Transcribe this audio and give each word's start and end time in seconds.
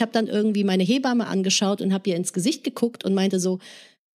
ich 0.00 0.02
habe 0.02 0.12
dann 0.12 0.28
irgendwie 0.28 0.64
meine 0.64 0.82
Hebamme 0.82 1.26
angeschaut 1.26 1.82
und 1.82 1.92
habe 1.92 2.08
ihr 2.08 2.16
ins 2.16 2.32
Gesicht 2.32 2.64
geguckt 2.64 3.04
und 3.04 3.12
meinte 3.12 3.38
so, 3.38 3.58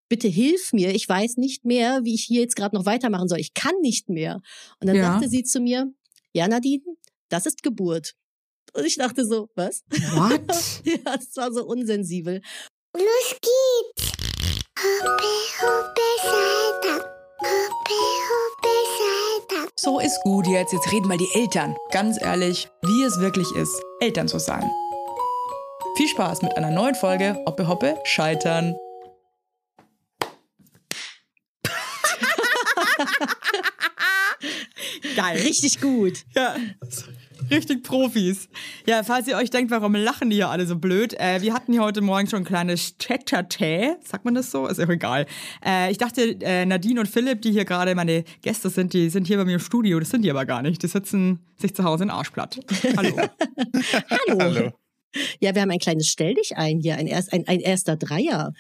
bitte 0.09 0.27
hilf 0.27 0.73
mir, 0.73 0.95
ich 0.95 1.07
weiß 1.07 1.37
nicht 1.37 1.63
mehr, 1.63 1.99
wie 2.03 2.15
ich 2.15 2.23
hier 2.23 2.41
jetzt 2.41 2.55
gerade 2.55 2.75
noch 2.75 2.87
weitermachen 2.87 3.27
soll. 3.27 3.37
Ich 3.37 3.53
kann 3.53 3.75
nicht 3.81 4.09
mehr. 4.09 4.41
Und 4.79 4.87
dann 4.87 4.95
ja. 4.95 5.11
sagte 5.11 5.29
sie 5.29 5.43
zu 5.43 5.59
mir, 5.59 5.93
ja 6.33 6.47
Nadine, 6.47 6.81
das 7.29 7.45
ist 7.45 7.61
Geburt. 7.61 8.15
Und 8.73 8.83
ich 8.83 8.97
dachte 8.97 9.27
so, 9.27 9.49
was? 9.53 9.83
What? 10.15 10.41
ja, 10.85 11.17
das 11.17 11.35
war 11.35 11.51
so 11.53 11.63
unsensibel. 11.63 12.41
Los 12.97 13.35
geht's. 13.39 14.11
Hoppe, 14.79 15.33
hoppe, 15.61 16.01
Salta. 16.23 17.05
Hoppe, 17.41 18.01
hoppe, 18.31 18.73
Salta. 18.97 19.71
So 19.75 19.99
ist 19.99 20.19
gut 20.23 20.47
jetzt. 20.47 20.73
Jetzt 20.73 20.91
reden 20.91 21.07
mal 21.07 21.19
die 21.19 21.29
Eltern. 21.35 21.75
Ganz 21.91 22.19
ehrlich, 22.19 22.69
wie 22.81 23.03
es 23.03 23.19
wirklich 23.19 23.51
ist, 23.51 23.79
Eltern 23.99 24.27
zu 24.27 24.39
sein. 24.39 24.67
Viel 25.95 26.09
Spaß 26.09 26.41
mit 26.41 26.57
einer 26.57 26.71
neuen 26.71 26.93
Folge 26.93 27.41
Hoppe, 27.45 27.69
hoppe, 27.69 27.95
scheitern. 28.03 28.75
Geil. 35.15 35.37
Richtig 35.37 35.79
gut. 35.79 36.25
Ja, 36.35 36.57
richtig 37.49 37.83
Profis. 37.83 38.49
Ja, 38.85 39.03
falls 39.03 39.29
ihr 39.29 39.37
euch 39.37 39.51
denkt, 39.51 39.71
warum 39.71 39.95
lachen 39.95 40.29
die 40.29 40.35
hier 40.35 40.49
alle 40.49 40.65
so 40.65 40.75
blöd, 40.75 41.17
äh, 41.17 41.41
wir 41.41 41.53
hatten 41.53 41.71
hier 41.71 41.81
heute 41.81 42.01
Morgen 42.01 42.27
schon 42.27 42.39
ein 42.39 42.45
kleines 42.45 42.97
Chat-Chat. 42.97 44.05
Sagt 44.05 44.25
man 44.25 44.35
das 44.35 44.51
so? 44.51 44.67
Ist 44.67 44.79
ja 44.79 44.89
egal. 44.89 45.25
Äh, 45.65 45.91
ich 45.91 45.97
dachte, 45.97 46.37
äh, 46.41 46.65
Nadine 46.65 46.99
und 46.99 47.07
Philipp, 47.07 47.41
die 47.41 47.53
hier 47.53 47.63
gerade 47.63 47.95
meine 47.95 48.25
Gäste 48.41 48.69
sind, 48.69 48.91
die 48.91 49.09
sind 49.09 49.27
hier 49.27 49.37
bei 49.37 49.45
mir 49.45 49.53
im 49.53 49.61
Studio. 49.61 49.97
Das 49.97 50.09
sind 50.09 50.23
die 50.23 50.29
aber 50.29 50.45
gar 50.45 50.61
nicht. 50.61 50.83
Die 50.83 50.87
sitzen 50.87 51.39
sich 51.55 51.73
zu 51.73 51.85
Hause 51.85 52.03
in 52.03 52.09
Arschblatt. 52.09 52.59
Hallo. 52.97 53.15
Hallo. 54.09 54.39
Hallo. 54.39 54.73
Ja, 55.39 55.55
wir 55.55 55.61
haben 55.61 55.71
ein 55.71 55.79
kleines 55.79 56.07
Stell 56.07 56.33
dich 56.33 56.57
ein 56.57 56.79
hier, 56.79 56.97
ein, 56.97 57.07
erst, 57.07 57.33
ein, 57.33 57.47
ein 57.47 57.59
erster 57.59 57.95
Dreier. 57.95 58.53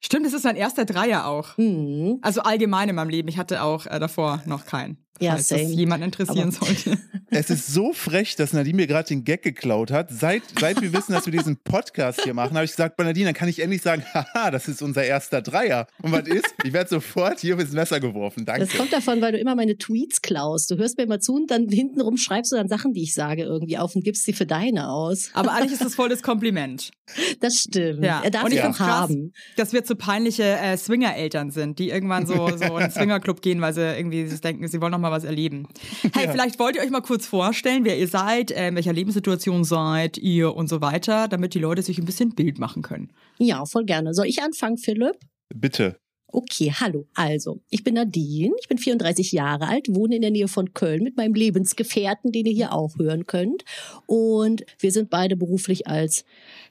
Stimmt, 0.00 0.26
das 0.26 0.32
ist 0.34 0.44
mein 0.44 0.56
erster 0.56 0.84
Dreier 0.84 1.26
auch. 1.26 1.56
Mhm. 1.56 2.18
Also 2.22 2.42
allgemein 2.42 2.88
in 2.88 2.94
meinem 2.94 3.08
Leben. 3.08 3.28
Ich 3.28 3.38
hatte 3.38 3.62
auch 3.62 3.86
äh, 3.86 3.98
davor 3.98 4.42
noch 4.46 4.66
keinen. 4.66 5.03
Ja, 5.20 5.32
falls 5.32 5.48
das 5.48 5.72
jemand 5.72 6.02
interessieren 6.04 6.54
Aber 6.56 6.66
sollte. 6.66 6.98
Es 7.36 7.50
ist 7.50 7.66
so 7.66 7.92
frech, 7.92 8.36
dass 8.36 8.52
Nadine 8.52 8.76
mir 8.76 8.86
gerade 8.86 9.08
den 9.08 9.24
Gag 9.24 9.42
geklaut 9.42 9.90
hat. 9.90 10.08
Seit, 10.12 10.42
seit 10.60 10.80
wir 10.80 10.92
wissen, 10.92 11.12
dass 11.12 11.26
wir 11.26 11.32
diesen 11.32 11.56
Podcast 11.56 12.22
hier 12.22 12.32
machen, 12.32 12.54
habe 12.54 12.64
ich 12.64 12.70
gesagt, 12.70 12.96
bei 12.96 13.02
Nadine, 13.02 13.26
dann 13.26 13.34
kann 13.34 13.48
ich 13.48 13.60
endlich 13.60 13.82
sagen, 13.82 14.04
haha, 14.14 14.52
das 14.52 14.68
ist 14.68 14.82
unser 14.82 15.02
erster 15.02 15.42
Dreier. 15.42 15.88
Und 16.00 16.12
was 16.12 16.28
ist? 16.28 16.54
Ich 16.62 16.72
werde 16.72 16.90
sofort 16.90 17.40
hier 17.40 17.58
ins 17.58 17.72
Messer 17.72 17.98
geworfen. 17.98 18.44
Danke. 18.44 18.66
Das 18.66 18.76
kommt 18.76 18.92
davon, 18.92 19.20
weil 19.20 19.32
du 19.32 19.38
immer 19.38 19.56
meine 19.56 19.76
Tweets 19.76 20.22
klaust. 20.22 20.70
Du 20.70 20.76
hörst 20.76 20.96
mir 20.96 21.04
immer 21.04 21.18
zu 21.18 21.34
und 21.34 21.50
dann 21.50 21.68
hintenrum 21.68 22.18
schreibst 22.18 22.52
du 22.52 22.56
dann 22.56 22.68
Sachen, 22.68 22.92
die 22.92 23.02
ich 23.02 23.14
sage, 23.14 23.42
irgendwie 23.42 23.78
auf 23.78 23.96
und 23.96 24.04
gibst 24.04 24.24
sie 24.24 24.32
für 24.32 24.46
deine 24.46 24.90
aus. 24.90 25.30
Aber 25.34 25.52
eigentlich 25.52 25.72
ist 25.72 25.80
das 25.84 25.96
voll 25.96 26.10
das 26.10 26.22
Kompliment. 26.22 26.92
Das 27.40 27.56
stimmt. 27.56 28.04
Ja. 28.04 28.22
Er 28.22 28.30
darf 28.30 28.44
und 28.44 28.52
ich 28.52 28.58
ich 28.58 28.64
auch 28.64 28.78
haben. 28.78 29.32
Dass 29.56 29.72
wir 29.72 29.84
zu 29.84 29.96
peinliche 29.96 30.44
äh, 30.44 30.76
Swinger-Eltern 30.76 31.50
sind, 31.50 31.78
die 31.78 31.90
irgendwann 31.90 32.26
so, 32.26 32.34
so 32.56 32.78
in 32.78 32.84
den 32.84 32.90
Swingerclub 32.90 33.42
gehen, 33.42 33.60
weil 33.60 33.74
sie 33.74 33.82
irgendwie 33.82 34.26
sich 34.26 34.40
denken, 34.40 34.66
sie 34.68 34.80
wollen 34.80 34.92
noch 34.92 34.98
mal 35.04 35.12
was 35.12 35.24
erleben. 35.24 35.68
Hey, 36.14 36.26
ja. 36.26 36.32
vielleicht 36.32 36.58
wollt 36.58 36.76
ihr 36.76 36.82
euch 36.82 36.90
mal 36.90 37.00
kurz 37.00 37.26
vorstellen, 37.26 37.84
wer 37.84 37.98
ihr 37.98 38.06
seid, 38.06 38.50
äh, 38.50 38.68
in 38.68 38.74
welcher 38.74 38.92
Lebenssituation 38.92 39.64
seid 39.64 40.18
ihr 40.18 40.54
und 40.54 40.68
so 40.68 40.80
weiter, 40.80 41.28
damit 41.28 41.54
die 41.54 41.58
Leute 41.58 41.82
sich 41.82 41.98
ein 41.98 42.04
bisschen 42.04 42.34
Bild 42.34 42.58
machen 42.58 42.82
können. 42.82 43.10
Ja, 43.38 43.64
voll 43.64 43.84
gerne. 43.84 44.14
Soll 44.14 44.26
ich 44.26 44.42
anfangen, 44.42 44.76
Philipp? 44.76 45.16
Bitte. 45.52 45.96
Okay, 46.34 46.72
hallo. 46.74 47.06
Also, 47.14 47.60
ich 47.70 47.84
bin 47.84 47.94
Nadine, 47.94 48.54
ich 48.60 48.66
bin 48.66 48.76
34 48.76 49.30
Jahre 49.30 49.68
alt, 49.68 49.86
wohne 49.88 50.16
in 50.16 50.22
der 50.22 50.32
Nähe 50.32 50.48
von 50.48 50.74
Köln 50.74 51.04
mit 51.04 51.16
meinem 51.16 51.34
Lebensgefährten, 51.34 52.32
den 52.32 52.46
ihr 52.46 52.52
hier 52.52 52.72
auch 52.72 52.98
hören 52.98 53.26
könnt. 53.26 53.64
Und 54.06 54.64
wir 54.80 54.90
sind 54.90 55.10
beide 55.10 55.36
beruflich 55.36 55.86
als 55.86 56.24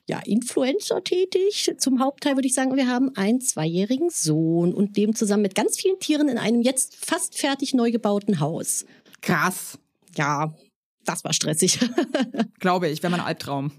ja, 0.08 0.20
Influencer 0.26 1.04
tätig. 1.04 1.72
Zum 1.78 2.00
Hauptteil 2.00 2.36
würde 2.36 2.48
ich 2.48 2.54
sagen, 2.54 2.76
wir 2.76 2.88
haben 2.88 3.16
einen 3.16 3.42
zweijährigen 3.42 4.10
Sohn 4.10 4.74
und 4.74 4.98
leben 4.98 5.16
zusammen 5.16 5.44
mit 5.44 5.56
ganz 5.56 5.78
vielen 5.78 6.00
Tieren 6.00 6.28
in 6.28 6.38
einem 6.38 6.62
jetzt 6.62 6.96
fast 6.96 7.38
fertig 7.38 7.74
neu 7.74 7.92
gebauten 7.92 8.40
Haus. 8.40 8.86
Krass. 9.22 9.80
Ja, 10.16 10.54
das 11.06 11.24
war 11.24 11.34
stressig. 11.34 11.80
Glaube 12.60 12.90
ich, 12.90 13.02
wäre 13.02 13.12
mein 13.12 13.22
Albtraum. 13.22 13.72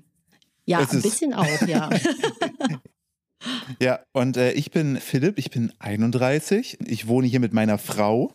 Ja, 0.67 0.79
ein 0.79 1.03
bisschen 1.03 1.35
auch, 1.35 1.67
ja. 1.67 1.91
Ja, 3.79 4.01
und 4.13 4.39
äh, 4.39 4.53
ich 4.53 4.71
bin 4.71 4.99
Philipp, 4.99 5.39
ich 5.39 5.51
bin 5.51 5.71
31. 5.79 6.79
Ich 6.87 7.09
wohne 7.09 7.27
hier 7.27 7.41
mit 7.41 7.53
meiner 7.53 7.77
Frau. 7.77 8.33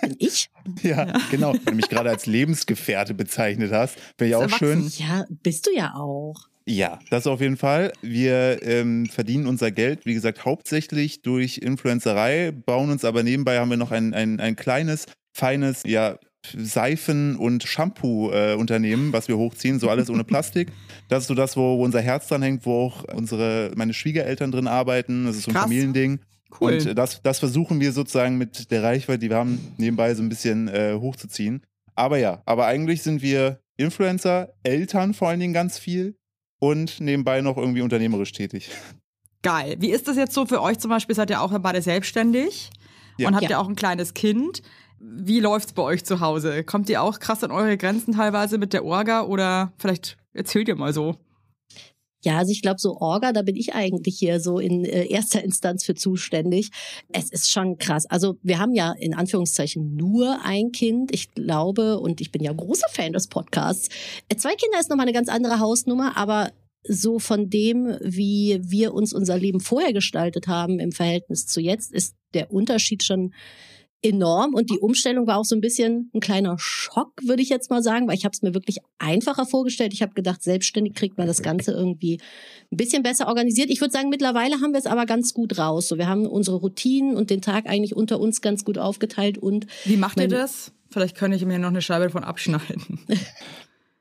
Bin 0.00 0.16
ich? 0.18 0.50
Ja, 0.82 1.06
ja. 1.06 1.20
genau. 1.30 1.52
Wenn 1.52 1.64
du 1.64 1.74
mich 1.74 1.88
gerade 1.88 2.10
als 2.10 2.26
Lebensgefährte 2.26 3.14
bezeichnet 3.14 3.72
hast, 3.72 3.96
wäre 4.18 4.30
ich 4.30 4.36
auch 4.36 4.58
schön. 4.58 4.90
Ja, 4.96 5.24
bist 5.30 5.66
du 5.66 5.70
ja 5.72 5.94
auch. 5.94 6.48
Ja, 6.66 6.98
das 7.10 7.26
auf 7.26 7.40
jeden 7.40 7.56
Fall. 7.56 7.92
Wir 8.02 8.62
ähm, 8.62 9.06
verdienen 9.06 9.46
unser 9.46 9.70
Geld, 9.70 10.06
wie 10.06 10.14
gesagt, 10.14 10.44
hauptsächlich 10.44 11.22
durch 11.22 11.58
Influencerei, 11.58 12.52
bauen 12.52 12.90
uns 12.90 13.04
aber 13.04 13.22
nebenbei 13.22 13.58
haben 13.58 13.70
wir 13.70 13.76
noch 13.76 13.90
ein, 13.90 14.14
ein, 14.14 14.38
ein 14.38 14.56
kleines, 14.56 15.06
feines, 15.32 15.82
ja, 15.84 16.18
Seifen- 16.56 17.36
und 17.36 17.62
Shampoo-Unternehmen, 17.62 19.10
äh, 19.10 19.12
was 19.12 19.28
wir 19.28 19.36
hochziehen, 19.36 19.78
so 19.78 19.88
alles 19.88 20.10
ohne 20.10 20.24
Plastik. 20.24 20.72
Das 21.08 21.24
ist 21.24 21.28
so 21.28 21.34
das, 21.34 21.56
wo, 21.56 21.78
wo 21.78 21.84
unser 21.84 22.00
Herz 22.00 22.28
dran 22.28 22.42
hängt, 22.42 22.66
wo 22.66 22.86
auch 22.86 23.04
unsere, 23.14 23.70
meine 23.76 23.94
Schwiegereltern 23.94 24.50
drin 24.50 24.66
arbeiten. 24.66 25.26
Das 25.26 25.36
ist 25.36 25.44
so 25.44 25.50
ein 25.50 25.54
Krass. 25.54 25.64
Familiending. 25.64 26.20
Cool. 26.60 26.72
Und 26.72 26.98
das, 26.98 27.22
das 27.22 27.38
versuchen 27.38 27.80
wir 27.80 27.92
sozusagen 27.92 28.38
mit 28.38 28.70
der 28.70 28.82
Reichweite, 28.82 29.20
die 29.20 29.30
wir 29.30 29.36
haben, 29.36 29.74
nebenbei 29.78 30.14
so 30.14 30.22
ein 30.22 30.28
bisschen 30.28 30.68
äh, 30.68 30.94
hochzuziehen. 30.98 31.62
Aber 31.94 32.18
ja, 32.18 32.42
aber 32.44 32.66
eigentlich 32.66 33.02
sind 33.02 33.22
wir 33.22 33.60
Influencer, 33.76 34.52
Eltern 34.64 35.14
vor 35.14 35.28
allen 35.28 35.40
Dingen 35.40 35.54
ganz 35.54 35.78
viel 35.78 36.16
und 36.62 37.00
nebenbei 37.00 37.40
noch 37.40 37.56
irgendwie 37.56 37.82
unternehmerisch 37.82 38.30
tätig. 38.30 38.70
Geil. 39.42 39.74
Wie 39.80 39.90
ist 39.90 40.06
das 40.06 40.16
jetzt 40.16 40.32
so 40.32 40.46
für 40.46 40.62
euch 40.62 40.78
zum 40.78 40.90
Beispiel? 40.90 41.16
Seid 41.16 41.28
ihr 41.28 41.42
auch 41.42 41.58
beide 41.58 41.82
selbstständig 41.82 42.70
ja. 43.18 43.26
und 43.26 43.34
habt 43.34 43.42
ja. 43.42 43.50
ihr 43.50 43.58
auch 43.58 43.68
ein 43.68 43.74
kleines 43.74 44.14
Kind? 44.14 44.62
Wie 45.00 45.40
läuft's 45.40 45.72
bei 45.72 45.82
euch 45.82 46.04
zu 46.04 46.20
Hause? 46.20 46.62
Kommt 46.62 46.88
ihr 46.88 47.02
auch 47.02 47.18
krass 47.18 47.42
an 47.42 47.50
eure 47.50 47.76
Grenzen 47.76 48.14
teilweise 48.14 48.58
mit 48.58 48.72
der 48.72 48.84
Orga 48.84 49.22
oder 49.22 49.72
vielleicht 49.76 50.16
erzählt 50.34 50.68
ihr 50.68 50.76
mal 50.76 50.92
so? 50.92 51.16
Ja, 52.24 52.38
also 52.38 52.52
ich 52.52 52.62
glaube, 52.62 52.80
so 52.80 52.96
Orga, 52.96 53.32
da 53.32 53.42
bin 53.42 53.56
ich 53.56 53.74
eigentlich 53.74 54.18
hier 54.18 54.40
so 54.40 54.58
in 54.58 54.84
äh, 54.84 55.06
erster 55.06 55.42
Instanz 55.42 55.84
für 55.84 55.94
zuständig. 55.94 56.70
Es 57.12 57.30
ist 57.30 57.50
schon 57.50 57.78
krass. 57.78 58.06
Also 58.06 58.36
wir 58.42 58.58
haben 58.58 58.74
ja 58.74 58.92
in 58.92 59.14
Anführungszeichen 59.14 59.96
nur 59.96 60.38
ein 60.44 60.72
Kind. 60.72 61.12
Ich 61.12 61.32
glaube, 61.32 61.98
und 61.98 62.20
ich 62.20 62.30
bin 62.30 62.42
ja 62.42 62.52
großer 62.52 62.88
Fan 62.90 63.12
des 63.12 63.26
Podcasts. 63.26 63.88
Äh, 64.28 64.36
zwei 64.36 64.54
Kinder 64.54 64.78
ist 64.78 64.88
nochmal 64.88 65.06
eine 65.06 65.12
ganz 65.12 65.28
andere 65.28 65.58
Hausnummer, 65.58 66.16
aber 66.16 66.52
so 66.84 67.18
von 67.18 67.48
dem, 67.48 67.96
wie 68.00 68.60
wir 68.62 68.94
uns 68.94 69.12
unser 69.12 69.38
Leben 69.38 69.60
vorher 69.60 69.92
gestaltet 69.92 70.48
haben 70.48 70.80
im 70.80 70.92
Verhältnis 70.92 71.46
zu 71.46 71.60
jetzt, 71.60 71.92
ist 71.92 72.16
der 72.34 72.52
Unterschied 72.52 73.02
schon 73.04 73.32
enorm 74.02 74.54
und 74.54 74.70
die 74.70 74.78
Umstellung 74.78 75.26
war 75.26 75.38
auch 75.38 75.44
so 75.44 75.54
ein 75.54 75.60
bisschen 75.60 76.10
ein 76.12 76.20
kleiner 76.20 76.56
Schock, 76.58 77.12
würde 77.22 77.42
ich 77.42 77.48
jetzt 77.48 77.70
mal 77.70 77.82
sagen, 77.82 78.08
weil 78.08 78.16
ich 78.16 78.24
habe 78.24 78.32
es 78.32 78.42
mir 78.42 78.52
wirklich 78.52 78.78
einfacher 78.98 79.46
vorgestellt. 79.46 79.92
Ich 79.94 80.02
habe 80.02 80.14
gedacht, 80.14 80.42
selbstständig 80.42 80.94
kriegt 80.94 81.18
man 81.18 81.26
das 81.26 81.42
Ganze 81.42 81.72
irgendwie 81.72 82.20
ein 82.70 82.76
bisschen 82.76 83.02
besser 83.02 83.28
organisiert. 83.28 83.70
Ich 83.70 83.80
würde 83.80 83.92
sagen, 83.92 84.08
mittlerweile 84.08 84.60
haben 84.60 84.72
wir 84.72 84.78
es 84.78 84.86
aber 84.86 85.06
ganz 85.06 85.34
gut 85.34 85.58
raus. 85.58 85.88
So, 85.88 85.98
wir 85.98 86.08
haben 86.08 86.26
unsere 86.26 86.56
Routinen 86.56 87.16
und 87.16 87.30
den 87.30 87.40
Tag 87.40 87.66
eigentlich 87.68 87.94
unter 87.94 88.20
uns 88.20 88.40
ganz 88.40 88.64
gut 88.64 88.78
aufgeteilt 88.78 89.38
und 89.38 89.66
wie 89.84 89.96
macht 89.96 90.18
ihr 90.18 90.28
das? 90.28 90.72
Vielleicht 90.90 91.16
könnte 91.16 91.36
ich 91.36 91.44
mir 91.46 91.58
noch 91.58 91.68
eine 91.68 91.80
Scheibe 91.80 92.04
davon 92.04 92.24
abschneiden. 92.24 93.00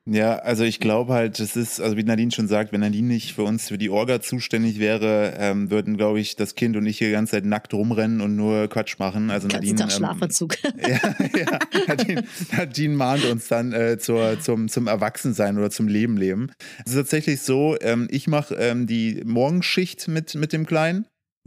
Ja, 0.06 0.38
also 0.38 0.64
ich 0.64 0.80
glaube 0.80 1.14
halt, 1.14 1.40
das 1.40 1.56
ist, 1.56 1.80
also 1.80 1.96
wie 1.96 2.04
Nadine 2.04 2.32
schon 2.32 2.48
sagt, 2.48 2.74
wenn 2.74 2.80
Nadine 2.80 3.08
nicht 3.08 3.34
für 3.34 3.44
uns 3.44 3.68
für 3.68 3.78
die 3.78 3.92
Orga 3.92 4.20
zuständig 4.20 4.80
wäre, 4.80 5.36
ähm, 5.38 5.70
würden, 5.70 5.96
glaube 5.96 6.20
ich, 6.20 6.36
das 6.36 6.56
Kind 6.56 6.76
und 6.76 6.88
ich 6.88 6.98
hier 6.98 7.10
die 7.10 7.14
ganze 7.14 7.32
Zeit 7.32 7.46
nackt 7.46 7.72
rumrennen 7.72 8.20
und 8.20 8.36
nur 8.36 8.68
Quatsch 8.68 8.98
machen. 8.98 9.30
Also 9.30 9.48
Nadine. 9.48 9.76
Tag 9.76 9.92
ähm, 9.92 9.96
Schlafanzug. 9.96 10.58
ja, 10.64 11.16
ja 11.38 11.60
Nadine, 11.88 12.24
Nadine 12.52 12.96
mahnt 12.96 13.26
uns 13.26 13.48
dann 13.48 13.74
äh, 13.74 14.00
zur, 14.00 14.40
zum, 14.40 14.70
zum 14.70 14.88
Erwachsensein 14.88 15.60
oder 15.60 15.70
zum 15.70 15.88
Leben 15.88 16.18
leben. 16.18 16.52
Es 16.84 16.94
ist 16.94 16.98
tatsächlich 16.98 17.42
so, 17.42 17.78
ähm, 17.82 18.08
ich 18.10 18.28
mache 18.28 18.56
ähm, 18.56 18.88
die 18.88 19.22
Morgenschicht 19.24 20.08
mit, 20.08 20.34
mit 20.34 20.52
dem 20.52 20.66
Kleinen 20.66 21.06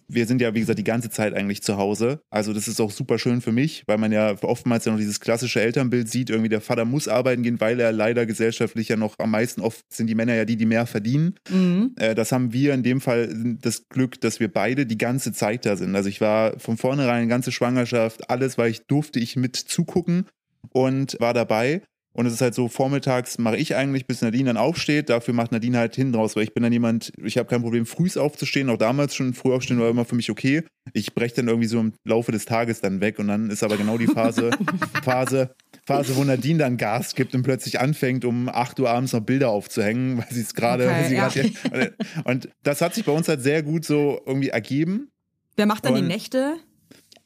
wir 0.09 0.27
sind 0.27 0.41
ja, 0.41 0.55
wie 0.55 0.61
gesagt, 0.61 0.79
die 0.79 0.85
ganze 0.85 1.11
Zeit 1.11 1.35
eigentlich 1.35 1.63
zu 1.63 1.77
Hause. 1.77 2.21
Also 2.31 2.53
das 2.53 2.69
ist 2.69 2.81
auch 2.81 2.91
super 2.91 3.19
schön 3.19 3.41
für 3.41 3.53
mich, 3.53 3.85
weil 3.87 3.99
man 3.99 4.13
ja 4.13 4.35
oftmals 4.43 4.85
ja 4.85 4.93
noch 4.93 4.99
dieses 4.99 5.21
klassische 5.21 5.61
Elternbild 5.61 6.09
sieht. 6.09 6.31
Irgendwie 6.31 6.49
der 6.49 6.61
Vater 6.61 6.85
muss 6.85 7.09
arbeiten 7.09 7.43
gehen, 7.43 7.61
weil 7.61 7.81
er 7.81 7.93
leider 7.93 8.27
gesellschaftlich 8.27 8.89
ja 8.89 8.97
noch 8.97 9.15
am 9.19 9.31
meisten 9.31 9.61
oft 9.61 9.85
sind 9.93 10.07
die 10.07 10.15
Männer 10.15 10.35
ja 10.35 10.45
die, 10.45 10.57
die 10.57 10.67
mehr 10.67 10.87
verdienen. 10.87 11.35
Mhm. 11.49 11.93
Äh, 11.97 12.15
das 12.15 12.33
haben 12.33 12.53
wir 12.53 12.75
in 12.75 12.83
dem 12.83 13.01
Fall 13.01 13.57
das 13.61 13.89
Glück, 13.89 14.21
dass 14.21 14.41
wir 14.41 14.53
beide 14.53 14.87
die 14.87 14.99
ganze 14.99 15.33
Zeit 15.33 15.67
da 15.67 15.77
sind. 15.77 15.95
Also 15.95 16.09
ich 16.09 16.21
war 16.21 16.59
von 16.59 16.77
vornherein 16.77 17.29
ganze 17.29 17.53
Schwangerschaft, 17.53 18.31
alles, 18.31 18.59
weil 18.59 18.71
ich 18.71 18.87
durfte 18.87 19.21
ich 19.21 19.37
mit 19.37 19.57
zugucken 19.57 20.27
und 20.71 21.17
war 21.21 21.35
dabei. 21.35 21.83
Und 22.15 22.27
es 22.27 22.33
ist 22.33 22.41
halt 22.41 22.55
so, 22.55 22.69
vormittags 22.69 23.39
mache 23.39 23.57
ich 23.57 23.75
eigentlich, 23.75 24.07
bis 24.07 24.23
Nadine 24.23 24.45
dann 24.45 24.57
aufsteht. 24.57 25.11
Dafür 25.11 25.35
macht 25.35 25.53
Nadine 25.53 25.79
halt 25.79 25.97
hinten 25.97 26.15
raus, 26.15 26.37
weil 26.37 26.45
ich 26.45 26.55
bin 26.55 26.63
dann 26.63 26.73
jemand, 26.73 27.13
ich 27.23 27.37
habe 27.37 27.49
kein 27.49 27.61
Problem, 27.61 27.87
frühs 27.87 28.17
aufzustehen. 28.17 28.71
Auch 28.71 28.79
damals 28.79 29.15
schon 29.15 29.35
früh 29.35 29.53
aufstehen 29.53 29.81
war 29.81 29.91
immer 29.91 30.05
für 30.05 30.15
mich 30.15 30.31
okay. 30.31 30.63
Ich 30.93 31.13
breche 31.15 31.35
dann 31.35 31.49
irgendwie 31.49 31.67
so 31.69 31.81
im 31.81 31.93
Laufe 32.05 32.33
des 32.33 32.45
Tages 32.45 32.81
dann 32.81 33.01
weg. 33.01 33.19
Und 33.19 33.29
dann 33.29 33.51
ist 33.51 33.63
aber 33.63 33.77
genau 33.77 33.99
die 33.99 34.07
Phase, 34.07 34.51
Phase 35.03 35.55
Phase, 35.87 36.17
wo 36.17 36.25
Nadine 36.25 36.59
dann 36.59 36.77
Gas 36.77 37.15
gibt 37.15 37.35
und 37.35 37.43
plötzlich 37.43 37.79
anfängt, 37.79 38.25
um 38.25 38.49
8 38.49 38.81
Uhr 38.81 38.91
abends 38.91 39.13
noch 39.13 39.21
Bilder 39.21 39.51
aufzuhängen, 39.51 40.19
weil 40.19 40.29
sie 40.31 40.41
es 40.41 40.55
gerade. 40.55 40.85
Okay, 40.85 40.95
weil 40.95 41.09
sie 41.09 41.15
ja. 41.15 41.29
gerade- 41.29 41.95
und 42.25 42.49
das 42.63 42.81
hat 42.81 42.95
sich 42.95 43.05
bei 43.05 43.13
uns 43.13 43.29
halt 43.29 43.43
sehr 43.43 43.63
gut 43.63 43.85
so 43.85 44.21
irgendwie 44.25 44.49
ergeben. 44.49 45.11
Wer 45.57 45.67
macht 45.67 45.85
dann 45.85 45.95
die 45.95 46.01
Und- 46.01 46.09
Nächte? 46.09 46.57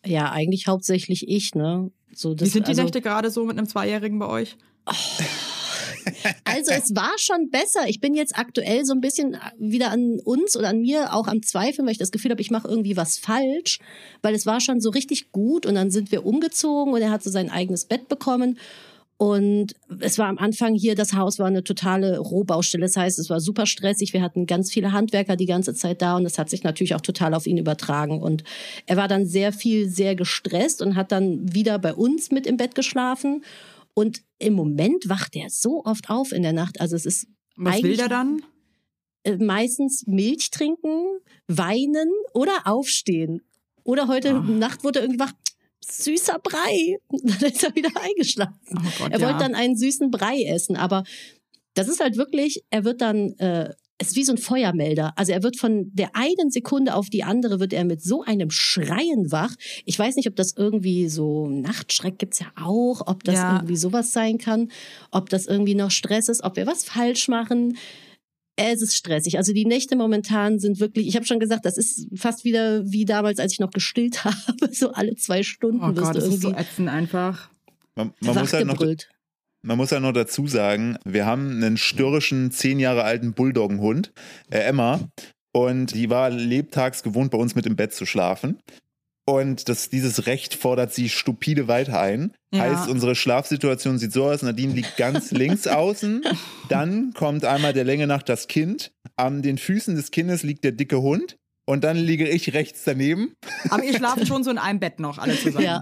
Ja, 0.04 0.30
eigentlich 0.30 0.66
hauptsächlich 0.68 1.28
ich, 1.28 1.54
ne? 1.54 1.90
So, 2.18 2.34
das, 2.34 2.48
Wie 2.48 2.50
sind 2.50 2.66
die 2.66 2.70
also, 2.70 2.82
Nächte 2.82 3.00
gerade 3.00 3.30
so 3.30 3.44
mit 3.44 3.56
einem 3.56 3.68
Zweijährigen 3.68 4.18
bei 4.18 4.26
euch? 4.26 4.56
Also 6.44 6.72
es 6.72 6.96
war 6.96 7.12
schon 7.18 7.50
besser. 7.50 7.86
Ich 7.86 8.00
bin 8.00 8.14
jetzt 8.14 8.36
aktuell 8.36 8.84
so 8.84 8.94
ein 8.94 9.00
bisschen 9.00 9.36
wieder 9.58 9.90
an 9.90 10.18
uns 10.24 10.56
oder 10.56 10.70
an 10.70 10.80
mir 10.80 11.12
auch 11.12 11.28
am 11.28 11.42
Zweifeln, 11.42 11.86
weil 11.86 11.92
ich 11.92 11.98
das 11.98 12.10
Gefühl 12.10 12.30
habe, 12.30 12.40
ich 12.40 12.50
mache 12.50 12.66
irgendwie 12.66 12.96
was 12.96 13.18
falsch, 13.18 13.78
weil 14.22 14.34
es 14.34 14.46
war 14.46 14.60
schon 14.60 14.80
so 14.80 14.90
richtig 14.90 15.32
gut 15.32 15.66
und 15.66 15.74
dann 15.74 15.90
sind 15.90 16.10
wir 16.10 16.24
umgezogen 16.24 16.94
und 16.94 17.02
er 17.02 17.10
hat 17.10 17.22
so 17.22 17.30
sein 17.30 17.50
eigenes 17.50 17.84
Bett 17.84 18.08
bekommen. 18.08 18.58
Und 19.20 19.74
es 20.00 20.16
war 20.16 20.28
am 20.28 20.38
Anfang 20.38 20.76
hier, 20.76 20.94
das 20.94 21.12
Haus 21.12 21.40
war 21.40 21.48
eine 21.48 21.64
totale 21.64 22.18
Rohbaustelle. 22.18 22.82
Das 22.86 22.96
heißt, 22.96 23.18
es 23.18 23.28
war 23.28 23.40
super 23.40 23.66
stressig. 23.66 24.12
Wir 24.12 24.22
hatten 24.22 24.46
ganz 24.46 24.72
viele 24.72 24.92
Handwerker 24.92 25.34
die 25.34 25.46
ganze 25.46 25.74
Zeit 25.74 26.00
da 26.02 26.16
und 26.16 26.22
das 26.22 26.38
hat 26.38 26.48
sich 26.48 26.62
natürlich 26.62 26.94
auch 26.94 27.00
total 27.00 27.34
auf 27.34 27.46
ihn 27.48 27.58
übertragen. 27.58 28.22
Und 28.22 28.44
er 28.86 28.96
war 28.96 29.08
dann 29.08 29.26
sehr 29.26 29.52
viel, 29.52 29.88
sehr 29.88 30.14
gestresst 30.14 30.80
und 30.82 30.94
hat 30.94 31.10
dann 31.10 31.52
wieder 31.52 31.80
bei 31.80 31.94
uns 31.94 32.30
mit 32.30 32.46
im 32.46 32.56
Bett 32.56 32.76
geschlafen. 32.76 33.42
Und 33.92 34.22
im 34.38 34.52
Moment 34.54 35.08
wacht 35.08 35.34
er 35.34 35.50
so 35.50 35.84
oft 35.84 36.10
auf 36.10 36.30
in 36.30 36.42
der 36.42 36.52
Nacht. 36.52 36.80
Also 36.80 36.94
es 36.94 37.04
ist 37.04 37.26
Was 37.56 37.82
will 37.82 37.96
der 37.96 38.08
dann? 38.08 38.40
äh, 39.24 39.36
meistens 39.36 40.04
Milch 40.06 40.50
trinken, 40.52 41.18
weinen 41.48 42.08
oder 42.34 42.52
aufstehen. 42.66 43.40
Oder 43.82 44.06
heute 44.06 44.34
Ah. 44.36 44.40
Nacht 44.42 44.84
wurde 44.84 45.00
er 45.00 45.06
irgendwie 45.06 45.18
wach. 45.20 45.32
Süßer 45.84 46.38
Brei. 46.42 46.98
Dann 47.10 47.50
ist 47.50 47.64
er 47.64 47.74
wieder 47.74 47.90
eingeschlafen. 48.00 48.54
Oh 48.72 48.80
Gott, 48.98 49.12
Er 49.12 49.20
ja. 49.20 49.26
wollte 49.26 49.38
dann 49.40 49.54
einen 49.54 49.76
süßen 49.76 50.10
Brei 50.10 50.42
essen, 50.44 50.76
aber 50.76 51.04
das 51.74 51.88
ist 51.88 52.00
halt 52.00 52.16
wirklich, 52.16 52.64
er 52.70 52.84
wird 52.84 53.00
dann, 53.00 53.32
äh, 53.38 53.72
es 53.98 54.08
ist 54.08 54.16
wie 54.16 54.24
so 54.24 54.32
ein 54.32 54.38
Feuermelder. 54.38 55.12
Also 55.16 55.32
er 55.32 55.42
wird 55.42 55.56
von 55.56 55.90
der 55.92 56.14
einen 56.14 56.50
Sekunde 56.50 56.94
auf 56.94 57.08
die 57.10 57.24
andere 57.24 57.58
wird 57.60 57.72
er 57.72 57.84
mit 57.84 58.02
so 58.02 58.22
einem 58.22 58.50
Schreien 58.50 59.32
wach. 59.32 59.54
Ich 59.84 59.98
weiß 59.98 60.16
nicht, 60.16 60.28
ob 60.28 60.36
das 60.36 60.54
irgendwie 60.56 61.08
so 61.08 61.48
Nachtschreck 61.48 62.18
gibt's 62.18 62.38
ja 62.40 62.46
auch, 62.60 63.06
ob 63.06 63.24
das 63.24 63.36
Ja. 63.36 63.56
irgendwie 63.56 63.76
sowas 63.76 64.12
sein 64.12 64.38
kann, 64.38 64.70
ob 65.10 65.30
das 65.30 65.46
irgendwie 65.46 65.74
noch 65.74 65.90
Stress 65.90 66.28
ist, 66.28 66.42
ob 66.44 66.56
wir 66.56 66.66
was 66.66 66.84
falsch 66.84 67.28
machen. 67.28 67.76
Es 68.60 68.82
ist 68.82 68.96
stressig. 68.96 69.38
Also 69.38 69.52
die 69.52 69.64
Nächte 69.64 69.94
momentan 69.94 70.58
sind 70.58 70.80
wirklich, 70.80 71.06
ich 71.06 71.14
habe 71.14 71.24
schon 71.24 71.38
gesagt, 71.38 71.64
das 71.64 71.78
ist 71.78 72.08
fast 72.16 72.44
wieder 72.44 72.84
wie 72.90 73.04
damals, 73.04 73.38
als 73.38 73.52
ich 73.52 73.60
noch 73.60 73.70
gestillt 73.70 74.24
habe. 74.24 74.36
So 74.72 74.92
alle 74.92 75.14
zwei 75.14 75.44
Stunden 75.44 75.80
Oh 75.80 75.94
wirst 75.94 76.02
Gott, 76.02 76.16
du 76.16 76.20
das 76.20 76.28
ist 76.28 76.42
so 76.42 76.48
irgendwie 76.48 76.62
ätzend 76.62 76.88
einfach. 76.88 77.50
Man, 77.94 78.12
man 78.20 78.34
muss 78.36 78.52
halt 78.52 78.66
noch. 78.66 78.84
Man 79.62 79.76
muss 79.76 79.90
ja 79.90 80.00
noch 80.00 80.12
dazu 80.12 80.46
sagen, 80.46 80.98
wir 81.04 81.26
haben 81.26 81.50
einen 81.50 81.76
störrischen, 81.76 82.52
zehn 82.52 82.78
Jahre 82.78 83.02
alten 83.02 83.32
Bulldoggenhund, 83.32 84.12
äh, 84.50 84.60
Emma, 84.60 85.00
und 85.52 85.94
die 85.94 86.10
war 86.10 86.30
lebtags 86.30 87.02
gewohnt, 87.02 87.32
bei 87.32 87.38
uns 87.38 87.54
mit 87.54 87.66
im 87.66 87.74
Bett 87.74 87.92
zu 87.92 88.06
schlafen. 88.06 88.60
Und 89.28 89.68
das, 89.68 89.90
dieses 89.90 90.24
Recht 90.26 90.54
fordert 90.54 90.94
sie 90.94 91.10
stupide 91.10 91.68
weiter 91.68 92.00
ein. 92.00 92.32
Ja. 92.50 92.60
Heißt, 92.62 92.88
unsere 92.88 93.14
Schlafsituation 93.14 93.98
sieht 93.98 94.12
so 94.12 94.24
aus, 94.24 94.40
Nadine 94.40 94.72
liegt 94.72 94.96
ganz 94.96 95.30
links 95.32 95.66
außen, 95.66 96.22
dann 96.70 97.12
kommt 97.12 97.44
einmal 97.44 97.74
der 97.74 97.84
Länge 97.84 98.06
nach 98.06 98.22
das 98.22 98.48
Kind, 98.48 98.90
an 99.16 99.42
den 99.42 99.58
Füßen 99.58 99.94
des 99.96 100.10
Kindes 100.12 100.44
liegt 100.44 100.64
der 100.64 100.72
dicke 100.72 101.02
Hund 101.02 101.36
und 101.66 101.84
dann 101.84 101.98
liege 101.98 102.26
ich 102.26 102.54
rechts 102.54 102.84
daneben. 102.84 103.34
Aber 103.68 103.84
ihr 103.84 103.92
schlaft 103.98 104.26
schon 104.26 104.42
so 104.42 104.50
in 104.50 104.56
einem 104.56 104.80
Bett 104.80 104.98
noch 104.98 105.18
alle 105.18 105.36
zusammen. 105.38 105.62
Ja. 105.66 105.80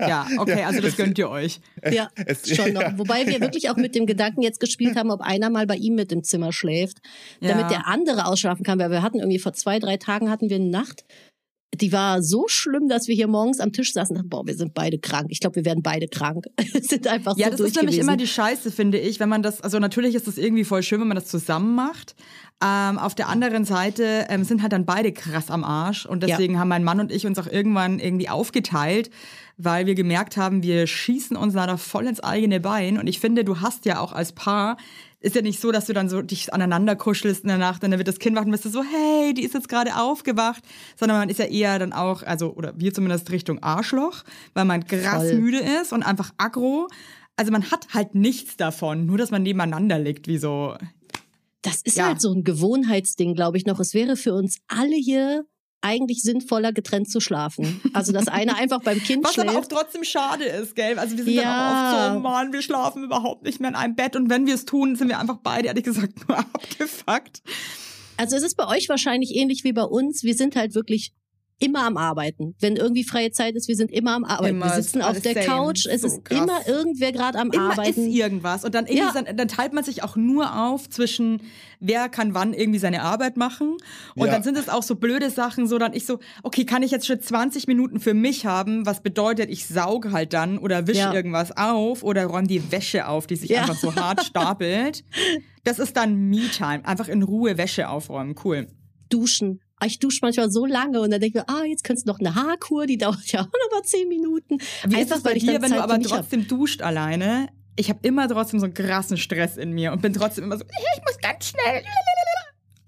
Ja, 0.00 0.26
okay, 0.38 0.64
also 0.64 0.80
das 0.80 0.96
gönnt 0.96 1.16
ihr 1.18 1.30
euch. 1.30 1.60
Ja, 1.88 2.08
Es- 2.26 2.52
schon 2.56 2.72
noch. 2.72 2.82
ja. 2.82 2.98
Wobei 2.98 3.24
wir 3.28 3.40
wirklich 3.40 3.70
auch 3.70 3.76
mit 3.76 3.94
dem 3.94 4.06
Gedanken 4.06 4.42
jetzt 4.42 4.58
gespielt 4.58 4.96
haben, 4.96 5.12
ob 5.12 5.20
einer 5.20 5.50
mal 5.50 5.68
bei 5.68 5.76
ihm 5.76 5.94
mit 5.94 6.10
im 6.10 6.24
Zimmer 6.24 6.52
schläft, 6.52 6.96
damit 7.40 7.56
Ja. 7.56 7.68
der 7.68 7.86
andere 7.86 8.26
ausschlafen 8.26 8.64
kann. 8.64 8.80
Weil 8.80 8.90
wir 8.90 9.02
hatten 9.02 9.20
irgendwie 9.20 9.38
vor 9.38 9.52
zwei, 9.52 9.78
drei 9.78 9.96
Tagen 9.98 10.28
hatten 10.28 10.50
wir 10.50 10.56
eine 10.56 10.70
Nacht, 10.70 11.04
die 11.74 11.92
war 11.92 12.22
so 12.22 12.46
schlimm, 12.48 12.88
dass 12.88 13.08
wir 13.08 13.14
hier 13.14 13.28
morgens 13.28 13.60
am 13.60 13.72
Tisch 13.72 13.92
saßen 13.92 14.16
und 14.16 14.22
dachten, 14.22 14.30
boah, 14.30 14.46
wir 14.46 14.54
sind 14.54 14.74
beide 14.74 14.98
krank. 14.98 15.26
Ich 15.30 15.40
glaube, 15.40 15.56
wir 15.56 15.64
werden 15.64 15.82
beide 15.82 16.08
krank. 16.08 16.46
Sind 16.80 17.06
einfach 17.06 17.36
Ja, 17.36 17.46
so 17.46 17.50
das 17.50 17.58
durch 17.58 17.68
ist 17.70 17.76
nämlich 17.76 17.96
gewesen. 17.96 18.08
immer 18.08 18.16
die 18.16 18.26
Scheiße, 18.26 18.70
finde 18.70 18.98
ich, 18.98 19.20
wenn 19.20 19.28
man 19.28 19.42
das, 19.42 19.60
also 19.60 19.78
natürlich 19.78 20.14
ist 20.14 20.26
das 20.26 20.38
irgendwie 20.38 20.64
voll 20.64 20.82
schön, 20.82 21.00
wenn 21.00 21.08
man 21.08 21.16
das 21.16 21.26
zusammen 21.26 21.74
macht. 21.74 22.14
Ähm, 22.64 22.98
auf 22.98 23.14
der 23.14 23.28
anderen 23.28 23.64
Seite 23.64 24.26
ähm, 24.30 24.44
sind 24.44 24.62
halt 24.62 24.72
dann 24.72 24.86
beide 24.86 25.12
krass 25.12 25.50
am 25.50 25.62
Arsch 25.62 26.06
und 26.06 26.22
deswegen 26.22 26.58
haben 26.58 26.68
mein 26.68 26.84
Mann 26.84 27.00
und 27.00 27.12
ich 27.12 27.26
uns 27.26 27.38
auch 27.38 27.46
irgendwann 27.46 27.98
irgendwie 28.00 28.28
aufgeteilt, 28.28 29.10
weil 29.58 29.86
wir 29.86 29.94
gemerkt 29.94 30.36
haben, 30.36 30.62
wir 30.62 30.86
schießen 30.86 31.36
uns 31.36 31.52
leider 31.54 31.76
voll 31.78 32.06
ins 32.06 32.20
eigene 32.20 32.60
Bein 32.60 32.96
und 32.98 33.06
ich 33.08 33.20
finde, 33.20 33.44
du 33.44 33.60
hast 33.60 33.84
ja 33.84 34.00
auch 34.00 34.12
als 34.12 34.32
Paar 34.32 34.76
ist 35.20 35.34
ja 35.34 35.42
nicht 35.42 35.60
so, 35.60 35.72
dass 35.72 35.86
du 35.86 35.92
dann 35.92 36.08
so 36.08 36.22
dich 36.22 36.54
aneinander 36.54 36.94
kuschelst 36.94 37.42
in 37.42 37.48
der 37.48 37.58
Nacht 37.58 37.82
und 37.82 37.90
dann 37.90 37.98
wird 37.98 38.06
das 38.06 38.20
Kind 38.20 38.36
wach 38.36 38.44
und 38.44 38.52
bist 38.52 38.64
du 38.64 38.68
so, 38.68 38.84
hey, 38.84 39.34
die 39.34 39.42
ist 39.42 39.52
jetzt 39.52 39.68
gerade 39.68 39.96
aufgewacht, 39.96 40.62
sondern 40.96 41.18
man 41.18 41.28
ist 41.28 41.40
ja 41.40 41.46
eher 41.46 41.76
dann 41.80 41.92
auch, 41.92 42.22
also, 42.22 42.52
oder 42.54 42.72
wir 42.76 42.94
zumindest 42.94 43.32
Richtung 43.32 43.60
Arschloch, 43.60 44.22
weil 44.54 44.64
man 44.64 44.86
krass 44.86 45.24
Voll. 45.24 45.34
müde 45.40 45.58
ist 45.58 45.92
und 45.92 46.04
einfach 46.04 46.32
aggro. 46.38 46.86
Also 47.34 47.50
man 47.50 47.68
hat 47.72 47.88
halt 47.94 48.14
nichts 48.14 48.56
davon, 48.56 49.06
nur 49.06 49.18
dass 49.18 49.32
man 49.32 49.42
nebeneinander 49.42 49.98
liegt, 49.98 50.28
wie 50.28 50.38
so. 50.38 50.76
Das 51.62 51.82
ist 51.82 51.96
Ja. 51.96 52.06
halt 52.06 52.20
so 52.20 52.32
ein 52.32 52.44
Gewohnheitsding, 52.44 53.34
glaube 53.34 53.56
ich 53.56 53.66
noch. 53.66 53.80
Es 53.80 53.94
wäre 53.94 54.16
für 54.16 54.34
uns 54.34 54.58
alle 54.68 54.94
hier 54.94 55.44
eigentlich 55.80 56.22
sinnvoller, 56.22 56.72
getrennt 56.72 57.10
zu 57.10 57.20
schlafen. 57.20 57.80
Also, 57.92 58.12
dass 58.12 58.26
einer 58.28 58.56
einfach 58.58 58.80
beim 58.82 58.98
Kind 58.98 59.24
Was 59.24 59.38
aber 59.38 59.50
auch 59.50 59.54
schläft. 59.54 59.70
trotzdem 59.70 60.04
schade 60.04 60.44
ist, 60.44 60.74
gell? 60.74 60.98
Also 60.98 61.16
wir 61.16 61.24
sind 61.24 61.36
dann 61.36 61.44
auch 61.44 61.48
Ja. 61.48 62.06
oft 62.08 62.14
so, 62.14 62.20
Mann, 62.20 62.52
wir 62.52 62.62
schlafen 62.62 63.04
überhaupt 63.04 63.44
nicht 63.44 63.60
mehr 63.60 63.70
in 63.70 63.76
einem 63.76 63.94
Bett 63.94 64.16
und 64.16 64.28
wenn 64.30 64.46
wir 64.46 64.54
es 64.54 64.64
tun, 64.64 64.96
sind 64.96 65.08
wir 65.08 65.18
einfach 65.18 65.38
beide, 65.42 65.68
ehrlich 65.68 65.84
gesagt, 65.84 66.12
nur 66.28 66.38
abgefuckt. 66.38 67.42
Also 68.16 68.36
es 68.36 68.42
ist 68.42 68.56
bei 68.56 68.66
euch 68.66 68.88
wahrscheinlich 68.88 69.36
ähnlich 69.36 69.62
wie 69.62 69.72
bei 69.72 69.84
uns. 69.84 70.24
Wir 70.24 70.34
sind 70.34 70.56
halt 70.56 70.74
wirklich 70.74 71.12
immer 71.60 71.84
am 71.84 71.96
Arbeiten. 71.96 72.54
Wenn 72.60 72.76
irgendwie 72.76 73.02
freie 73.04 73.30
Zeit 73.32 73.56
ist, 73.56 73.66
wir 73.68 73.74
sind 73.76 73.90
immer 73.90 74.14
am 74.14 74.24
Arbeiten. 74.24 74.56
Immer, 74.56 74.66
wir 74.76 74.82
sitzen 74.82 75.02
auf 75.02 75.08
alles 75.10 75.22
der 75.22 75.34
same. 75.34 75.46
Couch. 75.46 75.86
Es 75.86 76.02
So 76.02 76.06
ist 76.06 76.24
krass. 76.24 76.38
immer 76.38 76.68
irgendwer 76.68 77.10
gerade 77.12 77.38
am 77.38 77.50
Immer 77.50 77.70
Arbeiten. 77.72 77.90
ist 78.08 78.14
irgendwas. 78.14 78.64
Und 78.64 78.74
dann, 78.74 78.86
irgendwie 78.86 79.06
Ja. 79.06 79.12
dann, 79.12 79.36
dann 79.36 79.48
teilt 79.48 79.72
man 79.72 79.82
sich 79.82 80.02
auch 80.04 80.14
nur 80.16 80.56
auf 80.56 80.88
zwischen, 80.88 81.42
wer 81.80 82.08
kann 82.08 82.34
wann 82.34 82.54
irgendwie 82.54 82.78
seine 82.78 83.02
Arbeit 83.02 83.36
machen. 83.36 83.76
Und 84.14 84.26
Ja. 84.26 84.32
dann 84.32 84.42
sind 84.44 84.56
es 84.56 84.68
auch 84.68 84.82
so 84.84 84.94
blöde 84.94 85.30
Sachen, 85.30 85.66
so 85.66 85.78
dann 85.78 85.92
ich 85.94 86.06
so, 86.06 86.20
okay, 86.44 86.64
kann 86.64 86.82
ich 86.84 86.90
jetzt 86.92 87.06
schon 87.06 87.20
20 87.20 87.66
Minuten 87.66 87.98
für 87.98 88.14
mich 88.14 88.46
haben, 88.46 88.86
was 88.86 89.02
bedeutet, 89.02 89.50
ich 89.50 89.66
sauge 89.66 90.12
halt 90.12 90.32
dann 90.32 90.58
oder 90.58 90.86
wische 90.86 91.00
Ja. 91.00 91.12
irgendwas 91.12 91.56
auf 91.56 92.04
oder 92.04 92.26
räume 92.26 92.46
die 92.46 92.70
Wäsche 92.70 93.08
auf, 93.08 93.26
die 93.26 93.36
sich 93.36 93.50
Ja. 93.50 93.62
einfach 93.62 93.76
so 93.78 93.94
hart 93.96 94.22
stapelt. 94.24 95.02
Das 95.64 95.78
ist 95.80 95.96
dann 95.96 96.14
Me-Time. 96.28 96.84
Einfach 96.86 97.08
in 97.08 97.22
Ruhe 97.24 97.58
Wäsche 97.58 97.88
aufräumen. 97.88 98.36
Cool. 98.44 98.68
Duschen. 99.10 99.60
Ich 99.84 99.98
dusche 99.98 100.20
manchmal 100.22 100.50
so 100.50 100.66
lange 100.66 101.00
und 101.00 101.10
dann 101.10 101.20
denke 101.20 101.38
ich 101.38 101.46
mir, 101.46 101.54
ah, 101.54 101.64
jetzt 101.64 101.84
könntest 101.84 102.06
du 102.06 102.12
noch 102.12 102.18
eine 102.18 102.34
Haarkur, 102.34 102.86
die 102.86 102.98
dauert 102.98 103.30
ja 103.32 103.40
auch 103.40 103.46
noch 103.46 103.70
mal 103.72 103.82
zehn 103.84 104.08
Minuten. 104.08 104.58
Wie 104.86 105.00
ist 105.00 105.10
das 105.10 105.22
bei 105.22 105.34
dir, 105.34 105.62
wenn 105.62 105.70
Zeit 105.70 105.78
du 105.78 105.82
aber 105.82 105.94
hab. 105.94 106.02
trotzdem 106.02 106.48
duscht 106.48 106.82
alleine? 106.82 107.48
Ich 107.76 107.88
habe 107.88 108.00
immer 108.02 108.28
trotzdem 108.28 108.58
so 108.58 108.64
einen 108.66 108.74
krassen 108.74 109.16
Stress 109.16 109.56
in 109.56 109.70
mir 109.70 109.92
und 109.92 110.02
bin 110.02 110.12
trotzdem 110.12 110.44
immer 110.44 110.58
so, 110.58 110.64
ich 110.96 111.02
muss 111.04 111.18
ganz 111.18 111.50
schnell. 111.50 111.84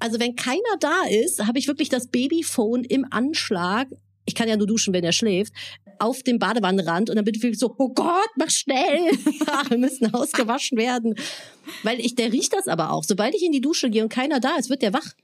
Also 0.01 0.19
wenn 0.19 0.35
keiner 0.35 0.77
da 0.81 1.03
ist, 1.09 1.47
habe 1.47 1.59
ich 1.59 1.69
wirklich 1.69 1.91
das 1.91 2.09
Babyphone 2.09 2.85
im 2.85 3.07
Anschlag. 3.11 3.89
Ich 4.25 4.35
kann 4.35 4.49
ja 4.49 4.57
nur 4.57 4.67
duschen, 4.67 4.93
wenn 4.95 5.05
er 5.05 5.13
schläft. 5.13 5.53
Auf 5.99 6.23
dem 6.23 6.39
Badewannenrand 6.39 7.11
und 7.11 7.17
dann 7.17 7.25
bin 7.25 7.35
ich 7.35 7.43
wirklich 7.43 7.59
so, 7.59 7.75
oh 7.77 7.91
Gott, 7.91 8.31
mach 8.37 8.49
schnell. 8.49 9.11
Wir 9.69 9.79
müssen 9.79 10.13
ausgewaschen 10.15 10.79
werden. 10.79 11.15
Weil 11.83 12.01
ich, 12.01 12.15
der 12.15 12.33
riecht 12.33 12.55
das 12.55 12.67
aber 12.67 12.91
auch. 12.91 13.05
Sobald 13.05 13.35
ich 13.35 13.45
in 13.45 13.53
die 13.53 13.61
Dusche 13.61 13.91
gehe 13.91 14.03
und 14.03 14.09
keiner 14.09 14.41
da 14.41 14.57
ist, 14.57 14.71
wird 14.71 14.83
der 14.83 14.95
wach. 14.95 15.15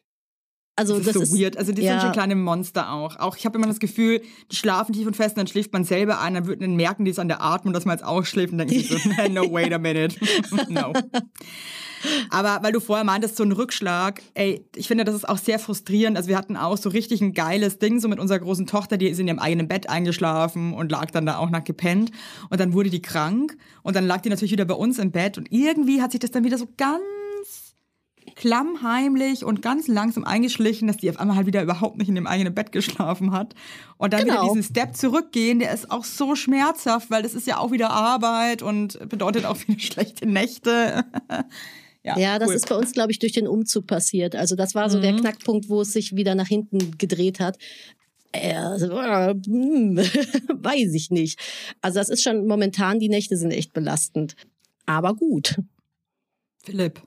Also 0.77 0.99
Das 0.99 1.17
ist 1.17 1.31
so 1.31 1.39
weird. 1.39 1.57
Also 1.57 1.73
die 1.73 1.83
ja. 1.83 1.93
sind 1.93 2.03
schon 2.03 2.13
kleine 2.13 2.37
Monster 2.37 2.93
auch. 2.93 3.17
Auch 3.17 3.37
ich 3.37 3.47
habe 3.47 3.57
immer 3.57 3.67
das 3.67 3.79
Gefühl, 3.79 4.21
die 4.53 4.57
schlafen 4.57 4.93
tief 4.93 5.07
und 5.07 5.17
fest, 5.17 5.31
und 5.31 5.39
dann 5.39 5.47
schläft 5.47 5.73
man 5.73 5.85
selber 5.85 6.21
ein, 6.21 6.35
dann 6.35 6.47
wird 6.47 6.63
dann 6.63 6.77
merken 6.77 7.07
die 7.07 7.11
es 7.11 7.19
an 7.19 7.29
der 7.29 7.43
Atmung, 7.43 7.73
dass 7.73 7.87
man 7.87 7.97
jetzt 7.97 8.05
auch 8.05 8.25
schläft 8.27 8.53
und 8.53 8.59
denken 8.59 8.75
sich 8.75 8.89
so, 8.89 8.97
no, 9.31 9.51
wait 9.53 9.73
a 9.73 9.79
minute. 9.79 10.17
no. 10.69 10.93
Aber 12.29 12.59
weil 12.63 12.73
du 12.73 12.81
vorher 12.81 13.05
meintest, 13.05 13.37
so 13.37 13.43
ein 13.43 13.53
Rückschlag, 13.53 14.21
ey, 14.35 14.67
ich 14.77 14.87
finde, 14.87 15.05
das 15.05 15.15
ist 15.15 15.27
auch 15.27 15.39
sehr 15.39 15.59
frustrierend. 15.59 16.17
Also 16.17 16.29
wir 16.29 16.37
hatten 16.37 16.57
auch 16.57 16.77
so 16.77 16.91
richtig 16.91 17.23
ein 17.23 17.33
geiles 17.33 17.79
Ding, 17.79 17.99
so 17.99 18.09
mit 18.09 18.21
unserer 18.21 18.39
großen 18.39 18.67
Tochter, 18.67 18.99
die 18.99 19.09
ist 19.09 19.19
in 19.19 19.29
ihrem 19.29 19.39
eigenen 19.39 19.69
Bett 19.69 19.89
eingeschlafen 19.89 20.75
und 20.75 20.93
lag 20.93 21.11
dann 21.11 21.25
da 21.25 21.39
auch 21.39 21.49
nach 21.49 21.65
gepennt. 21.65 22.11
Und 22.51 22.61
dann 22.61 22.75
wurde 22.75 22.91
die 22.91 23.01
krank 23.01 23.57
und 23.83 23.97
dann 23.97 24.07
lag 24.07 24.21
die 24.21 24.29
natürlich 24.29 24.53
wieder 24.53 24.67
bei 24.67 24.75
uns 24.75 24.99
im 24.99 25.11
Bett 25.11 25.39
und 25.39 25.51
irgendwie 25.51 26.03
hat 26.03 26.13
sich 26.13 26.21
das 26.21 26.31
dann 26.31 26.45
wieder 26.45 26.59
so 26.59 26.69
ganz 26.77 27.03
klammheimlich 28.37 29.45
und 29.45 29.63
ganz 29.63 29.89
langsam 29.89 30.25
eingeschlichen, 30.25 30.87
dass 30.87 30.99
die 30.99 31.11
auf 31.11 31.19
einmal 31.19 31.37
halt 31.37 31.47
wieder 31.47 31.63
überhaupt 31.63 31.97
nicht 31.97 32.09
in 32.09 32.15
dem 32.15 32.27
eigenen 32.27 32.55
Bett 32.55 32.71
geschlafen 32.71 33.33
hat. 33.33 33.55
Und 33.97 34.13
dann 34.13 34.21
Genau. 34.27 34.43
wieder 34.45 34.55
diesen 34.55 34.63
Step 34.63 34.95
zurückgehen, 34.95 35.59
der 35.59 35.73
ist 35.73 35.91
auch 35.91 36.05
so 36.05 36.37
schmerzhaft, 36.37 37.11
weil 37.11 37.23
das 37.23 37.35
ist 37.35 37.47
ja 37.47 37.59
auch 37.59 37.73
wieder 37.73 37.91
Arbeit 37.91 38.63
und 38.63 38.99
bedeutet 39.09 39.45
auch 39.47 39.57
wieder 39.67 39.79
schlechte 39.81 40.27
Nächte. 40.29 41.05
ja, 42.05 42.19
Ja, 42.19 42.39
das 42.39 42.51
cool. 42.51 42.55
ist 42.55 42.69
bei 42.69 42.77
uns, 42.77 42.93
glaube 42.93 43.11
ich, 43.11 43.19
durch 43.19 43.33
den 43.33 43.49
Umzug 43.49 43.87
passiert. 43.87 44.37
Also 44.37 44.55
das 44.55 44.75
war 44.75 44.91
so 44.91 45.01
der 45.01 45.17
Knackpunkt, 45.17 45.69
wo 45.69 45.81
es 45.81 45.93
sich 45.93 46.15
wieder 46.15 46.35
nach 46.35 46.47
hinten 46.49 46.99
gedreht 46.99 47.41
hat. 47.41 47.57
äh, 48.33 48.51
äh, 48.51 49.35
hm, 49.47 49.97
weiß 50.63 50.93
ich 50.93 51.11
nicht. 51.11 51.41
Also 51.81 51.99
das 52.01 52.11
ist 52.11 52.23
schon 52.23 52.47
momentan, 52.47 52.99
die 53.01 53.09
Nächte 53.09 53.37
sind 53.39 53.51
echt 53.51 53.73
belastend. 53.73 54.37
Aber 54.85 55.15
gut, 55.15 55.57
Philipp. 56.63 57.01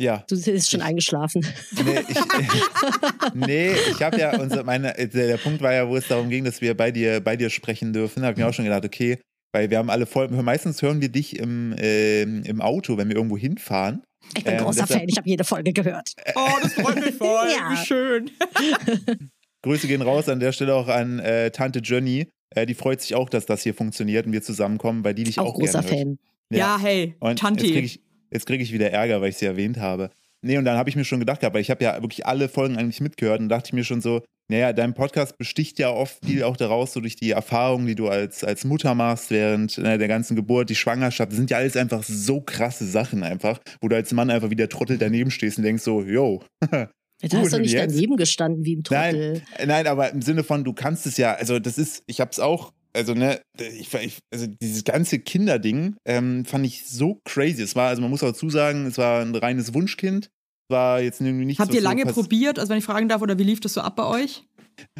Ja. 0.00 0.24
du 0.28 0.40
bist 0.42 0.70
schon 0.70 0.80
eingeschlafen. 0.82 1.46
Nee, 1.72 2.00
ich, 2.08 2.16
nee, 3.34 3.72
ich 3.90 4.02
habe 4.02 4.18
ja, 4.18 4.38
unser, 4.40 4.64
meine, 4.64 4.92
der, 4.94 5.08
der 5.08 5.36
Punkt 5.36 5.60
war 5.60 5.72
ja, 5.74 5.88
wo 5.88 5.96
es 5.96 6.08
darum 6.08 6.30
ging, 6.30 6.44
dass 6.44 6.60
wir 6.60 6.74
bei 6.76 6.90
dir, 6.90 7.20
bei 7.20 7.36
dir 7.36 7.50
sprechen 7.50 7.92
dürfen. 7.92 8.20
Da 8.20 8.28
habe 8.28 8.32
ich 8.34 8.38
mir 8.42 8.48
auch 8.48 8.54
schon 8.54 8.64
gedacht, 8.64 8.84
okay, 8.84 9.18
weil 9.52 9.68
wir 9.70 9.78
haben 9.78 9.90
alle 9.90 10.06
voll, 10.06 10.28
meistens 10.28 10.80
hören 10.82 11.00
wir 11.00 11.08
dich 11.10 11.38
im, 11.38 11.74
ähm, 11.78 12.42
im 12.44 12.60
Auto, 12.60 12.96
wenn 12.96 13.08
wir 13.08 13.16
irgendwo 13.16 13.36
hinfahren. 13.36 14.02
Ich 14.36 14.44
bin 14.44 14.54
Ähm, 14.54 14.60
großer 14.64 14.82
deshalb- 14.82 15.00
Fan, 15.00 15.08
ich 15.08 15.16
habe 15.16 15.28
jede 15.28 15.44
Folge 15.44 15.72
gehört. 15.72 16.12
Oh, 16.34 16.48
das 16.62 16.72
freut 16.74 16.96
mich 17.04 17.14
voll. 17.14 17.48
Ja. 17.56 17.70
Wie 17.72 17.84
schön. 17.84 18.30
Grüße 19.62 19.86
gehen 19.86 20.02
raus 20.02 20.28
an 20.28 20.40
der 20.40 20.52
Stelle 20.52 20.74
auch 20.74 20.88
an 20.88 21.18
äh, 21.18 21.50
Tante 21.50 21.80
Jenny. 21.84 22.28
Äh, 22.54 22.64
die 22.66 22.74
freut 22.74 23.00
sich 23.02 23.14
auch, 23.14 23.28
dass 23.28 23.44
das 23.46 23.62
hier 23.62 23.74
funktioniert 23.74 24.26
und 24.26 24.32
wir 24.32 24.42
zusammenkommen, 24.42 25.04
weil 25.04 25.14
die 25.14 25.24
dich 25.24 25.38
auch, 25.38 25.46
Auch 25.48 25.54
großer 25.54 25.80
gerne 25.82 25.90
hört. 25.90 25.98
Fan. 26.00 26.18
Ja, 26.52 26.78
hey, 26.80 27.14
Und 27.20 27.38
Tanti. 27.38 28.00
Jetzt 28.30 28.46
kriege 28.46 28.62
ich, 28.62 28.72
wieder 28.72 28.90
Ärger, 28.90 29.20
weil 29.20 29.30
ich 29.30 29.36
sie 29.36 29.46
erwähnt 29.46 29.78
habe. 29.78 30.10
Nee, 30.42 30.56
und 30.56 30.64
dann 30.64 30.78
habe 30.78 30.88
ich 30.88 30.96
mir 30.96 31.04
schon 31.04 31.20
gedacht, 31.20 31.40
gehabt, 31.40 31.54
weil 31.54 31.60
ich 31.60 31.70
habe 31.70 31.84
ja 31.84 32.00
wirklich 32.00 32.24
alle 32.24 32.48
Folgen 32.48 32.78
eigentlich 32.78 33.00
mitgehört 33.00 33.40
und 33.40 33.48
dachte 33.50 33.68
ich 33.68 33.72
mir 33.74 33.84
schon 33.84 34.00
so, 34.00 34.22
naja, 34.48 34.72
dein 34.72 34.94
Podcast 34.94 35.38
besticht 35.38 35.78
ja 35.78 35.90
oft 35.90 36.24
viel 36.24 36.42
auch 36.42 36.56
daraus, 36.56 36.92
so 36.92 37.00
durch 37.00 37.14
die 37.14 37.30
Erfahrungen, 37.30 37.86
die 37.86 37.94
du 37.94 38.08
als, 38.08 38.42
als 38.42 38.64
Mutter 38.64 38.94
machst 38.94 39.30
während 39.30 39.78
äh, 39.78 39.96
der 39.96 40.08
ganzen 40.08 40.34
Geburt, 40.34 40.70
die 40.70 40.74
Schwangerschaft. 40.74 41.30
Das 41.30 41.36
sind 41.36 41.50
ja 41.50 41.58
alles 41.58 41.76
einfach 41.76 42.02
so 42.02 42.40
krasse 42.40 42.86
Sachen 42.86 43.22
einfach, 43.22 43.60
wo 43.80 43.88
du 43.88 43.94
als 43.94 44.12
Mann 44.12 44.28
einfach 44.28 44.50
wie 44.50 44.56
der 44.56 44.68
Trottel 44.68 44.98
daneben 44.98 45.30
stehst 45.30 45.58
und 45.58 45.64
denkst 45.64 45.82
so, 45.82 46.02
yo. 46.02 46.42
Du 47.22 47.36
hast 47.36 47.52
doch 47.52 47.58
nicht 47.58 47.72
jetzt? 47.72 47.94
daneben 47.94 48.16
gestanden 48.16 48.64
wie 48.64 48.76
ein 48.76 48.82
Trottel. 48.82 49.42
Nein, 49.58 49.68
nein, 49.68 49.86
aber 49.86 50.10
im 50.10 50.22
Sinne 50.22 50.42
von, 50.42 50.64
du 50.64 50.72
kannst 50.72 51.06
es 51.06 51.18
ja, 51.18 51.34
also 51.34 51.58
das 51.58 51.76
ist, 51.76 52.02
ich 52.06 52.18
hab's 52.18 52.40
auch, 52.40 52.72
also 52.94 53.14
ne, 53.14 53.40
ich, 53.58 53.92
ich, 53.94 54.18
also 54.32 54.46
dieses 54.46 54.84
ganze 54.84 55.18
Kinderding 55.18 55.96
ähm, 56.04 56.44
fand 56.44 56.66
ich 56.66 56.86
so 56.86 57.20
crazy. 57.24 57.62
Es 57.62 57.76
war, 57.76 57.88
also 57.88 58.02
man 58.02 58.10
muss 58.10 58.22
auch 58.22 58.28
dazu 58.28 58.50
sagen, 58.50 58.86
es 58.86 58.98
war 58.98 59.20
ein 59.20 59.34
reines 59.34 59.74
Wunschkind. 59.74 60.26
Es 60.26 60.74
war 60.74 61.00
jetzt 61.00 61.20
irgendwie 61.20 61.44
nicht 61.44 61.58
Habt 61.58 61.72
so 61.72 61.76
ihr 61.76 61.82
lange 61.82 62.06
so 62.06 62.12
probiert, 62.12 62.58
also 62.58 62.70
wenn 62.70 62.78
ich 62.78 62.84
fragen 62.84 63.08
darf, 63.08 63.22
oder 63.22 63.38
wie 63.38 63.44
lief 63.44 63.60
das 63.60 63.74
so 63.74 63.80
ab 63.80 63.96
bei 63.96 64.04
euch? 64.04 64.44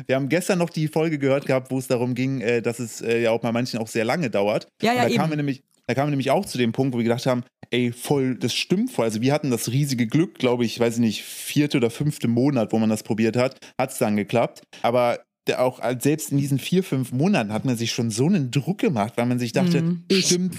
Wir 0.07 0.17
haben 0.17 0.29
gestern 0.29 0.59
noch 0.59 0.71
die 0.71 0.89
Folge 0.89 1.19
gehört 1.19 1.47
gehabt, 1.47 1.71
wo 1.71 1.79
es 1.79 1.87
darum 1.87 2.15
ging, 2.15 2.41
äh, 2.41 2.61
dass 2.63 2.79
es 2.79 3.01
äh, 3.01 3.23
ja 3.23 3.31
auch 3.31 3.41
bei 3.41 3.53
manchen 3.53 3.79
auch 3.79 3.89
sehr 3.89 4.05
lange 4.05 4.31
dauert. 4.31 4.69
Ja, 4.83 4.93
Und 4.93 4.97
ja, 4.97 5.03
da 5.05 5.09
kamen 5.09 5.19
wir 5.19 5.25
eben. 5.25 5.37
nämlich, 5.37 5.63
da 5.87 5.95
kamen 5.95 6.09
wir 6.09 6.11
nämlich 6.11 6.31
auch 6.31 6.45
zu 6.45 6.59
dem 6.59 6.73
Punkt, 6.73 6.93
wo 6.93 6.99
wir 6.99 7.05
gedacht 7.05 7.27
haben, 7.27 7.45
ey, 7.71 7.93
voll, 7.93 8.37
das 8.37 8.55
stimmt 8.55 8.91
voll. 8.91 9.05
Also 9.07 9.23
wir 9.23 9.33
hatten 9.33 9.51
das 9.51 9.71
riesige 9.71 10.07
Glück, 10.07 10.39
glaube 10.39 10.65
ich, 10.65 10.79
weiß 10.79 10.95
ich 10.95 11.01
nicht, 11.01 11.23
vierte 11.23 11.79
oder 11.79 11.91
fünfte 11.91 12.29
Monat, 12.29 12.73
wo 12.73 12.79
man 12.79 12.91
das 12.91 13.03
probiert 13.03 13.37
hat, 13.37 13.57
hat 13.81 13.93
es 13.93 13.99
dann 13.99 14.17
geklappt. 14.17 14.63
Aber 14.83 15.21
auch 15.59 15.81
als- 15.81 16.05
selbst 16.05 16.31
in 16.33 16.39
diesen 16.39 16.59
vier, 16.59 16.83
fünf 16.85 17.13
Monaten 17.13 17.53
hat 17.53 17.65
man 17.65 17.77
sich 17.77 17.91
schon 17.93 18.11
so 18.11 18.27
einen 18.27 18.51
Druck 18.51 18.79
gemacht, 18.79 19.15
weil 19.17 19.27
man 19.27 19.39
sich 19.39 19.53
dachte, 19.53 19.83
Mhm. 19.83 20.05
stimmt. 20.11 20.57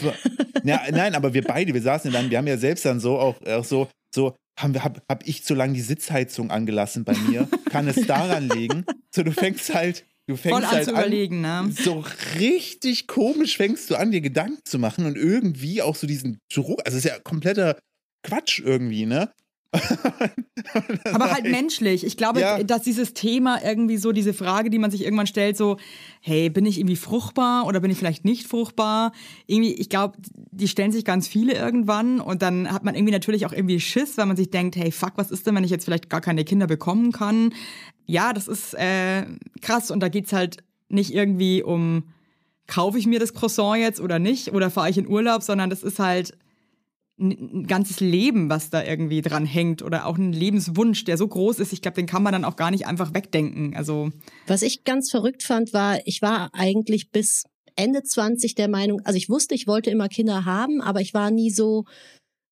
Ja, 0.64 0.82
nein, 0.92 1.16
aber 1.16 1.34
wir 1.34 1.44
beide, 1.44 1.74
wir 1.74 1.82
saßen 1.82 2.12
dann, 2.12 2.30
wir 2.30 2.38
haben 2.38 2.48
ja 2.48 2.58
selbst 2.58 2.86
dann 2.86 3.00
so 3.00 3.18
auch, 3.18 3.42
auch 3.46 3.64
so, 3.66 3.88
so, 4.14 4.36
haben 4.60 4.74
wir, 4.74 4.84
hab, 4.84 5.02
hab 5.10 5.28
ich 5.28 5.44
zu 5.44 5.54
lange 5.56 5.74
die 5.74 5.82
Sitzheizung 5.82 6.52
angelassen 6.52 7.04
bei 7.04 7.16
mir? 7.30 7.48
Kann 7.70 7.88
es 7.88 8.06
daran 8.06 8.50
liegen? 8.50 8.86
So, 9.16 9.24
du 9.24 9.32
fängst 9.32 9.74
halt, 9.74 10.06
du 10.28 10.36
fängst 10.36 10.56
Voll 10.60 10.66
an 10.66 10.72
halt 10.72 10.86
zu 10.86 10.92
überlegen, 10.92 11.42
ne? 11.42 11.72
so 11.72 12.04
richtig 12.40 13.08
komisch 13.08 13.58
fängst 13.58 13.90
du 13.90 13.96
an, 13.96 14.12
dir 14.12 14.22
Gedanken 14.22 14.60
zu 14.66 14.78
machen 14.78 15.06
und 15.06 15.18
irgendwie 15.18 15.82
auch 15.82 15.96
so 15.96 16.06
diesen 16.08 16.38
Druck. 16.54 16.82
Also, 16.86 16.98
es 16.98 17.06
ist 17.06 17.12
ja 17.12 17.20
kompletter 17.20 17.78
Quatsch 18.24 18.60
irgendwie, 18.60 19.06
ne? 19.06 19.32
Aber 21.14 21.32
halt 21.32 21.46
menschlich. 21.46 22.06
Ich 22.06 22.18
glaube, 22.18 22.40
Ja. 22.42 22.62
dass 22.64 22.82
dieses 22.82 23.14
Thema 23.14 23.64
irgendwie 23.64 23.98
so, 23.98 24.12
diese 24.12 24.34
Frage, 24.34 24.70
die 24.70 24.80
man 24.80 24.92
sich 24.92 25.04
irgendwann 25.04 25.28
stellt, 25.28 25.58
so, 25.58 25.78
hey, 26.22 26.50
bin 26.50 26.66
ich 26.66 26.78
irgendwie 26.80 26.96
fruchtbar 26.96 27.66
oder 27.66 27.80
bin 27.80 27.92
ich 27.92 27.98
vielleicht 27.98 28.26
nicht 28.26 28.48
fruchtbar? 28.48 29.12
Irgendwie, 29.48 29.74
ich 29.74 29.90
glaube, 29.90 30.18
die 30.52 30.68
stellen 30.68 30.92
sich 30.92 31.06
ganz 31.06 31.28
viele 31.28 31.54
irgendwann 31.54 32.20
und 32.20 32.42
dann 32.42 32.72
hat 32.72 32.84
man 32.84 32.96
irgendwie 32.96 33.14
natürlich 33.14 33.46
auch 33.46 33.54
irgendwie 33.54 33.80
Schiss, 33.80 34.18
weil 34.18 34.26
man 34.26 34.38
sich 34.38 34.50
denkt, 34.50 34.76
hey, 34.76 34.92
fuck, 34.92 35.14
was 35.16 35.32
ist 35.32 35.48
denn, 35.48 35.56
wenn 35.56 35.64
ich 35.64 35.72
jetzt 35.72 35.86
vielleicht 35.86 36.10
gar 36.10 36.22
keine 36.22 36.44
Kinder 36.44 36.68
bekommen 36.68 37.12
kann? 37.12 37.54
Ja, 38.06 38.34
das 38.34 38.48
ist 38.48 38.74
äh, 38.74 39.26
krass 39.62 39.90
und 39.92 40.02
da 40.02 40.10
geht's 40.10 40.34
halt 40.34 40.58
nicht 40.90 41.14
irgendwie 41.14 41.64
um, 41.64 42.04
kaufe 42.68 42.98
ich 42.98 43.08
mir 43.08 43.20
das 43.20 43.34
Croissant 43.34 43.78
jetzt 43.80 44.02
oder 44.02 44.20
nicht 44.20 44.54
oder 44.54 44.70
fahre 44.70 44.90
ich 44.90 44.98
in 44.98 45.08
Urlaub, 45.08 45.44
sondern 45.44 45.70
das 45.70 45.84
ist 45.84 46.00
halt 46.00 46.34
ein 47.22 47.68
ganzes 47.68 48.00
Leben, 48.00 48.50
was 48.50 48.70
da 48.70 48.84
irgendwie 48.84 49.22
dran 49.22 49.46
hängt 49.46 49.82
oder 49.82 50.06
auch 50.06 50.18
ein 50.18 50.34
Lebenswunsch, 50.34 51.04
der 51.06 51.18
so 51.18 51.28
groß 51.28 51.60
ist. 51.60 51.74
Ich 51.74 51.82
glaube, 51.82 51.96
den 51.96 52.08
kann 52.08 52.24
man 52.24 52.34
dann 52.34 52.46
auch 52.46 52.56
gar 52.56 52.72
nicht 52.72 52.88
einfach 52.88 53.14
wegdenken. 53.14 53.76
Also 53.76 54.12
Was 54.48 54.62
ich 54.62 54.84
ganz 54.84 55.12
verrückt 55.12 55.44
fand, 55.44 55.74
war, 55.74 56.00
ich 56.06 56.22
war 56.22 56.50
eigentlich 56.54 57.12
bis 57.12 57.44
Ende 57.76 58.04
20 58.04 58.56
der 58.56 58.68
Meinung, 58.68 59.02
also 59.06 59.18
ich 59.18 59.30
wusste, 59.30 59.56
ich 59.56 59.68
wollte 59.68 59.90
immer 59.90 60.10
Kinder 60.10 60.46
haben, 60.46 60.82
aber 60.82 61.00
ich 61.02 61.14
war 61.14 61.32
nie 61.32 61.52
so, 61.52 61.86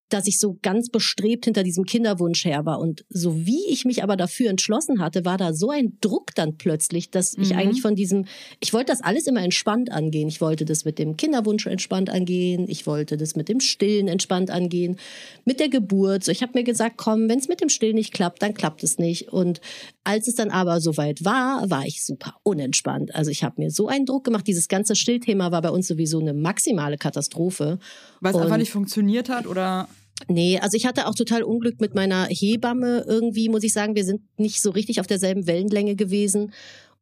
dass 0.09 0.27
ich 0.27 0.39
so 0.39 0.57
ganz 0.61 0.89
bestrebt 0.89 1.45
hinter 1.45 1.63
diesem 1.63 1.85
Kinderwunsch 1.85 2.43
her 2.45 2.65
war. 2.65 2.79
Und 2.79 3.05
so 3.09 3.45
wie 3.45 3.65
ich 3.69 3.85
mich 3.85 4.03
aber 4.03 4.17
dafür 4.17 4.49
entschlossen 4.49 4.99
hatte, 4.99 5.25
war 5.25 5.37
da 5.37 5.53
so 5.53 5.69
ein 5.69 5.97
Druck 6.01 6.33
dann 6.35 6.57
plötzlich, 6.57 7.11
dass 7.11 7.35
ich 7.37 7.51
Mhm. 7.51 7.57
eigentlich 7.59 7.81
von 7.81 7.95
diesem, 7.95 8.25
ich 8.59 8.73
wollte 8.73 8.91
das 8.91 9.01
alles 9.01 9.27
immer 9.27 9.41
entspannt 9.43 9.91
angehen. 9.91 10.27
Ich 10.27 10.41
wollte 10.41 10.65
das 10.65 10.85
mit 10.85 10.99
dem 10.99 11.15
Kinderwunsch 11.17 11.65
entspannt 11.67 12.09
angehen. 12.09 12.65
Ich 12.67 12.87
wollte 12.87 13.17
das 13.17 13.35
mit 13.35 13.49
dem 13.49 13.59
Stillen 13.59 14.07
entspannt 14.07 14.49
angehen. 14.51 14.97
Mit 15.45 15.59
der 15.59 15.69
Geburt. 15.69 16.23
So, 16.23 16.31
ich 16.31 16.41
habe 16.41 16.53
mir 16.55 16.63
gesagt, 16.63 16.97
komm, 16.97 17.29
wenn 17.29 17.39
es 17.39 17.47
mit 17.47 17.61
dem 17.61 17.69
Stillen 17.69 17.95
nicht 17.95 18.13
klappt, 18.13 18.41
dann 18.41 18.53
klappt 18.53 18.83
es 18.83 18.97
nicht. 18.97 19.29
Und 19.31 19.61
als 20.03 20.27
es 20.27 20.35
dann 20.35 20.49
aber 20.49 20.81
soweit 20.81 21.23
war, 21.23 21.69
war 21.69 21.85
ich 21.85 22.03
super 22.03 22.35
unentspannt. 22.43 23.13
Also 23.13 23.29
ich 23.31 23.43
habe 23.43 23.61
mir 23.61 23.69
so 23.71 23.87
einen 23.87 24.05
Druck 24.05 24.23
gemacht. 24.23 24.47
Dieses 24.47 24.67
ganze 24.67 24.95
Stillthema 24.95 25.51
war 25.51 25.61
bei 25.61 25.69
uns 25.69 25.87
sowieso 25.87 26.19
eine 26.19 26.33
maximale 26.33 26.97
Katastrophe. 26.97 27.79
weil 28.21 28.33
es 28.33 28.39
einfach 28.41 28.57
nicht 28.57 28.71
funktioniert 28.71 29.29
hat 29.29 29.45
oder 29.47 29.87
Nee, 30.27 30.59
also 30.59 30.75
ich 30.75 30.85
hatte 30.85 31.07
auch 31.07 31.15
total 31.15 31.43
Unglück 31.43 31.79
mit 31.79 31.95
meiner 31.95 32.25
Hebamme 32.25 33.05
irgendwie, 33.07 33.49
muss 33.49 33.63
ich 33.63 33.73
sagen. 33.73 33.95
Wir 33.95 34.05
sind 34.05 34.21
nicht 34.37 34.61
so 34.61 34.71
richtig 34.71 34.99
auf 34.99 35.07
derselben 35.07 35.47
Wellenlänge 35.47 35.95
gewesen. 35.95 36.51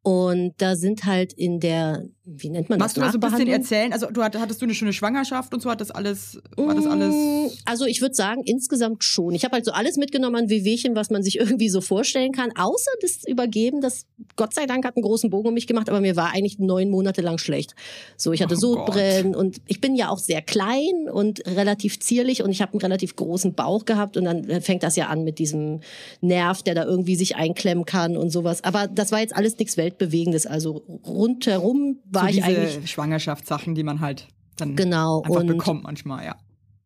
Und 0.03 0.53
da 0.57 0.75
sind 0.75 1.05
halt 1.05 1.33
in 1.33 1.59
der, 1.59 2.05
wie 2.29 2.49
nennt 2.49 2.67
man 2.69 2.77
magst 2.77 2.97
du 2.97 3.01
das, 3.01 3.13
das 3.13 3.21
so 3.21 3.25
ein 3.27 3.31
bisschen 3.31 3.47
erzählen? 3.53 3.93
Also 3.93 4.07
du 4.11 4.21
hatt- 4.21 4.37
hattest 4.37 4.61
du 4.61 4.65
eine 4.65 4.73
schöne 4.73 4.91
Schwangerschaft 4.91 5.53
und 5.53 5.61
so 5.61 5.69
hat 5.71 5.79
das 5.79 5.91
alles, 5.91 6.39
war 6.57 6.75
das 6.75 6.83
Mm, 6.83 6.89
alles. 6.89 7.57
Also 7.63 7.85
ich 7.85 8.01
würde 8.01 8.15
sagen, 8.15 8.41
insgesamt 8.43 9.03
schon. 9.05 9.33
Ich 9.33 9.45
habe 9.45 9.53
halt 9.53 9.63
so 9.65 9.71
alles 9.71 9.95
mitgenommen 9.95 10.35
an 10.35 10.49
Wehwehchen, 10.49 10.93
was 10.95 11.09
man 11.09 11.23
sich 11.23 11.37
irgendwie 11.39 11.69
so 11.69 11.79
vorstellen 11.79 12.33
kann. 12.33 12.51
Außer 12.55 12.91
das 13.01 13.23
Übergeben, 13.25 13.79
das 13.79 14.05
Gott 14.35 14.53
sei 14.53 14.65
Dank 14.65 14.85
hat 14.85 14.97
einen 14.97 15.03
großen 15.03 15.29
Bogen 15.29 15.47
um 15.47 15.53
mich 15.53 15.67
gemacht, 15.67 15.89
aber 15.89 16.01
mir 16.01 16.15
war 16.17 16.31
eigentlich 16.33 16.59
neun 16.59 16.89
Monate 16.89 17.21
lang 17.21 17.37
schlecht. 17.37 17.75
So, 18.17 18.33
ich 18.33 18.41
hatte 18.41 18.55
Oh 18.55 18.59
Sodbrennen 18.59 19.33
und 19.35 19.57
ich 19.67 19.79
bin 19.79 19.95
ja 19.95 20.09
auch 20.09 20.19
sehr 20.19 20.41
klein 20.41 21.09
und 21.11 21.45
relativ 21.47 21.99
zierlich 21.99 22.43
und 22.43 22.49
ich 22.51 22.61
habe 22.61 22.73
einen 22.73 22.81
relativ 22.81 23.15
großen 23.15 23.53
Bauch 23.53 23.85
gehabt 23.85 24.17
und 24.17 24.25
dann 24.25 24.61
fängt 24.61 24.83
das 24.83 24.95
ja 24.97 25.07
an 25.07 25.23
mit 25.23 25.39
diesem 25.39 25.79
Nerv, 26.21 26.61
der 26.63 26.75
da 26.75 26.83
irgendwie 26.83 27.15
sich 27.15 27.35
einklemmen 27.37 27.85
kann 27.85 28.17
und 28.17 28.31
sowas. 28.31 28.63
Aber 28.65 28.87
das 28.87 29.11
war 29.13 29.21
jetzt 29.21 29.35
alles 29.35 29.57
nichts 29.57 29.77
Weltbewegendes. 29.77 30.45
Also 30.45 30.83
rundherum 31.05 31.99
war 32.21 32.31
so 32.31 32.37
ich 32.39 32.43
diese 32.43 32.61
eigentlich 32.61 32.91
Schwangerschaftssachen, 32.91 33.75
die 33.75 33.83
man 33.83 33.99
halt 33.99 34.27
dann 34.57 34.75
genau 34.75 35.21
einfach 35.21 35.41
und 35.41 35.47
bekommt 35.47 35.83
manchmal, 35.83 36.25
ja. 36.25 36.35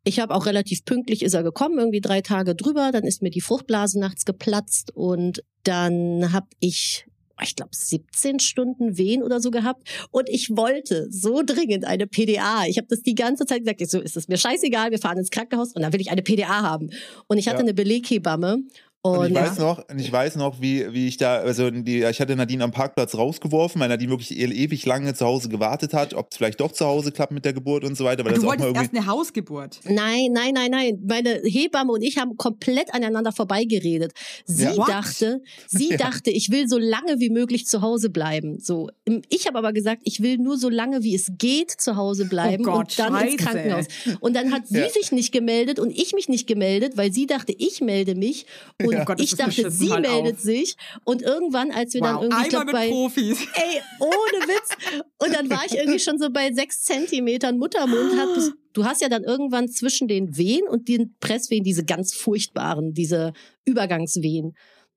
ich 0.04 0.20
habe 0.20 0.34
auch 0.34 0.46
relativ 0.46 0.84
pünktlich 0.86 1.24
ist 1.24 1.34
er 1.34 1.44
gekommen, 1.44 1.78
irgendwie 1.80 2.02
drei 2.02 2.22
Tage 2.22 2.56
drüber. 2.56 2.92
Dann 2.92 3.04
ist 3.04 3.22
mir 3.22 3.30
die 3.32 3.42
Fruchtblase 3.42 4.00
nachts 4.00 4.26
geplatzt 4.26 4.92
und 4.94 5.44
dann 5.64 6.34
habe 6.34 6.48
ich, 6.60 7.06
ich 7.42 7.56
glaube, 7.56 7.72
17 7.74 8.40
Stunden 8.40 8.98
Wehen 8.98 9.24
oder 9.24 9.40
so 9.40 9.52
gehabt. 9.52 9.88
Und 10.12 10.28
ich 10.30 10.50
wollte 10.50 11.08
so 11.10 11.44
dringend 11.46 11.86
eine 11.86 12.08
PDA. 12.08 12.66
Ich 12.68 12.78
habe 12.78 12.88
das 12.90 13.02
die 13.02 13.16
ganze 13.16 13.46
Zeit 13.46 13.60
gesagt. 13.60 13.82
Ich 13.82 13.90
so 13.90 14.00
ist 14.00 14.18
es 14.18 14.28
mir 14.28 14.38
scheißegal. 14.38 14.92
Wir 14.92 15.00
fahren 15.00 15.18
ins 15.18 15.30
Krankenhaus 15.30 15.74
und 15.74 15.82
dann 15.82 15.94
will 15.94 16.02
ich 16.02 16.12
eine 16.12 16.22
PDA 16.24 16.62
haben. 16.62 16.90
Und 17.28 17.38
ich 17.38 17.48
hatte 17.48 17.58
Ja. 17.58 17.64
eine 17.64 17.74
Beleghebamme. 17.74 18.58
Und, 19.04 19.18
Und, 19.18 19.30
ich 19.32 19.36
weiß 19.36 19.58
noch, 19.58 19.90
und 19.90 19.98
ich 20.00 20.12
weiß 20.12 20.36
noch, 20.36 20.62
wie, 20.62 20.94
wie 20.94 21.08
ich 21.08 21.18
da, 21.18 21.38
also 21.38 21.72
die, 21.72 22.04
ich 22.04 22.22
hatte 22.22 22.36
Nadine 22.36 22.64
am 22.64 22.70
Parkplatz 22.72 23.16
rausgeworfen, 23.16 23.82
weil 23.82 23.90
Nadine 23.90 24.12
wirklich 24.12 24.38
e- 24.38 24.44
ewig 24.44 24.86
lange 24.86 25.16
zu 25.16 25.26
Hause 25.26 25.50
gewartet 25.50 25.94
hat, 25.96 26.14
ob 26.14 26.28
es 26.30 26.38
vielleicht 26.38 26.60
doch 26.60 26.72
zu 26.72 26.86
Hause 26.86 27.12
klappt 27.12 27.32
mit 27.32 27.44
der 27.44 27.54
Geburt 27.54 27.84
und 27.84 27.96
so 27.98 28.04
weiter. 28.06 28.24
Weil 28.24 28.34
du 28.34 28.42
das 28.42 28.44
auch 28.44 28.50
mal 28.50 28.60
wolltest 28.60 28.76
irgendwie, 28.78 28.98
erst 28.98 29.08
eine 29.08 29.12
Hausgeburt. 29.12 29.80
Nein, 29.86 30.28
nein, 30.34 30.54
nein, 30.54 30.70
nein. 30.70 31.00
Meine 31.04 31.42
Hebamme 31.44 31.92
und 31.94 32.04
ich 32.04 32.20
haben 32.20 32.38
komplett 32.38 32.94
aneinander 32.94 33.32
vorbeigeredet. 33.32 34.12
Sie 34.46 34.66
Ja. 34.66 34.74
Dachte, 34.86 35.42
sie 35.68 35.90
Ja. 35.92 35.98
dachte, 35.98 36.30
ich 36.30 36.52
will 36.52 36.68
so 36.68 36.78
lange 36.78 37.20
wie 37.20 37.32
möglich 37.32 37.66
zu 37.66 37.82
Hause 37.82 38.12
bleiben. 38.12 38.60
So, 38.60 38.90
ich 39.30 39.48
habe 39.48 39.58
aber 39.58 39.74
gesagt, 39.74 40.02
ich 40.04 40.22
will 40.22 40.38
nur 40.38 40.58
so 40.60 40.70
lange 40.70 41.02
wie 41.02 41.16
es 41.16 41.32
geht 41.40 41.72
zu 41.72 41.96
Hause 41.96 42.26
bleiben 42.26 42.64
Oh 42.68 42.72
Gott, 42.74 42.78
und 42.82 43.00
dann 43.00 43.14
Scheiße. 43.14 43.28
ins 43.34 43.42
Krankenhaus. 43.44 43.86
Und 44.20 44.36
dann 44.36 44.52
hat 44.54 44.68
sie 44.68 44.78
Ja. 44.78 44.90
sich 44.90 45.12
nicht 45.12 45.32
gemeldet 45.32 45.80
und 45.80 45.90
ich 45.90 46.14
mich 46.14 46.30
nicht 46.30 46.46
gemeldet, 46.46 46.98
weil 46.98 47.12
sie 47.12 47.26
dachte, 47.26 47.52
ich 47.58 47.82
melde 47.82 48.14
mich 48.14 48.46
und 48.84 48.91
Oh 49.00 49.06
Gott, 49.06 49.20
das 49.20 49.26
ich 49.26 49.36
dachte, 49.36 49.72
sie 49.72 49.92
halt 49.92 50.08
meldet 50.08 50.36
auf. 50.36 50.42
sich 50.42 50.76
und 51.04 51.22
irgendwann, 51.22 51.72
als 51.72 51.94
wir 51.94 52.02
dann 52.02 52.16
Wow, 52.16 52.24
irgendwie 52.24 52.48
ich 52.48 52.54
einmal 52.58 52.66
glaub, 52.66 52.66
mit 52.66 52.74
bei 52.74 52.90
Profis. 52.90 53.40
Ey, 53.56 53.82
ohne 54.00 54.48
Witz. 54.48 55.04
Und 55.20 55.34
dann 55.34 55.50
war 55.50 55.64
ich 55.66 55.74
irgendwie 55.76 56.00
schon 56.00 56.18
so 56.20 56.30
bei 56.32 56.52
sechs 56.52 56.84
Zentimetern 56.84 57.58
Muttermund. 57.58 58.18
Hat, 58.20 58.34
bis- 58.36 58.52
du 58.74 58.86
hast 58.86 59.02
ja 59.02 59.10
dann 59.10 59.24
irgendwann 59.24 59.70
zwischen 59.70 60.08
den 60.08 60.36
Wehen 60.38 60.68
und 60.68 60.88
den 60.88 61.16
Presswehen 61.20 61.64
diese 61.64 61.84
ganz 61.86 62.14
furchtbaren, 62.14 62.94
diese 62.94 63.34
Übergangswehen. 63.66 64.54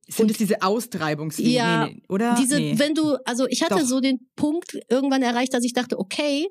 Sind 0.06 0.30
es 0.30 0.36
diese 0.36 0.60
Austreibungswehen, 0.60 1.50
Ja, 1.50 1.88
oder? 2.10 2.36
Diese, 2.38 2.56
nee. 2.56 2.74
wenn 2.78 2.94
du, 2.94 3.16
also 3.24 3.46
ich 3.48 3.62
hatte 3.62 3.76
Doch. 3.80 3.86
so 3.86 4.00
den 4.00 4.28
Punkt 4.36 4.78
irgendwann 4.90 5.22
erreicht, 5.22 5.54
dass 5.54 5.64
ich 5.64 5.72
dachte, 5.72 5.98
okay, 5.98 6.46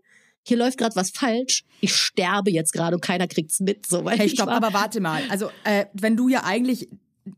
hier 0.46 0.58
läuft 0.58 0.80
gerade 0.80 0.96
was 0.96 1.12
falsch. 1.12 1.64
Ich 1.80 1.94
sterbe 1.96 2.50
jetzt 2.52 2.74
gerade 2.74 2.96
und 2.96 3.02
keiner 3.02 3.28
kriegt's 3.28 3.60
mit. 3.60 3.86
So, 3.86 4.04
weil 4.06 4.18
Hey, 4.18 4.26
ich 4.26 4.34
stopp, 4.34 4.48
war, 4.48 4.56
aber 4.56 4.74
warte 4.74 5.00
mal. 5.02 5.22
Also, 5.30 5.50
äh, 5.64 5.86
wenn 5.94 6.18
du 6.18 6.28
ja 6.30 6.44
eigentlich 6.44 6.90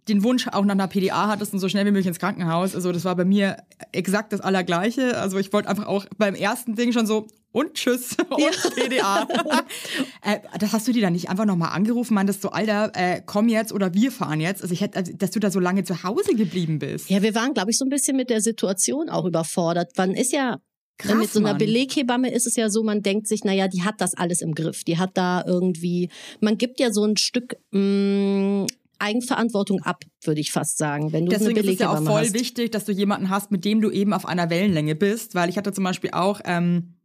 den 0.08 0.24
Wunsch 0.24 0.48
auch 0.48 0.66
nach 0.66 0.74
einer 0.74 0.88
PDA 0.88 1.28
hattest 1.28 1.54
und 1.54 1.60
so 1.60 1.70
schnell 1.70 1.86
wie 1.86 1.92
möglich 1.92 2.08
ins 2.08 2.20
Krankenhaus, 2.20 2.76
also 2.76 2.92
das 2.92 3.06
war 3.06 3.16
bei 3.16 3.26
mir 3.26 3.58
exakt 3.92 4.34
das 4.34 4.42
Allergleiche. 4.42 5.18
Also 5.18 5.38
ich 5.38 5.54
wollte 5.54 5.70
einfach 5.70 5.86
auch 5.86 6.06
beim 6.18 6.36
ersten 6.36 6.76
Ding 6.76 6.92
schon 6.92 7.06
so 7.06 7.28
und 7.52 7.76
tschüss 7.76 8.18
und 8.30 8.76
PDA. 8.76 9.28
äh, 10.24 10.40
das 10.60 10.74
hast 10.74 10.88
du 10.88 10.92
die 10.92 11.02
dann 11.02 11.14
nicht 11.14 11.30
einfach 11.30 11.46
nochmal 11.46 11.70
angerufen, 11.70 12.16
meintest 12.16 12.42
so, 12.42 12.50
Alter, 12.50 12.92
äh, 12.96 13.22
komm 13.26 13.48
jetzt 13.48 13.72
oder 13.72 13.94
wir 13.94 14.12
fahren 14.12 14.42
jetzt. 14.42 14.62
Also 14.62 14.74
ich 14.74 14.82
hätte, 14.82 14.98
also, 14.98 15.14
dass 15.14 15.32
du 15.32 15.40
da 15.40 15.52
so 15.52 15.60
lange 15.60 15.84
zu 15.84 16.04
Hause 16.04 16.36
geblieben 16.36 16.80
bist. 16.80 17.10
Ja, 17.10 17.22
wir 17.22 17.36
waren, 17.36 17.54
glaube 17.54 17.72
ich, 17.72 17.78
so 17.78 17.86
ein 17.86 17.90
bisschen 17.90 18.18
mit 18.18 18.30
der 18.30 18.42
Situation 18.42 19.10
auch 19.10 19.26
überfordert. 19.26 19.92
Man 19.98 20.16
ist 20.16 20.34
ja 20.34 20.58
Krass, 20.98 21.18
mit 21.18 21.32
so 21.32 21.40
einer 21.40 21.50
Mann. 21.50 21.58
Beleghebamme 21.58 22.34
ist 22.34 22.48
es 22.48 22.56
ja 22.56 22.70
so, 22.70 22.82
man 22.82 23.02
denkt 23.02 23.28
sich, 23.28 23.44
naja, 23.44 23.68
die 23.68 23.84
hat 23.84 24.00
das 24.00 24.16
alles 24.16 24.42
im 24.42 24.56
Griff. 24.56 24.84
Die 24.84 24.98
hat 24.98 25.12
da 25.14 25.44
irgendwie, 25.46 26.10
man 26.40 26.58
gibt 26.58 26.80
ja 26.80 26.92
so 26.92 27.04
ein 27.04 27.18
Stück 27.18 27.58
mh, 27.72 28.66
Eigenverantwortung 29.00 29.82
ab, 29.84 30.04
würde 30.24 30.42
ich 30.42 30.52
fast 30.52 30.78
sagen, 30.78 31.14
wenn 31.14 31.26
du 31.26 31.32
Deswegen 31.32 31.58
ist 31.58 31.68
es 31.68 31.80
ja 31.80 31.92
auch 31.92 32.04
voll 32.04 32.22
hast. 32.22 32.34
wichtig, 32.34 32.72
dass 32.72 32.86
du 32.86 32.92
jemanden 32.92 33.30
hast, 33.30 33.52
mit 33.52 33.66
dem 33.66 33.82
du 33.82 33.92
eben 33.92 34.14
auf 34.14 34.26
einer 34.26 34.50
Wellenlänge 34.50 34.96
bist, 34.96 35.36
weil 35.36 35.50
ich 35.50 35.58
hatte 35.58 35.74
zum 35.74 35.84
Beispiel 35.84 36.12
auch 36.12 36.42
ähm, 36.46 36.96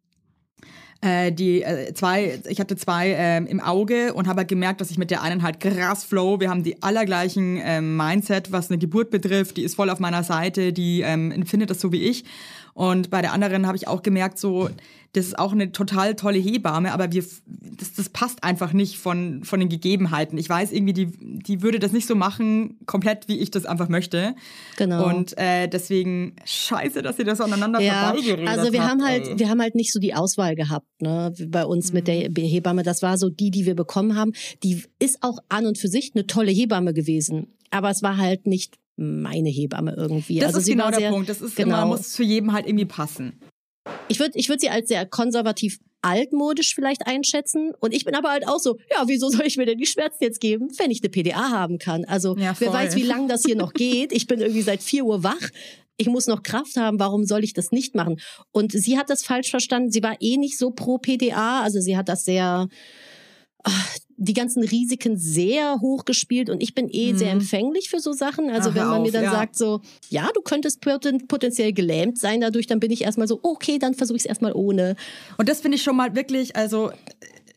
äh, 1.01 1.33
die 1.33 1.63
äh, 1.63 1.93
zwei, 1.95 2.41
ich 2.49 2.61
hatte 2.61 2.77
zwei 2.77 3.15
ähm, 3.17 3.47
im 3.47 3.61
Auge 3.61 4.13
und 4.13 4.29
habe 4.29 4.41
halt 4.41 4.49
gemerkt, 4.49 4.81
dass 4.81 4.91
ich 4.91 4.99
mit 4.99 5.11
der 5.11 5.23
einen 5.23 5.43
halt 5.43 5.61
krass 5.61 6.05
flow. 6.05 6.41
Wir 6.41 6.51
haben 6.51 6.63
die 6.63 6.83
allergleichen 6.83 7.59
ähm, 7.63 7.97
Mindset, 7.97 8.53
was 8.53 8.71
eine 8.71 8.79
Geburt 8.79 9.11
betrifft. 9.11 9.57
Die 9.57 9.63
ist 9.63 9.75
voll 9.75 9.91
auf 9.91 9.99
meiner 9.99 10.23
Seite, 10.23 10.73
die 10.73 11.01
ähm, 11.01 11.33
empfindet 11.33 11.71
das 11.71 11.81
so 11.81 11.93
wie 11.93 12.03
ich. 12.03 12.25
Und 12.75 13.11
bei 13.11 13.23
der 13.23 13.33
anderen 13.33 13.67
habe 13.67 13.77
ich 13.77 13.89
auch 13.89 14.03
gemerkt, 14.03 14.39
so, 14.39 14.69
das 15.12 15.26
ist 15.26 15.38
auch 15.38 15.52
eine 15.52 15.73
total 15.73 16.14
tolle 16.14 16.38
Hebamme, 16.38 16.93
aber 16.93 17.12
wir, 17.12 17.25
das, 17.47 17.95
das 17.95 18.09
passt 18.09 18.45
einfach 18.45 18.73
nicht 18.73 18.99
von, 18.99 19.43
von 19.45 19.59
den 19.59 19.69
Gegebenheiten. 19.69 20.38
Ich 20.38 20.49
weiß 20.49 20.73
irgendwie, 20.73 20.93
die, 20.93 21.07
die 21.07 21.62
würde 21.62 21.79
das 21.79 21.93
nicht 21.93 22.07
so 22.07 22.14
machen, 22.14 22.79
komplett 22.87 23.26
wie 23.29 23.38
ich 23.38 23.50
das 23.50 23.67
einfach 23.67 23.88
möchte. 23.88 24.35
Genau. 24.76 25.09
Und 25.09 25.37
äh, 25.37 25.69
deswegen 25.69 26.37
scheiße, 26.45 27.02
dass 27.02 27.19
ihr 27.19 27.25
das 27.25 27.40
aneinander 27.40 27.81
Ja, 27.81 28.09
vorbeigeredet 28.12 28.49
also 28.49 28.73
wir 28.73 28.83
habt, 28.83 28.90
haben 28.90 29.05
halt, 29.05 29.26
ey. 29.26 29.38
wir 29.38 29.49
haben 29.49 29.61
halt 29.61 29.75
nicht 29.75 29.93
so 29.93 29.99
die 29.99 30.14
Auswahl 30.14 30.55
gehabt, 30.55 30.87
ne, 31.00 31.33
bei 31.49 31.64
uns 31.64 31.93
mit 31.93 32.07
Mhm. 32.07 32.35
der 32.35 32.45
Hebamme. 32.45 32.83
Das 32.83 33.02
war 33.02 33.19
so 33.19 33.29
die, 33.29 33.50
die 33.50 33.67
wir 33.67 33.75
bekommen 33.75 34.17
haben. 34.17 34.33
Die 34.62 34.83
ist 34.99 35.19
auch 35.23 35.38
an 35.49 35.67
und 35.67 35.79
für 35.79 35.88
sich 35.88 36.12
eine 36.14 36.26
tolle 36.26 36.50
Hebamme 36.50 36.95
gewesen. 36.95 37.49
Aber 37.71 37.90
es 37.90 38.02
war 38.02 38.17
halt 38.17 38.47
nicht 38.47 38.76
meine 38.97 39.49
Hebamme 39.49 39.95
irgendwie. 39.97 40.38
Das 40.38 40.55
also 40.55 40.59
ist 40.59 40.67
genau 40.67 40.90
der 40.90 41.11
Punkt. 41.11 41.29
Das 41.29 41.40
ist 41.40 41.57
genau. 41.57 41.76
immer, 41.76 41.87
muss 41.87 42.12
zu 42.12 42.23
jedem 42.23 42.52
halt 42.52 42.67
irgendwie 42.67 42.85
passen. 42.85 43.40
Ich 44.09 44.19
würde 44.19 44.39
ich 44.39 44.49
würd 44.49 44.61
sie 44.61 44.71
als 44.71 44.89
sehr 44.89 45.07
konservativ 45.07 45.79
altmodisch 46.03 46.75
vielleicht 46.75 47.07
einschätzen. 47.07 47.73
Und 47.79 47.93
ich 47.95 48.05
bin 48.05 48.15
aber 48.15 48.31
halt 48.31 48.47
auch 48.49 48.59
so, 48.59 48.79
ja, 48.91 49.05
wieso 49.07 49.29
soll 49.29 49.47
ich 49.47 49.57
mir 49.57 49.67
denn 49.67 49.79
die 49.79 49.87
Schmerzen 49.87 50.25
jetzt 50.25 50.41
geben, 50.41 50.69
wenn 50.79 50.91
ich 50.91 51.03
eine 51.03 51.11
PDA 51.11 51.51
haben 51.51 51.79
kann? 51.79 52.05
Also 52.05 52.37
Ja, 52.37 52.55
wer 52.59 52.73
weiß, 52.73 52.97
wie 52.97 53.03
lange 53.03 53.29
das 53.29 53.43
hier 53.45 53.57
noch 53.57 53.73
geht. 53.73 54.13
Ich 54.13 54.27
bin 54.27 54.41
irgendwie 54.41 54.63
seit 54.63 54.83
4 54.83 55.05
Uhr 55.05 55.23
wach. 55.23 55.51
Ich 55.97 56.07
muss 56.07 56.27
noch 56.27 56.43
Kraft 56.43 56.77
haben, 56.77 56.99
warum 56.99 57.27
soll 57.27 57.45
ich 57.45 57.53
das 57.53 57.73
nicht 57.73 57.95
machen? 57.95 58.21
Und 58.53 58.73
sie 58.73 58.99
hat 58.99 59.11
das 59.11 59.23
falsch 59.23 59.51
verstanden. 59.51 59.91
Sie 59.91 60.03
war 60.03 60.17
eh 60.21 60.39
nicht 60.39 60.57
so 60.57 60.71
pro 60.71 60.97
PDA. 60.97 61.61
Also 61.61 61.81
sie 61.81 61.97
hat 61.97 62.09
das 62.09 62.25
sehr, 62.25 62.69
ach, 63.63 63.97
die 64.23 64.35
ganzen 64.35 64.62
Risiken 64.62 65.17
sehr 65.17 65.81
hoch 65.81 66.05
gespielt 66.05 66.50
und 66.50 66.62
ich 66.62 66.75
bin 66.75 66.89
eh 66.91 67.15
sehr 67.15 67.33
empfänglich 67.33 67.89
für 67.89 68.00
so 68.00 68.12
Sachen. 68.12 68.50
Also 68.50 68.71
Ach, 68.71 68.75
wenn 68.75 68.87
man 68.87 69.03
mir 69.03 69.09
auf, 69.09 69.12
dann 69.15 69.25
ja. 69.25 69.31
sagt 69.33 69.57
so, 69.57 69.81
ja, 70.11 70.29
du 70.35 70.43
könntest 70.43 70.83
poten- 70.83 71.27
potenziell 71.27 71.73
gelähmt 71.73 72.19
sein 72.19 72.43
dadurch, 72.43 72.67
dann 72.67 72.81
bin 72.81 72.91
ich 72.91 73.03
erstmal 73.03 73.27
so, 73.27 73.41
okay, 73.43 73.79
dann 73.79 73.95
versuche 73.95 74.17
ich 74.17 74.25
es 74.25 74.27
erstmal 74.27 74.53
ohne. 74.53 74.95
Und 75.39 75.49
das 75.49 75.61
finde 75.62 75.77
ich 75.77 75.83
schon 75.83 75.97
mal 75.97 76.15
wirklich, 76.15 76.55
also 76.55 76.93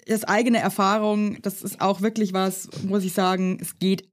das 0.08 0.24
eigene 0.24 0.60
Erfahrung, 0.60 1.42
das 1.42 1.64
ist 1.64 1.82
auch 1.82 2.02
wirklich 2.02 2.32
was, 2.32 2.70
muss 2.88 3.04
ich 3.04 3.12
sagen, 3.12 3.58
es 3.62 3.78
geht. 3.78 4.08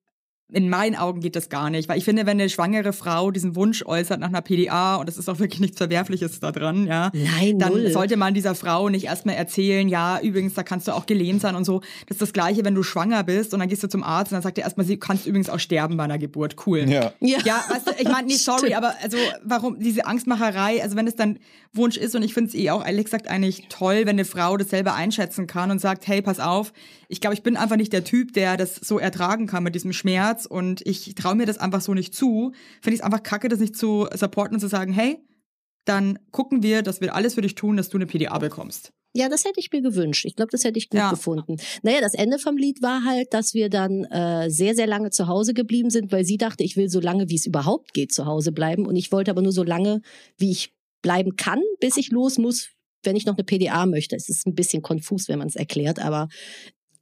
In 0.53 0.69
meinen 0.69 0.97
Augen 0.97 1.21
geht 1.21 1.37
das 1.37 1.49
gar 1.49 1.71
nicht, 1.71 1.89
weil 1.89 1.99
ich 1.99 2.05
finde, 2.05 2.27
wenn 2.27 2.41
eine 2.41 2.49
schwangere 2.49 2.93
Frau 2.93 3.31
diesen 3.31 3.57
Wunsch 3.57 3.85
äußert 3.85 4.21
nach 4.21 4.29
einer 4.29 4.43
PDA 4.43 4.97
und 4.97 5.09
es 5.09 5.19
ist 5.19 5.29
auch 5.29 5.39
wirklich 5.39 5.61
nichts 5.61 5.79
Verwerfliches 5.79 6.41
da 6.41 6.53
dran, 6.53 6.87
ja, 6.87 7.11
Nein, 7.15 7.59
dann 7.59 7.73
null. 7.73 7.91
sollte 7.91 8.17
man 8.17 8.35
dieser 8.35 8.55
Frau 8.55 8.89
nicht 8.89 9.05
erstmal 9.05 9.37
erzählen, 9.37 9.89
ja, 9.89 10.21
übrigens, 10.21 10.55
da 10.55 10.63
kannst 10.63 10.89
du 10.89 10.93
auch 10.93 11.07
gelähmt 11.07 11.41
sein 11.41 11.55
und 11.55 11.65
so. 11.65 11.81
Das 12.07 12.17
ist 12.17 12.23
das 12.23 12.33
Gleiche, 12.33 12.65
wenn 12.65 12.75
du 12.75 12.83
schwanger 12.83 13.23
bist 13.23 13.55
und 13.55 13.61
dann 13.61 13.69
gehst 13.69 13.83
du 13.83 13.89
zum 13.89 14.03
Arzt 14.03 14.33
und 14.33 14.37
dann 14.37 14.43
sagt 14.43 14.59
er 14.59 14.65
erstmal, 14.65 14.87
sie 14.87 14.97
kannst 14.99 15.27
übrigens 15.27 15.51
auch 15.51 15.59
sterben 15.59 15.97
bei 15.97 16.05
einer 16.05 16.19
Geburt. 16.19 16.57
Cool. 16.67 16.89
Ja. 16.89 17.13
Ja. 17.21 17.39
Ja, 17.45 17.65
weißt 17.69 17.89
du, 17.89 17.93
ich 17.99 18.09
meine, 18.09 18.27
nee, 18.27 18.35
sorry, 18.35 18.59
Stimmt. 18.59 18.77
aber 18.77 18.95
also 19.03 19.17
warum 19.45 19.79
diese 19.79 20.07
Angstmacherei, 20.07 20.83
also 20.83 20.97
wenn 20.97 21.07
es 21.07 21.17
dann 21.17 21.39
Wunsch 21.73 21.97
ist 21.97 22.15
und 22.17 22.23
ich 22.23 22.35
finde 22.35 22.49
es 22.49 22.55
eh 22.55 22.71
auch 22.71 22.85
ehrlich 22.85 23.05
gesagt 23.05 23.29
eigentlich 23.29 23.67
toll, 23.69 24.01
wenn 24.01 24.11
eine 24.11 24.25
Frau 24.25 24.57
das 24.57 24.71
selber 24.71 24.95
einschätzen 24.95 25.47
kann 25.47 25.71
und 25.71 25.81
sagt, 25.81 26.07
hey, 26.09 26.21
pass 26.21 26.41
auf, 26.41 26.73
ich 27.11 27.21
glaube, 27.21 27.35
ich 27.35 27.43
bin 27.43 27.57
einfach 27.57 27.77
nicht 27.77 27.93
der 27.93 28.05
Typ, 28.05 28.33
der 28.33 28.57
das 28.57 28.77
so 28.77 28.99
ertragen 28.99 29.47
kann 29.47 29.65
mit 29.65 29.75
diesem 29.75 29.93
Schmerz 29.93 30.47
und 30.47 30.87
ich 30.87 31.15
traue 31.17 31.35
mir 31.35 31.45
das 31.47 31.59
einfach 31.59 31.81
so 31.81 31.93
nicht 31.93 32.15
zu. 32.15 32.53
Finde 32.81 32.95
ich 32.95 33.01
es 33.01 33.05
einfach 33.05 33.23
kacke, 33.23 33.49
das 33.49 33.59
nicht 33.59 33.77
zu 33.77 34.07
supporten 34.15 34.55
und 34.55 34.61
zu 34.61 34.69
sagen, 34.69 34.93
hey, 34.93 35.19
dann 35.85 36.19
gucken 36.31 36.63
wir, 36.63 36.83
dass 36.83 37.01
wir 37.01 37.15
alles 37.15 37.35
für 37.35 37.41
dich 37.43 37.55
tun, 37.57 37.77
dass 37.77 37.89
du 37.89 37.99
eine 37.99 38.07
PDA 38.07 38.39
bekommst. 38.39 38.93
Ja, 39.13 39.29
das 39.29 39.45
hätte 39.45 39.59
ich 39.59 39.73
mir 39.73 39.83
gewünscht. 39.83 40.25
Ich 40.25 40.37
glaube, 40.37 40.53
das 40.53 40.63
hätte 40.63 40.79
ich 40.79 40.89
gut 40.89 40.99
Ja. 41.01 41.11
gefunden. 41.11 41.57
Naja, 41.83 42.01
das 42.01 42.15
Ende 42.15 42.39
vom 42.39 42.57
Lied 42.57 42.81
war 42.81 43.05
halt, 43.05 43.35
dass 43.35 43.55
wir 43.55 43.69
dann 43.69 44.05
äh, 44.05 44.49
sehr, 44.51 44.77
sehr 44.77 44.87
lange 44.87 45.11
zu 45.11 45.27
Hause 45.27 45.53
geblieben 45.53 45.91
sind, 45.91 46.13
weil 46.13 46.25
sie 46.25 46.37
dachte, 46.37 46.63
ich 46.63 46.77
will 46.77 46.89
so 46.89 47.01
lange, 47.01 47.29
wie 47.29 47.35
es 47.35 47.45
überhaupt 47.45 47.93
geht, 47.93 48.13
zu 48.13 48.27
Hause 48.27 48.53
bleiben. 48.53 48.87
Und 48.87 48.95
ich 48.95 49.11
wollte 49.11 49.33
aber 49.33 49.43
nur 49.43 49.51
so 49.53 49.65
lange, 49.65 50.01
wie 50.39 50.53
ich 50.53 50.73
bleiben 51.03 51.35
kann, 51.35 51.61
bis 51.81 51.97
ich 51.97 52.11
los 52.11 52.39
muss, 52.39 52.69
wenn 53.03 53.17
ich 53.17 53.27
noch 53.27 53.35
eine 53.37 53.43
PDA 53.43 53.85
möchte. 53.87 54.15
Es 54.15 54.29
ist 54.29 54.47
ein 54.47 54.55
bisschen 54.55 54.81
konfus, 54.83 55.29
wenn 55.29 55.41
man 55.41 55.49
es 55.49 55.57
erklärt, 55.57 55.99
aber 55.99 56.29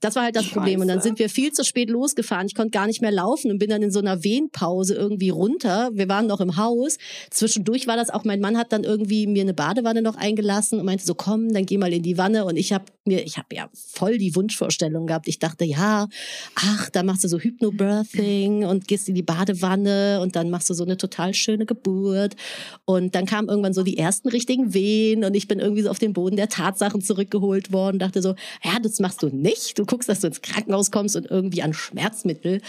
das 0.00 0.14
war 0.14 0.24
halt 0.24 0.36
das 0.36 0.48
Problem. 0.48 0.80
Und 0.80 0.88
dann 0.88 0.98
Scheiße. 0.98 1.08
sind 1.08 1.18
wir 1.18 1.28
viel 1.28 1.52
zu 1.52 1.64
spät 1.64 1.90
losgefahren. 1.90 2.46
Ich 2.46 2.54
konnte 2.54 2.70
gar 2.70 2.86
nicht 2.86 3.02
mehr 3.02 3.10
laufen 3.10 3.50
und 3.50 3.58
bin 3.58 3.70
dann 3.70 3.82
in 3.82 3.90
so 3.90 3.98
einer 3.98 4.22
Wehenpause 4.22 4.94
irgendwie 4.94 5.30
runter. 5.30 5.90
Wir 5.92 6.08
waren 6.08 6.26
noch 6.26 6.40
im 6.40 6.56
Haus. 6.56 6.98
Zwischendurch 7.30 7.86
war 7.86 7.96
das 7.96 8.10
auch, 8.10 8.24
mein 8.24 8.40
Mann 8.40 8.56
hat 8.56 8.72
dann 8.72 8.84
irgendwie 8.84 9.26
mir 9.26 9.42
eine 9.42 9.54
Badewanne 9.54 10.02
noch 10.02 10.16
eingelassen 10.16 10.78
und 10.78 10.86
meinte 10.86 11.04
so, 11.04 11.14
komm, 11.14 11.52
dann 11.52 11.66
geh 11.66 11.78
mal 11.78 11.92
in 11.92 12.02
die 12.02 12.16
Wanne. 12.16 12.44
Und 12.44 12.56
ich 12.56 12.72
habe 12.72 12.84
mir, 13.08 13.24
ich 13.24 13.38
habe 13.38 13.54
ja 13.54 13.68
voll 13.74 14.18
die 14.18 14.34
Wunschvorstellung 14.36 15.06
gehabt. 15.06 15.26
Ich 15.26 15.38
dachte, 15.38 15.64
ja, 15.64 16.08
ach, 16.54 16.90
da 16.90 17.02
machst 17.02 17.24
du 17.24 17.28
so 17.28 17.38
Hypnobirthing 17.38 18.64
und 18.64 18.86
gehst 18.86 19.08
in 19.08 19.14
die 19.14 19.22
Badewanne 19.22 20.20
und 20.20 20.36
dann 20.36 20.50
machst 20.50 20.70
du 20.70 20.74
so 20.74 20.84
eine 20.84 20.96
total 20.96 21.34
schöne 21.34 21.66
Geburt. 21.66 22.36
Und 22.84 23.14
dann 23.14 23.26
kamen 23.26 23.48
irgendwann 23.48 23.74
so 23.74 23.82
die 23.82 23.98
ersten 23.98 24.28
richtigen 24.28 24.74
Wehen 24.74 25.24
und 25.24 25.34
ich 25.34 25.48
bin 25.48 25.58
irgendwie 25.58 25.82
so 25.82 25.90
auf 25.90 25.98
den 25.98 26.12
Boden 26.12 26.36
der 26.36 26.48
Tatsachen 26.48 27.00
zurückgeholt 27.00 27.72
worden. 27.72 27.98
Dachte 27.98 28.22
so, 28.22 28.34
ja, 28.62 28.78
das 28.80 29.00
machst 29.00 29.22
du 29.22 29.28
nicht. 29.28 29.78
Du 29.78 29.84
guckst, 29.84 30.08
dass 30.08 30.20
du 30.20 30.28
ins 30.28 30.42
Krankenhaus 30.42 30.90
kommst 30.90 31.16
und 31.16 31.26
irgendwie 31.26 31.62
an 31.62 31.72
Schmerzmittel. 31.72 32.60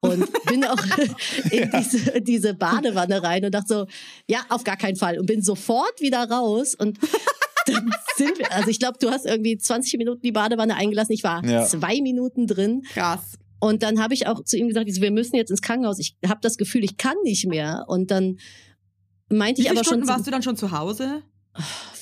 Und 0.00 0.26
bin 0.46 0.64
auch 0.64 0.82
in 1.50 1.70
diese, 1.70 2.20
diese 2.20 2.54
Badewanne 2.54 3.22
rein 3.22 3.44
und 3.44 3.52
dachte 3.52 3.68
so, 3.68 3.86
ja, 4.26 4.40
auf 4.48 4.64
gar 4.64 4.76
keinen 4.76 4.96
Fall. 4.96 5.18
Und 5.18 5.26
bin 5.26 5.42
sofort 5.42 6.00
wieder 6.00 6.30
raus 6.30 6.74
und 6.74 6.98
dann 7.68 7.90
sind 8.16 8.38
wir, 8.38 8.52
also 8.52 8.68
ich 8.68 8.78
glaube, 8.78 8.98
du 9.00 9.10
hast 9.10 9.26
irgendwie 9.26 9.56
20 9.58 9.98
Minuten 9.98 10.22
die 10.22 10.32
Badewanne 10.32 10.74
eingelassen. 10.76 11.12
Ich 11.12 11.22
war 11.24 11.44
Ja. 11.44 11.64
zwei 11.66 12.00
Minuten 12.00 12.46
drin. 12.46 12.82
Krass. 12.92 13.34
Und 13.60 13.82
dann 13.82 14.00
habe 14.00 14.14
ich 14.14 14.26
auch 14.26 14.44
zu 14.44 14.56
ihm 14.56 14.68
gesagt, 14.68 14.88
wir 14.88 15.10
müssen 15.10 15.34
jetzt 15.36 15.50
ins 15.50 15.62
Krankenhaus. 15.62 15.98
Ich 15.98 16.16
habe 16.26 16.40
das 16.42 16.56
Gefühl, 16.56 16.84
ich 16.84 16.96
kann 16.96 17.16
nicht 17.24 17.46
mehr. 17.46 17.84
Und 17.88 18.10
dann 18.10 18.38
meinte 19.30 19.60
ich 19.62 19.68
aber 19.70 19.78
schon, 19.78 19.84
Stunden 19.84 20.06
zu- 20.06 20.12
warst 20.12 20.26
du 20.26 20.30
dann 20.30 20.42
schon 20.42 20.56
zu 20.56 20.70
Hause? 20.72 21.22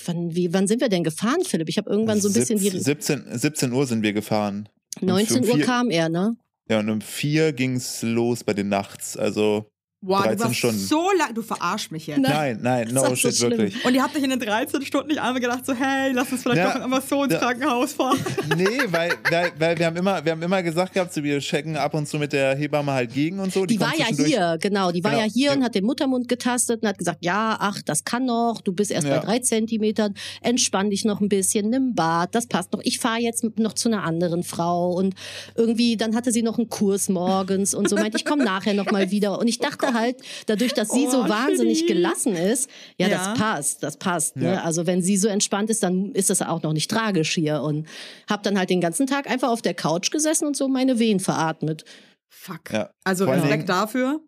wann, 0.04 0.34
wie, 0.36 0.52
wann 0.52 0.66
sind 0.68 0.80
wir 0.80 0.88
denn 0.88 1.02
gefahren, 1.02 1.42
Philipp? 1.44 1.68
Ich 1.68 1.78
habe 1.78 1.88
irgendwann 1.90 2.20
so 2.20 2.28
ein 2.28 2.34
bisschen 2.34 2.58
die 2.58 2.68
17, 2.70 3.24
17 3.38 3.72
Uhr 3.72 3.86
sind 3.86 4.02
wir 4.02 4.12
gefahren. 4.12 4.68
Und 5.00 5.08
19 5.08 5.42
um 5.44 5.48
Uhr 5.48 5.56
vier- 5.56 5.64
kam 5.64 5.90
er, 5.90 6.08
ne? 6.08 6.36
Ja, 6.68 6.80
und 6.80 6.90
um 6.90 7.00
vier 7.00 7.52
ging's 7.52 8.02
los 8.02 8.44
bei 8.44 8.52
den 8.52 8.68
Nachts. 8.68 9.16
Also, 9.16 9.70
Wow, 10.06 10.22
du 10.22 10.28
13 10.28 10.40
warst 10.40 10.56
Stunden. 10.56 10.78
so 10.78 11.10
lang, 11.18 11.34
du 11.34 11.42
verarsch 11.42 11.90
mich 11.90 12.06
jetzt. 12.06 12.20
Nein. 12.20 12.58
nein, 12.60 12.60
nein, 12.62 12.84
Das 12.84 12.92
no 12.94 13.12
ist 13.12 13.22
so 13.22 13.28
shit, 13.28 13.36
schlimm. 13.38 13.50
wirklich. 13.58 13.84
Und 13.84 13.94
ihr 13.94 14.02
habt 14.02 14.16
euch 14.16 14.22
in 14.22 14.30
den 14.30 14.38
13 14.40 14.82
Stunden 14.82 15.08
nicht 15.08 15.20
einmal 15.20 15.40
gedacht, 15.40 15.66
so, 15.66 15.74
hey, 15.74 16.12
lass 16.12 16.30
uns 16.32 16.42
vielleicht 16.42 16.58
Ja, 16.58 16.74
doch 16.74 16.80
einfach 16.84 17.02
so 17.02 17.24
ins 17.24 17.32
da- 17.34 17.38
Krankenhaus 17.40 17.92
fahren. 17.92 18.18
Nee, 18.56 18.66
weil, 18.90 19.12
weil, 19.30 19.52
weil 19.58 19.78
wir 19.78 19.86
haben 19.86 19.96
immer, 19.96 20.24
wir 20.24 20.32
haben 20.32 20.42
immer 20.42 20.62
gesagt 20.62 20.94
gehabt, 20.94 21.12
so, 21.12 21.22
wir 21.22 21.40
checken 21.40 21.76
ab 21.76 21.92
und 21.94 22.06
zu 22.08 22.18
mit 22.18 22.32
der 22.32 22.54
Hebamme 22.56 22.92
halt 22.92 23.12
gegen 23.12 23.38
und 23.40 23.52
so. 23.52 23.66
Die, 23.66 23.78
war 23.80 23.92
kommt 23.92 24.18
ja 24.18 24.24
hier, 24.24 24.58
genau. 24.60 24.92
Die 24.92 25.02
war 25.04 25.10
Genau. 25.10 25.22
ja 25.24 25.28
hier 25.30 25.52
und 25.52 25.58
Ja. 25.60 25.64
hat 25.66 25.74
den 25.74 25.84
Muttermund 25.84 26.28
getastet 26.28 26.82
und 26.82 26.88
hat 26.88 26.98
gesagt, 26.98 27.18
ja, 27.24 27.56
ach, 27.60 27.82
das 27.84 28.04
kann 28.04 28.24
noch. 28.24 28.60
Du 28.62 28.72
bist 28.72 28.90
erst 28.90 29.06
Ja. 29.06 29.18
bei 29.18 29.24
drei 29.26 29.38
Zentimetern. 29.40 30.14
Entspann 30.40 30.90
dich 30.90 31.04
noch 31.04 31.20
ein 31.20 31.28
bisschen, 31.28 31.68
nimm 31.70 31.94
Bad, 31.94 32.34
das 32.34 32.46
passt 32.46 32.72
noch. 32.72 32.80
Ich 32.84 32.98
fahre 32.98 33.18
jetzt 33.20 33.44
noch 33.58 33.72
zu 33.74 33.88
einer 33.88 34.04
anderen 34.04 34.42
Frau 34.44 34.92
und 34.92 35.14
irgendwie, 35.54 35.96
dann 35.96 36.14
hatte 36.14 36.30
sie 36.32 36.42
noch 36.42 36.58
einen 36.58 36.68
Kurs 36.68 37.08
morgens 37.08 37.74
und 37.74 37.88
so 37.88 37.96
meinte, 37.96 38.16
ich 38.16 38.24
komme 38.24 38.44
nachher 38.44 38.74
noch 38.74 38.90
mal 38.90 39.10
wieder. 39.10 39.38
Und 39.38 39.48
ich 39.48 39.58
dachte 39.58 39.92
halt, 39.96 40.16
dadurch, 40.46 40.72
dass 40.74 40.90
sie 40.90 41.06
Oh, 41.08 41.10
so 41.10 41.28
wahnsinnig 41.28 41.80
Chili. 41.80 41.94
gelassen 41.94 42.36
ist, 42.36 42.70
ja, 42.98 43.08
Ja. 43.08 43.18
das 43.18 43.38
passt, 43.38 43.82
das 43.82 43.96
passt. 43.96 44.36
Ne? 44.36 44.52
Ja. 44.52 44.62
Also 44.62 44.86
wenn 44.86 45.02
sie 45.02 45.16
so 45.16 45.26
entspannt 45.28 45.70
ist, 45.70 45.82
dann 45.82 46.12
ist 46.12 46.30
das 46.30 46.42
auch 46.42 46.62
noch 46.62 46.72
nicht 46.72 46.90
tragisch 46.90 47.34
hier. 47.34 47.62
Und 47.62 47.86
hab 48.30 48.42
dann 48.44 48.58
halt 48.58 48.70
den 48.70 48.80
ganzen 48.80 49.06
Tag 49.08 49.28
einfach 49.28 49.48
auf 49.48 49.62
der 49.62 49.74
Couch 49.74 50.10
gesessen 50.10 50.46
und 50.46 50.56
so 50.56 50.68
meine 50.68 50.98
Wehen 51.00 51.18
veratmet. 51.20 51.84
Fuck. 52.28 52.72
Ja. 52.72 52.90
Also 53.04 53.24
Respekt 53.24 53.68
dafür. 53.68 54.20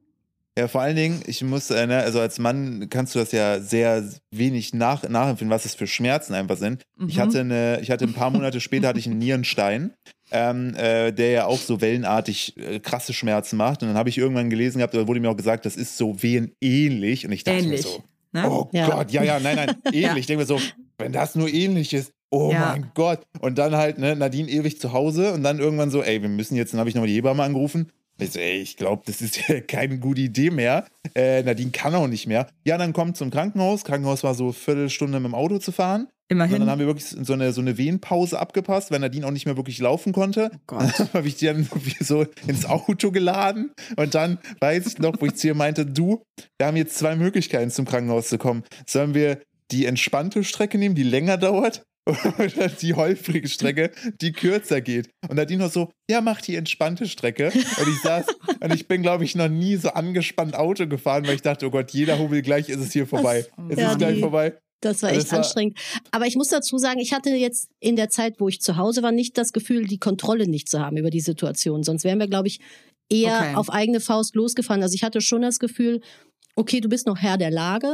Ja, 0.58 0.66
vor 0.68 0.80
allen 0.80 0.96
Dingen, 0.96 1.22
ich 1.26 1.42
muss, 1.44 1.70
äh, 1.70 1.86
ne, 1.86 1.98
also 1.98 2.18
als 2.20 2.38
Mann 2.38 2.88
kannst 2.90 3.14
du 3.14 3.20
das 3.20 3.30
ja 3.32 3.60
sehr 3.60 4.02
wenig 4.30 4.74
nach, 4.74 5.08
nachempfinden, 5.08 5.54
was 5.54 5.64
es 5.64 5.74
für 5.76 5.86
Schmerzen 5.86 6.34
einfach 6.34 6.56
sind. 6.56 6.82
Ich 7.06 7.16
Mhm. 7.16 7.20
hatte 7.20 7.40
eine, 7.40 7.78
ich 7.80 7.90
hatte 7.92 8.04
ein 8.06 8.12
paar 8.12 8.30
Monate 8.30 8.60
später 8.60 8.88
hatte 8.88 8.98
ich 8.98 9.06
einen 9.06 9.18
Nierenstein, 9.18 9.92
ähm, 10.32 10.74
äh, 10.76 11.12
der 11.12 11.30
ja 11.30 11.46
auch 11.46 11.58
so 11.60 11.80
wellenartig 11.80 12.56
äh, 12.56 12.80
krasse 12.80 13.12
Schmerzen 13.12 13.56
macht. 13.56 13.82
Und 13.82 13.88
dann 13.88 13.96
habe 13.96 14.08
ich 14.08 14.18
irgendwann 14.18 14.50
gelesen 14.50 14.78
gehabt, 14.78 14.94
da 14.94 15.06
wurde 15.06 15.20
mir 15.20 15.30
auch 15.30 15.36
gesagt, 15.36 15.64
das 15.64 15.76
ist 15.76 15.96
so 15.96 16.22
wehenähnlich. 16.22 17.24
Und 17.24 17.32
ich 17.32 17.44
dachte 17.44 17.58
Ähnlich. 17.58 17.84
mir 17.84 17.90
so, 17.90 18.02
Ne? 18.32 18.50
oh 18.50 18.68
Ja. 18.72 18.90
Gott, 18.90 19.10
ja, 19.10 19.22
ja, 19.22 19.38
nein, 19.40 19.56
nein, 19.56 19.76
ähnlich. 19.92 20.20
Ich 20.20 20.26
denke 20.26 20.42
mir 20.42 20.46
so, 20.46 20.60
wenn 20.98 21.12
das 21.12 21.34
nur 21.34 21.48
ähnlich 21.48 21.94
ist, 21.94 22.10
oh 22.30 22.50
Ja. 22.52 22.70
mein 22.72 22.90
Gott. 22.94 23.20
Und 23.40 23.56
dann 23.58 23.74
halt, 23.76 23.98
ne, 23.98 24.16
Nadine 24.16 24.50
ewig 24.50 24.78
zu 24.80 24.92
Hause 24.92 25.32
und 25.32 25.42
dann 25.44 25.58
irgendwann 25.60 25.90
so, 25.90 26.02
ey, 26.02 26.20
wir 26.20 26.28
müssen 26.28 26.56
jetzt, 26.56 26.72
dann 26.72 26.80
habe 26.80 26.90
ich 26.90 26.94
nochmal 26.94 27.08
die 27.08 27.14
Hebamme 27.14 27.42
angerufen. 27.42 27.90
Ich 28.20 28.32
so, 28.32 28.40
ey, 28.40 28.60
ich 28.60 28.76
glaube, 28.76 29.02
das 29.06 29.22
ist 29.22 29.48
ja 29.48 29.60
keine 29.66 29.98
gute 29.98 30.20
Idee 30.20 30.50
mehr. 30.50 30.86
Äh, 31.14 31.42
Nadine 31.42 31.70
kann 31.70 31.94
auch 31.94 32.08
nicht 32.08 32.26
mehr. 32.26 32.48
Ja, 32.64 32.76
dann 32.76 32.92
kommt 32.92 33.16
zum 33.16 33.30
Krankenhaus. 33.30 33.84
Krankenhaus 33.84 34.24
war 34.24 34.34
so 34.34 34.44
eine 34.44 34.52
Viertelstunde 34.52 35.20
mit 35.20 35.30
dem 35.30 35.34
Auto 35.34 35.58
zu 35.58 35.72
fahren. 35.72 36.08
Und 36.30 36.36
Immerhin. 36.36 36.60
dann 36.60 36.70
haben 36.70 36.78
wir 36.80 36.86
wirklich 36.86 37.06
so 37.06 37.32
eine, 37.32 37.52
so 37.52 37.62
eine 37.62 37.78
Wehenpause 37.78 38.38
abgepasst, 38.38 38.90
weil 38.90 38.98
Nadine 38.98 39.26
auch 39.26 39.30
nicht 39.30 39.46
mehr 39.46 39.56
wirklich 39.56 39.78
laufen 39.78 40.12
konnte. 40.12 40.50
Oh 40.52 40.58
Gott. 40.66 40.92
Dann 40.98 41.12
habe 41.14 41.26
ich 41.26 41.36
die 41.36 41.46
dann 41.46 41.66
so 42.00 42.26
ins 42.46 42.66
Auto 42.66 43.10
geladen. 43.10 43.72
Und 43.96 44.14
dann 44.14 44.38
weiß 44.60 44.86
ich 44.88 44.98
noch, 44.98 45.14
wo 45.20 45.24
ich 45.26 45.36
zu 45.36 45.46
ihr 45.46 45.54
meinte, 45.54 45.86
du, 45.86 46.22
wir 46.58 46.66
haben 46.66 46.76
jetzt 46.76 46.98
zwei 46.98 47.16
Möglichkeiten 47.16 47.70
zum 47.70 47.86
Krankenhaus 47.86 48.28
zu 48.28 48.36
kommen. 48.36 48.62
Sollen 48.86 49.14
wir 49.14 49.40
die 49.70 49.86
entspannte 49.86 50.44
Strecke 50.44 50.76
nehmen, 50.76 50.94
die 50.94 51.02
länger 51.02 51.38
dauert? 51.38 51.82
Oder 52.08 52.68
die 52.80 52.94
holprige 52.94 53.48
Strecke, 53.48 53.90
die 54.20 54.32
kürzer 54.32 54.80
geht. 54.80 55.10
Und 55.28 55.36
Nadine 55.36 55.62
war 55.64 55.68
so, 55.70 55.90
ja, 56.10 56.20
mach 56.20 56.40
die 56.40 56.56
entspannte 56.56 57.06
Strecke. 57.06 57.52
Und 57.54 57.88
ich 57.88 58.00
saß, 58.02 58.26
und 58.60 58.74
ich 58.74 58.88
bin, 58.88 59.02
glaube 59.02 59.24
ich, 59.24 59.34
noch 59.34 59.48
nie 59.48 59.76
so 59.76 59.90
angespannt 59.90 60.56
Auto 60.56 60.86
gefahren, 60.86 61.26
weil 61.26 61.34
ich 61.34 61.42
dachte, 61.42 61.66
oh 61.66 61.70
Gott, 61.70 61.90
jeder 61.90 62.18
Hubbel 62.18 62.42
gleich 62.42 62.68
ist 62.68 62.80
es 62.80 62.92
hier 62.92 63.06
vorbei. 63.06 63.46
Es 63.68 63.78
Ja, 63.78 63.92
ist 63.92 63.98
gleich 63.98 64.14
die- 64.16 64.20
vorbei. 64.20 64.58
Das 64.80 65.02
war 65.02 65.10
Das 65.10 65.24
echt 65.24 65.32
war- 65.32 65.38
anstrengend. 65.40 65.76
Aber 66.12 66.26
ich 66.26 66.36
muss 66.36 66.48
dazu 66.48 66.78
sagen, 66.78 67.00
ich 67.00 67.12
hatte 67.12 67.30
jetzt 67.30 67.68
in 67.80 67.96
der 67.96 68.10
Zeit, 68.10 68.36
wo 68.38 68.48
ich 68.48 68.60
zu 68.60 68.76
Hause 68.76 69.02
war, 69.02 69.10
nicht 69.10 69.36
das 69.36 69.52
Gefühl, 69.52 69.86
die 69.86 69.98
Kontrolle 69.98 70.46
nicht 70.48 70.68
zu 70.68 70.78
haben 70.80 70.96
über 70.96 71.10
die 71.10 71.18
Situation. 71.20 71.82
Sonst 71.82 72.04
wären 72.04 72.20
wir, 72.20 72.28
glaube 72.28 72.46
ich, 72.46 72.60
eher 73.10 73.36
Okay. 73.38 73.54
auf 73.56 73.70
eigene 73.70 73.98
Faust 74.00 74.36
losgefahren. 74.36 74.80
Also 74.82 74.94
ich 74.94 75.02
hatte 75.02 75.20
schon 75.20 75.42
das 75.42 75.58
Gefühl, 75.58 76.00
okay, 76.54 76.80
du 76.80 76.88
bist 76.88 77.06
noch 77.08 77.18
Herr 77.18 77.36
der 77.38 77.50
Lage. 77.50 77.92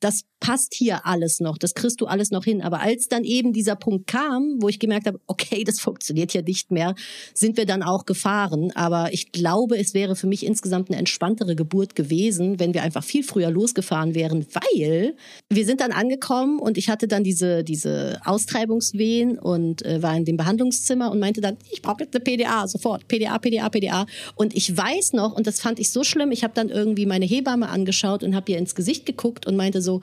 Das 0.00 0.22
passt 0.42 0.74
hier 0.74 1.06
alles 1.06 1.38
noch, 1.38 1.56
das 1.56 1.74
kriegst 1.74 2.00
du 2.00 2.06
alles 2.06 2.32
noch 2.32 2.44
hin. 2.44 2.62
Aber 2.62 2.80
als 2.80 3.06
dann 3.06 3.22
eben 3.22 3.52
dieser 3.52 3.76
Punkt 3.76 4.08
kam, 4.08 4.56
wo 4.60 4.68
ich 4.68 4.80
gemerkt 4.80 5.06
habe, 5.06 5.20
okay, 5.28 5.62
das 5.62 5.78
funktioniert 5.78 6.34
ja 6.34 6.42
nicht 6.42 6.72
mehr, 6.72 6.96
sind 7.32 7.56
wir 7.56 7.64
dann 7.64 7.84
auch 7.84 8.06
gefahren. 8.06 8.72
Aber 8.74 9.12
ich 9.12 9.30
glaube, 9.30 9.78
es 9.78 9.94
wäre 9.94 10.16
für 10.16 10.26
mich 10.26 10.44
insgesamt 10.44 10.90
eine 10.90 10.98
entspanntere 10.98 11.54
Geburt 11.54 11.94
gewesen, 11.94 12.58
wenn 12.58 12.74
wir 12.74 12.82
einfach 12.82 13.04
viel 13.04 13.22
früher 13.22 13.52
losgefahren 13.52 14.16
wären, 14.16 14.44
weil 14.52 15.14
wir 15.48 15.64
sind 15.64 15.80
dann 15.80 15.92
angekommen 15.92 16.58
und 16.58 16.76
ich 16.76 16.88
hatte 16.88 17.06
dann 17.06 17.22
diese, 17.22 17.62
diese 17.62 18.20
Austreibungswehen 18.24 19.38
und 19.38 19.84
äh, 19.86 20.02
war 20.02 20.16
in 20.16 20.24
dem 20.24 20.36
Behandlungszimmer 20.36 21.12
und 21.12 21.20
meinte 21.20 21.40
dann, 21.40 21.56
ich 21.70 21.82
brauche 21.82 22.02
jetzt 22.02 22.16
eine 22.16 22.24
PDA, 22.24 22.66
sofort, 22.66 23.06
PDA, 23.06 23.38
PDA, 23.38 23.68
PDA. 23.68 24.06
Und 24.34 24.56
ich 24.56 24.76
weiß 24.76 25.12
noch, 25.12 25.36
und 25.36 25.46
das 25.46 25.60
fand 25.60 25.78
ich 25.78 25.90
so 25.90 26.02
schlimm, 26.02 26.32
ich 26.32 26.42
habe 26.42 26.54
dann 26.54 26.68
irgendwie 26.68 27.06
meine 27.06 27.26
Hebamme 27.26 27.68
angeschaut 27.68 28.24
und 28.24 28.34
habe 28.34 28.50
ihr 28.50 28.58
ins 28.58 28.74
Gesicht 28.74 29.06
geguckt 29.06 29.46
und 29.46 29.54
meinte 29.54 29.80
so, 29.80 30.00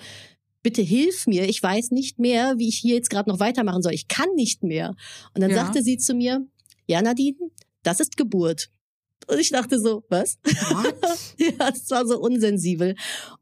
bitte 0.63 0.81
hilf 0.81 1.25
mir, 1.27 1.47
ich 1.47 1.61
weiß 1.63 1.91
nicht 1.91 2.19
mehr, 2.19 2.55
wie 2.57 2.67
ich 2.69 2.77
hier 2.77 2.95
jetzt 2.95 3.09
gerade 3.09 3.29
noch 3.29 3.39
weitermachen 3.39 3.81
soll. 3.81 3.93
Ich 3.93 4.07
kann 4.07 4.29
nicht 4.35 4.63
mehr. 4.63 4.95
Und 5.33 5.41
dann 5.41 5.51
Ja. 5.51 5.57
sagte 5.57 5.81
sie 5.83 5.97
zu 5.97 6.13
mir, 6.13 6.45
ja 6.87 7.01
Nadine, 7.01 7.37
das 7.83 7.99
ist 7.99 8.17
Geburt. 8.17 8.69
Und 9.27 9.39
ich 9.39 9.51
dachte 9.51 9.79
so, 9.79 10.03
was? 10.09 10.37
Ja, 11.37 11.71
das 11.71 11.89
war 11.91 12.05
so 12.05 12.19
unsensibel. 12.19 12.95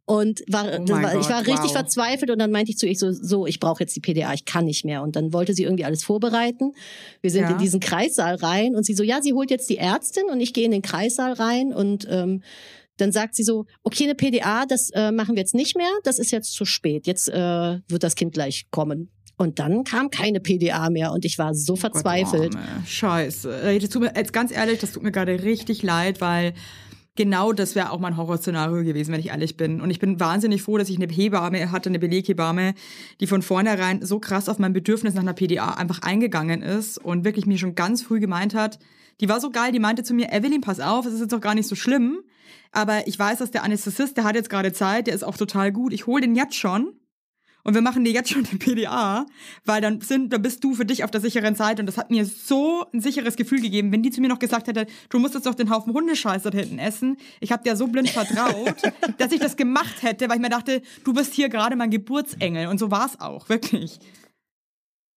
Und 0.05 0.41
war, 0.47 0.65
Oh 0.65 0.87
war 0.89 1.15
ich 1.15 1.21
Gott, 1.21 1.29
war 1.29 1.39
richtig 1.39 1.57
wow. 1.65 1.71
verzweifelt 1.71 2.29
und 2.31 2.39
dann 2.39 2.51
meinte 2.51 2.71
ich 2.71 2.77
zu 2.77 2.85
ihr 2.87 2.95
so, 2.95 3.11
so 3.11 3.45
ich 3.47 3.59
brauche 3.59 3.81
jetzt 3.83 3.95
die 3.95 3.99
PDA, 4.01 4.33
ich 4.33 4.45
kann 4.45 4.65
nicht 4.65 4.85
mehr. 4.85 5.01
Und 5.01 5.15
dann 5.15 5.33
wollte 5.33 5.53
sie 5.53 5.63
irgendwie 5.63 5.85
alles 5.85 6.03
vorbereiten. 6.03 6.73
Wir 7.21 7.31
sind 7.31 7.43
Ja. 7.43 7.51
in 7.51 7.57
diesen 7.57 7.79
Kreissaal 7.79 8.35
rein 8.35 8.75
und 8.75 8.85
sie 8.85 8.93
so, 8.93 9.03
ja, 9.03 9.21
sie 9.21 9.33
holt 9.33 9.49
jetzt 9.49 9.69
die 9.69 9.77
Ärztin 9.77 10.25
und 10.29 10.39
ich 10.41 10.53
gehe 10.53 10.65
in 10.65 10.71
den 10.71 10.81
Kreissaal 10.81 11.33
rein 11.33 11.73
und 11.73 12.05
ähm, 12.09 12.43
dann 12.97 13.11
sagt 13.11 13.35
sie 13.35 13.43
so, 13.43 13.65
okay, 13.83 14.03
eine 14.03 14.15
PDA, 14.15 14.65
das 14.65 14.89
äh, 14.93 15.11
machen 15.11 15.35
wir 15.35 15.41
jetzt 15.41 15.55
nicht 15.55 15.77
mehr, 15.77 15.89
das 16.03 16.19
ist 16.19 16.31
jetzt 16.31 16.53
zu 16.53 16.65
spät. 16.65 17.07
Jetzt 17.07 17.29
äh, 17.29 17.79
wird 17.87 18.03
das 18.03 18.15
Kind 18.15 18.33
gleich 18.33 18.67
kommen. 18.71 19.11
Und 19.37 19.59
dann 19.59 19.83
kam 19.83 20.09
keine 20.09 20.39
PDA 20.39 20.89
mehr 20.89 21.11
und 21.11 21.23
ich 21.23 21.37
war 21.37 21.53
so 21.53 21.75
verzweifelt. 21.75 22.53
Gott. 22.53 22.87
Scheiße. 22.87 23.77
Das 23.79 23.89
tut 23.89 24.01
mir, 24.01 24.13
jetzt 24.15 24.33
ganz 24.33 24.51
ehrlich, 24.51 24.79
das 24.79 24.93
tut 24.93 25.03
mir 25.03 25.11
gerade 25.11 25.43
richtig 25.43 25.83
leid, 25.83 26.21
weil 26.21 26.53
genau 27.15 27.53
das 27.53 27.75
wäre 27.75 27.91
auch 27.91 27.99
mein 27.99 28.17
Horrorszenario 28.17 28.83
gewesen, 28.83 29.11
wenn 29.11 29.19
ich 29.19 29.27
ehrlich 29.27 29.55
bin. 29.55 29.79
Und 29.79 29.91
ich 29.91 29.99
bin 29.99 30.19
wahnsinnig 30.19 30.63
froh, 30.63 30.79
dass 30.79 30.89
ich 30.89 30.95
eine 30.95 31.11
Hebamme 31.11 31.71
hatte, 31.71 31.89
eine 31.89 31.99
Beleghebamme, 31.99 32.73
die 33.19 33.27
von 33.27 33.43
vornherein 33.43 34.03
so 34.03 34.19
krass 34.19 34.49
auf 34.49 34.57
mein 34.57 34.73
Bedürfnis 34.73 35.13
nach 35.13 35.21
einer 35.21 35.33
PDA 35.33 35.71
einfach 35.71 36.01
eingegangen 36.01 36.63
ist 36.63 36.97
und 36.97 37.23
wirklich 37.23 37.45
mir 37.45 37.59
schon 37.59 37.75
ganz 37.75 38.01
früh 38.01 38.19
gemeint 38.19 38.55
hat, 38.55 38.79
die 39.21 39.29
war 39.29 39.39
so 39.39 39.49
geil, 39.49 39.71
die 39.71 39.79
meinte 39.79 40.03
zu 40.03 40.13
mir, 40.13 40.31
Evelyn, 40.31 40.61
pass 40.61 40.79
auf, 40.79 41.05
es 41.05 41.13
ist 41.13 41.21
jetzt 41.21 41.33
auch 41.33 41.41
gar 41.41 41.55
nicht 41.55 41.67
so 41.67 41.75
schlimm, 41.75 42.19
aber 42.71 43.07
ich 43.07 43.17
weiß, 43.17 43.39
dass 43.39 43.51
der 43.51 43.63
Anästhesist, 43.63 44.17
der 44.17 44.23
hat 44.23 44.35
jetzt 44.35 44.49
gerade 44.49 44.73
Zeit, 44.73 45.07
der 45.07 45.15
ist 45.15 45.23
auch 45.23 45.37
total 45.37 45.71
gut, 45.71 45.93
ich 45.93 46.07
hole 46.07 46.21
den 46.21 46.35
jetzt 46.35 46.55
schon 46.55 46.93
und 47.67 47.73
wir 47.73 47.81
machen 47.81 48.05
dir 48.05 48.13
jetzt 48.13 48.29
schon 48.29 48.43
die 48.51 48.55
PDA, 48.55 49.25
weil 49.65 49.81
dann 49.81 49.99
sind, 49.99 50.31
dann 50.31 50.41
bist 50.41 50.63
du 50.63 50.73
für 50.73 50.85
dich 50.85 51.03
auf 51.03 51.11
der 51.11 51.19
sicheren 51.19 51.53
Seite. 51.53 51.81
Und 51.81 51.85
das 51.85 51.97
hat 51.97 52.09
mir 52.09 52.25
so 52.25 52.85
ein 52.93 53.01
sicheres 53.01 53.35
Gefühl 53.35 53.61
gegeben, 53.61 53.91
wenn 53.91 54.01
die 54.01 54.09
zu 54.09 54.21
mir 54.21 54.29
noch 54.29 54.39
gesagt 54.39 54.67
hätte, 54.67 54.87
du 55.09 55.19
musst 55.19 55.33
jetzt 55.33 55.45
doch 55.45 55.53
den 55.53 55.69
Haufen 55.69 55.93
Hundescheiß 55.93 56.43
da 56.43 56.49
hinten 56.49 56.79
essen. 56.79 57.17
Ich 57.41 57.51
habe 57.51 57.63
dir 57.63 57.75
so 57.75 57.87
blind 57.87 58.09
vertraut, 58.09 58.77
dass 59.17 59.33
ich 59.33 59.41
das 59.41 59.57
gemacht 59.57 60.01
hätte, 60.01 60.29
weil 60.29 60.37
ich 60.37 60.41
mir 60.41 60.49
dachte, 60.49 60.81
du 61.03 61.13
bist 61.13 61.33
hier 61.33 61.49
gerade 61.49 61.75
mein 61.75 61.91
Geburtsengel. 61.91 62.67
Und 62.67 62.79
so 62.79 62.89
war's 62.89 63.19
auch, 63.19 63.49
wirklich. 63.49 63.99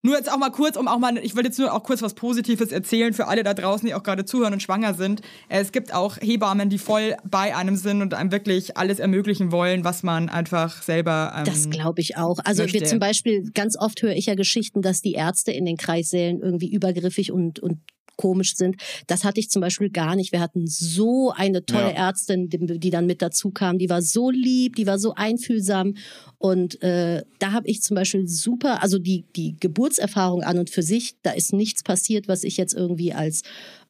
Nur 0.02 0.16
jetzt 0.16 0.32
auch 0.32 0.38
mal 0.38 0.50
kurz, 0.50 0.76
um 0.76 0.88
auch 0.88 0.98
mal, 0.98 1.18
ich 1.18 1.36
will 1.36 1.44
jetzt 1.44 1.58
nur 1.58 1.74
auch 1.74 1.82
kurz 1.82 2.00
was 2.00 2.14
Positives 2.14 2.72
erzählen 2.72 3.12
für 3.12 3.26
alle 3.26 3.42
da 3.42 3.52
draußen, 3.52 3.86
die 3.86 3.94
auch 3.94 4.02
gerade 4.02 4.24
zuhören 4.24 4.54
und 4.54 4.62
schwanger 4.62 4.94
sind. 4.94 5.20
Es 5.50 5.72
gibt 5.72 5.92
auch 5.92 6.16
Hebammen, 6.16 6.70
die 6.70 6.78
voll 6.78 7.16
bei 7.24 7.54
einem 7.54 7.76
sind 7.76 8.00
und 8.00 8.14
einem 8.14 8.32
wirklich 8.32 8.78
alles 8.78 8.98
ermöglichen 8.98 9.52
wollen, 9.52 9.84
was 9.84 10.02
man 10.02 10.30
einfach 10.30 10.82
selber. 10.82 11.34
Ähm, 11.36 11.44
Das 11.44 11.68
glaube 11.68 12.00
ich 12.00 12.16
auch. 12.16 12.38
Also 12.44 12.64
wir 12.66 12.84
zum 12.84 12.98
Beispiel, 12.98 13.50
ganz 13.52 13.76
oft 13.78 14.00
höre 14.00 14.14
ich 14.14 14.26
ja 14.26 14.34
Geschichten, 14.34 14.80
dass 14.80 15.02
die 15.02 15.12
Ärzte 15.12 15.52
in 15.52 15.66
den 15.66 15.76
Kreissälen 15.76 16.40
irgendwie 16.40 16.72
übergriffig 16.72 17.30
und, 17.30 17.58
und 17.58 17.80
komisch 18.20 18.54
sind. 18.54 18.76
Das 19.06 19.24
hatte 19.24 19.40
ich 19.40 19.48
zum 19.48 19.62
Beispiel 19.62 19.88
gar 19.88 20.14
nicht. 20.14 20.30
Wir 20.30 20.40
hatten 20.40 20.66
so 20.66 21.32
eine 21.34 21.64
tolle 21.64 21.94
Ja. 21.94 22.08
Ärztin, 22.08 22.50
die, 22.50 22.78
die 22.78 22.90
dann 22.90 23.06
mit 23.06 23.22
dazu 23.22 23.50
kam. 23.50 23.78
Die 23.78 23.88
war 23.88 24.02
so 24.02 24.30
lieb, 24.30 24.76
die 24.76 24.86
war 24.86 24.98
so 24.98 25.14
einfühlsam. 25.14 25.94
Und 26.36 26.82
äh, 26.82 27.22
da 27.38 27.52
habe 27.52 27.66
ich 27.66 27.82
zum 27.82 27.94
Beispiel 27.94 28.28
super, 28.28 28.82
also 28.82 28.98
die, 28.98 29.24
die 29.36 29.56
Geburtserfahrung 29.58 30.42
an 30.42 30.58
und 30.58 30.68
für 30.68 30.82
sich, 30.82 31.14
da 31.22 31.30
ist 31.30 31.54
nichts 31.54 31.82
passiert, 31.82 32.28
was 32.28 32.44
ich 32.44 32.58
jetzt 32.58 32.74
irgendwie 32.74 33.14
als 33.14 33.40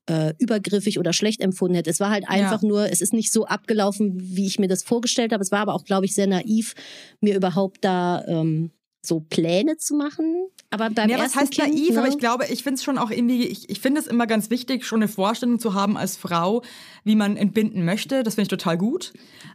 äh, 0.07 0.33
übergriffig 0.39 1.01
oder 1.01 1.13
schlecht 1.13 1.41
empfunden 1.41 1.75
hätte. 1.75 1.91
Es 1.91 1.99
war 1.99 2.11
halt 2.11 2.29
einfach 2.29 2.63
nur, 2.63 2.89
es 2.91 3.01
ist 3.01 3.13
nicht 3.13 3.33
so 3.33 3.47
abgelaufen, 3.47 4.13
wie 4.17 4.47
ich 4.47 4.61
mir 4.61 4.69
das 4.69 4.85
vorgestellt 4.85 5.33
habe. 5.33 5.43
Es 5.43 5.51
war 5.51 5.61
aber 5.61 5.75
auch, 5.75 5.85
glaube 5.85 6.07
ich, 6.07 6.15
sehr 6.15 6.29
naiv, 6.29 6.75
mir 7.21 7.35
überhaupt 7.35 7.85
da 7.85 8.25
ähm, 8.29 8.71
so 9.03 9.21
Pläne 9.21 9.77
zu 9.77 9.95
machen. 9.95 10.47
Aber 10.71 10.91
beim 10.91 11.09
Ja, 11.09 11.17
was 11.17 11.25
ersten 11.35 11.41
heißt 11.41 11.53
kind, 11.53 11.69
naiv? 11.75 11.91
ne? 11.91 11.99
Aber 11.99 12.09
ich 12.09 12.19
glaube, 12.19 12.47
ich 12.47 12.63
finde 12.63 12.77
es 12.77 12.85
schon 12.85 12.99
auch 12.99 13.11
irgendwie, 13.11 13.45
ich, 13.47 13.71
ich 13.71 13.81
finde 13.81 14.01
es 14.01 14.07
immer 14.07 14.27
ganz 14.27 14.51
wichtig, 14.51 14.85
schon 14.85 15.01
eine 15.01 15.09
Vorstellung 15.09 15.59
zu 15.59 15.75
haben 15.75 15.97
als 15.97 16.17
Frau, 16.17 16.63
wie 17.05 17.17
man 17.17 17.37
entbinden 17.37 17.85
möchte. 17.85 18.23
Das 18.23 18.35
finde 18.35 18.43
ich 18.43 18.49
total 18.49 18.77
gut. 18.79 19.13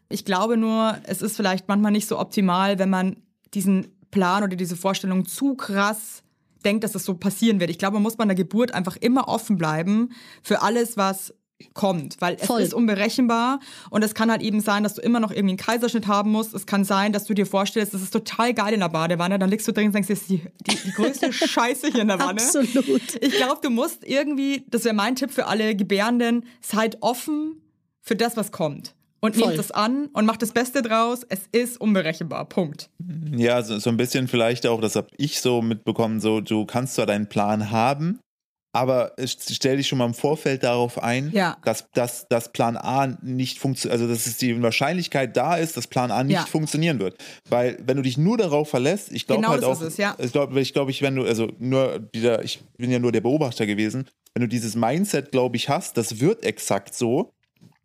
Ich 0.10 0.26
glaube 0.26 0.58
nur, 0.58 0.98
es 1.04 1.22
ist 1.22 1.36
vielleicht 1.36 1.68
manchmal 1.68 1.92
nicht 1.92 2.08
so 2.08 2.20
optimal, 2.20 2.80
wenn 2.80 2.90
man 2.90 3.18
diesen 3.54 3.88
Plan 4.12 4.44
oder 4.44 4.56
diese 4.56 4.76
Vorstellung 4.76 5.26
zu 5.26 5.56
krass 5.56 6.24
denkt, 6.64 6.84
dass 6.84 6.94
das 6.94 7.06
so 7.06 7.14
passieren 7.16 7.60
wird. 7.60 7.70
Ich 7.70 7.78
glaube, 7.78 7.94
man 7.94 8.04
muss 8.04 8.16
bei 8.16 8.26
der 8.26 8.36
Geburt 8.36 8.74
einfach 8.74 8.96
immer 8.98 9.28
offen 9.28 9.58
bleiben 9.58 10.10
für 10.42 10.64
alles, 10.64 10.98
was 10.98 11.34
kommt, 11.74 12.18
weil 12.20 12.36
es 12.40 12.48
Voll. 12.48 12.62
ist 12.62 12.74
unberechenbar 12.74 13.60
und 13.90 14.04
es 14.04 14.14
kann 14.14 14.30
halt 14.30 14.42
eben 14.42 14.60
sein, 14.60 14.84
dass 14.84 14.96
du 14.96 15.02
immer 15.02 15.20
noch 15.20 15.32
irgendwie 15.32 15.52
einen 15.52 15.58
Kaiserschnitt 15.58 16.08
haben 16.08 16.32
musst. 16.32 16.54
Es 16.54 16.66
kann 16.66 16.84
sein, 16.84 17.14
dass 17.14 17.26
du 17.26 17.34
dir 17.34 17.46
vorstellst, 17.46 17.94
das 17.94 18.02
ist 18.02 18.12
total 18.12 18.54
geil 18.54 18.74
in 18.74 18.82
der 18.82 18.90
Badewanne, 18.90 19.40
dann 19.40 19.50
liegst 19.50 19.68
du 19.68 19.72
drin 19.72 19.88
und 19.88 19.96
denkst, 19.96 20.10
das 20.10 20.22
ist 20.22 20.30
die, 20.30 20.44
die, 20.68 20.76
die 20.76 20.92
größte 20.92 21.32
Scheiße 21.34 21.92
hier 21.92 22.02
in 22.02 22.10
der 22.10 22.20
Wanne. 22.20 22.42
Absolut. 22.42 23.16
Ich 23.22 23.38
glaube, 23.38 23.60
du 23.62 23.70
musst 23.70 24.06
irgendwie, 24.06 24.66
das 24.70 24.84
wäre 24.84 24.96
mein 24.96 25.16
Tipp 25.16 25.32
für 25.32 25.48
alle 25.48 25.76
Gebärenden, 25.76 26.46
seid 26.62 26.98
offen 27.02 27.62
für 28.02 28.16
das, 28.16 28.36
was 28.38 28.52
kommt. 28.52 28.94
Und 29.22 29.36
Voll. 29.36 29.48
nehmt 29.48 29.60
es 29.60 29.72
an 29.72 30.08
und 30.14 30.26
macht 30.26 30.42
das 30.44 30.52
Beste 30.52 30.84
draus. 30.84 31.22
Es 31.28 31.48
ist 31.52 31.82
unberechenbar. 31.82 32.46
Punkt. 32.46 32.92
Ja, 33.36 33.64
so, 33.64 33.80
so 33.80 33.90
ein 33.90 33.98
bisschen 33.98 34.28
vielleicht 34.28 34.68
auch, 34.68 34.80
das 34.82 34.96
habe 34.96 35.08
ich 35.18 35.42
so 35.42 35.64
mitbekommen, 35.64 36.20
so 36.20 36.42
du 36.42 36.66
kannst 36.66 36.94
zwar 36.94 37.08
deinen 37.08 37.28
Plan 37.28 37.72
haben, 37.72 38.20
aber 38.76 39.14
stell 39.26 39.78
dich 39.78 39.88
schon 39.88 39.98
mal 39.98 40.06
im 40.06 40.14
Vorfeld 40.14 40.64
darauf 40.64 41.02
ein, 41.02 41.32
Ja. 41.32 41.58
dass, 41.64 41.90
dass, 41.94 42.28
dass 42.28 42.52
Plan 42.52 42.76
A 42.78 43.08
nicht 43.22 43.58
funktioniert, 43.60 44.00
also 44.00 44.12
dass 44.12 44.28
es 44.28 44.38
die 44.38 44.62
Wahrscheinlichkeit 44.62 45.36
da 45.38 45.56
ist, 45.56 45.78
dass 45.78 45.88
Plan 45.88 46.12
A 46.12 46.24
nicht 46.24 46.36
Ja. 46.36 46.46
funktionieren 46.46 47.00
wird. 47.00 47.16
Weil 47.50 47.78
wenn 47.86 47.98
du 47.98 48.04
dich 48.04 48.18
nur 48.18 48.38
darauf 48.38 48.70
verlässt, 48.70 49.12
ich 49.12 49.26
glaube 49.28 49.42
Genau 49.42 49.54
halt 49.54 49.64
auch, 49.64 49.74
ist 49.82 49.88
es, 49.88 49.98
ja. 49.98 50.16
ich 50.20 50.32
glaube, 50.32 50.60
ich, 50.60 50.74
glaub, 50.74 50.90
ich, 50.90 51.02
wenn 51.02 51.16
du, 51.16 51.24
also 51.24 51.50
nur 51.58 52.00
dieser, 52.14 52.44
ich 52.44 52.62
bin 52.78 52.92
ja 52.92 53.00
nur 53.00 53.12
der 53.12 53.22
Beobachter 53.22 53.66
gewesen, 53.66 54.08
wenn 54.34 54.42
du 54.42 54.48
dieses 54.50 54.76
Mindset, 54.76 55.32
glaube 55.32 55.56
ich, 55.56 55.70
hast, 55.70 55.96
das 55.98 56.20
wird 56.20 56.44
exakt 56.44 56.94
so, 56.94 57.32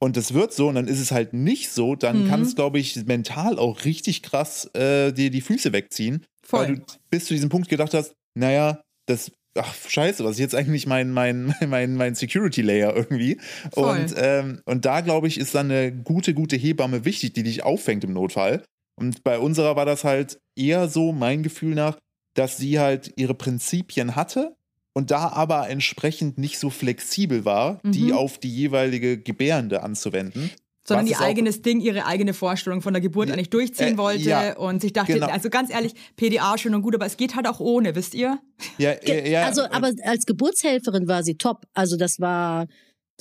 und 0.00 0.16
das 0.16 0.34
wird 0.34 0.52
so 0.52 0.68
und 0.68 0.74
dann 0.74 0.88
ist 0.88 0.98
es 0.98 1.12
halt 1.12 1.32
nicht 1.34 1.70
so, 1.70 1.94
dann 1.94 2.22
Mhm. 2.24 2.28
kann 2.28 2.42
es, 2.42 2.54
glaube 2.56 2.78
ich, 2.80 2.96
mental 3.06 3.58
auch 3.58 3.84
richtig 3.84 4.22
krass 4.22 4.64
äh, 4.74 5.12
dir 5.12 5.30
die 5.30 5.40
Füße 5.42 5.72
wegziehen. 5.72 6.24
Voll. 6.42 6.60
Weil 6.68 6.76
du 6.76 6.82
bis 7.10 7.26
zu 7.26 7.34
diesem 7.34 7.48
Punkt 7.50 7.68
gedacht 7.68 7.94
hast, 7.94 8.14
naja, 8.34 8.80
das, 9.06 9.30
ach 9.56 9.74
scheiße, 9.88 10.24
was 10.24 10.32
ist 10.32 10.38
jetzt 10.40 10.54
eigentlich 10.54 10.86
mein, 10.86 11.10
mein, 11.10 11.54
mein, 11.68 11.94
mein 11.96 12.14
Security-Layer 12.14 12.94
irgendwie? 12.94 13.38
Voll. 13.72 13.98
Und, 14.00 14.14
ähm, 14.16 14.60
und 14.64 14.84
da, 14.84 15.00
glaube 15.00 15.28
ich, 15.28 15.38
ist 15.38 15.54
dann 15.54 15.70
eine 15.70 15.92
gute, 15.92 16.34
gute 16.34 16.56
Hebamme 16.56 17.04
wichtig, 17.04 17.32
die 17.34 17.42
dich 17.42 17.62
auffängt 17.64 18.04
im 18.04 18.12
Notfall. 18.12 18.62
Und 18.96 19.24
bei 19.24 19.38
unserer 19.38 19.76
war 19.76 19.86
das 19.86 20.04
halt 20.04 20.38
eher 20.56 20.88
so, 20.88 21.12
mein 21.12 21.42
Gefühl 21.42 21.74
nach, 21.74 21.98
dass 22.34 22.58
sie 22.58 22.78
halt 22.78 23.12
ihre 23.16 23.34
Prinzipien 23.34 24.14
hatte 24.14 24.54
und 24.92 25.10
da 25.10 25.28
aber 25.28 25.68
entsprechend 25.68 26.36
nicht 26.38 26.58
so 26.58 26.68
flexibel 26.70 27.44
war, 27.44 27.80
die 27.84 28.06
Mhm. 28.08 28.12
auf 28.12 28.38
die 28.38 28.54
jeweilige 28.54 29.18
Gebärende 29.18 29.82
anzuwenden. 29.82 30.50
Sondern 30.94 31.06
ihr 31.06 31.20
eigenes 31.20 31.62
Ding, 31.62 31.80
ihre 31.80 32.06
eigene 32.06 32.34
Vorstellung 32.34 32.82
von 32.82 32.92
der 32.92 33.00
Geburt 33.00 33.28
Ja, 33.28 33.34
eigentlich 33.34 33.50
durchziehen 33.50 33.94
äh, 33.94 33.98
wollte 33.98 34.28
ja, 34.28 34.56
und 34.56 34.80
sich 34.80 34.92
dachte, 34.92 35.14
genau. 35.14 35.26
also 35.26 35.50
ganz 35.50 35.70
ehrlich, 35.70 35.94
PDA 36.16 36.56
schön 36.58 36.74
und 36.74 36.82
gut, 36.82 36.94
aber 36.94 37.06
es 37.06 37.16
geht 37.16 37.34
halt 37.34 37.46
auch 37.46 37.60
ohne, 37.60 37.94
wisst 37.94 38.14
ihr? 38.14 38.38
Ja, 38.78 38.94
ja, 39.04 39.14
ja, 39.26 39.42
also, 39.44 39.62
aber 39.70 39.90
als 40.04 40.26
Geburtshelferin 40.26 41.08
war 41.08 41.22
sie 41.22 41.36
top. 41.36 41.66
Also 41.74 41.96
das 41.96 42.20
war 42.20 42.66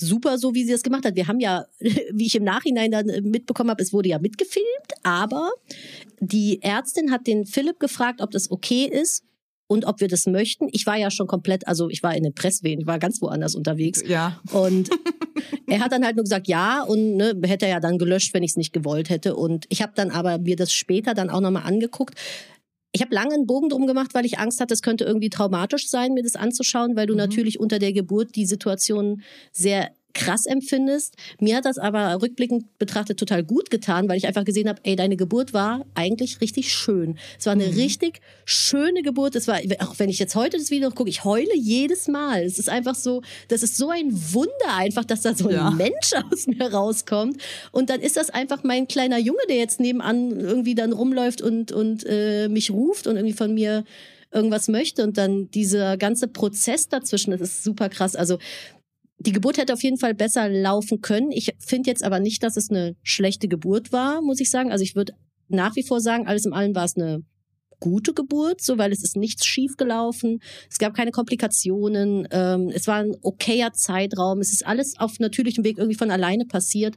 super 0.00 0.38
so, 0.38 0.54
wie 0.54 0.64
sie 0.64 0.72
das 0.72 0.82
gemacht 0.82 1.04
hat. 1.04 1.14
Wir 1.14 1.28
haben 1.28 1.40
ja, 1.40 1.64
wie 1.80 2.26
ich 2.26 2.34
im 2.34 2.44
Nachhinein 2.44 2.90
dann 2.90 3.08
äh, 3.08 3.20
mitbekommen 3.20 3.70
habe, 3.70 3.82
es 3.82 3.92
wurde 3.92 4.08
ja 4.08 4.18
mitgefilmt, 4.18 4.66
aber 5.02 5.50
die 6.20 6.62
Ärztin 6.62 7.10
hat 7.10 7.26
den 7.26 7.46
Philipp 7.46 7.80
gefragt, 7.80 8.20
ob 8.20 8.30
das 8.30 8.50
okay 8.50 8.84
ist 8.84 9.24
und 9.70 9.84
ob 9.84 10.00
wir 10.00 10.08
das 10.08 10.26
möchten. 10.26 10.66
Ich 10.72 10.84
war 10.84 10.96
ja 10.96 11.12
schon 11.12 11.28
komplett, 11.28 11.68
also 11.68 11.90
ich 11.90 12.02
war 12.02 12.16
in 12.16 12.24
den 12.24 12.34
Presswehen, 12.34 12.80
ich 12.80 12.88
war 12.88 12.98
ganz 12.98 13.22
woanders 13.22 13.54
unterwegs. 13.54 14.02
Ja. 14.04 14.40
Und 14.50 14.90
er 15.68 15.78
hat 15.78 15.92
dann 15.92 16.04
halt 16.04 16.16
nur 16.16 16.24
gesagt, 16.24 16.48
ja, 16.48 16.82
und 16.82 17.14
ne, 17.16 17.40
hätte 17.44 17.66
er 17.66 17.72
ja 17.72 17.80
dann 17.80 17.96
gelöscht, 17.96 18.34
wenn 18.34 18.42
ich 18.42 18.50
es 18.50 18.56
nicht 18.56 18.72
gewollt 18.72 19.10
hätte. 19.10 19.36
Und 19.36 19.66
ich 19.68 19.80
habe 19.80 19.92
dann 19.94 20.10
aber 20.10 20.38
mir 20.38 20.56
das 20.56 20.72
später 20.72 21.14
dann 21.14 21.30
auch 21.30 21.40
nochmal 21.40 21.62
angeguckt. 21.62 22.16
Ich 22.90 23.00
habe 23.00 23.14
lange 23.14 23.34
einen 23.34 23.46
Bogen 23.46 23.68
drum 23.68 23.86
gemacht, 23.86 24.12
weil 24.12 24.26
ich 24.26 24.40
Angst 24.40 24.60
hatte, 24.60 24.74
es 24.74 24.82
könnte 24.82 25.04
irgendwie 25.04 25.30
traumatisch 25.30 25.88
sein, 25.88 26.14
mir 26.14 26.24
das 26.24 26.34
anzuschauen, 26.34 26.96
weil 26.96 27.06
du 27.06 27.12
Mhm. 27.12 27.18
natürlich 27.18 27.60
unter 27.60 27.78
der 27.78 27.92
Geburt 27.92 28.34
die 28.34 28.46
Situation 28.46 29.22
sehr 29.52 29.92
krass 30.14 30.46
empfindest. 30.46 31.14
Mir 31.40 31.56
hat 31.56 31.64
das 31.64 31.78
aber 31.78 32.20
rückblickend 32.22 32.78
betrachtet 32.78 33.18
total 33.18 33.42
gut 33.44 33.70
getan, 33.70 34.08
weil 34.08 34.16
ich 34.16 34.26
einfach 34.26 34.44
gesehen 34.44 34.68
habe, 34.68 34.80
ey, 34.84 34.96
deine 34.96 35.16
Geburt 35.16 35.52
war 35.52 35.84
eigentlich 35.94 36.40
richtig 36.40 36.72
schön. 36.72 37.18
Es 37.38 37.46
war 37.46 37.52
eine 37.52 37.66
Mhm. 37.68 37.74
richtig 37.74 38.20
schöne 38.44 39.02
Geburt. 39.02 39.36
Es 39.36 39.46
war, 39.48 39.58
auch 39.80 39.98
wenn 39.98 40.10
ich 40.10 40.18
jetzt 40.18 40.34
heute 40.34 40.56
das 40.58 40.70
Video 40.70 40.90
gucke, 40.90 41.10
ich 41.10 41.24
heule 41.24 41.54
jedes 41.56 42.08
Mal. 42.08 42.42
Es 42.44 42.58
ist 42.58 42.68
einfach 42.68 42.94
so, 42.94 43.22
das 43.48 43.62
ist 43.62 43.76
so 43.76 43.90
ein 43.90 44.10
Wunder 44.32 44.50
einfach, 44.76 45.04
dass 45.04 45.22
da 45.22 45.34
so 45.34 45.48
ein 45.48 45.54
Ja. 45.54 45.70
Mensch 45.70 46.12
aus 46.32 46.46
mir 46.46 46.72
rauskommt. 46.72 47.40
Und 47.72 47.90
dann 47.90 48.00
ist 48.00 48.16
das 48.16 48.30
einfach 48.30 48.64
mein 48.64 48.88
kleiner 48.88 49.18
Junge, 49.18 49.40
der 49.48 49.56
jetzt 49.56 49.80
nebenan 49.80 50.38
irgendwie 50.38 50.74
dann 50.74 50.92
rumläuft 50.92 51.42
und, 51.42 51.72
und 51.72 52.04
äh, 52.06 52.48
mich 52.48 52.70
ruft 52.70 53.06
und 53.06 53.16
irgendwie 53.16 53.34
von 53.36 53.54
mir 53.54 53.84
irgendwas 54.32 54.68
möchte. 54.68 55.02
Und 55.02 55.18
dann 55.18 55.50
dieser 55.50 55.96
ganze 55.96 56.28
Prozess 56.28 56.88
dazwischen, 56.88 57.32
das 57.32 57.40
ist 57.40 57.64
super 57.64 57.88
krass. 57.88 58.14
Also 58.16 58.38
die 59.20 59.32
Geburt 59.32 59.58
hätte 59.58 59.74
auf 59.74 59.82
jeden 59.82 59.98
Fall 59.98 60.14
besser 60.14 60.48
laufen 60.48 61.02
können. 61.02 61.30
Ich 61.30 61.54
finde 61.58 61.90
jetzt 61.90 62.02
aber 62.02 62.20
nicht, 62.20 62.42
dass 62.42 62.56
es 62.56 62.70
eine 62.70 62.96
schlechte 63.02 63.48
Geburt 63.48 63.92
war, 63.92 64.22
muss 64.22 64.40
ich 64.40 64.50
sagen. 64.50 64.72
Also 64.72 64.82
ich 64.82 64.96
würde 64.96 65.12
nach 65.48 65.76
wie 65.76 65.82
vor 65.82 66.00
sagen, 66.00 66.26
alles 66.26 66.46
in 66.46 66.54
allem 66.54 66.74
war 66.74 66.86
es 66.86 66.96
eine 66.96 67.22
gute 67.80 68.14
Geburt, 68.14 68.62
so 68.62 68.78
weil 68.78 68.92
es 68.92 69.02
ist 69.02 69.16
nichts 69.16 69.44
schief 69.44 69.76
gelaufen. 69.76 70.40
Es 70.70 70.78
gab 70.78 70.94
keine 70.94 71.10
Komplikationen. 71.10 72.28
Ähm, 72.30 72.70
es 72.74 72.86
war 72.86 72.96
ein 72.96 73.14
okayer 73.20 73.72
Zeitraum. 73.74 74.40
Es 74.40 74.52
ist 74.52 74.66
alles 74.66 74.98
auf 74.98 75.18
natürlichem 75.18 75.64
Weg 75.64 75.76
irgendwie 75.76 75.98
von 75.98 76.10
alleine 76.10 76.46
passiert. 76.46 76.96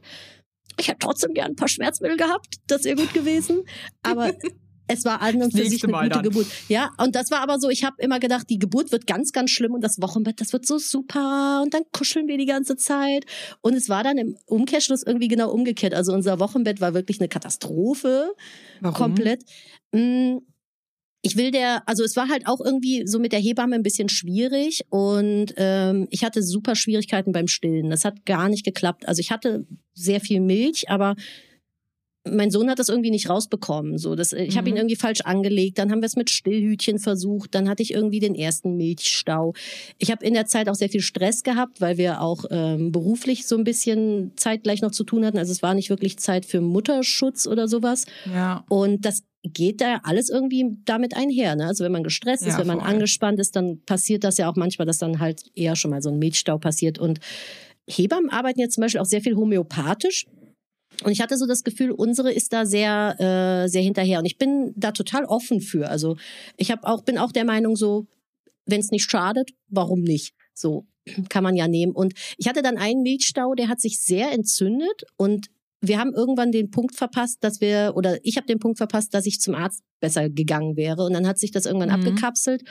Ich 0.78 0.88
hätte 0.88 1.00
trotzdem 1.00 1.34
gern 1.34 1.52
ein 1.52 1.56
paar 1.56 1.68
Schmerzmittel 1.68 2.16
gehabt. 2.16 2.56
Das 2.66 2.84
wäre 2.84 2.96
gut 2.96 3.12
gewesen. 3.12 3.64
Aber 4.02 4.32
es 4.86 5.04
war 5.04 5.22
an 5.22 5.42
und 5.42 5.56
für 5.56 5.64
sich 5.64 5.82
eine 5.84 5.92
Mal 5.92 6.02
gute 6.04 6.14
dann. 6.14 6.22
Geburt. 6.22 6.46
Ja, 6.68 6.90
und 6.98 7.14
das 7.14 7.30
war 7.30 7.40
aber 7.40 7.58
so, 7.58 7.70
ich 7.70 7.84
habe 7.84 7.96
immer 7.98 8.20
gedacht, 8.20 8.48
die 8.50 8.58
Geburt 8.58 8.92
wird 8.92 9.06
ganz, 9.06 9.32
ganz 9.32 9.50
schlimm 9.50 9.72
und 9.72 9.82
das 9.82 10.00
Wochenbett, 10.00 10.40
das 10.40 10.52
wird 10.52 10.66
so 10.66 10.78
super 10.78 11.60
und 11.62 11.72
dann 11.74 11.82
kuscheln 11.92 12.28
wir 12.28 12.38
die 12.38 12.46
ganze 12.46 12.76
Zeit. 12.76 13.24
Und 13.62 13.74
es 13.74 13.88
war 13.88 14.04
dann 14.04 14.18
im 14.18 14.36
Umkehrschluss 14.46 15.02
irgendwie 15.02 15.28
genau 15.28 15.50
umgekehrt. 15.50 15.94
Also 15.94 16.12
unser 16.12 16.38
Wochenbett 16.40 16.80
war 16.80 16.94
wirklich 16.94 17.20
eine 17.20 17.28
Katastrophe 17.28 18.32
Warum? 18.80 18.94
komplett. 18.94 19.42
Mm, 19.92 20.38
Ich 21.26 21.36
will 21.36 21.50
der, 21.50 21.88
also 21.88 22.04
es 22.04 22.16
war 22.16 22.28
halt 22.28 22.46
auch 22.46 22.60
irgendwie 22.60 23.06
so 23.06 23.18
mit 23.18 23.32
der 23.32 23.40
Hebamme 23.40 23.74
ein 23.76 23.82
bisschen 23.82 24.10
schwierig 24.10 24.82
und 24.90 25.54
ähm, 25.56 26.06
ich 26.10 26.22
hatte 26.22 26.42
super 26.42 26.74
Schwierigkeiten 26.76 27.32
beim 27.32 27.46
Stillen. 27.48 27.88
Das 27.88 28.04
hat 28.04 28.26
gar 28.26 28.50
nicht 28.50 28.62
geklappt. 28.62 29.08
Also 29.08 29.20
ich 29.20 29.30
hatte 29.30 29.66
sehr 29.94 30.20
viel 30.20 30.40
Milch, 30.40 30.90
aber 30.90 31.14
mein 32.26 32.50
Sohn 32.50 32.70
hat 32.70 32.78
das 32.78 32.88
irgendwie 32.88 33.10
nicht 33.10 33.28
rausbekommen. 33.28 33.98
So, 33.98 34.14
das, 34.14 34.32
ich 34.32 34.56
habe 34.56 34.68
ihn 34.68 34.72
Mhm. 34.74 34.78
irgendwie 34.78 34.96
falsch 34.96 35.20
angelegt. 35.22 35.78
Dann 35.78 35.90
haben 35.90 36.00
wir 36.00 36.06
es 36.06 36.16
mit 36.16 36.30
Stillhütchen 36.30 36.98
versucht. 36.98 37.54
Dann 37.54 37.68
hatte 37.68 37.82
ich 37.82 37.92
irgendwie 37.92 38.18
den 38.18 38.34
ersten 38.34 38.76
Milchstau. 38.76 39.52
Ich 39.98 40.10
habe 40.10 40.24
in 40.24 40.32
der 40.34 40.46
Zeit 40.46 40.68
auch 40.70 40.74
sehr 40.74 40.88
viel 40.88 41.02
Stress 41.02 41.42
gehabt, 41.42 41.80
weil 41.82 41.98
wir 41.98 42.22
auch 42.22 42.46
ähm, 42.50 42.92
beruflich 42.92 43.46
so 43.46 43.56
ein 43.56 43.64
bisschen 43.64 44.32
zeitgleich 44.36 44.80
noch 44.80 44.90
zu 44.90 45.04
tun 45.04 45.24
hatten. 45.26 45.36
Also 45.38 45.52
es 45.52 45.62
war 45.62 45.74
nicht 45.74 45.90
wirklich 45.90 46.18
Zeit 46.18 46.46
für 46.46 46.60
Mutterschutz 46.62 47.46
oder 47.46 47.68
sowas. 47.68 48.06
Ja. 48.32 48.64
Und 48.70 49.04
das 49.04 49.22
geht 49.42 49.82
da 49.82 50.00
alles 50.04 50.30
irgendwie 50.30 50.78
damit 50.86 51.14
einher. 51.14 51.54
Ne? 51.56 51.66
Also 51.66 51.84
wenn 51.84 51.92
man 51.92 52.02
gestresst 52.04 52.44
ist, 52.46 52.54
Ja, 52.54 52.58
wenn 52.60 52.66
man 52.66 52.80
voll. 52.80 52.88
angespannt 52.88 53.38
ist, 53.38 53.54
dann 53.54 53.82
passiert 53.84 54.24
das 54.24 54.38
ja 54.38 54.48
auch 54.50 54.56
manchmal, 54.56 54.86
dass 54.86 54.96
dann 54.96 55.20
halt 55.20 55.42
eher 55.54 55.76
schon 55.76 55.90
mal 55.90 56.00
so 56.00 56.08
ein 56.08 56.18
Milchstau 56.18 56.56
passiert. 56.56 56.98
Und 56.98 57.20
Hebammen 57.86 58.30
arbeiten 58.30 58.60
jetzt 58.60 58.76
zum 58.76 58.80
Beispiel 58.80 59.02
auch 59.02 59.06
sehr 59.06 59.20
viel 59.20 59.36
homöopathisch. 59.36 60.24
Und 61.02 61.12
ich 61.12 61.20
hatte 61.20 61.36
so 61.36 61.46
das 61.46 61.64
Gefühl, 61.64 61.90
unsere 61.90 62.32
ist 62.32 62.52
da 62.52 62.66
sehr, 62.66 63.16
äh, 63.18 63.68
sehr 63.68 63.82
hinterher. 63.82 64.18
Und 64.18 64.26
ich 64.26 64.38
bin 64.38 64.72
da 64.76 64.92
total 64.92 65.24
offen 65.24 65.60
für. 65.60 65.88
Also 65.88 66.16
ich 66.56 66.70
habe 66.70 66.86
auch, 66.86 67.02
bin 67.02 67.18
auch 67.18 67.32
der 67.32 67.44
Meinung 67.44 67.76
so, 67.76 68.06
wenn 68.66 68.80
es 68.80 68.90
nicht 68.90 69.10
schadet, 69.10 69.50
warum 69.68 70.02
nicht? 70.02 70.34
So 70.54 70.86
kann 71.28 71.42
man 71.42 71.56
ja 71.56 71.68
nehmen. 71.68 71.92
Und 71.92 72.14
ich 72.36 72.48
hatte 72.48 72.62
dann 72.62 72.78
einen 72.78 73.02
Milchstau, 73.02 73.54
der 73.54 73.68
hat 73.68 73.80
sich 73.80 74.00
sehr 74.00 74.32
entzündet 74.32 75.04
und 75.16 75.48
wir 75.86 75.98
haben 75.98 76.12
irgendwann 76.14 76.52
den 76.52 76.70
Punkt 76.70 76.96
verpasst, 76.96 77.38
dass 77.42 77.60
wir, 77.60 77.92
oder 77.94 78.18
ich 78.22 78.36
habe 78.36 78.46
den 78.46 78.58
Punkt 78.58 78.78
verpasst, 78.78 79.14
dass 79.14 79.26
ich 79.26 79.40
zum 79.40 79.54
Arzt 79.54 79.82
besser 80.00 80.28
gegangen 80.28 80.76
wäre. 80.76 81.04
Und 81.04 81.12
dann 81.14 81.26
hat 81.26 81.38
sich 81.38 81.50
das 81.50 81.66
irgendwann 81.66 81.88
Mhm. 81.88 81.94
abgekapselt 81.94 82.62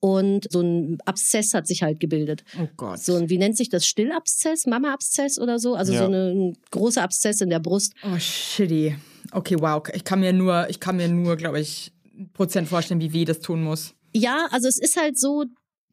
und 0.00 0.46
so 0.50 0.60
ein 0.60 0.98
Abszess 1.04 1.54
hat 1.54 1.66
sich 1.66 1.82
halt 1.82 2.00
gebildet. 2.00 2.44
Oh 2.60 2.68
Gott. 2.76 2.98
So 3.00 3.16
ein, 3.16 3.28
wie 3.30 3.38
nennt 3.38 3.56
sich 3.56 3.68
das? 3.68 3.86
Stillabszess, 3.86 4.66
Mama-Abszess 4.66 5.38
oder 5.38 5.58
so? 5.58 5.74
Also 5.74 5.92
Ja. 5.92 6.00
so 6.00 6.04
eine, 6.06 6.30
ein 6.30 6.56
großer 6.70 7.02
Abszess 7.02 7.40
in 7.40 7.50
der 7.50 7.60
Brust. 7.60 7.92
Oh, 8.04 8.18
shitty. 8.18 8.96
Okay, 9.32 9.56
wow. 9.60 9.82
Ich 9.94 10.04
kann 10.04 10.20
mir 10.20 10.32
nur, 10.32 10.68
ich 10.70 10.80
kann 10.80 10.96
mir 10.96 11.08
nur, 11.08 11.36
glaube 11.36 11.60
ich, 11.60 11.92
Prozent 12.32 12.68
vorstellen, 12.68 13.00
wie 13.00 13.12
weh 13.12 13.24
das 13.24 13.40
tun 13.40 13.62
muss. 13.62 13.94
Ja, 14.12 14.48
also 14.50 14.66
es 14.66 14.78
ist 14.78 14.96
halt 15.00 15.18
so, 15.18 15.44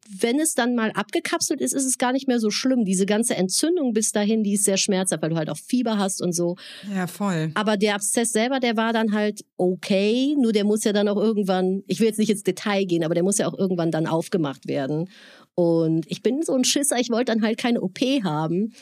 wenn 0.08 0.40
es 0.40 0.54
dann 0.54 0.74
mal 0.74 0.90
abgekapselt 0.92 1.60
ist, 1.60 1.74
ist 1.74 1.84
es 1.84 1.98
gar 1.98 2.12
nicht 2.12 2.28
mehr 2.28 2.40
so 2.40 2.50
schlimm. 2.50 2.84
Diese 2.84 3.04
ganze 3.04 3.36
Entzündung 3.36 3.92
bis 3.92 4.12
dahin, 4.12 4.42
die 4.42 4.54
ist 4.54 4.64
sehr 4.64 4.78
schmerzhaft, 4.78 5.22
weil 5.22 5.30
du 5.30 5.36
halt 5.36 5.50
auch 5.50 5.58
Fieber 5.58 5.98
hast 5.98 6.22
und 6.22 6.34
so. 6.34 6.56
Ja, 6.94 7.06
voll. 7.06 7.50
Aber 7.54 7.76
der 7.76 7.94
Abszess 7.94 8.32
selber, 8.32 8.58
der 8.58 8.76
war 8.76 8.92
dann 8.92 9.12
halt 9.12 9.44
okay, 9.56 10.34
nur 10.38 10.52
der 10.52 10.64
muss 10.64 10.84
ja 10.84 10.92
dann 10.92 11.08
auch 11.08 11.16
irgendwann, 11.16 11.82
ich 11.86 12.00
will 12.00 12.06
jetzt 12.06 12.18
nicht 12.18 12.30
ins 12.30 12.42
Detail 12.42 12.84
gehen, 12.84 13.04
aber 13.04 13.14
der 13.14 13.22
muss 13.22 13.38
ja 13.38 13.46
auch 13.46 13.58
irgendwann 13.58 13.90
dann 13.90 14.06
aufgemacht 14.06 14.66
werden. 14.66 15.10
Und 15.54 16.06
ich 16.08 16.22
bin 16.22 16.42
so 16.42 16.54
ein 16.54 16.64
Schisser, 16.64 16.98
ich 16.98 17.10
wollte 17.10 17.32
dann 17.32 17.42
halt 17.42 17.58
keine 17.58 17.80
OP 17.80 17.98
haben. 18.22 18.72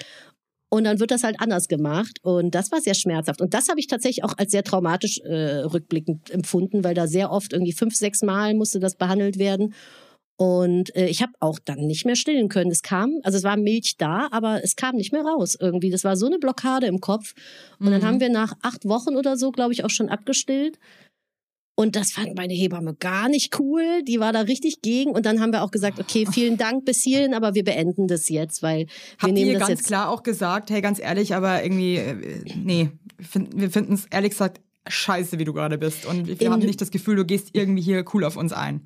Und 0.69 0.85
dann 0.85 1.01
wird 1.01 1.11
das 1.11 1.23
halt 1.23 1.41
anders 1.41 1.69
gemacht. 1.69 2.19
Und 2.23 2.55
das 2.55 2.71
war 2.73 2.81
sehr 2.81 2.95
schmerzhaft. 2.95 3.41
Und 3.41 3.55
das 3.55 3.69
habe 3.69 3.81
ich 3.81 3.87
tatsächlich 3.87 4.25
auch 4.25 4.37
als 4.37 4.51
sehr 4.51 4.65
traumatisch 4.65 5.21
äh, 5.21 5.61
rückblickend 5.61 6.31
empfunden, 6.31 6.85
weil 6.85 6.95
da 6.95 7.07
sehr 7.07 7.31
oft 7.31 7.53
irgendwie 7.53 7.73
fünf, 7.73 7.95
sechs 7.95 8.23
Mal 8.23 8.55
musste 8.55 8.81
das 8.81 8.97
behandelt 8.97 9.39
werden. 9.39 9.75
Und 10.38 10.94
äh, 10.94 11.07
ich 11.07 11.22
habe 11.22 11.33
auch 11.40 11.59
dann 11.59 11.87
nicht 11.87 12.05
mehr 12.05 12.14
stillen 12.16 12.49
können. 12.49 12.70
Es 12.70 12.83
kam, 12.83 13.20
also 13.22 13.38
es 13.38 13.44
war 13.44 13.57
Milch 13.57 13.96
da, 13.96 14.29
aber 14.31 14.62
es 14.62 14.77
kam 14.77 14.96
nicht 14.96 15.12
mehr 15.12 15.22
raus 15.22 15.57
irgendwie. 15.59 15.88
Das 15.90 16.05
war 16.05 16.16
so 16.16 16.27
eine 16.27 16.38
Blockade 16.38 16.87
im 16.87 17.01
Kopf. 17.01 17.33
Und 17.79 17.90
dann 17.90 18.03
Mhm. 18.03 18.05
haben 18.07 18.20
wir 18.20 18.29
nach 18.29 18.53
acht 18.62 18.87
Wochen 18.87 19.16
oder 19.16 19.37
so, 19.38 19.51
glaube 19.51 19.72
ich, 19.72 19.83
auch 19.85 19.90
schon 19.90 20.11
abgestillt. 20.11 20.79
Und 21.79 21.94
das 21.96 22.12
fand 22.12 22.35
meine 22.37 22.55
Hebamme 22.55 22.94
gar 22.94 23.29
nicht 23.29 23.59
cool. 23.61 24.03
Die 24.07 24.18
war 24.18 24.33
da 24.33 24.40
richtig 24.42 24.81
gegen. 24.83 25.11
Und 25.11 25.27
dann 25.27 25.40
haben 25.40 25.53
wir 25.53 25.62
auch 25.62 25.70
gesagt, 25.70 25.99
okay, 26.01 26.27
vielen 26.31 26.57
Dank 26.57 26.85
bis 26.87 27.03
hierhin, 27.03 27.35
aber 27.35 27.55
wir 27.55 27.64
beenden 27.64 28.07
das 28.07 28.29
jetzt, 28.31 28.62
weil 28.62 28.87
wir 28.87 28.88
Habt 29.18 29.33
nehmen 29.35 29.46
ihr 29.53 29.59
das 29.59 29.68
ganz 29.68 29.81
jetzt. 29.81 29.87
klar 29.87 30.09
auch 30.11 30.22
gesagt, 30.22 30.70
hey, 30.70 30.81
ganz 30.81 30.99
ehrlich, 30.99 31.35
aber 31.35 31.62
irgendwie, 31.62 31.96
äh, 31.96 32.42
nee, 32.57 32.90
wir 33.18 33.27
finden 33.27 33.61
wir 33.61 33.70
finden 33.70 33.92
es 33.94 34.07
ehrlich 34.11 34.31
gesagt 34.31 34.61
scheiße, 34.88 35.38
wie 35.38 35.44
du 35.44 35.53
gerade 35.53 35.77
bist. 35.79 36.07
Und 36.07 36.27
wir 36.29 36.40
In- 36.40 36.51
haben 36.53 36.61
nicht 36.61 36.81
das 36.81 36.90
Gefühl, 36.90 37.16
du 37.16 37.25
gehst 37.27 37.51
irgendwie 37.53 37.83
hier 37.83 38.05
cool 38.14 38.25
auf 38.25 38.37
uns 38.38 38.53
ein. 38.55 38.85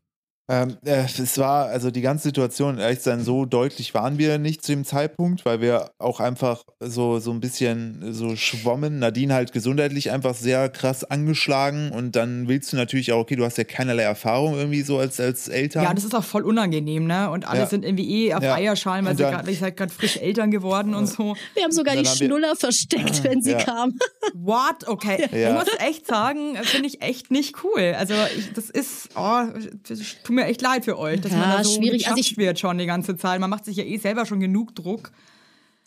Ähm, 0.50 0.76
äh, 0.84 1.04
es 1.04 1.38
war, 1.38 1.66
also 1.66 1.90
die 1.92 2.00
ganze 2.00 2.24
Situation, 2.24 2.78
ehrlich 2.78 3.00
sein, 3.00 3.22
so 3.22 3.44
deutlich 3.46 3.94
waren 3.94 4.18
wir 4.18 4.38
nicht 4.38 4.64
zu 4.64 4.72
dem 4.72 4.84
Zeitpunkt, 4.84 5.44
weil 5.44 5.60
wir 5.60 5.92
auch 5.98 6.18
einfach 6.18 6.64
so, 6.80 7.20
so 7.20 7.30
ein 7.30 7.38
bisschen 7.40 8.12
so 8.12 8.34
schwommen. 8.34 8.98
Nadine 8.98 9.32
halt 9.32 9.52
gesundheitlich 9.52 10.10
einfach 10.10 10.34
sehr 10.34 10.68
krass 10.68 11.04
angeschlagen 11.04 11.92
und 11.92 12.16
dann 12.16 12.48
willst 12.48 12.72
du 12.72 12.76
natürlich 12.76 13.12
auch, 13.12 13.20
okay, 13.20 13.36
du 13.36 13.44
hast 13.44 13.58
ja 13.58 13.64
keinerlei 13.64 14.02
Erfahrung 14.02 14.54
irgendwie 14.56 14.82
so 14.82 14.98
als, 14.98 15.20
als 15.20 15.46
Eltern. 15.48 15.84
Ja, 15.84 15.94
das 15.94 16.02
ist 16.04 16.14
auch 16.14 16.24
voll 16.24 16.42
unangenehm, 16.42 17.06
ne? 17.06 17.30
Und 17.30 17.46
alle 17.46 17.60
Ja. 17.60 17.66
sind 17.66 17.84
irgendwie 17.84 18.26
eh 18.26 18.34
auf 18.34 18.42
Ja. 18.42 18.54
Eierschalen, 18.54 19.04
weil 19.06 19.16
sie 19.16 19.22
dann- 19.22 19.46
weil 19.46 19.52
ich 19.52 19.62
halt 19.62 19.76
gerade 19.76 19.92
frisch 19.92 20.16
Eltern 20.16 20.50
geworden 20.50 20.94
und 20.94 21.06
so. 21.06 21.36
Wir 21.54 21.62
haben 21.62 21.70
sogar 21.72 21.94
die 21.94 22.00
haben 22.08 22.18
wir- 22.18 22.26
Schnuller 22.26 22.56
versteckt, 22.56 23.22
wenn 23.24 23.40
sie 23.40 23.52
Ja. 23.52 23.62
kam. 23.62 23.92
What? 24.34 24.88
Okay. 24.88 25.28
Ja. 25.32 25.50
Ich 25.50 25.54
muss 25.54 25.78
echt 25.78 26.06
sagen, 26.08 26.56
finde 26.62 26.88
ich 26.88 27.02
echt 27.02 27.30
nicht 27.30 27.62
cool. 27.62 27.94
Also 27.96 28.14
ich, 28.36 28.52
das 28.52 28.68
ist, 28.68 29.10
oh, 29.14 29.42
das 29.88 29.98
tut 30.24 30.34
mir 30.36 30.39
echt 30.46 30.62
leid 30.62 30.84
für 30.84 30.98
euch, 30.98 31.20
dass 31.20 31.32
Ja, 31.32 31.38
man 31.38 31.50
da 31.50 31.64
so 31.64 31.76
schwierig. 31.76 32.08
Also 32.08 32.20
ich- 32.20 32.36
wird 32.36 32.58
schon 32.58 32.78
die 32.78 32.86
ganze 32.86 33.16
Zeit. 33.16 33.40
Man 33.40 33.50
macht 33.50 33.64
sich 33.64 33.76
ja 33.76 33.84
eh 33.84 33.96
selber 33.96 34.26
schon 34.26 34.40
genug 34.40 34.74
Druck. 34.74 35.12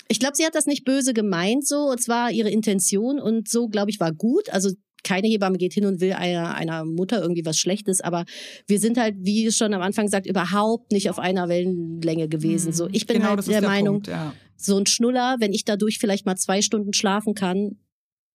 Ich 0.07 0.19
glaube, 0.19 0.35
sie 0.35 0.45
hat 0.45 0.55
das 0.55 0.65
nicht 0.65 0.83
böse 0.85 1.13
gemeint 1.13 1.65
so. 1.67 1.93
Es 1.93 2.07
war 2.07 2.29
ihre 2.31 2.49
Intention 2.49 3.19
und 3.19 3.47
so, 3.49 3.67
glaube 3.67 3.89
ich, 3.89 3.99
war 3.99 4.11
gut. 4.11 4.49
Also 4.51 4.71
keine 5.03 5.27
Hebamme 5.27 5.57
geht 5.57 5.73
hin 5.73 5.85
und 5.85 5.99
will 6.01 6.13
einer, 6.13 6.55
einer 6.55 6.85
Mutter 6.85 7.21
irgendwie 7.21 7.45
was 7.45 7.57
Schlechtes, 7.57 7.99
aber 7.99 8.23
wir 8.67 8.79
sind 8.79 8.97
halt, 8.97 9.15
wie 9.19 9.51
schon 9.51 9.73
am 9.73 9.81
Anfang 9.81 10.05
gesagt, 10.05 10.25
überhaupt 10.25 10.91
nicht 10.93 11.09
auf 11.09 11.19
einer 11.19 11.49
Wellenlänge 11.49 12.29
gewesen. 12.29 12.71
So, 12.71 12.87
ich 12.91 13.05
bin 13.05 13.17
genau, 13.17 13.29
halt 13.31 13.45
der, 13.47 13.59
der 13.59 13.69
Meinung, 13.69 13.95
Punkt, 13.95 14.07
ja. 14.07 14.33
so 14.55 14.77
ein 14.77 14.85
Schnuller, 14.85 15.35
wenn 15.39 15.51
ich 15.51 15.65
dadurch 15.65 15.99
vielleicht 15.99 16.25
mal 16.25 16.37
zwei 16.37 16.61
Stunden 16.61 16.93
schlafen 16.93 17.33
kann, 17.33 17.77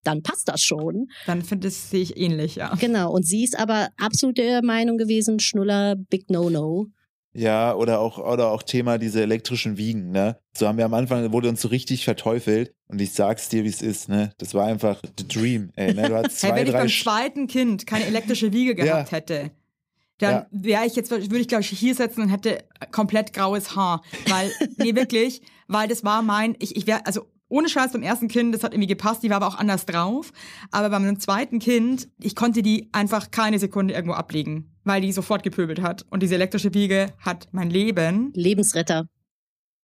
dann 0.04 0.22
passt 0.22 0.48
das 0.48 0.62
schon. 0.62 1.08
Dann 1.26 1.42
finde 1.42 1.68
ich, 1.68 1.74
sehe 1.74 2.02
ich 2.02 2.16
ähnlich, 2.16 2.56
ja. 2.56 2.74
Genau. 2.76 3.12
Und 3.12 3.26
sie 3.26 3.44
ist 3.44 3.58
aber 3.58 3.88
absolut 4.00 4.38
der 4.38 4.62
Meinung 4.64 4.96
gewesen, 4.98 5.40
Schnuller, 5.40 5.96
big 5.96 6.30
no-no. 6.30 6.86
Ja, 7.34 7.74
oder 7.74 8.00
auch, 8.00 8.18
oder 8.18 8.50
auch 8.50 8.62
Thema 8.62 8.98
diese 8.98 9.20
elektrischen 9.22 9.76
Wiegen, 9.76 10.10
ne? 10.10 10.38
So 10.56 10.66
haben 10.66 10.78
wir 10.78 10.86
am 10.86 10.94
Anfang, 10.94 11.30
wurde 11.30 11.48
uns 11.50 11.60
so 11.60 11.68
richtig 11.68 12.04
verteufelt 12.04 12.72
und 12.88 13.00
ich 13.00 13.12
sag's 13.12 13.48
dir, 13.48 13.64
wie 13.64 13.68
es 13.68 13.82
ist, 13.82 14.08
ne? 14.08 14.32
Das 14.38 14.54
war 14.54 14.66
einfach 14.66 15.00
the 15.18 15.28
dream, 15.28 15.70
ey, 15.76 15.92
ne? 15.94 16.08
Du 16.08 16.14
hast 16.16 16.40
zwei, 16.40 16.48
Hey, 16.52 16.56
wenn 16.56 16.66
ich 16.66 16.72
drei 16.72 16.78
beim 16.78 16.86
Sch- 16.88 17.02
zweiten 17.02 17.46
Kind 17.46 17.86
keine 17.86 18.06
elektrische 18.06 18.52
Wiege 18.52 18.76
Ja. 18.78 18.84
gehabt 18.94 19.12
hätte, 19.12 19.50
dann 20.18 20.32
Ja. 20.34 20.46
wäre 20.50 20.86
ich 20.86 20.96
jetzt, 20.96 21.10
würde 21.10 21.38
ich 21.38 21.46
glaube 21.48 21.62
ich 21.62 21.68
hier 21.68 21.94
sitzen 21.94 22.22
und 22.22 22.28
hätte 22.30 22.64
komplett 22.90 23.32
graues 23.34 23.76
Haar. 23.76 24.02
Weil, 24.26 24.50
nee, 24.78 24.94
wirklich, 24.96 25.42
weil 25.68 25.86
das 25.86 26.02
war 26.02 26.22
mein, 26.22 26.56
ich, 26.58 26.74
ich 26.76 26.86
wäre, 26.88 27.06
also 27.06 27.26
ohne 27.48 27.68
Scheiß 27.68 27.92
beim 27.92 28.02
ersten 28.02 28.28
Kind, 28.28 28.54
das 28.54 28.62
hat 28.62 28.72
irgendwie 28.72 28.88
gepasst, 28.88 29.22
die 29.22 29.30
war 29.30 29.36
aber 29.36 29.48
auch 29.48 29.58
anders 29.58 29.86
drauf. 29.86 30.32
Aber 30.70 30.90
beim 30.90 31.18
zweiten 31.18 31.58
Kind, 31.58 32.08
ich 32.20 32.36
konnte 32.36 32.62
die 32.62 32.88
einfach 32.92 33.30
keine 33.30 33.58
Sekunde 33.58 33.94
irgendwo 33.94 34.14
ablegen, 34.14 34.74
weil 34.84 35.00
die 35.00 35.12
sofort 35.12 35.42
gepöbelt 35.42 35.80
hat. 35.80 36.04
Und 36.10 36.22
diese 36.22 36.34
elektrische 36.34 36.74
Wiege 36.74 37.12
hat 37.18 37.48
mein 37.52 37.70
Leben 37.70 38.32
Lebensretter. 38.34 39.06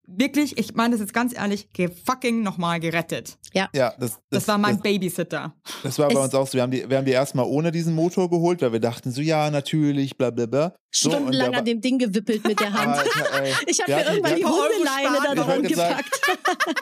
Wirklich, 0.06 0.58
ich 0.58 0.74
meine 0.74 0.92
das 0.92 1.00
jetzt 1.00 1.14
ganz 1.14 1.34
ehrlich, 1.36 1.68
fucking 2.04 2.42
nochmal 2.42 2.80
gerettet. 2.80 3.36
Ja, 3.52 3.68
das, 3.72 3.94
das, 3.98 4.20
Das, 4.30 4.48
war 4.48 4.58
mein 4.58 4.74
das, 4.74 4.82
Babysitter. 4.82 5.54
das 5.82 5.98
war 5.98 6.08
bei 6.08 6.14
Es- 6.14 6.20
uns 6.26 6.34
auch 6.34 6.46
so. 6.46 6.54
Wir 6.54 6.62
haben 6.62 6.70
die, 6.72 6.88
wir 6.88 6.96
haben 6.98 7.04
die 7.04 7.12
erstmal 7.12 7.46
ohne 7.46 7.70
diesen 7.70 7.94
Motor 7.94 8.28
geholt, 8.28 8.60
weil 8.62 8.72
wir 8.72 8.80
dachten 8.80 9.10
so, 9.12 9.20
ja, 9.20 9.50
natürlich, 9.50 10.16
bla 10.16 10.30
bla 10.30 10.46
bla. 10.46 10.74
So, 10.92 11.08
und 11.10 11.16
Stundenlang 11.16 11.52
da 11.52 11.58
an 11.58 11.64
dem 11.64 11.80
Ding 11.80 11.98
gewippelt 11.98 12.46
mit 12.46 12.60
der 12.60 12.72
Hand. 12.72 12.98
Alter, 12.98 13.10
Ich 13.66 13.80
habe 13.80 13.90
mir 13.92 13.98
hatten- 13.98 14.08
irgendwann 14.16 14.36
die 14.36 14.44
Hundeleine 14.44 15.34
da 15.36 15.44
sagen, 15.44 15.62
gepackt. 15.62 16.20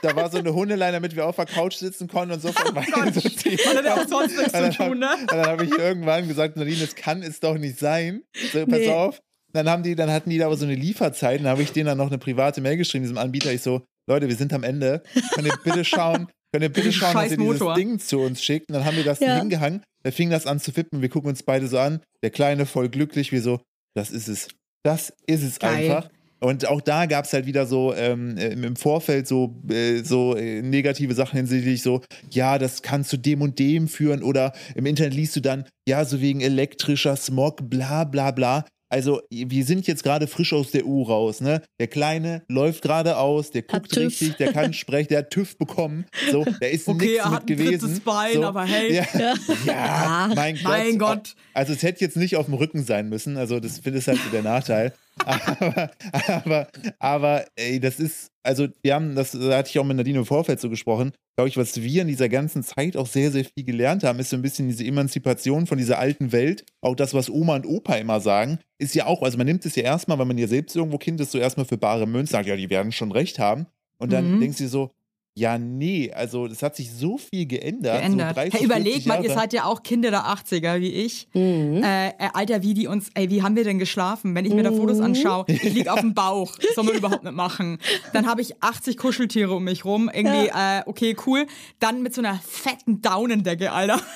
Da 0.02 0.16
war 0.16 0.30
so 0.30 0.38
eine 0.38 0.52
Hundeleine, 0.54 0.92
damit 0.92 1.14
wir 1.16 1.26
auf 1.26 1.37
der 1.37 1.46
Couch 1.46 1.74
sitzen 1.76 2.08
konnten 2.08 2.35
und 2.35 2.42
so 2.42 2.52
von 2.52 2.74
beiden 2.74 3.12
so 3.14 3.20
ziehen. 3.20 3.58
Man 3.66 3.76
hat 3.78 3.85
ja 3.85 3.94
auch 4.02 4.08
sonst 4.08 4.37
nichts 4.37 4.52
Und 4.54 4.72
zu 4.72 4.78
dann, 4.78 4.88
tun, 4.90 4.98
ne? 4.98 5.08
und 5.20 5.30
dann 5.32 5.46
habe 5.46 5.64
ich 5.64 5.70
irgendwann 5.72 6.28
gesagt, 6.28 6.56
Nadine, 6.56 6.78
das 6.80 6.94
kann 6.94 7.22
es 7.22 7.40
doch 7.40 7.56
nicht 7.56 7.78
sein. 7.78 8.22
So, 8.52 8.61
pass 8.66 8.78
Nee. 8.78 8.90
auf. 8.90 9.20
Dann 9.53 9.69
haben 9.69 9.83
die, 9.83 9.95
dann 9.95 10.11
hatten 10.11 10.31
die 10.31 10.38
da 10.38 10.47
aber 10.47 10.57
so 10.57 10.65
eine 10.65 10.75
Lieferzeit, 10.75 11.41
dann 11.41 11.49
habe 11.49 11.62
ich 11.62 11.73
denen 11.73 11.87
dann 11.87 11.99
noch 11.99 12.09
eine 12.09 12.19
private 12.19 12.61
Mail 12.61 12.77
geschrieben, 12.77 13.05
diesem 13.05 13.19
Anbieter. 13.19 13.53
Ich 13.53 13.62
so, 13.62 13.83
Leute, 14.09 14.29
wir 14.29 14.37
sind 14.37 14.53
am 14.53 14.62
Ende. 14.65 15.03
Könnt 15.35 15.47
ihr 15.47 15.57
bitte 15.62 15.85
schauen, 15.85 16.29
könnt 16.53 16.65
ihr 16.65 16.73
bitte 16.73 16.93
schauen, 16.93 17.15
dass 17.15 17.31
ihr 17.31 17.37
dieses 17.37 17.61
Motor. 17.61 17.75
Ding 17.75 17.99
zu 17.99 18.19
uns 18.21 18.43
schickt? 18.43 18.69
Und 18.69 18.75
dann 18.75 18.85
haben 18.85 18.97
wir 18.97 19.05
das 19.05 19.21
Ja. 19.21 19.38
hingehangen. 19.38 19.83
Da 20.03 20.11
fing 20.11 20.31
das 20.31 20.47
an 20.47 20.59
zu 20.59 20.75
wippen. 20.77 21.01
Wir 21.03 21.09
gucken 21.09 21.29
uns 21.31 21.43
beide 21.43 21.69
so 21.69 21.79
an. 21.79 22.01
Der 22.23 22.31
Kleine 22.31 22.67
voll 22.67 22.88
glücklich, 22.88 23.31
wir 23.33 23.43
so, 23.43 23.61
das 23.95 24.11
ist 24.11 24.29
es. 24.29 24.49
Das 24.85 25.12
ist 25.27 25.43
es 25.45 25.59
Geil. 25.59 25.91
einfach. 25.91 26.09
Und 26.41 26.67
auch 26.67 26.81
da 26.81 27.07
gab 27.07 27.25
es 27.25 27.33
halt 27.33 27.47
wieder 27.47 27.67
so 27.67 27.95
ähm, 27.95 28.37
im 28.37 28.65
im 28.65 28.75
Vorfeld 28.75 29.29
so, 29.29 29.55
äh, 29.71 30.03
so 30.03 30.35
äh, 30.35 30.61
negative 30.61 31.15
Sachen 31.15 31.37
hinsichtlich 31.37 31.83
so, 31.83 32.01
ja, 32.31 32.59
das 32.59 32.83
kann 32.83 33.05
zu 33.05 33.17
dem 33.17 33.43
und 33.43 33.61
dem 33.61 33.87
führen 33.87 34.25
oder 34.25 34.53
im 34.75 34.87
Internet 34.87 35.15
liest 35.15 35.37
du 35.37 35.41
dann, 35.41 35.67
ja, 35.88 36.05
so 36.05 36.21
wegen 36.21 36.41
elektrischer 36.41 37.15
Smog, 37.15 37.71
bla 37.71 38.03
bla 38.03 38.33
bla. 38.33 38.65
Also 38.92 39.22
wir 39.31 39.64
sind 39.64 39.87
jetzt 39.87 40.02
gerade 40.02 40.26
frisch 40.26 40.52
aus 40.52 40.70
der 40.70 40.85
U 40.85 41.02
raus, 41.02 41.40
ne? 41.40 41.62
Der 41.81 41.87
Kleine 41.87 42.42
läuft 42.46 42.83
gerade 42.83 43.16
aus, 43.16 43.50
der 43.50 43.62
guckt 43.62 43.96
richtig, 43.96 44.37
der 44.37 44.52
kann 44.52 44.74
sprechen, 44.74 45.09
der 45.09 45.20
hat 45.20 45.31
TÜV 45.31 45.57
bekommen. 45.57 46.05
So, 46.31 46.44
da 46.44 46.66
ist 46.66 46.87
Okay, 46.87 47.07
nichts 47.07 47.16
er 47.16 47.31
hat 47.31 47.48
mit 47.48 47.59
ein 47.59 47.66
gewesen. 47.66 48.02
Bein, 48.05 48.35
so, 48.35 48.44
aber 48.44 48.64
hey. 48.64 48.96
Ja, 48.96 49.07
ja, 49.64 50.33
mein 50.35 50.57
Gott. 50.57 50.64
Mein 50.64 50.98
Gott. 50.98 51.37
Also 51.55 51.72
es 51.72 51.83
hätte 51.83 52.02
jetzt 52.02 52.18
nicht 52.18 52.37
auf 52.37 52.44
dem 52.44 52.55
Rücken 52.55 52.85
sein 52.85 53.09
müssen, 53.09 53.38
also 53.38 53.61
das 53.61 53.78
finde 53.78 54.00
ich 54.00 54.07
halt 54.07 54.18
so 54.18 54.28
der 54.31 54.42
Nachteil. 54.42 54.92
Aber, 55.25 55.90
aber, 56.27 56.68
aber, 56.98 57.44
ey, 57.57 57.79
das 57.81 58.01
ist, 58.01 58.31
also 58.42 58.68
wir 58.83 58.94
haben, 58.94 59.14
das 59.14 59.33
da 59.33 59.57
hatte 59.59 59.70
ich 59.70 59.79
auch 59.79 59.85
mit 59.85 59.96
Nadine 59.96 60.18
im 60.20 60.27
Vorfeld 60.27 60.61
so 60.61 60.68
gesprochen, 60.70 61.12
glaube 61.37 61.48
ich, 61.48 61.57
was 61.57 61.81
wir 61.81 62.03
in 62.03 62.09
dieser 62.09 62.29
ganzen 62.29 62.62
Zeit 62.62 62.96
auch 62.96 63.07
sehr, 63.07 63.31
sehr 63.31 63.44
viel 63.44 63.64
gelernt 63.64 64.05
haben, 64.05 64.18
ist 64.18 64.31
so 64.31 64.37
ein 64.37 64.42
bisschen 64.42 64.68
diese 64.68 64.85
Emanzipation 64.85 65.66
von 65.66 65.79
dieser 65.79 65.98
alten 65.98 66.33
Welt. 66.33 66.64
Auch 66.81 66.94
das, 66.94 67.14
was 67.14 67.31
Oma 67.31 67.57
und 67.57 67.66
Opa 67.66 67.94
immer 67.96 68.20
sagen, 68.20 68.59
ist 68.79 68.94
ja 68.94 69.07
auch, 69.07 69.22
also 69.22 69.38
man 69.38 69.46
nimmt 69.46 69.64
es 69.64 69.77
ja 69.77 69.83
erstmal, 69.85 70.18
wenn 70.18 70.29
man 70.29 70.38
ja 70.38 70.46
selbst 70.48 70.75
irgendwo 70.77 70.98
Kind 70.98 71.20
ist, 71.20 71.31
so 71.33 71.38
erstmal 71.38 71.66
für 71.66 71.79
bare 71.79 72.07
Münze, 72.07 72.33
sagt, 72.33 72.48
ja, 72.48 72.57
die 72.57 72.70
werden 72.70 72.92
schon 72.92 73.12
recht 73.12 73.38
haben. 73.38 73.66
Und 73.98 74.12
dann 74.12 74.37
Mhm. 74.37 74.40
denkst 74.40 74.59
du 74.59 74.68
so, 74.68 74.90
ja, 75.35 75.57
nee, 75.59 76.12
also 76.12 76.47
das 76.47 76.62
hat 76.62 76.77
sich 76.77 76.90
so 76.92 77.16
viel 77.18 77.47
geändert. 77.47 78.01
Geändert. 78.01 78.29
So 78.31 78.35
30, 78.35 78.55
hey, 78.55 78.64
überleg 78.66 78.92
40 79.03 79.07
mal, 79.07 79.25
ihr 79.25 79.31
seid 79.33 79.53
ja 79.53 79.64
auch 79.64 79.83
Kinder 79.83 80.11
der 80.11 80.25
80er, 80.27 80.81
wie 80.81 80.92
ich. 80.92 81.27
Mhm. 81.33 81.83
Äh, 81.83 82.09
äh, 82.09 82.12
Alter, 82.35 82.62
wie 82.62 82.75
die 82.75 82.87
uns, 82.87 83.09
ey, 83.14 83.31
wie 83.31 83.42
haben 83.42 83.57
wir 83.57 83.64
denn 83.64 83.79
geschlafen? 83.79 84.35
Wenn 84.35 84.45
ich 84.45 84.53
mir 84.53 84.62
da 84.62 84.73
Fotos 84.73 84.99
Mhm. 84.99 85.05
anschaue, 85.05 85.45
ich 85.49 85.62
lieg 85.73 85.88
auf 85.88 86.01
dem 86.01 86.12
Bauch, 86.14 86.55
soll 86.75 86.85
man 86.85 86.95
überhaupt 86.97 87.25
nicht 87.25 87.35
machen. 87.35 87.79
Dann 88.12 88.27
habe 88.27 88.42
ich 88.42 88.62
80 88.62 88.97
Kuscheltiere 88.99 89.55
um 89.55 89.64
mich 89.64 89.85
rum, 89.85 90.11
irgendwie, 90.12 90.49
äh, 90.49 90.83
okay, 90.87 91.16
cool. 91.27 91.47
Dann 91.79 92.03
mit 92.03 92.14
so 92.14 92.21
einer 92.21 92.38
fetten 92.47 93.01
Daunendecke, 93.03 93.73
Alter. 93.73 94.01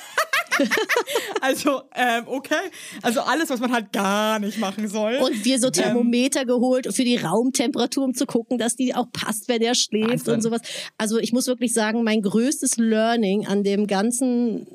also, 1.41 1.83
ähm, 1.95 2.25
okay. 2.27 2.71
Also 3.03 3.21
alles, 3.21 3.51
was 3.51 3.61
man 3.61 3.73
halt 3.73 3.93
gar 3.93 4.39
nicht 4.39 4.59
machen 4.59 4.89
soll. 4.89 5.17
Und 5.17 5.45
wir 5.45 5.59
so 5.59 5.71
Thermometer 5.71 6.45
geholt 6.45 6.93
für 6.95 7.05
die 7.05 7.17
Raumtemperatur, 7.17 8.05
um 8.05 8.15
zu 8.15 8.27
gucken, 8.27 8.59
dass 8.59 8.77
die 8.77 8.95
auch 8.95 9.11
passt, 9.13 9.49
wenn 9.49 9.63
er 9.63 9.75
schläft 9.75 10.11
Wahnsinn. 10.11 10.35
und 10.35 10.43
sowas. 10.43 10.61
Also 10.99 11.19
ich 11.19 11.33
muss 11.33 11.47
wirklich 11.47 11.73
sagen, 11.73 12.03
mein 12.05 12.23
größtes 12.23 12.77
Learning 12.77 13.47
an 13.47 13.63
dem 13.63 13.87
Ganzen 13.87 14.67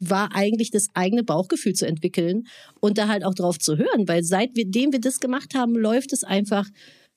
war 0.00 0.34
eigentlich 0.34 0.70
das 0.70 0.88
eigene 0.94 1.22
Bauchgefühl 1.22 1.74
zu 1.74 1.86
entwickeln 1.86 2.48
und 2.80 2.98
da 2.98 3.06
halt 3.06 3.24
auch 3.24 3.34
drauf 3.34 3.58
zu 3.58 3.78
hören, 3.78 4.08
weil 4.08 4.24
seitdem 4.24 4.92
wir 4.92 5.00
das 5.00 5.20
gemacht 5.20 5.54
haben, 5.54 5.74
läuft 5.76 6.12
es 6.12 6.24
einfach 6.24 6.66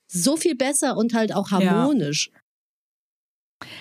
so 0.07 0.37
viel 0.37 0.55
besser 0.55 0.95
und 0.95 1.13
halt 1.13 1.33
auch 1.33 1.49
harmonisch. 1.49 2.29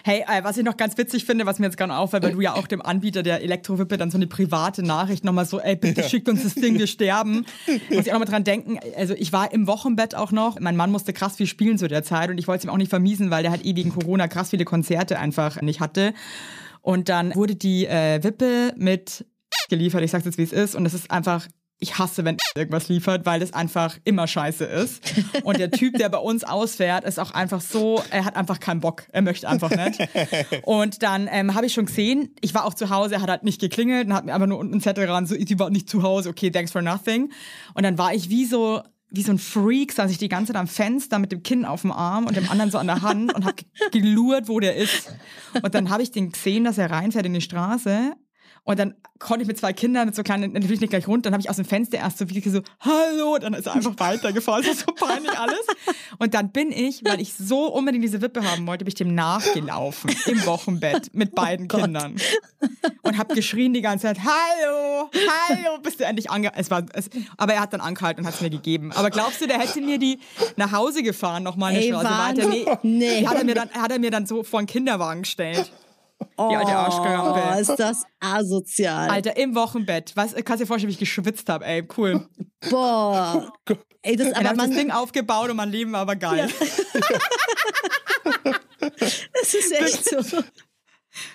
Hey, 0.04 0.24
äh, 0.28 0.44
was 0.44 0.56
ich 0.56 0.64
noch 0.64 0.76
ganz 0.76 0.96
witzig 0.96 1.24
finde, 1.24 1.46
was 1.46 1.58
mir 1.58 1.66
jetzt 1.66 1.76
gerade 1.76 1.96
auffällt, 1.96 2.22
weil 2.22 2.32
du 2.32 2.40
ja 2.40 2.54
auch 2.54 2.68
dem 2.68 2.80
Anbieter 2.80 3.22
der 3.22 3.42
Elektrowippe 3.42 3.96
dann 3.96 4.10
so 4.10 4.16
eine 4.16 4.28
private 4.28 4.82
Nachricht 4.82 5.24
nochmal 5.24 5.46
so, 5.46 5.58
ey, 5.60 5.74
bitte 5.74 6.02
schickt 6.08 6.28
uns 6.28 6.44
das 6.44 6.54
Ding, 6.54 6.78
wir 6.78 6.86
sterben. 6.86 7.44
Muss 7.90 8.06
ich 8.06 8.10
auch 8.10 8.18
nochmal 8.18 8.28
dran 8.28 8.44
denken, 8.44 8.78
also 8.96 9.14
ich 9.14 9.32
war 9.32 9.52
im 9.52 9.66
Wochenbett 9.66 10.14
auch 10.14 10.30
noch, 10.30 10.60
mein 10.60 10.76
Mann 10.76 10.92
musste 10.92 11.12
krass 11.12 11.36
viel 11.36 11.46
spielen 11.46 11.76
zu 11.76 11.88
der 11.88 12.04
Zeit 12.04 12.30
und 12.30 12.38
ich 12.38 12.46
wollte 12.46 12.58
es 12.58 12.64
ihm 12.64 12.70
auch 12.70 12.76
nicht 12.76 12.90
vermiesen, 12.90 13.30
weil 13.30 13.42
der 13.42 13.50
halt 13.50 13.64
eh 13.64 13.74
wegen 13.74 13.90
Corona 13.90 14.28
krass 14.28 14.50
viele 14.50 14.64
Konzerte 14.64 15.18
einfach 15.18 15.60
nicht 15.60 15.80
hatte. 15.80 16.14
Und 16.80 17.08
dann 17.08 17.34
wurde 17.34 17.56
die 17.56 17.86
äh, 17.86 18.22
Wippe 18.22 18.74
mit 18.76 19.26
geliefert, 19.68 20.02
ich 20.02 20.10
sag's 20.10 20.24
jetzt, 20.24 20.38
wie 20.38 20.42
es 20.42 20.52
ist, 20.52 20.74
und 20.74 20.86
es 20.86 20.94
ist 20.94 21.10
einfach 21.10 21.48
ich 21.84 21.98
hasse, 21.98 22.24
wenn 22.24 22.36
irgendwas 22.56 22.88
liefert, 22.88 23.24
weil 23.24 23.40
das 23.40 23.52
einfach 23.52 23.96
immer 24.04 24.26
scheiße 24.26 24.64
ist. 24.64 25.02
Und 25.44 25.58
der 25.58 25.70
Typ, 25.70 25.96
der 25.96 26.08
bei 26.08 26.18
uns 26.18 26.42
ausfährt, 26.42 27.04
ist 27.04 27.20
auch 27.20 27.30
einfach 27.30 27.60
so, 27.60 28.02
er 28.10 28.24
hat 28.24 28.36
einfach 28.36 28.58
keinen 28.58 28.80
Bock. 28.80 29.04
Er 29.12 29.22
möchte 29.22 29.48
einfach 29.48 29.70
nicht. 29.70 30.00
Und 30.62 31.02
dann 31.02 31.28
ähm, 31.30 31.54
habe 31.54 31.66
ich 31.66 31.72
schon 31.72 31.86
gesehen, 31.86 32.34
ich 32.40 32.54
war 32.54 32.64
auch 32.64 32.74
zu 32.74 32.90
Hause, 32.90 33.14
er 33.14 33.22
hat 33.22 33.30
halt 33.30 33.44
nicht 33.44 33.60
geklingelt 33.60 34.08
und 34.08 34.14
hat 34.14 34.24
mir 34.24 34.34
einfach 34.34 34.48
nur 34.48 34.58
unten 34.58 34.74
einen 34.74 34.80
Zettel 34.80 35.08
ran, 35.08 35.26
so, 35.26 35.34
ich 35.34 35.58
war 35.58 35.70
nicht 35.70 35.88
zu 35.88 36.02
Hause, 36.02 36.30
okay, 36.30 36.50
thanks 36.50 36.72
for 36.72 36.82
nothing. 36.82 37.30
Und 37.74 37.84
dann 37.84 37.98
war 37.98 38.14
ich 38.14 38.30
wie 38.30 38.44
so, 38.44 38.82
wie 39.10 39.22
so 39.22 39.32
ein 39.32 39.38
Freak, 39.38 39.92
saß 39.92 40.10
ich 40.10 40.18
die 40.18 40.28
ganze 40.28 40.52
Zeit 40.52 40.60
am 40.60 40.66
Fenster 40.66 41.18
mit 41.18 41.30
dem 41.30 41.42
Kinn 41.42 41.64
auf 41.64 41.82
dem 41.82 41.92
Arm 41.92 42.26
und 42.26 42.36
dem 42.36 42.50
anderen 42.50 42.70
so 42.70 42.78
an 42.78 42.86
der 42.86 43.02
Hand 43.02 43.32
und 43.32 43.44
habe 43.44 43.56
gelurrt, 43.92 44.48
wo 44.48 44.58
der 44.58 44.76
ist. 44.76 45.14
Und 45.62 45.74
dann 45.74 45.90
habe 45.90 46.02
ich 46.02 46.10
den 46.10 46.32
gesehen, 46.32 46.64
dass 46.64 46.78
er 46.78 46.90
reinfährt 46.90 47.26
in 47.26 47.34
die 47.34 47.40
Straße 47.40 48.14
Und 48.66 48.78
dann 48.78 48.94
konnte 49.18 49.42
ich 49.42 49.48
mit 49.48 49.58
zwei 49.58 49.72
Kindern, 49.74 50.06
mit 50.06 50.14
so 50.16 50.22
kleinen, 50.22 50.52
natürlich 50.52 50.80
nicht 50.80 50.90
gleich 50.90 51.06
runter, 51.06 51.24
dann 51.24 51.34
habe 51.34 51.42
ich 51.42 51.50
aus 51.50 51.56
dem 51.56 51.66
Fenster 51.66 51.98
erst 51.98 52.16
so 52.18 52.28
wirklich 52.28 52.50
so, 52.50 52.62
hallo, 52.80 53.36
dann 53.38 53.52
ist 53.54 53.66
er 53.66 53.74
einfach 53.74 53.92
weitergefahren, 53.98 54.62
das 54.62 54.76
ist 54.76 54.86
so 54.86 54.92
peinlich 54.92 55.38
alles. 55.38 55.60
Und 56.18 56.32
dann 56.34 56.50
bin 56.50 56.72
ich, 56.72 57.02
weil 57.04 57.20
ich 57.20 57.34
so 57.34 57.66
unbedingt 57.66 58.02
diese 58.02 58.22
Wippe 58.22 58.42
haben 58.50 58.66
wollte, 58.66 58.84
bin 58.84 58.88
ich 58.88 58.94
dem 58.94 59.14
nachgelaufen 59.14 60.14
im 60.26 60.44
Wochenbett 60.46 61.14
mit 61.14 61.34
beiden 61.34 61.68
Gott. 61.68 61.82
Kindern. 61.82 62.16
Und 63.02 63.18
habe 63.18 63.34
geschrien 63.34 63.74
die 63.74 63.82
ganze 63.82 64.06
Zeit, 64.06 64.18
hallo, 64.20 65.10
hallo, 65.12 65.78
bis 65.82 65.98
du 65.98 66.04
endlich 66.04 66.30
ange... 66.30 66.50
Es 66.56 66.70
war, 66.70 66.84
es, 66.94 67.10
aber 67.36 67.52
er 67.52 67.60
hat 67.60 67.72
dann 67.74 67.82
angehalten 67.82 68.22
und 68.22 68.26
hat 68.26 68.34
es 68.34 68.40
mir 68.40 68.50
gegeben. 68.50 68.92
Aber 68.92 69.10
glaubst 69.10 69.42
du, 69.42 69.46
der 69.46 69.58
hätte 69.58 69.80
mir 69.82 69.98
die 69.98 70.18
nach 70.56 70.72
Hause 70.72 71.02
gefahren, 71.02 71.42
noch 71.42 71.56
mal 71.56 71.66
eine 71.66 71.80
Ey, 71.80 71.88
Straße 71.88 72.08
weiter? 72.08 72.48
Nee, 72.48 72.64
Nee. 72.82 73.26
hat 73.26 73.36
er, 73.36 73.44
mir 73.44 73.54
dann, 73.54 73.70
hat 73.70 73.90
er 73.92 73.98
mir 73.98 74.10
dann 74.10 74.26
so 74.26 74.42
vor 74.42 74.58
einen 74.58 74.66
Kinderwagen 74.66 75.22
gestellt. 75.22 75.70
Die 76.38 76.56
alte 76.56 76.70
Oh, 76.70 76.74
Arschkrampe. 76.74 77.60
ist 77.60 77.76
das 77.78 78.04
asozial. 78.20 79.10
Alter, 79.10 79.36
im 79.36 79.54
Wochenbett. 79.54 80.12
Was, 80.16 80.34
kannst 80.44 80.62
dir 80.62 80.66
vorstellen, 80.66 80.88
wie 80.88 80.94
ich 80.94 80.98
geschwitzt 80.98 81.48
habe, 81.48 81.64
ey, 81.64 81.86
cool. 81.96 82.26
Boah. 82.70 83.52
Ey, 84.06 84.16
das 84.16 84.32
Dann 84.32 84.36
aber 84.46 84.52
ich 84.52 84.58
das 84.58 84.68
man, 84.68 84.76
Ding 84.76 84.90
aufgebaut 84.90 85.48
und 85.48 85.56
mein 85.56 85.70
Leben 85.70 85.92
war 85.92 86.00
aber 86.00 86.14
geil. 86.16 86.50
das 88.90 89.54
ist 89.54 89.72
echt 89.72 90.04
so. 90.04 90.42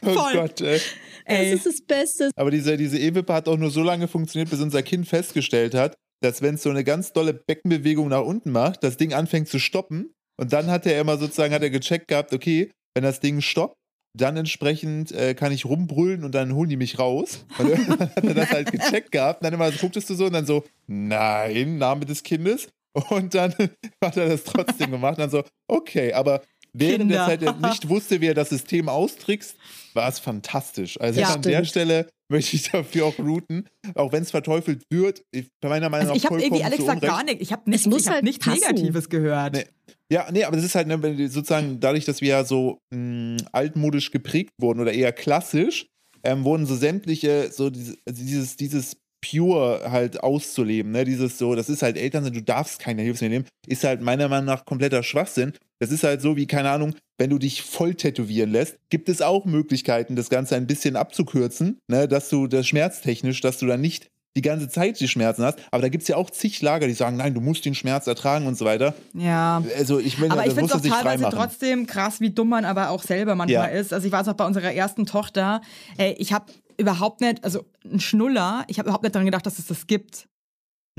Oh 0.05 0.11
Voll. 0.13 0.33
Gott, 0.33 0.59
ey. 0.59 0.81
Ey. 1.23 1.51
Das 1.51 1.59
ist 1.59 1.65
das 1.65 1.81
Beste. 1.87 2.31
Aber 2.35 2.51
diese, 2.51 2.75
diese 2.75 2.99
E-Wippe 2.99 3.33
hat 3.33 3.47
auch 3.47 3.55
nur 3.55 3.71
so 3.71 3.81
lange 3.81 4.09
funktioniert, 4.09 4.49
bis 4.49 4.59
unser 4.59 4.83
Kind 4.83 5.07
festgestellt 5.07 5.73
hat, 5.73 5.95
dass 6.21 6.41
wenn 6.41 6.55
es 6.55 6.63
so 6.63 6.69
eine 6.69 6.83
ganz 6.83 7.13
dolle 7.13 7.33
Beckenbewegung 7.33 8.09
nach 8.09 8.23
unten 8.25 8.51
macht, 8.51 8.83
das 8.83 8.97
Ding 8.97 9.13
anfängt 9.13 9.47
zu 9.47 9.57
stoppen. 9.57 10.11
Und 10.37 10.51
dann 10.51 10.67
hat 10.69 10.85
er 10.85 10.99
immer 10.99 11.17
sozusagen, 11.17 11.53
hat 11.53 11.61
er 11.61 11.69
gecheckt 11.69 12.09
gehabt, 12.09 12.33
okay, 12.33 12.71
wenn 12.93 13.03
das 13.05 13.21
Ding 13.21 13.39
stoppt, 13.39 13.77
dann 14.13 14.37
entsprechend 14.37 15.11
äh, 15.11 15.33
kann 15.35 15.51
ich 15.51 15.65
rumbrüllen 15.65 16.23
und 16.23 16.33
dann 16.33 16.53
holen 16.53 16.69
die 16.69 16.77
mich 16.77 16.99
raus. 16.99 17.45
Und 17.59 17.71
dann 17.71 17.99
hat 17.99 18.23
er 18.23 18.33
das 18.33 18.49
halt 18.51 18.71
gecheckt 18.71 19.11
gehabt. 19.11 19.41
Und 19.41 19.45
dann 19.45 19.53
immer 19.53 19.71
gucktest 19.71 20.09
du 20.09 20.15
so 20.15 20.25
und 20.25 20.33
dann 20.33 20.45
so, 20.45 20.63
nein, 20.87 21.77
Name 21.77 22.05
des 22.05 22.23
Kindes. 22.23 22.67
Und 23.09 23.35
dann 23.35 23.53
hat 24.03 24.17
er 24.17 24.29
das 24.29 24.43
trotzdem 24.43 24.91
gemacht. 24.91 25.17
Und 25.17 25.19
dann 25.19 25.29
so, 25.29 25.43
okay, 25.67 26.13
aber 26.13 26.41
während 26.73 27.11
der. 27.11 27.25
Zeit 27.25 27.43
er 27.43 27.53
nicht 27.53 27.87
wusste, 27.89 28.21
wie 28.21 28.27
er 28.27 28.33
das 28.33 28.49
System 28.49 28.89
austrickst, 28.89 29.55
war 29.93 30.07
es 30.09 30.19
fantastisch. 30.19 30.99
Also 30.99 31.19
Ja. 31.21 31.33
an 31.33 31.41
der. 31.41 31.65
Stelle 31.65 32.07
möchte 32.31 32.55
ich 32.55 32.69
dafür 32.71 33.05
auch 33.07 33.17
routen, 33.19 33.67
auch 33.95 34.11
wenn 34.11 34.21
es 34.23 34.31
verteufelt 34.31 34.83
wird. 34.91 35.23
Meiner 35.63 35.89
Meinung 35.89 36.09
Also 36.09 36.13
nach 36.13 36.15
ich 36.15 36.25
habe 36.25 36.41
irgendwie 36.41 36.63
Unrecht. 36.83 37.01
gar 37.01 37.23
nicht. 37.23 37.41
Ich 37.41 37.51
habe 37.51 37.69
nichts, 37.69 37.87
muss 37.87 38.01
ich 38.03 38.07
hab 38.07 38.15
halt 38.15 38.23
nichts. 38.23 38.45
Negatives 38.45 39.09
gehört. 39.09 39.53
Nee. 39.55 39.65
Ja, 40.11 40.27
nee, 40.31 40.43
aber 40.43 40.55
das 40.55 40.65
ist 40.65 40.75
halt 40.75 40.87
ne, 40.87 41.27
sozusagen 41.29 41.79
dadurch, 41.79 42.05
dass 42.05 42.21
wir 42.21 42.29
ja 42.29 42.43
so 42.43 42.79
mh, 42.93 43.37
altmodisch 43.51 44.11
geprägt 44.11 44.51
wurden 44.59 44.79
oder 44.79 44.91
eher 44.93 45.11
klassisch, 45.11 45.87
ähm, 46.23 46.43
wurden 46.43 46.65
so 46.65 46.75
sämtliche, 46.75 47.51
so 47.51 47.69
diese, 47.69 47.95
also 48.07 48.23
dieses, 48.23 48.55
dieses 48.55 48.97
Pure 49.21 49.91
halt 49.91 50.23
auszuleben, 50.23 50.91
ne? 50.91 51.03
Dieses 51.05 51.37
so, 51.37 51.53
das 51.55 51.69
ist 51.69 51.81
halt 51.81 51.97
Eltern 51.97 52.23
sind, 52.23 52.35
du 52.35 52.41
darfst 52.41 52.79
keine 52.79 53.01
Hilfsmittel 53.01 53.37
nehmen, 53.39 53.45
ist 53.67 53.83
halt 53.83 54.01
meiner 54.01 54.29
Meinung 54.29 54.45
nach 54.45 54.65
kompletter 54.65 55.03
Schwachsinn. 55.03 55.53
Das 55.79 55.91
ist 55.91 56.03
halt 56.03 56.21
so 56.21 56.35
wie, 56.35 56.45
keine 56.45 56.69
Ahnung, 56.69 56.95
wenn 57.17 57.29
du 57.29 57.37
dich 57.37 57.61
voll 57.61 57.95
tätowieren 57.95 58.51
lässt, 58.51 58.77
gibt 58.89 59.09
es 59.09 59.21
auch 59.21 59.45
Möglichkeiten, 59.45 60.15
das 60.15 60.29
Ganze 60.29 60.55
ein 60.55 60.67
bisschen 60.67 60.95
abzukürzen, 60.95 61.79
ne? 61.87 62.07
Dass 62.07 62.29
du 62.29 62.47
das 62.47 62.67
schmerztechnisch, 62.67 63.41
dass 63.41 63.57
du 63.57 63.65
dann 63.65 63.81
nicht 63.81 64.09
die 64.35 64.41
ganze 64.41 64.69
Zeit 64.69 64.99
die 64.99 65.07
Schmerzen 65.07 65.43
hast. 65.43 65.59
Aber 65.71 65.81
da 65.81 65.89
gibt 65.89 66.03
es 66.03 66.07
ja 66.07 66.15
auch 66.15 66.29
zig 66.29 66.61
Lager, 66.61 66.87
die 66.87 66.93
sagen, 66.93 67.17
nein, 67.17 67.33
du 67.33 67.41
musst 67.41 67.65
den 67.65 67.73
Schmerz 67.75 68.07
ertragen 68.07 68.45
und 68.45 68.57
so 68.57 68.63
weiter. 68.65 68.93
Ja. 69.13 69.63
Also 69.77 69.99
ich 69.99 70.19
will, 70.21 70.31
Aber 70.31 70.45
ich 70.45 70.53
finde 70.53 70.65
es 70.65 70.73
auch 70.73 70.81
teilweise 70.81 71.27
trotzdem 71.31 71.87
krass, 71.87 72.21
wie 72.21 72.29
dumm 72.29 72.49
man 72.49 72.63
aber 72.63 72.89
auch 72.91 73.01
selber 73.01 73.35
manchmal 73.35 73.73
Ja. 73.73 73.79
ist. 73.79 73.91
Also 73.91 74.05
ich 74.05 74.11
weiß 74.13 74.27
auch 74.27 74.35
bei 74.35 74.45
unserer 74.45 74.71
ersten 74.71 75.05
Tochter, 75.05 75.61
ey, 75.97 76.15
ich 76.19 76.31
habe 76.31 76.45
überhaupt 76.77 77.21
nicht, 77.21 77.43
also 77.43 77.65
ein 77.83 77.99
Schnuller, 77.99 78.65
ich 78.67 78.79
habe 78.79 78.87
überhaupt 78.87 79.03
nicht 79.03 79.15
daran 79.15 79.25
gedacht, 79.25 79.45
dass 79.45 79.59
es 79.59 79.67
das 79.67 79.87
gibt. 79.87 80.27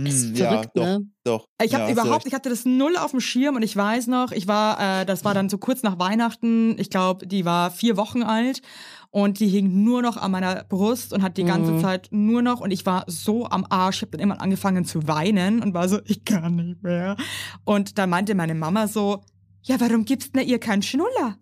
Ist 0.05 0.29
Hm, 0.31 0.37
verrückt, 0.37 0.71
ja, 0.77 0.83
doch, 0.83 0.85
ne? 0.85 1.07
doch. 1.25 1.47
Ich 1.63 1.75
habe 1.75 1.85
ja, 1.85 1.93
überhaupt, 1.93 2.27
ich 2.27 2.33
hatte 2.35 2.49
das 2.49 2.65
null 2.65 2.97
auf 2.97 3.11
dem 3.11 3.21
Schirm 3.21 3.57
und 3.57 3.63
ich 3.63 3.77
weiß 3.77 4.07
noch, 4.07 4.33
ich 4.33 4.49
war, 4.49 5.01
äh, 5.03 5.05
das 5.07 5.25
war 5.25 5.35
dann 5.35 5.49
so 5.49 5.59
kurz 5.59 5.83
nach 5.83 5.99
Weihnachten, 5.99 6.79
ich 6.79 6.89
glaube, 6.91 7.27
die 7.27 7.45
war 7.45 7.71
vier 7.71 7.97
Wochen 7.97 8.23
alt 8.23 8.63
und 9.11 9.41
die 9.41 9.49
hing 9.49 9.83
nur 9.85 10.01
noch 10.03 10.17
an 10.17 10.31
meiner 10.31 10.65
Brust 10.65 11.13
und 11.13 11.23
hat 11.23 11.37
die 11.37 11.45
ganze 11.45 11.73
Mhm. 11.73 11.81
Zeit 11.81 12.09
nur 12.11 12.41
noch 12.43 12.61
und 12.61 12.71
ich 12.71 12.87
war 12.87 13.05
so 13.09 13.47
am 13.47 13.67
Arsch, 13.69 13.97
ich 13.97 14.03
habe 14.03 14.13
dann 14.13 14.21
immer 14.21 14.41
angefangen 14.41 14.85
zu 14.85 15.07
weinen 15.07 15.63
und 15.63 15.75
war 15.75 15.89
so, 15.89 16.01
ich 16.07 16.25
kann 16.25 16.57
nicht 16.57 16.83
mehr. 16.83 17.17
Und 17.65 17.99
dann 17.99 18.09
meinte 18.11 18.35
meine 18.35 18.55
Mama 18.55 18.89
so, 18.89 19.23
ja, 19.63 19.79
warum 19.81 20.05
gibst 20.07 20.35
du 20.35 20.41
ihr 20.41 20.59
keinen 20.59 20.83
Schnuller? 20.83 21.37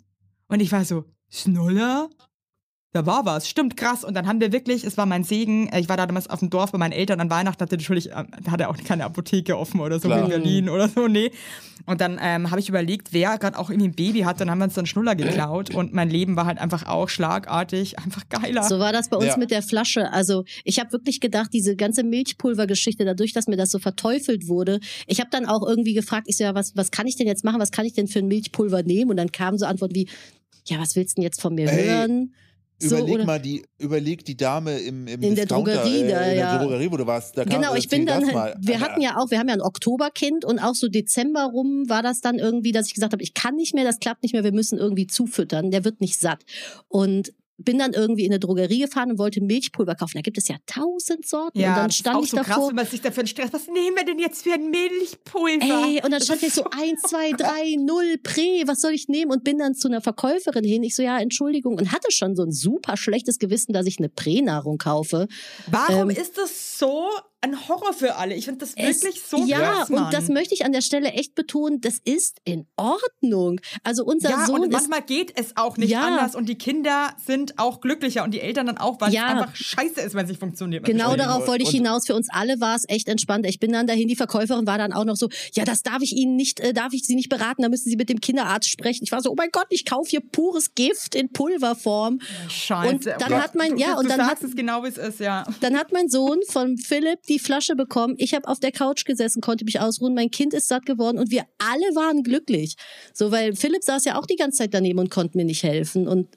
Und 0.48 0.60
ich 0.60 0.72
war 0.72 0.84
so, 0.84 1.04
Schnuller? 1.30 2.08
Da 2.92 3.04
war 3.04 3.26
was, 3.26 3.46
stimmt, 3.46 3.76
krass. 3.76 4.02
Und 4.02 4.14
dann 4.14 4.26
haben 4.26 4.40
wir 4.40 4.50
wirklich, 4.50 4.82
es 4.82 4.96
war 4.96 5.04
mein 5.04 5.22
Segen, 5.22 5.68
äh, 5.68 5.78
ich 5.78 5.90
war 5.90 5.98
da 5.98 6.06
damals 6.06 6.30
auf 6.30 6.38
dem 6.38 6.48
Dorf 6.48 6.72
bei 6.72 6.78
meinen 6.78 6.92
Eltern 6.92 7.20
an 7.20 7.28
Weihnachten, 7.28 7.60
hatte 7.60 7.76
natürlich, 7.76 8.08
da 8.08 8.26
hatte 8.50 8.68
auch 8.70 8.76
keine 8.78 9.04
Apotheke 9.04 9.58
offen 9.58 9.80
oder 9.80 10.00
so 10.00 10.08
Klar. 10.08 10.22
in 10.22 10.28
Berlin 10.30 10.68
oder 10.70 10.88
so, 10.88 11.06
nee. 11.06 11.30
Und 11.84 12.00
dann 12.00 12.18
ähm, 12.22 12.50
habe 12.50 12.60
ich 12.60 12.68
überlegt, 12.70 13.12
wer 13.12 13.36
gerade 13.36 13.58
auch 13.58 13.68
irgendwie 13.68 13.88
ein 13.88 13.94
Baby 13.94 14.20
hat, 14.20 14.40
dann 14.40 14.50
haben 14.50 14.58
wir 14.58 14.64
uns 14.64 14.74
dann 14.74 14.86
Schnuller 14.86 15.16
geklaut 15.16 15.68
und 15.74 15.92
mein 15.92 16.08
Leben 16.08 16.34
war 16.36 16.46
halt 16.46 16.58
einfach 16.58 16.86
auch 16.86 17.10
schlagartig, 17.10 17.98
einfach 17.98 18.22
geiler. 18.30 18.62
So 18.62 18.78
war 18.78 18.92
das 18.92 19.10
bei 19.10 19.18
uns 19.18 19.26
Ja. 19.26 19.36
mit 19.36 19.50
der 19.50 19.62
Flasche. 19.62 20.10
Also 20.12 20.44
ich 20.64 20.80
habe 20.80 20.90
wirklich 20.92 21.20
gedacht, 21.20 21.50
diese 21.52 21.76
ganze 21.76 22.04
Milchpulvergeschichte, 22.04 23.04
dadurch, 23.04 23.34
dass 23.34 23.48
mir 23.48 23.56
das 23.58 23.70
so 23.70 23.78
verteufelt 23.78 24.48
wurde, 24.48 24.80
ich 25.06 25.20
habe 25.20 25.28
dann 25.30 25.44
auch 25.44 25.66
irgendwie 25.66 25.92
gefragt, 25.92 26.26
ich 26.28 26.38
so, 26.38 26.44
ja, 26.44 26.54
was, 26.54 26.74
was 26.74 26.90
kann 26.90 27.06
ich 27.06 27.16
denn 27.16 27.26
jetzt 27.26 27.44
machen? 27.44 27.60
Was 27.60 27.70
kann 27.70 27.84
ich 27.84 27.92
denn 27.92 28.08
für 28.08 28.20
ein 28.20 28.28
Milchpulver 28.28 28.82
nehmen? 28.82 29.10
Und 29.10 29.18
dann 29.18 29.30
kamen 29.30 29.58
so 29.58 29.66
Antworten 29.66 29.94
wie, 29.94 30.08
ja, 30.66 30.78
was 30.78 30.96
willst 30.96 31.16
du 31.16 31.20
denn 31.20 31.24
jetzt 31.24 31.40
von 31.42 31.54
mir 31.54 31.70
Ey, 31.70 31.84
hören? 31.86 32.32
So, 32.80 32.96
Überleg 32.96 33.26
mal 33.26 33.40
die, 33.40 33.64
überleg 33.78 34.24
die 34.24 34.36
Dame 34.36 34.78
im, 34.78 35.08
im 35.08 35.20
In 35.20 35.34
der 35.34 35.46
Drogerie 35.46 35.96
äh, 35.96 36.00
in 36.00 36.06
der 36.06 36.34
ja. 36.34 36.58
Drogerie, 36.58 36.90
wo 36.92 36.96
du 36.96 37.06
warst. 37.06 37.36
Da 37.36 37.42
Genau, 37.42 37.74
ich 37.74 37.88
bin 37.88 38.06
dann, 38.06 38.24
mal. 38.26 38.54
wir 38.60 38.78
hatten 38.78 39.00
ja 39.00 39.16
auch, 39.16 39.32
wir 39.32 39.40
haben 39.40 39.48
ja 39.48 39.54
ein 39.54 39.60
Oktoberkind 39.60 40.44
und 40.44 40.60
auch 40.60 40.74
so 40.74 40.88
Dezember 40.88 41.42
rum 41.44 41.88
war 41.88 42.04
das 42.04 42.20
dann 42.20 42.38
irgendwie, 42.38 42.70
dass 42.70 42.86
ich 42.86 42.94
gesagt 42.94 43.12
habe, 43.12 43.22
ich 43.22 43.34
kann 43.34 43.56
nicht 43.56 43.74
mehr, 43.74 43.82
das 43.82 43.98
klappt 43.98 44.22
nicht 44.22 44.32
mehr, 44.32 44.44
wir 44.44 44.52
müssen 44.52 44.78
irgendwie 44.78 45.08
zufüttern, 45.08 45.72
der 45.72 45.84
wird 45.84 46.00
nicht 46.00 46.20
satt. 46.20 46.44
Und 46.86 47.32
bin 47.58 47.78
dann 47.78 47.92
irgendwie 47.92 48.24
in 48.24 48.32
eine 48.32 48.38
Drogerie 48.38 48.80
gefahren 48.80 49.10
und 49.10 49.18
wollte 49.18 49.40
Milchpulver 49.42 49.96
kaufen. 49.96 50.12
Da 50.14 50.20
gibt 50.20 50.38
es 50.38 50.46
ja 50.48 50.56
tausend 50.66 51.26
Sorten. 51.26 51.58
ja, 51.58 51.70
und 51.70 51.76
dann 51.76 51.86
das 51.86 51.94
ist 51.94 52.00
stand 52.00 52.16
auch 52.16 52.22
ich 52.22 52.30
so 52.30 52.36
davor. 52.36 52.54
krass, 52.54 52.68
wenn 52.68 52.76
man 52.76 52.86
sich 52.86 53.00
dafür 53.00 53.26
Stress, 53.26 53.52
was 53.52 53.66
nehmen 53.66 53.96
wir 53.96 54.04
denn 54.04 54.18
jetzt 54.18 54.42
für 54.44 54.52
ein 54.52 54.70
Milchpulver? 54.70 55.86
Ey, 55.88 56.00
und 56.04 56.10
dann 56.12 56.22
stand 56.22 56.42
ich 56.42 56.54
so 56.54 56.64
eins, 56.70 57.02
zwei, 57.08 57.32
drei, 57.32 57.76
null, 57.78 58.16
Prä, 58.22 58.62
was 58.66 58.80
soll 58.80 58.92
ich 58.92 59.08
nehmen? 59.08 59.32
Und 59.32 59.42
bin 59.44 59.58
dann 59.58 59.74
zu 59.74 59.88
einer 59.88 60.00
Verkäuferin 60.00 60.64
hin. 60.64 60.82
Ich 60.84 60.94
so, 60.94 61.02
ja, 61.02 61.18
Entschuldigung. 61.18 61.76
Und 61.76 61.92
hatte 61.92 62.10
schon 62.12 62.36
so 62.36 62.44
ein 62.44 62.52
super 62.52 62.96
schlechtes 62.96 63.38
Gewissen, 63.38 63.72
dass 63.72 63.86
ich 63.86 63.98
eine 63.98 64.08
Prä-Nahrung 64.08 64.78
kaufe. 64.78 65.26
Warum 65.66 66.10
Ähm, 66.10 66.16
ist 66.16 66.38
das 66.38 66.78
so 66.78 67.08
ein 67.40 67.68
Horror 67.68 67.92
für 67.92 68.16
alle? 68.16 68.34
Ich 68.34 68.46
finde 68.46 68.58
das 68.60 68.72
Es- 68.76 69.02
wirklich 69.02 69.22
so 69.22 69.44
Ja, 69.44 69.58
krass, 69.60 69.88
Mann. 69.90 70.06
und 70.06 70.12
das 70.12 70.28
möchte 70.28 70.54
ich 70.54 70.64
an 70.64 70.72
der 70.72 70.80
Stelle 70.80 71.12
echt 71.12 71.34
betonen, 71.36 71.80
das 71.80 71.98
ist 72.04 72.38
in 72.44 72.66
Ordnung. 72.76 73.60
Also 73.84 74.04
unser 74.04 74.30
ja, 74.30 74.46
Sohn 74.46 74.60
und 74.62 74.66
ist 74.70 74.72
manchmal 74.72 75.02
geht 75.02 75.32
es 75.38 75.56
auch 75.56 75.76
nicht 75.76 75.90
Ja. 75.90 76.02
anders 76.06 76.34
und 76.34 76.48
die 76.48 76.56
Kinder 76.56 77.10
sind 77.24 77.58
auch 77.58 77.80
glücklicher 77.80 78.24
und 78.24 78.32
die 78.32 78.40
Eltern 78.40 78.66
dann 78.66 78.78
auch, 78.78 79.00
weil 79.00 79.12
Ja. 79.12 79.26
es 79.26 79.30
einfach 79.42 79.54
scheiße 79.56 80.00
ist, 80.00 80.14
wenn 80.14 80.24
es 80.24 80.30
nicht 80.30 80.40
funktioniert. 80.40 80.84
Genau 80.84 81.14
darauf 81.14 81.46
wollte 81.46 81.62
ich 81.62 81.70
hinaus. 81.70 82.06
Für 82.06 82.14
uns 82.16 82.28
alle 82.30 82.60
war 82.60 82.74
es 82.74 82.84
echt 82.88 83.08
entspannt. 83.08 83.46
Ich 83.46 83.60
bin 83.60 83.72
dann 83.72 83.86
dahin, 83.86 84.08
die 84.08 84.16
Verkäuferin 84.16 84.66
war 84.66 84.78
dann 84.78 84.92
auch 84.92 85.04
noch 85.04 85.16
so, 85.16 85.28
ja, 85.54 85.64
das 85.64 85.82
darf 85.82 86.02
ich 86.02 86.12
Ihnen 86.16 86.34
nicht, 86.34 86.58
äh, 86.60 86.72
darf 86.72 86.92
ich 86.92 87.04
Sie 87.04 87.14
nicht 87.14 87.28
beraten, 87.28 87.62
da 87.62 87.68
müssen 87.68 87.88
Sie 87.88 87.96
mit 87.96 88.08
dem 88.08 88.20
Kinderarzt 88.20 88.68
sprechen. 88.68 89.04
Ich 89.04 89.12
war 89.12 89.22
so, 89.22 89.30
oh 89.30 89.34
mein 89.36 89.50
Gott, 89.52 89.66
ich 89.70 89.84
kaufe 89.84 90.10
hier 90.10 90.20
pures 90.20 90.74
Gift 90.74 91.14
in 91.14 91.30
Pulverform. 91.30 92.18
Scheiße. 92.48 92.92
Und 92.94 93.06
dann 93.06 93.30
Ja. 93.30 93.42
hat 93.42 93.54
mein- 93.54 93.76
ja, 93.76 93.92
du, 93.92 93.98
und 93.98 94.04
du 94.04 94.08
dann 94.08 94.26
sagst 94.26 94.42
hat- 94.42 94.50
es 94.50 94.56
genau, 94.56 94.82
wie 94.82 94.88
es 94.88 94.98
ist, 94.98 95.20
ja. 95.20 95.44
Dann 95.60 95.76
hat 95.76 95.92
mein 95.92 96.08
Sohn 96.08 96.38
von 96.48 96.76
Philipp 96.78 97.20
die 97.28 97.38
Flasche 97.38 97.76
bekommen. 97.76 98.14
Ich 98.18 98.34
habe 98.34 98.48
auf 98.48 98.60
der 98.60 98.72
Couch 98.72 99.04
gesessen, 99.04 99.40
konnte 99.40 99.64
mich 99.64 99.80
ausruhen. 99.80 100.14
Mein 100.14 100.30
Kind 100.30 100.54
ist 100.54 100.68
satt 100.68 100.86
geworden 100.86 101.18
und 101.18 101.30
wir 101.30 101.44
alle 101.58 101.94
waren 101.94 102.22
glücklich. 102.22 102.76
So, 103.12 103.30
weil 103.32 103.54
Philipp 103.54 103.84
saß 103.84 104.04
ja 104.04 104.18
auch 104.18 104.26
die 104.26 104.36
ganze 104.36 104.58
Zeit 104.58 104.74
daneben 104.74 104.98
und 104.98 105.10
konnte 105.10 105.36
mir 105.36 105.44
nicht 105.44 105.62
helfen. 105.62 106.08
Und 106.08 106.28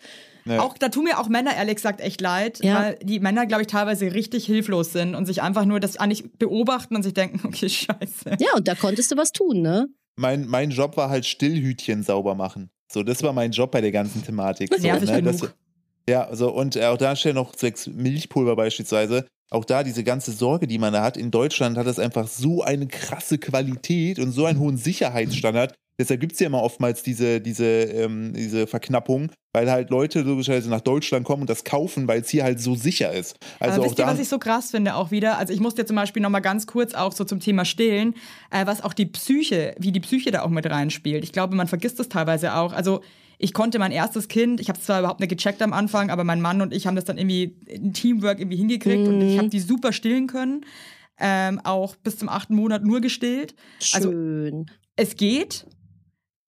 Ja. 0.45 0.59
Auch 0.61 0.75
da 0.77 0.89
tun 0.89 1.03
mir 1.03 1.19
auch 1.19 1.29
Männer 1.29 1.55
ehrlich 1.55 1.75
gesagt 1.75 2.01
echt 2.01 2.19
leid, 2.19 2.63
Ja. 2.63 2.75
weil 2.81 2.99
die 3.03 3.19
Männer, 3.19 3.45
glaube 3.45 3.61
ich, 3.61 3.67
teilweise 3.67 4.13
richtig 4.13 4.45
hilflos 4.45 4.91
sind 4.91 5.13
und 5.13 5.27
sich 5.27 5.41
einfach 5.43 5.65
nur 5.65 5.79
das 5.79 5.97
eigentlich 5.97 6.31
beobachten 6.39 6.95
und 6.95 7.03
sich 7.03 7.13
denken, 7.13 7.41
okay, 7.47 7.69
scheiße. 7.69 8.37
ja, 8.39 8.55
und 8.55 8.67
da 8.67 8.73
konntest 8.75 9.11
du 9.11 9.17
was 9.17 9.31
tun, 9.31 9.61
ne? 9.61 9.87
mein, 10.17 10.45
mein 10.47 10.69
Job 10.71 10.97
war 10.97 11.09
halt 11.09 11.25
Stillhütchen 11.25 12.03
sauber 12.03 12.35
machen. 12.35 12.69
So, 12.91 13.03
das 13.03 13.23
war 13.23 13.33
mein 13.33 13.51
Job 13.51 13.71
bei 13.71 13.81
der 13.81 13.91
ganzen 13.91 14.23
Thematik. 14.23 14.73
So, 14.75 14.85
ne? 14.85 14.99
genug. 14.99 15.23
Das, 15.39 15.53
ja, 16.09 16.35
so, 16.35 16.51
und 16.51 16.75
äh, 16.75 16.85
auch 16.85 16.97
da 16.97 17.15
stellen 17.15 17.35
noch 17.35 17.53
sechs 17.55 17.87
Milchpulver 17.87 18.55
beispielsweise. 18.55 19.25
Auch 19.51 19.65
da 19.65 19.83
diese 19.83 20.03
ganze 20.05 20.31
Sorge, 20.31 20.65
die 20.65 20.77
man 20.77 20.93
da 20.93 21.03
hat. 21.03 21.17
In 21.17 21.29
Deutschland 21.29 21.77
hat 21.77 21.85
das 21.85 21.99
einfach 21.99 22.27
so 22.27 22.63
eine 22.63 22.87
krasse 22.87 23.37
Qualität 23.37 24.17
und 24.17 24.31
so 24.31 24.45
einen 24.45 24.59
hohen 24.59 24.77
Sicherheitsstandard. 24.77 25.75
Deshalb 25.99 26.21
gibt 26.21 26.33
es 26.33 26.39
ja 26.39 26.47
immer 26.47 26.63
oftmals 26.63 27.03
diese, 27.03 27.41
diese, 27.41 27.65
ähm, 27.65 28.33
diese 28.33 28.65
Verknappung, 28.65 29.29
weil 29.53 29.69
halt 29.69 29.89
Leute 29.89 30.21
logischerweise 30.21 30.69
nach 30.69 30.81
Deutschland 30.81 31.25
kommen 31.25 31.41
und 31.41 31.49
das 31.49 31.63
kaufen, 31.63 32.07
weil 32.07 32.21
es 32.21 32.29
hier 32.29 32.43
halt 32.43 32.59
so 32.59 32.75
sicher 32.75 33.11
ist. 33.11 33.35
Also 33.59 33.83
Aber 33.83 33.91
auch 33.91 33.97
ihr, 33.99 34.07
was 34.07 34.19
ich 34.19 34.29
so 34.29 34.39
krass 34.39 34.71
finde 34.71 34.95
auch 34.95 35.11
wieder? 35.11 35.37
Also 35.37 35.53
ich 35.53 35.59
musste 35.59 35.85
zum 35.85 35.97
Beispiel 35.97 36.21
noch 36.23 36.29
mal 36.29 36.39
ganz 36.39 36.65
kurz 36.65 36.93
auch 36.93 37.11
so 37.11 37.25
zum 37.25 37.39
Thema 37.39 37.65
Stillen, 37.65 38.15
äh, 38.49 38.65
was 38.65 38.83
auch 38.83 38.93
die 38.93 39.05
Psyche, 39.05 39.75
wie 39.77 39.91
die 39.91 39.99
Psyche 39.99 40.31
da 40.31 40.43
auch 40.43 40.49
mit 40.49 40.65
reinspielt. 40.65 41.23
Ich 41.23 41.33
glaube, 41.33 41.55
man 41.55 41.67
vergisst 41.67 41.99
das 41.99 42.09
teilweise 42.09 42.55
auch. 42.55 42.73
Also 42.73 43.01
ich 43.41 43.53
konnte 43.53 43.79
mein 43.79 43.91
erstes 43.91 44.27
Kind, 44.27 44.59
ich 44.59 44.69
habe 44.69 44.77
es 44.77 44.85
zwar 44.85 44.99
überhaupt 44.99 45.19
nicht 45.19 45.29
gecheckt 45.29 45.61
am 45.63 45.73
Anfang, 45.73 46.11
aber 46.11 46.23
mein 46.23 46.41
Mann 46.41 46.61
und 46.61 46.73
ich 46.73 46.85
haben 46.85 46.95
das 46.95 47.05
dann 47.05 47.17
irgendwie 47.17 47.57
in 47.65 47.91
Teamwork 47.91 48.39
irgendwie 48.39 48.57
hingekriegt 48.57 49.07
und 49.07 49.19
ich 49.21 49.37
habe 49.39 49.49
die 49.49 49.59
super 49.59 49.93
stillen 49.93 50.27
können. 50.27 50.63
Ähm, 51.19 51.59
auch 51.63 51.95
bis 51.95 52.17
zum 52.17 52.29
achten 52.29 52.55
Monat 52.55 52.83
nur 52.83 53.01
gestillt. 53.01 53.55
Also 53.93 54.11
Schön. 54.11 54.65
es 54.95 55.15
geht. 55.15 55.65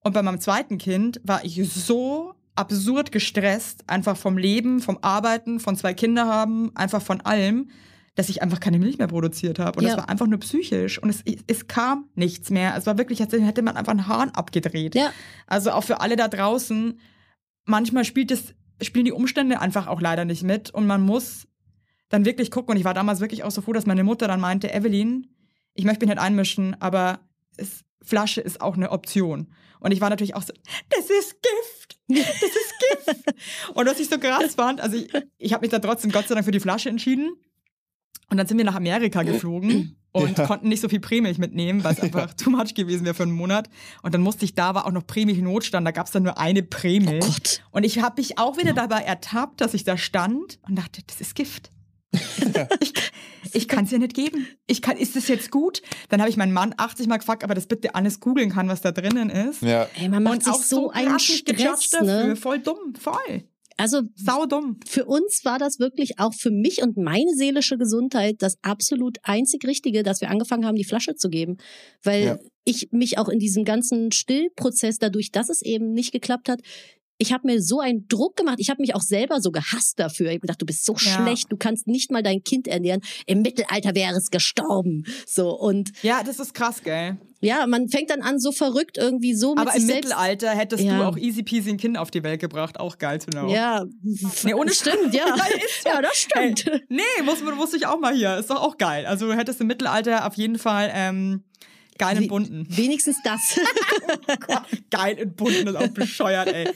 Und 0.04 0.12
bei 0.12 0.22
meinem 0.22 0.40
zweiten 0.40 0.78
Kind 0.78 1.20
war 1.24 1.44
ich 1.44 1.60
so 1.68 2.34
absurd 2.54 3.10
gestresst, 3.10 3.82
einfach 3.88 4.16
vom 4.16 4.38
Leben, 4.38 4.80
vom 4.80 4.98
Arbeiten, 5.02 5.58
von 5.60 5.76
zwei 5.76 5.94
Kinder 5.94 6.26
haben, 6.26 6.70
einfach 6.76 7.02
von 7.02 7.20
allem, 7.22 7.70
dass 8.14 8.28
ich 8.28 8.42
einfach 8.42 8.60
keine 8.60 8.78
Milch 8.78 8.98
mehr 8.98 9.08
produziert 9.08 9.58
habe. 9.58 9.78
Und 9.78 9.84
Ja. 9.84 9.90
das 9.90 9.98
war 9.98 10.08
einfach 10.08 10.26
nur 10.26 10.38
psychisch. 10.40 11.02
Und 11.02 11.10
es, 11.10 11.24
es 11.46 11.66
kam 11.66 12.08
nichts 12.14 12.50
mehr. 12.50 12.74
Es 12.76 12.86
war 12.86 12.96
wirklich, 12.96 13.20
als 13.20 13.32
hätte 13.32 13.62
man 13.62 13.76
einfach 13.76 13.92
einen 13.92 14.06
Hahn 14.06 14.30
abgedreht. 14.30 14.94
Ja. 14.94 15.10
Also 15.46 15.72
auch 15.72 15.82
für 15.84 16.00
alle 16.00 16.16
da 16.16 16.28
draußen, 16.28 16.98
manchmal 17.64 18.04
spielt 18.04 18.30
es, 18.30 18.54
spielen 18.80 19.04
die 19.04 19.12
Umstände 19.12 19.60
einfach 19.60 19.88
auch 19.88 20.00
leider 20.00 20.24
nicht 20.24 20.44
mit. 20.44 20.70
Und 20.70 20.86
man 20.86 21.02
muss 21.02 21.48
dann 22.08 22.24
wirklich 22.24 22.50
gucken. 22.52 22.72
Und 22.72 22.78
ich 22.78 22.84
war 22.84 22.94
damals 22.94 23.20
wirklich 23.20 23.42
auch 23.42 23.50
so 23.50 23.62
froh, 23.62 23.72
dass 23.72 23.86
meine 23.86 24.04
Mutter 24.04 24.28
dann 24.28 24.40
meinte, 24.40 24.72
Evelyn, 24.72 25.26
ich 25.74 25.84
möchte 25.84 26.06
mich 26.06 26.14
nicht 26.14 26.22
einmischen, 26.22 26.80
aber 26.80 27.18
es, 27.56 27.84
Flasche 28.00 28.40
ist 28.40 28.60
auch 28.60 28.76
eine 28.76 28.92
Option. 28.92 29.52
Und 29.80 29.90
ich 29.92 30.00
war 30.00 30.08
natürlich 30.08 30.36
auch 30.36 30.42
so, 30.42 30.52
das 30.88 31.10
ist 31.10 31.36
Gift. 31.42 31.98
Das 32.08 32.42
ist 32.42 32.74
Gift. 32.78 33.34
und 33.74 33.86
was 33.86 33.98
ich 33.98 34.08
so 34.08 34.18
krass 34.18 34.54
fand, 34.54 34.80
also 34.80 34.96
ich, 34.96 35.08
ich 35.36 35.52
habe 35.52 35.62
mich 35.62 35.70
dann 35.70 35.82
trotzdem 35.82 36.12
Gott 36.12 36.28
sei 36.28 36.34
Dank 36.34 36.44
für 36.44 36.52
die 36.52 36.60
Flasche 36.60 36.88
entschieden. 36.88 37.34
Und 38.30 38.36
dann 38.38 38.46
sind 38.46 38.58
wir 38.58 38.64
nach 38.64 38.74
Amerika 38.74 39.22
geflogen 39.22 39.96
und 40.12 40.38
Ja. 40.38 40.46
konnten 40.46 40.68
nicht 40.68 40.80
so 40.80 40.88
viel 40.88 41.00
Prämilch 41.00 41.38
mitnehmen, 41.38 41.84
weil 41.84 41.92
es 41.94 42.00
einfach 42.00 42.34
too 42.34 42.50
much 42.50 42.74
gewesen 42.74 43.04
wäre 43.04 43.14
für 43.14 43.22
einen 43.24 43.32
Monat. 43.32 43.68
Und 44.02 44.14
dann 44.14 44.22
musste 44.22 44.44
ich, 44.44 44.54
da 44.54 44.74
war 44.74 44.86
auch 44.86 44.92
noch 44.92 45.06
Prämilch-Notstand, 45.06 45.86
da 45.86 45.90
gab 45.90 46.06
es 46.06 46.12
dann 46.12 46.22
nur 46.22 46.38
eine 46.38 46.62
Prämilch. 46.62 47.60
Oh. 47.72 47.76
Und 47.78 47.84
ich 47.84 48.00
habe 48.00 48.20
mich 48.20 48.38
auch 48.38 48.56
wieder 48.56 48.72
dabei 48.72 49.00
ertappt, 49.02 49.60
dass 49.60 49.74
ich 49.74 49.84
da 49.84 49.96
stand 49.96 50.58
und 50.68 50.76
dachte, 50.76 51.02
das 51.06 51.20
ist 51.20 51.34
Gift. 51.34 51.70
ich 52.80 52.92
ich 53.52 53.68
kann 53.68 53.84
es 53.84 53.90
ja 53.90 53.98
nicht 53.98 54.14
geben. 54.14 54.46
Ich 54.66 54.82
kann, 54.82 54.96
ist 54.96 55.16
das 55.16 55.28
jetzt 55.28 55.50
gut? 55.50 55.82
Dann 56.08 56.20
habe 56.20 56.30
ich 56.30 56.36
meinen 56.36 56.52
Mann 56.52 56.74
80 56.76 57.06
Mal 57.08 57.18
gefragt, 57.18 57.44
ob 57.44 57.50
er 57.50 57.54
das 57.54 57.66
bitte 57.66 57.94
alles 57.94 58.20
googeln 58.20 58.50
kann, 58.50 58.68
was 58.68 58.80
da 58.80 58.92
drinnen 58.92 59.30
ist. 59.30 59.62
Ja. 59.62 59.88
Ey, 59.96 60.08
man 60.08 60.22
macht 60.22 60.34
und 60.34 60.44
sich 60.44 60.52
auch 60.52 60.62
so 60.62 60.90
einen 60.90 61.18
Stress, 61.18 61.90
dafür. 61.90 62.26
ne? 62.26 62.36
Voll 62.36 62.58
dumm, 62.60 62.94
voll. 62.98 63.44
Also 63.76 64.02
Sau 64.14 64.46
dumm. 64.46 64.78
für 64.86 65.04
uns 65.04 65.44
war 65.44 65.58
das 65.58 65.78
wirklich 65.80 66.18
auch 66.20 66.32
für 66.34 66.50
mich 66.50 66.82
und 66.82 66.96
meine 66.96 67.34
seelische 67.34 67.76
Gesundheit 67.76 68.36
das 68.38 68.56
absolut 68.62 69.18
einzig 69.22 69.66
Richtige, 69.66 70.02
dass 70.02 70.20
wir 70.20 70.30
angefangen 70.30 70.64
haben, 70.64 70.76
die 70.76 70.84
Flasche 70.84 71.16
zu 71.16 71.28
geben. 71.28 71.56
Weil 72.02 72.24
Ja. 72.24 72.38
ich 72.64 72.88
mich 72.92 73.18
auch 73.18 73.28
in 73.28 73.38
diesem 73.40 73.64
ganzen 73.64 74.12
Stillprozess, 74.12 74.98
dadurch, 74.98 75.32
dass 75.32 75.48
es 75.48 75.60
eben 75.62 75.92
nicht 75.92 76.12
geklappt 76.12 76.48
hat, 76.48 76.60
ich 77.16 77.32
habe 77.32 77.46
mir 77.46 77.62
so 77.62 77.78
einen 77.78 78.08
Druck 78.08 78.36
gemacht. 78.36 78.56
Ich 78.58 78.70
habe 78.70 78.80
mich 78.82 78.94
auch 78.96 79.00
selber 79.00 79.40
so 79.40 79.52
gehasst 79.52 80.00
dafür. 80.00 80.26
Ich 80.26 80.32
habe 80.32 80.40
gedacht, 80.40 80.60
du 80.60 80.66
bist 80.66 80.84
so 80.84 80.94
Ja. 80.94 80.98
schlecht, 80.98 81.46
du 81.50 81.56
kannst 81.56 81.86
nicht 81.86 82.10
mal 82.10 82.22
dein 82.24 82.42
Kind 82.42 82.66
ernähren. 82.66 83.02
Im 83.26 83.42
Mittelalter 83.42 83.94
wäre 83.94 84.16
es 84.16 84.30
gestorben. 84.30 85.04
So 85.26 85.50
und 85.58 85.92
Ja, 86.02 86.22
das 86.24 86.40
ist 86.40 86.54
krass, 86.54 86.82
gell? 86.82 87.16
Ja, 87.44 87.66
man 87.66 87.88
fängt 87.88 88.10
dann 88.10 88.22
an, 88.22 88.38
so 88.40 88.50
verrückt 88.52 88.96
irgendwie 88.98 89.34
so 89.34 89.50
mit 89.54 89.60
Aber 89.60 89.72
sich 89.72 89.82
im 89.82 89.86
selbst. 89.86 90.04
Mittelalter 90.08 90.50
hättest 90.50 90.82
Ja. 90.82 90.98
du 90.98 91.04
auch 91.04 91.16
easy 91.16 91.42
peasy 91.42 91.70
ein 91.70 91.76
Kind 91.76 91.96
auf 91.98 92.10
die 92.10 92.22
Welt 92.22 92.40
gebracht. 92.40 92.80
Auch 92.80 92.98
geil 92.98 93.20
zu 93.20 93.28
know. 93.30 93.48
Ja, 93.48 93.84
Nee, 94.42 94.54
ohne 94.54 94.72
stimmt, 94.72 95.12
ja. 95.14 95.24
Ja, 95.84 95.94
ja, 95.94 96.02
das 96.02 96.16
stimmt. 96.16 96.66
Ey, 96.66 96.80
nee, 96.88 97.02
muss, 97.24 97.42
muss 97.42 97.74
ich 97.74 97.86
auch 97.86 97.98
mal 98.00 98.14
hier. 98.14 98.36
Ist 98.38 98.50
doch 98.50 98.60
auch 98.62 98.78
geil. 98.78 99.06
Also 99.06 99.26
du 99.26 99.34
hättest 99.36 99.60
im 99.60 99.66
Mittelalter 99.66 100.26
auf 100.26 100.34
jeden 100.34 100.58
Fall 100.58 100.90
ähm, 100.94 101.44
geil 101.98 102.18
und 102.18 102.28
bunten. 102.28 102.66
Wenigstens 102.70 103.16
das. 103.24 103.58
geil 104.90 105.18
und 105.22 105.36
bunten 105.36 105.68
ist 105.68 105.76
auch 105.76 105.88
bescheuert, 105.88 106.48
ey. 106.48 106.68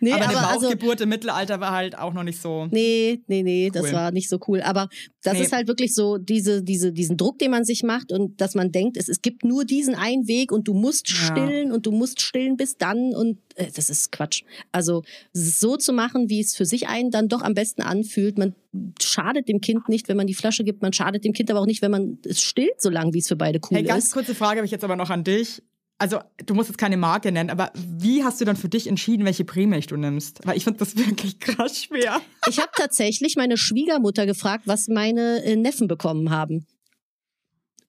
nee, 0.00 0.12
aber 0.12 0.24
eine 0.28 0.36
aber 0.38 0.48
also, 0.48 0.60
Bauchgeburt 0.68 1.00
im 1.00 1.08
Mittelalter 1.08 1.60
war 1.60 1.72
halt 1.72 1.98
auch 1.98 2.12
noch 2.12 2.22
nicht 2.22 2.40
so. 2.40 2.66
Nee, 2.70 3.20
nee, 3.26 3.42
nee, 3.42 3.70
das 3.72 3.84
Cool. 3.86 3.92
war 3.92 4.10
nicht 4.12 4.28
so 4.28 4.38
cool. 4.48 4.60
Aber 4.62 4.88
das 5.22 5.34
Nee. 5.34 5.44
ist 5.44 5.52
halt 5.52 5.68
wirklich 5.68 5.94
so 5.94 6.18
diese, 6.18 6.62
diese, 6.62 6.92
diesen 6.92 7.16
Druck, 7.16 7.38
den 7.38 7.50
man 7.50 7.64
sich 7.64 7.82
macht 7.82 8.10
und 8.12 8.40
dass 8.40 8.54
man 8.54 8.72
denkt, 8.72 8.96
es, 8.96 9.08
es 9.08 9.22
gibt 9.22 9.44
nur 9.44 9.64
diesen 9.64 9.94
einen 9.94 10.26
Weg 10.28 10.50
und 10.52 10.66
du 10.68 10.74
musst 10.74 11.08
Ja. 11.08 11.14
stillen 11.16 11.72
und 11.72 11.86
du 11.86 11.92
musst 11.92 12.20
stillen 12.20 12.56
bis 12.56 12.76
dann 12.76 13.14
und 13.14 13.38
äh, 13.54 13.66
das 13.74 13.88
ist 13.90 14.10
Quatsch. 14.12 14.42
Also 14.72 15.02
es 15.32 15.60
so 15.60 15.76
zu 15.76 15.92
machen, 15.92 16.28
wie 16.28 16.40
es 16.40 16.56
für 16.56 16.64
sich 16.66 16.88
einen 16.88 17.10
dann 17.10 17.28
doch 17.28 17.42
am 17.42 17.54
besten 17.54 17.82
anfühlt. 17.82 18.36
Man 18.38 18.54
schadet 19.00 19.48
dem 19.48 19.60
Kind 19.60 19.88
nicht, 19.88 20.08
wenn 20.08 20.16
man 20.16 20.26
die 20.26 20.34
Flasche 20.34 20.64
gibt. 20.64 20.82
Man 20.82 20.92
schadet 20.92 21.24
dem 21.24 21.32
Kind 21.32 21.50
aber 21.50 21.60
auch 21.60 21.66
nicht, 21.66 21.82
wenn 21.82 21.90
man 21.90 22.18
es 22.26 22.40
stillt, 22.40 22.80
solange 22.80 23.12
wie 23.14 23.18
es 23.18 23.28
für 23.28 23.36
beide 23.36 23.60
cool 23.70 23.76
Hey, 23.78 23.84
ganz 23.84 24.06
ist. 24.06 24.12
kurze 24.12 24.34
Frage 24.34 24.58
habe 24.58 24.66
ich 24.66 24.72
jetzt 24.72 24.84
aber 24.84 24.96
noch 24.96 25.10
an 25.10 25.24
dich. 25.24 25.62
Also, 25.98 26.20
du 26.44 26.54
musst 26.54 26.68
jetzt 26.68 26.78
keine 26.78 26.96
Marke 26.96 27.30
nennen, 27.30 27.48
aber 27.50 27.70
wie 27.76 28.24
hast 28.24 28.40
du 28.40 28.44
dann 28.44 28.56
für 28.56 28.68
dich 28.68 28.88
entschieden, 28.88 29.24
welche 29.24 29.44
Prämilch 29.44 29.86
du 29.86 29.96
nimmst? 29.96 30.40
Weil 30.44 30.56
ich 30.56 30.64
finde 30.64 30.80
das 30.80 30.96
wirklich 30.96 31.38
krass 31.38 31.84
schwer. 31.84 32.20
Ich 32.48 32.58
habe 32.58 32.70
tatsächlich 32.76 33.36
meine 33.36 33.56
Schwiegermutter 33.56 34.26
gefragt, 34.26 34.64
was 34.66 34.88
meine 34.88 35.44
äh, 35.44 35.54
Neffen 35.54 35.86
bekommen 35.86 36.30
haben. 36.30 36.66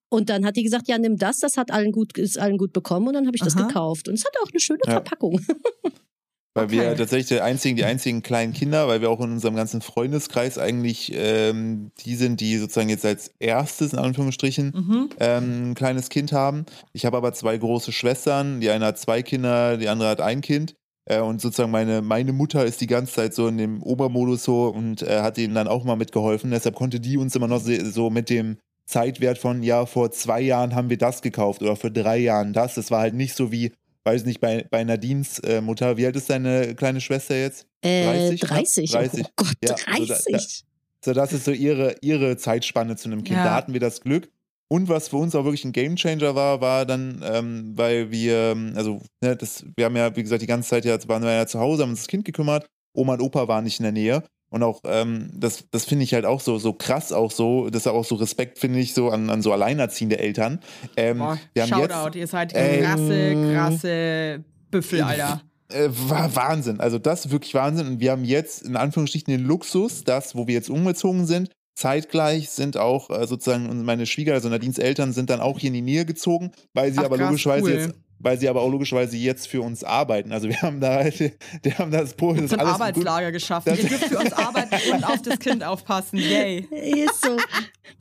Und 0.09 0.29
dann 0.29 0.45
hat 0.45 0.57
die 0.57 0.63
gesagt, 0.63 0.87
ja, 0.87 0.99
nimm 0.99 1.17
das, 1.17 1.39
das 1.39 1.57
hat 1.57 1.71
allen 1.71 1.91
gut, 1.91 2.15
ist 2.19 2.37
allen 2.37 2.59
gut 2.59 2.71
bekommen 2.71 3.07
und 3.07 3.13
dann 3.13 3.25
habe 3.25 3.35
ich 3.35 3.41
das 3.41 3.55
Aha. 3.57 3.65
gekauft. 3.65 4.07
Und 4.07 4.13
es 4.13 4.23
hatte 4.23 4.37
auch 4.43 4.49
eine 4.51 4.59
schöne 4.59 4.81
Ja. 4.85 4.91
Verpackung. 4.91 5.41
Weil 6.55 6.69
wir 6.69 6.83
Okay. 6.83 6.95
tatsächlich 6.97 7.27
die 7.29 7.41
einzigen, 7.41 7.75
die 7.77 7.83
einzigen 7.83 8.21
kleinen 8.21 8.53
Kinder, 8.53 8.87
weil 8.87 9.01
wir 9.01 9.09
auch 9.09 9.19
in 9.21 9.31
unserem 9.31 9.55
ganzen 9.55 9.81
Freundeskreis 9.81 10.59
eigentlich 10.59 11.11
ähm, 11.15 11.91
die 12.05 12.15
sind, 12.15 12.39
die 12.41 12.57
sozusagen 12.57 12.89
jetzt 12.89 13.05
als 13.05 13.31
erstes 13.39 13.93
in 13.93 13.99
Anführungsstrichen 13.99 14.67
Mhm. 14.75 15.09
ähm, 15.19 15.71
ein 15.71 15.73
kleines 15.73 16.09
Kind 16.09 16.31
haben. 16.31 16.65
Ich 16.91 17.05
habe 17.05 17.17
aber 17.17 17.33
zwei 17.33 17.57
große 17.57 17.91
Schwestern. 17.91 18.61
Die 18.61 18.69
eine 18.69 18.85
hat 18.85 18.99
zwei 18.99 19.23
Kinder, 19.23 19.77
die 19.77 19.89
andere 19.89 20.09
hat 20.09 20.21
ein 20.21 20.41
Kind. 20.41 20.75
Äh, 21.05 21.21
und 21.21 21.41
sozusagen 21.41 21.71
meine, 21.71 22.01
meine 22.03 22.33
Mutter 22.33 22.63
ist 22.65 22.81
die 22.81 22.87
ganze 22.87 23.13
Zeit 23.13 23.33
so 23.33 23.47
in 23.47 23.57
dem 23.57 23.81
Obermodus 23.81 24.43
so 24.43 24.67
und 24.67 25.01
äh, 25.01 25.21
hat 25.21 25.39
ihnen 25.39 25.55
dann 25.55 25.67
auch 25.67 25.83
mal 25.83 25.95
mitgeholfen. 25.95 26.51
Deshalb 26.51 26.75
konnte 26.75 26.99
die 26.99 27.17
uns 27.17 27.35
immer 27.35 27.47
noch 27.47 27.61
so 27.61 28.09
mit 28.11 28.29
dem 28.29 28.57
Zeitwert 28.85 29.37
von, 29.37 29.63
ja, 29.63 29.85
vor 29.85 30.11
zwei 30.11 30.41
Jahren 30.41 30.75
haben 30.75 30.89
wir 30.89 30.97
das 30.97 31.21
gekauft 31.21 31.61
oder 31.61 31.75
vor 31.75 31.89
drei 31.89 32.17
Jahren 32.17 32.53
das. 32.53 32.75
Das 32.75 32.91
war 32.91 32.99
halt 32.99 33.15
nicht 33.15 33.33
so 33.33 33.51
wie, 33.51 33.71
weiß 34.05 34.25
nicht, 34.25 34.39
bei, 34.41 34.65
bei 34.69 34.83
Nadines 34.83 35.39
äh, 35.39 35.61
Mutter. 35.61 35.97
Wie 35.97 36.05
alt 36.05 36.15
ist 36.15 36.29
deine 36.29 36.75
kleine 36.75 37.01
Schwester 37.01 37.35
jetzt? 37.35 37.65
Äh, 37.81 38.35
30, 38.35 38.41
ne? 38.41 38.47
30. 38.47 38.91
30. 38.91 39.25
Oh 39.25 39.29
Gott, 39.35 39.53
Ja, 39.63 39.75
so 39.97 40.05
da- 40.05 40.15
30. 40.15 40.63
So, 41.05 41.11
das 41.13 41.33
ist 41.33 41.43
so 41.45 41.51
ihre, 41.51 41.95
ihre 42.01 42.37
Zeitspanne 42.37 42.95
zu 42.95 43.09
einem 43.09 43.23
Kind. 43.25 43.37
Ja. 43.37 43.43
Da 43.43 43.55
hatten 43.55 43.73
wir 43.73 43.81
das 43.81 43.99
Glück. 44.01 44.29
Und 44.69 44.87
was 44.87 45.09
für 45.09 45.17
uns 45.17 45.35
auch 45.35 45.43
wirklich 45.43 45.65
ein 45.65 45.73
Gamechanger 45.73 46.33
war, 46.33 46.61
war 46.61 46.85
dann, 46.85 47.21
ähm, 47.25 47.73
weil 47.75 48.09
wir, 48.09 48.55
also, 48.75 49.01
ne, 49.21 49.35
das, 49.35 49.65
wir 49.75 49.85
haben 49.85 49.95
ja, 49.97 50.15
wie 50.15 50.23
gesagt, 50.23 50.41
die 50.41 50.47
ganze 50.47 50.69
Zeit 50.69 50.85
ja, 50.85 50.97
waren 51.09 51.21
wir 51.21 51.33
ja 51.33 51.45
zu 51.45 51.59
Hause, 51.59 51.83
haben 51.83 51.89
uns 51.91 51.99
das 51.99 52.07
Kind 52.07 52.23
gekümmert. 52.25 52.65
Oma 52.93 53.13
und 53.13 53.21
Opa 53.21 53.47
waren 53.47 53.65
nicht 53.65 53.79
in 53.79 53.83
der 53.83 53.91
Nähe. 53.91 54.23
Und 54.53 54.61
auch, 54.61 54.81
ähm, 54.85 55.31
das, 55.33 55.63
das 55.71 55.85
finde 55.85 56.03
ich 56.03 56.13
halt 56.13 56.25
auch 56.25 56.39
so, 56.39 56.59
so 56.59 56.73
krass 56.73 57.11
auch 57.11 57.31
so, 57.31 57.71
das 57.71 57.87
ist 57.87 57.87
auch 57.87 58.05
so 58.05 58.13
Respekt, 58.13 58.59
finde 58.59 58.77
ich, 58.77 58.93
so 58.93 59.09
an, 59.09 59.31
an 59.31 59.41
so 59.41 59.51
alleinerziehende 59.51 60.19
Eltern. 60.19 60.59
Ähm, 60.95 61.17
Boah, 61.17 61.39
wir 61.53 61.63
haben 61.63 61.69
Shoutout, 61.69 62.15
ihr 62.19 62.27
seid 62.27 62.53
krasse, 62.53 63.51
krasse 63.51 64.43
Büffel, 64.69 65.01
Alter. 65.01 65.41
äh, 65.69 65.89
war 65.89 66.35
Wahnsinn. 66.35 66.79
Also 66.79 66.99
das 66.99 67.25
ist 67.25 67.31
wirklich 67.31 67.55
Wahnsinn. 67.55 67.87
Und 67.87 67.99
wir 67.99 68.11
haben 68.11 68.25
jetzt 68.25 68.61
in 68.61 68.75
Anführungsstrichen 68.75 69.31
den 69.31 69.43
Luxus, 69.43 70.03
dass, 70.03 70.35
wo 70.35 70.45
wir 70.45 70.53
jetzt 70.53 70.69
umgezogen 70.69 71.25
sind, 71.25 71.49
zeitgleich 71.73 72.51
sind 72.51 72.77
auch 72.77 73.09
äh, 73.09 73.25
sozusagen 73.25 73.83
meine 73.83 74.05
Schwieger, 74.05 74.35
also 74.35 74.49
Nadines 74.49 74.77
Eltern, 74.77 75.13
sind 75.13 75.31
dann 75.31 75.39
auch 75.39 75.57
hier 75.57 75.69
in 75.69 75.73
die 75.73 75.81
Nähe 75.81 76.05
gezogen, 76.05 76.51
weil 76.75 76.91
sie 76.91 76.99
Ach, 76.99 77.05
aber 77.05 77.17
krass, 77.17 77.29
logischerweise 77.29 77.63
cool. 77.63 77.71
jetzt 77.71 77.95
weil 78.23 78.39
sie 78.39 78.49
aber 78.49 78.61
auch 78.61 78.69
logischerweise 78.71 79.15
jetzt 79.17 79.47
für 79.47 79.61
uns 79.61 79.83
arbeiten. 79.83 80.31
Also 80.31 80.47
wir 80.49 80.61
haben 80.61 80.79
da 80.79 80.95
halt, 80.95 81.19
die 81.65 81.73
haben 81.73 81.91
das 81.91 82.15
das 82.15 82.49
So 82.49 82.55
ein 82.55 82.61
alles 82.61 82.73
Arbeitslager 82.73 83.31
geschaffen. 83.31 83.69
Das- 83.69 83.79
Ihr 83.79 83.89
dürft 83.89 84.05
für 84.05 84.17
uns 84.17 84.33
arbeiten 84.33 84.75
und 84.93 85.03
auf 85.03 85.21
das 85.21 85.37
Kind 85.39 85.63
aufpassen. 85.63 86.17
Yay. 86.17 86.59
Ist 86.71 87.23
so. 87.23 87.37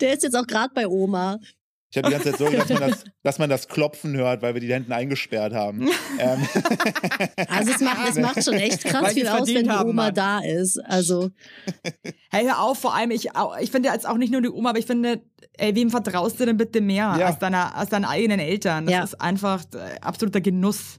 Der 0.00 0.14
ist 0.14 0.22
jetzt 0.22 0.36
auch 0.36 0.46
gerade 0.46 0.72
bei 0.74 0.86
Oma. 0.86 1.38
Ich 1.94 1.98
habe 1.98 2.08
die 2.08 2.12
ganze 2.14 2.30
Zeit 2.30 2.38
Sorge, 2.38 2.56
dass 2.56 2.68
man, 2.70 2.80
das, 2.90 3.04
dass 3.22 3.38
man 3.38 3.50
das 3.50 3.68
Klopfen 3.68 4.16
hört, 4.16 4.40
weil 4.40 4.54
wir 4.54 4.60
die 4.62 4.68
da 4.68 4.74
hinten 4.76 4.92
eingesperrt 4.92 5.52
haben. 5.52 5.88
ähm, 6.18 6.46
Also 7.48 7.72
es 7.72 7.80
macht, 7.80 8.08
es 8.08 8.16
macht 8.18 8.42
schon 8.44 8.54
echt 8.54 8.82
krass 8.84 9.02
Weil 9.02 9.12
viel 9.14 9.28
aus, 9.28 9.46
wenn 9.48 9.64
die 9.64 9.70
haben, 9.70 9.90
Oma 9.90 10.04
Mann. 10.04 10.14
da 10.14 10.38
ist. 10.40 10.78
Also 10.86 11.30
Hey, 12.30 12.44
hör 12.46 12.60
auf, 12.62 12.78
vor 12.78 12.94
allem, 12.94 13.10
ich, 13.10 13.28
ich 13.60 13.70
finde 13.70 13.90
jetzt 13.90 14.08
auch 14.08 14.16
nicht 14.16 14.32
nur 14.32 14.40
die 14.40 14.48
Oma, 14.48 14.70
aber 14.70 14.78
ich 14.78 14.86
finde, 14.86 15.20
ey, 15.58 15.74
wem 15.74 15.90
vertraust 15.90 16.40
du 16.40 16.46
denn 16.46 16.56
bitte 16.56 16.80
mehr 16.80 17.14
Ja. 17.18 17.26
als, 17.26 17.38
deiner, 17.38 17.76
als 17.76 17.90
deinen 17.90 18.06
eigenen 18.06 18.40
Eltern? 18.40 18.86
Das 18.86 18.94
Ja. 18.94 19.04
ist 19.04 19.20
einfach 19.20 19.62
äh, 19.74 19.98
absoluter 20.00 20.40
Genuss. 20.40 20.98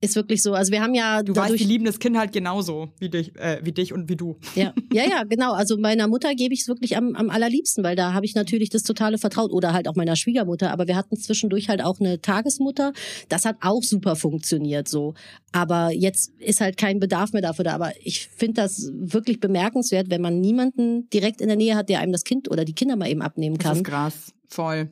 Ist 0.00 0.14
wirklich 0.14 0.42
so. 0.42 0.54
Also 0.54 0.70
wir 0.70 0.80
haben 0.80 0.94
ja 0.94 1.22
Du 1.22 1.32
dadurch 1.32 1.52
weißt, 1.52 1.60
die 1.60 1.64
lieben 1.68 1.84
das 1.84 1.98
Kind 1.98 2.16
halt 2.16 2.32
genauso 2.32 2.92
wie 3.00 3.08
dich, 3.08 3.34
äh, 3.36 3.58
wie 3.64 3.72
dich 3.72 3.92
und 3.92 4.08
wie 4.08 4.14
du. 4.16 4.36
Ja, 4.54 4.72
ja, 4.92 5.04
ja, 5.04 5.24
genau. 5.24 5.52
Also 5.52 5.76
meiner 5.76 6.06
Mutter 6.06 6.34
gebe 6.34 6.54
ich 6.54 6.60
es 6.60 6.68
wirklich 6.68 6.96
am, 6.96 7.16
am 7.16 7.30
allerliebsten, 7.30 7.82
weil 7.82 7.96
da 7.96 8.12
habe 8.12 8.24
ich 8.24 8.34
natürlich 8.36 8.70
das 8.70 8.84
totale 8.84 9.18
Vertraut 9.18 9.50
oder 9.50 9.72
halt 9.72 9.88
auch 9.88 9.96
meiner 9.96 10.14
Schwiegermutter. 10.14 10.70
Aber 10.70 10.86
wir 10.86 10.94
hatten 10.94 11.16
zwischendurch 11.16 11.68
halt 11.68 11.82
auch 11.82 11.98
eine 11.98 12.20
Tagesmutter. 12.20 12.92
Das 13.28 13.44
hat 13.44 13.56
auch 13.60 13.82
super 13.82 14.14
funktioniert 14.14 14.86
so. 14.88 15.14
Aber 15.50 15.90
jetzt 15.92 16.30
ist 16.38 16.60
halt 16.60 16.76
kein 16.76 17.00
Bedarf 17.00 17.32
mehr 17.32 17.42
dafür 17.42 17.64
da. 17.64 17.74
Aber 17.74 17.92
ich 18.00 18.28
finde 18.28 18.54
das 18.62 18.90
wirklich 18.94 19.40
bemerkenswert, 19.40 20.10
wenn 20.10 20.20
man 20.22 20.38
niemanden 20.40 21.08
direkt 21.10 21.40
in 21.40 21.48
der 21.48 21.56
Nähe 21.56 21.74
hat, 21.74 21.88
der 21.88 21.98
einem 22.00 22.12
das 22.12 22.22
Kind 22.24 22.50
oder 22.50 22.64
die 22.64 22.74
Kinder 22.74 22.94
mal 22.94 23.08
eben 23.10 23.22
abnehmen 23.22 23.56
Das 23.58 23.64
kann. 23.66 23.76
ist 23.78 23.84
krass. 23.84 24.32
Voll. 24.48 24.90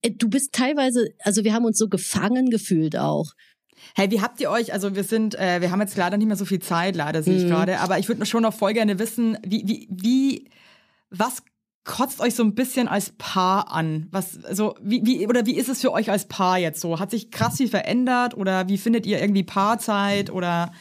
Äh, 0.00 0.12
Du 0.12 0.28
bist 0.30 0.52
teilweise, 0.52 1.10
also 1.20 1.44
wir 1.44 1.52
haben 1.52 1.66
uns 1.66 1.76
so 1.76 1.88
gefangen 1.88 2.48
gefühlt 2.48 2.96
auch. 2.96 3.32
Hey, 3.94 4.10
wie 4.10 4.20
habt 4.20 4.40
ihr 4.40 4.50
euch, 4.50 4.72
also 4.72 4.94
wir 4.94 5.04
sind, 5.04 5.34
äh, 5.34 5.60
wir 5.60 5.70
haben 5.70 5.80
jetzt 5.80 5.96
leider 5.96 6.16
nicht 6.16 6.26
mehr 6.26 6.36
so 6.36 6.44
viel 6.44 6.60
Zeit, 6.60 6.96
leider 6.96 7.22
sehe 7.22 7.36
ich 7.36 7.44
Mhm. 7.44 7.48
gerade, 7.48 7.80
aber 7.80 7.98
ich 7.98 8.08
würde 8.08 8.24
schon 8.26 8.42
noch 8.42 8.54
voll 8.54 8.72
gerne 8.72 8.98
wissen, 8.98 9.38
wie, 9.44 9.62
wie, 9.66 9.88
wie, 9.90 10.50
was 11.10 11.42
kotzt 11.84 12.20
euch 12.20 12.34
so 12.34 12.44
ein 12.44 12.54
bisschen 12.54 12.86
als 12.88 13.12
Paar 13.18 13.72
an? 13.72 14.06
Was, 14.12 14.32
so, 14.52 14.74
wie, 14.80 15.04
wie, 15.04 15.26
oder 15.26 15.46
wie 15.46 15.56
ist 15.56 15.68
es 15.68 15.80
für 15.80 15.92
euch 15.92 16.10
als 16.10 16.26
Paar 16.26 16.58
jetzt 16.58 16.80
so? 16.80 17.00
Hat 17.00 17.10
sich 17.10 17.30
krass 17.30 17.56
viel 17.56 17.68
verändert 17.68 18.36
oder 18.36 18.68
wie 18.68 18.78
findet 18.78 19.04
ihr 19.04 19.20
irgendwie 19.20 19.42
Paarzeit 19.42 20.30
oder? 20.30 20.72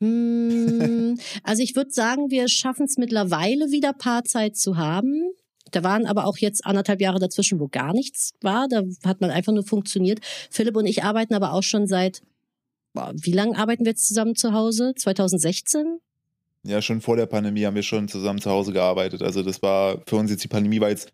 Hm, 0.00 1.18
also 1.42 1.62
ich 1.62 1.76
würde 1.76 1.90
sagen, 1.90 2.30
wir 2.30 2.48
schaffen 2.48 2.86
es 2.86 2.96
mittlerweile 2.96 3.70
wieder 3.70 3.92
Paarzeit 3.92 4.56
zu 4.56 4.76
haben. 4.76 5.30
Da 5.70 5.84
waren 5.84 6.06
aber 6.06 6.26
auch 6.26 6.38
jetzt 6.38 6.64
anderthalb 6.64 7.00
Jahre 7.00 7.18
dazwischen, 7.18 7.60
wo 7.60 7.68
gar 7.68 7.92
nichts 7.92 8.32
war. 8.40 8.68
Da 8.68 8.82
hat 9.04 9.20
man 9.20 9.30
einfach 9.30 9.52
nur 9.52 9.64
funktioniert. 9.64 10.20
Philipp 10.50 10.76
und 10.76 10.86
ich 10.86 11.04
arbeiten 11.04 11.34
aber 11.34 11.52
auch 11.52 11.62
schon 11.62 11.86
seit, 11.86 12.22
boah, 12.92 13.12
wie 13.14 13.32
lange 13.32 13.56
arbeiten 13.58 13.84
wir 13.84 13.92
jetzt 13.92 14.08
zusammen 14.08 14.36
zu 14.36 14.52
Hause? 14.52 14.94
2016? 14.96 15.98
Ja, 16.62 16.82
schon 16.82 17.00
vor 17.00 17.16
der 17.16 17.26
Pandemie 17.26 17.64
haben 17.64 17.74
wir 17.74 17.82
schon 17.82 18.08
zusammen 18.08 18.40
zu 18.40 18.50
Hause 18.50 18.72
gearbeitet. 18.72 19.22
Also 19.22 19.42
das 19.42 19.62
war 19.62 20.02
für 20.06 20.16
uns 20.16 20.30
jetzt 20.30 20.44
die 20.44 20.48
Pandemie 20.48 20.80
war 20.80 20.90
jetzt 20.90 21.10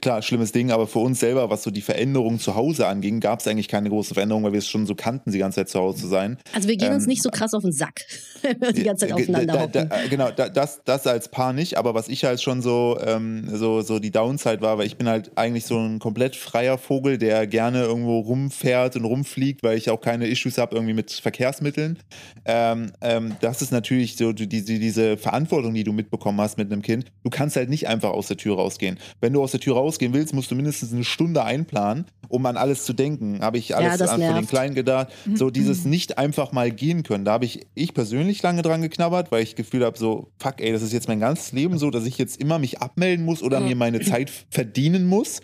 klar 0.00 0.20
schlimmes 0.22 0.52
Ding, 0.52 0.70
aber 0.70 0.86
für 0.86 0.98
uns 0.98 1.20
selber, 1.20 1.48
was 1.50 1.62
so 1.62 1.70
die 1.70 1.80
Veränderung 1.80 2.38
zu 2.38 2.54
Hause 2.54 2.86
anging, 2.86 3.20
gab 3.20 3.40
es 3.40 3.48
eigentlich 3.48 3.68
keine 3.68 3.88
große 3.88 4.14
Veränderung, 4.14 4.44
weil 4.44 4.52
wir 4.52 4.58
es 4.58 4.68
schon 4.68 4.86
so 4.86 4.94
kannten, 4.94 5.32
die 5.32 5.38
ganze 5.38 5.56
Zeit 5.56 5.70
zu 5.70 5.78
Hause 5.80 6.02
zu 6.02 6.06
sein. 6.06 6.36
Also 6.54 6.68
wir 6.68 6.76
gehen 6.76 6.92
uns 6.92 7.04
Ähm, 7.04 7.08
nicht 7.08 7.22
so 7.22 7.30
krass 7.30 7.54
auf 7.54 7.62
den 7.62 7.72
Sack, 7.72 8.04
wenn 8.42 8.60
wir 8.60 8.72
die 8.72 8.82
ganze 8.82 9.06
Zeit 9.06 9.10
Äh, 9.10 9.20
aufeinander 9.22 9.54
da, 9.54 9.60
hocken. 9.62 9.88
da, 9.88 9.96
genau, 10.08 10.30
da, 10.30 10.48
das, 10.50 10.82
das 10.84 11.06
als 11.06 11.30
Paar 11.30 11.52
nicht, 11.54 11.78
aber 11.78 11.94
was 11.94 12.08
ich 12.08 12.24
halt 12.24 12.42
schon 12.42 12.60
so, 12.62 12.98
ähm, 13.04 13.48
so, 13.52 13.80
so 13.80 13.98
die 13.98 14.10
Downside 14.10 14.60
war, 14.60 14.78
weil 14.78 14.86
ich 14.86 14.96
bin 14.96 15.08
halt 15.08 15.32
eigentlich 15.36 15.64
so 15.64 15.78
ein 15.78 15.98
komplett 15.98 16.36
freier 16.36 16.76
Vogel, 16.76 17.16
der 17.18 17.46
gerne 17.46 17.82
irgendwo 17.84 18.18
rumfährt 18.20 18.96
und 18.96 19.04
rumfliegt, 19.06 19.62
weil 19.62 19.78
ich 19.78 19.88
auch 19.90 20.00
keine 20.00 20.26
Issues 20.26 20.58
habe 20.58 20.76
irgendwie 20.76 20.94
mit 20.94 21.10
Verkehrsmitteln. 21.10 21.98
Ähm, 22.44 22.92
ähm, 23.00 23.36
das 23.40 23.62
ist 23.62 23.72
natürlich 23.72 24.16
so 24.16 24.32
die, 24.32 24.46
die, 24.46 24.62
diese 24.62 25.16
Verantwortung, 25.16 25.72
die 25.74 25.84
du 25.84 25.92
mitbekommen 25.92 26.40
hast 26.40 26.58
mit 26.58 26.70
einem 26.70 26.82
Kind. 26.82 27.06
Du 27.24 27.30
kannst 27.30 27.56
halt 27.56 27.70
nicht 27.70 27.88
einfach 27.88 28.10
aus 28.10 28.28
der 28.28 28.36
Tür 28.36 28.56
rausgehen. 28.56 28.98
Wenn 29.20 29.32
du 29.32 29.37
aus 29.42 29.52
der 29.52 29.60
Tür 29.60 29.74
rausgehen 29.74 30.12
willst, 30.12 30.34
musst 30.34 30.50
du 30.50 30.54
mindestens 30.54 30.92
eine 30.92 31.04
Stunde 31.04 31.44
einplanen, 31.44 32.06
um 32.28 32.44
an 32.46 32.56
alles 32.56 32.84
zu 32.84 32.92
denken. 32.92 33.40
Habe 33.40 33.58
ich 33.58 33.76
alles 33.76 33.98
das 33.98 34.10
an, 34.10 34.20
von 34.20 34.34
den. 34.34 34.46
Kleinen 34.46 34.74
gedacht. 34.74 35.08
So 35.34 35.50
dieses 35.50 35.84
nicht 35.84 36.18
einfach 36.18 36.52
mal 36.52 36.70
gehen 36.70 37.02
können. 37.02 37.24
Da 37.24 37.32
habe 37.32 37.44
ich, 37.44 37.66
ich 37.74 37.94
persönlich 37.94 38.42
lange 38.42 38.62
dran 38.62 38.82
geknabbert, 38.82 39.30
weil 39.30 39.42
ich 39.42 39.56
Gefühl 39.56 39.84
habe, 39.84 39.98
so, 39.98 40.30
fuck, 40.38 40.60
ey, 40.60 40.72
das 40.72 40.82
ist 40.82 40.92
jetzt 40.92 41.08
mein 41.08 41.20
ganzes 41.20 41.52
Leben 41.52 41.78
so, 41.78 41.90
dass 41.90 42.04
ich 42.06 42.18
jetzt 42.18 42.40
immer 42.40 42.58
mich 42.58 42.80
abmelden 42.80 43.24
muss 43.24 43.42
oder 43.42 43.60
mir 43.60 43.76
meine 43.76 44.00
Zeit 44.00 44.30
verdienen 44.50 45.06
muss. 45.06 45.40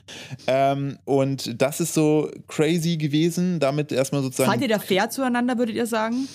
Ähm, 0.47 0.99
und 1.05 1.61
das 1.61 1.81
ist 1.81 1.95
so 1.95 2.31
crazy 2.49 2.97
gewesen, 2.97 3.61
damit 3.61 3.93
erstmal 3.93 4.23
sozusagen. 4.23 4.51
Seid 4.51 4.63
ihr 4.63 4.69
da 4.69 4.79
fair 4.79 5.11
zueinander, 5.11 5.59
würdet 5.59 5.77
ihr 5.77 5.87
sagen? 5.87 6.29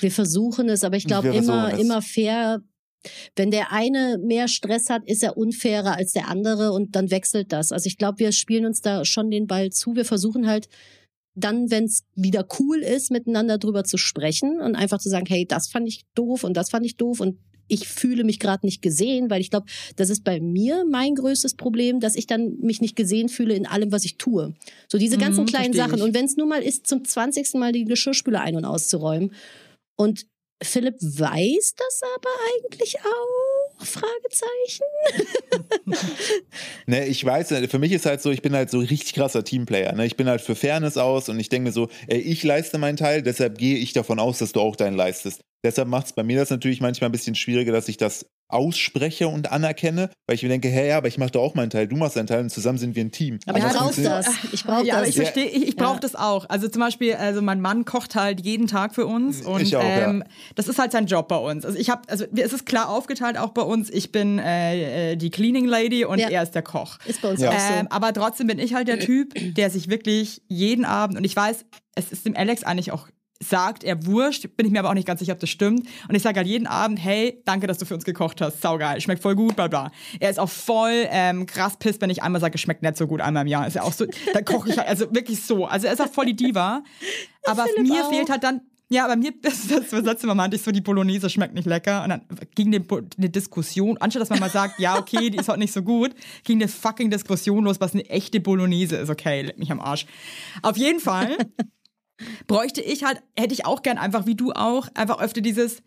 Wir 0.00 0.10
versuchen 0.10 0.68
es, 0.68 0.84
aber 0.84 0.96
ich 0.96 1.06
glaube 1.06 1.28
immer, 1.28 1.72
es. 1.72 1.80
immer 1.80 2.02
fair. 2.02 2.60
Wenn 3.36 3.50
der 3.50 3.72
eine 3.72 4.18
mehr 4.18 4.48
Stress 4.48 4.90
hat, 4.90 5.02
ist 5.06 5.22
er 5.22 5.36
unfairer 5.36 5.96
als 5.96 6.12
der 6.12 6.28
andere 6.28 6.72
und 6.72 6.94
dann 6.96 7.10
wechselt 7.10 7.52
das. 7.52 7.72
Also 7.72 7.86
ich 7.86 7.98
glaube, 7.98 8.18
wir 8.18 8.32
spielen 8.32 8.66
uns 8.66 8.80
da 8.80 9.04
schon 9.04 9.30
den 9.30 9.46
Ball 9.46 9.70
zu. 9.70 9.94
Wir 9.96 10.04
versuchen 10.04 10.46
halt 10.46 10.68
dann, 11.34 11.70
wenn 11.70 11.84
es 11.84 12.04
wieder 12.14 12.46
cool 12.60 12.78
ist, 12.78 13.10
miteinander 13.10 13.58
drüber 13.58 13.84
zu 13.84 13.96
sprechen 13.96 14.60
und 14.60 14.74
einfach 14.76 14.98
zu 14.98 15.08
sagen, 15.08 15.26
hey, 15.26 15.46
das 15.46 15.68
fand 15.68 15.88
ich 15.88 16.02
doof 16.14 16.44
und 16.44 16.56
das 16.56 16.70
fand 16.70 16.84
ich 16.84 16.96
doof 16.96 17.20
und 17.20 17.38
ich 17.68 17.88
fühle 17.88 18.24
mich 18.24 18.38
gerade 18.38 18.66
nicht 18.66 18.82
gesehen, 18.82 19.30
weil 19.30 19.40
ich 19.40 19.48
glaube, 19.48 19.66
das 19.96 20.10
ist 20.10 20.24
bei 20.24 20.40
mir 20.40 20.84
mein 20.84 21.14
größtes 21.14 21.54
Problem, 21.54 22.00
dass 22.00 22.16
ich 22.16 22.26
dann 22.26 22.58
mich 22.58 22.82
nicht 22.82 22.96
gesehen 22.96 23.30
fühle 23.30 23.54
in 23.54 23.66
allem, 23.66 23.92
was 23.92 24.04
ich 24.04 24.18
tue. 24.18 24.52
So 24.88 24.98
diese 24.98 25.16
ganzen 25.16 25.44
Mhm, 25.44 25.48
kleinen 25.48 25.72
Sachen. 25.72 25.96
ich. 25.98 26.02
Und 26.02 26.12
wenn 26.12 26.26
es 26.26 26.36
nur 26.36 26.46
mal 26.46 26.62
ist, 26.62 26.86
zum 26.86 27.02
20. 27.02 27.54
Mal 27.54 27.72
die 27.72 27.84
Geschirrspüler 27.84 28.42
ein- 28.42 28.56
und 28.56 28.66
auszuräumen. 28.66 29.32
Und 29.96 30.26
Philipp 30.62 30.96
weiß 31.00 31.74
das 31.76 32.00
aber 32.14 32.30
eigentlich 32.54 32.98
auch? 33.00 33.84
Fragezeichen. 33.84 34.84
Ne, 36.86 37.06
ich 37.06 37.24
weiß, 37.24 37.48
für 37.68 37.78
mich 37.78 37.92
ist 37.92 38.06
halt 38.06 38.20
so, 38.20 38.30
ich 38.30 38.42
bin 38.42 38.54
halt 38.54 38.70
so 38.70 38.78
richtig 38.78 39.14
krasser 39.14 39.44
Teamplayer. 39.44 39.92
Ne? 39.92 40.06
Ich 40.06 40.16
bin 40.16 40.28
halt 40.28 40.40
für 40.40 40.54
Fairness 40.54 40.96
aus 40.96 41.28
und 41.28 41.38
ich 41.38 41.48
denke 41.48 41.68
mir 41.68 41.72
so, 41.72 41.88
ey, 42.08 42.18
ich 42.18 42.42
leiste 42.42 42.78
meinen 42.78 42.96
Teil, 42.96 43.22
deshalb 43.22 43.58
gehe 43.58 43.76
ich 43.76 43.92
davon 43.92 44.18
aus, 44.18 44.38
dass 44.38 44.52
du 44.52 44.60
auch 44.60 44.76
deinen 44.76 44.96
leistest. 44.96 45.42
Deshalb 45.64 45.88
macht 45.88 46.06
es 46.06 46.12
bei 46.12 46.22
mir 46.22 46.38
das 46.38 46.50
natürlich 46.50 46.80
manchmal 46.80 47.08
ein 47.08 47.12
bisschen 47.12 47.34
schwieriger, 47.34 47.72
dass 47.72 47.88
ich 47.88 47.96
das 47.96 48.26
ausspreche 48.52 49.28
und 49.28 49.50
anerkenne, 49.50 50.10
weil 50.26 50.34
ich 50.36 50.42
mir 50.42 50.48
denke, 50.48 50.68
hey, 50.68 50.88
ja, 50.88 50.98
aber 50.98 51.08
ich 51.08 51.18
mache 51.18 51.30
doch 51.32 51.42
auch 51.42 51.54
meinen 51.54 51.70
Teil, 51.70 51.86
du 51.88 51.96
machst 51.96 52.16
deinen 52.16 52.26
Teil 52.26 52.40
und 52.40 52.50
zusammen 52.50 52.78
sind 52.78 52.94
wir 52.96 53.04
ein 53.04 53.10
Team. 53.12 53.38
Aber 53.46 53.58
ich 53.58 53.64
brauche 53.64 54.02
das. 54.02 54.26
Ich 54.52 54.64
brauche 54.64 54.84
ja, 54.86 54.94
aber 54.94 55.00
das. 55.06 55.10
ich 55.10 55.16
verstehe, 55.16 55.46
ich, 55.46 55.68
ich 55.68 55.76
brauche 55.76 55.94
Ja. 55.94 56.00
das 56.00 56.14
auch. 56.14 56.48
Also 56.48 56.68
zum 56.68 56.80
Beispiel, 56.80 57.14
also 57.14 57.42
mein 57.42 57.60
Mann 57.60 57.84
kocht 57.84 58.14
halt 58.14 58.44
jeden 58.44 58.66
Tag 58.66 58.94
für 58.94 59.06
uns 59.06 59.42
und 59.42 59.62
Ich 59.62 59.76
auch, 59.76 59.82
ja. 59.82 60.08
ähm, 60.10 60.24
das 60.54 60.68
ist 60.68 60.78
halt 60.78 60.92
sein 60.92 61.06
Job 61.06 61.28
bei 61.28 61.36
uns. 61.36 61.64
Also 61.64 61.78
ich 61.78 61.90
habe, 61.90 62.02
also 62.08 62.24
es 62.36 62.52
ist 62.52 62.66
klar 62.66 62.88
aufgeteilt 62.88 63.38
auch 63.38 63.50
bei 63.50 63.62
uns. 63.62 63.90
Ich 63.90 64.12
bin 64.12 64.38
äh, 64.38 65.12
äh, 65.12 65.16
die 65.16 65.30
Cleaning 65.30 65.66
Lady 65.66 66.04
und 66.04 66.18
Ja. 66.18 66.28
er 66.28 66.42
ist 66.42 66.54
der 66.54 66.62
Koch. 66.62 66.98
Ist 67.06 67.22
bei 67.22 67.28
uns 67.28 67.40
Ja. 67.40 67.50
auch 67.50 67.58
so. 67.58 67.74
Ähm, 67.74 67.88
aber 67.90 68.12
trotzdem 68.12 68.46
bin 68.46 68.58
ich 68.58 68.74
halt 68.74 68.88
der 68.88 68.98
Typ, 69.00 69.34
der 69.54 69.70
sich 69.70 69.88
wirklich 69.88 70.42
jeden 70.48 70.84
Abend, 70.84 71.16
und 71.18 71.24
ich 71.24 71.34
weiß, 71.34 71.64
es 71.94 72.12
ist 72.12 72.24
dem 72.26 72.36
Alex 72.36 72.64
eigentlich 72.64 72.92
auch 72.92 73.08
sagt, 73.42 73.84
er 73.84 74.06
wurscht, 74.06 74.56
bin 74.56 74.66
ich 74.66 74.72
mir 74.72 74.78
aber 74.80 74.90
auch 74.90 74.94
nicht 74.94 75.06
ganz 75.06 75.20
sicher, 75.20 75.32
ob 75.32 75.40
das 75.40 75.50
stimmt. 75.50 75.86
Und 76.08 76.14
ich 76.14 76.22
sage 76.22 76.38
halt 76.38 76.46
jeden 76.46 76.66
Abend, 76.66 76.98
hey, 77.02 77.42
danke, 77.44 77.66
dass 77.66 77.78
du 77.78 77.84
für 77.84 77.94
uns 77.94 78.04
gekocht 78.04 78.40
hast, 78.40 78.60
saugeil, 78.62 79.00
schmeckt 79.00 79.22
voll 79.22 79.34
gut, 79.34 79.56
bla 79.56 79.68
bla. 79.68 79.90
Er 80.20 80.30
ist 80.30 80.38
auch 80.38 80.48
voll 80.48 81.06
ähm, 81.10 81.46
krass 81.46 81.76
pisst, 81.76 82.00
wenn 82.00 82.10
ich 82.10 82.22
einmal 82.22 82.40
sage, 82.40 82.58
schmeckt 82.58 82.82
nicht 82.82 82.96
so 82.96 83.06
gut, 83.06 83.20
einmal 83.20 83.42
im 83.42 83.48
Jahr. 83.48 83.66
Ist 83.66 83.74
ja 83.74 83.82
auch 83.82 83.92
so, 83.92 84.06
da 84.32 84.42
koche 84.42 84.70
ich 84.70 84.78
halt, 84.78 84.88
also 84.88 85.12
wirklich 85.14 85.42
so. 85.42 85.66
Also 85.66 85.86
er 85.86 85.92
ist 85.92 86.00
auch 86.00 86.12
voll 86.12 86.26
die 86.26 86.36
Diva. 86.36 86.82
Aber 87.44 87.66
mir 87.80 88.04
auch. 88.04 88.10
fehlt 88.10 88.30
halt 88.30 88.44
dann, 88.44 88.60
ja, 88.92 89.04
aber 89.06 89.16
mir, 89.16 89.32
das, 89.42 89.68
das, 89.68 89.88
das 89.88 90.04
letzte 90.04 90.26
Mal 90.26 90.34
meinte 90.34 90.56
ich 90.56 90.62
so, 90.62 90.70
die 90.70 90.82
Bolognese 90.82 91.30
schmeckt 91.30 91.54
nicht 91.54 91.66
lecker. 91.66 92.04
Und 92.04 92.10
dann 92.10 92.22
ging 92.54 92.74
eine, 92.74 93.30
Diskussion, 93.30 93.96
anstatt 93.98 94.22
dass 94.22 94.30
man 94.30 94.40
mal 94.40 94.50
sagt, 94.50 94.78
ja, 94.78 94.98
okay, 94.98 95.30
die 95.30 95.38
ist 95.38 95.48
heute 95.48 95.58
nicht 95.58 95.72
so 95.72 95.82
gut, 95.82 96.14
ging 96.44 96.58
eine 96.58 96.68
fucking 96.68 97.10
Diskussion 97.10 97.64
los, 97.64 97.80
was 97.80 97.94
eine 97.94 98.08
echte 98.10 98.40
Bolognese 98.40 98.96
ist. 98.96 99.08
Okay, 99.08 99.42
leck 99.42 99.58
mich 99.58 99.72
am 99.72 99.80
Arsch. 99.80 100.06
Auf 100.60 100.76
jeden 100.76 101.00
Fall 101.00 101.36
bräuchte 102.46 102.80
ich 102.80 103.04
halt, 103.04 103.22
hätte 103.38 103.54
ich 103.54 103.64
auch 103.66 103.82
gern 103.82 103.98
einfach, 103.98 104.26
wie 104.26 104.34
du 104.34 104.52
auch, 104.52 104.88
einfach 104.94 105.20
öfter 105.20 105.40
dieses 105.40 105.82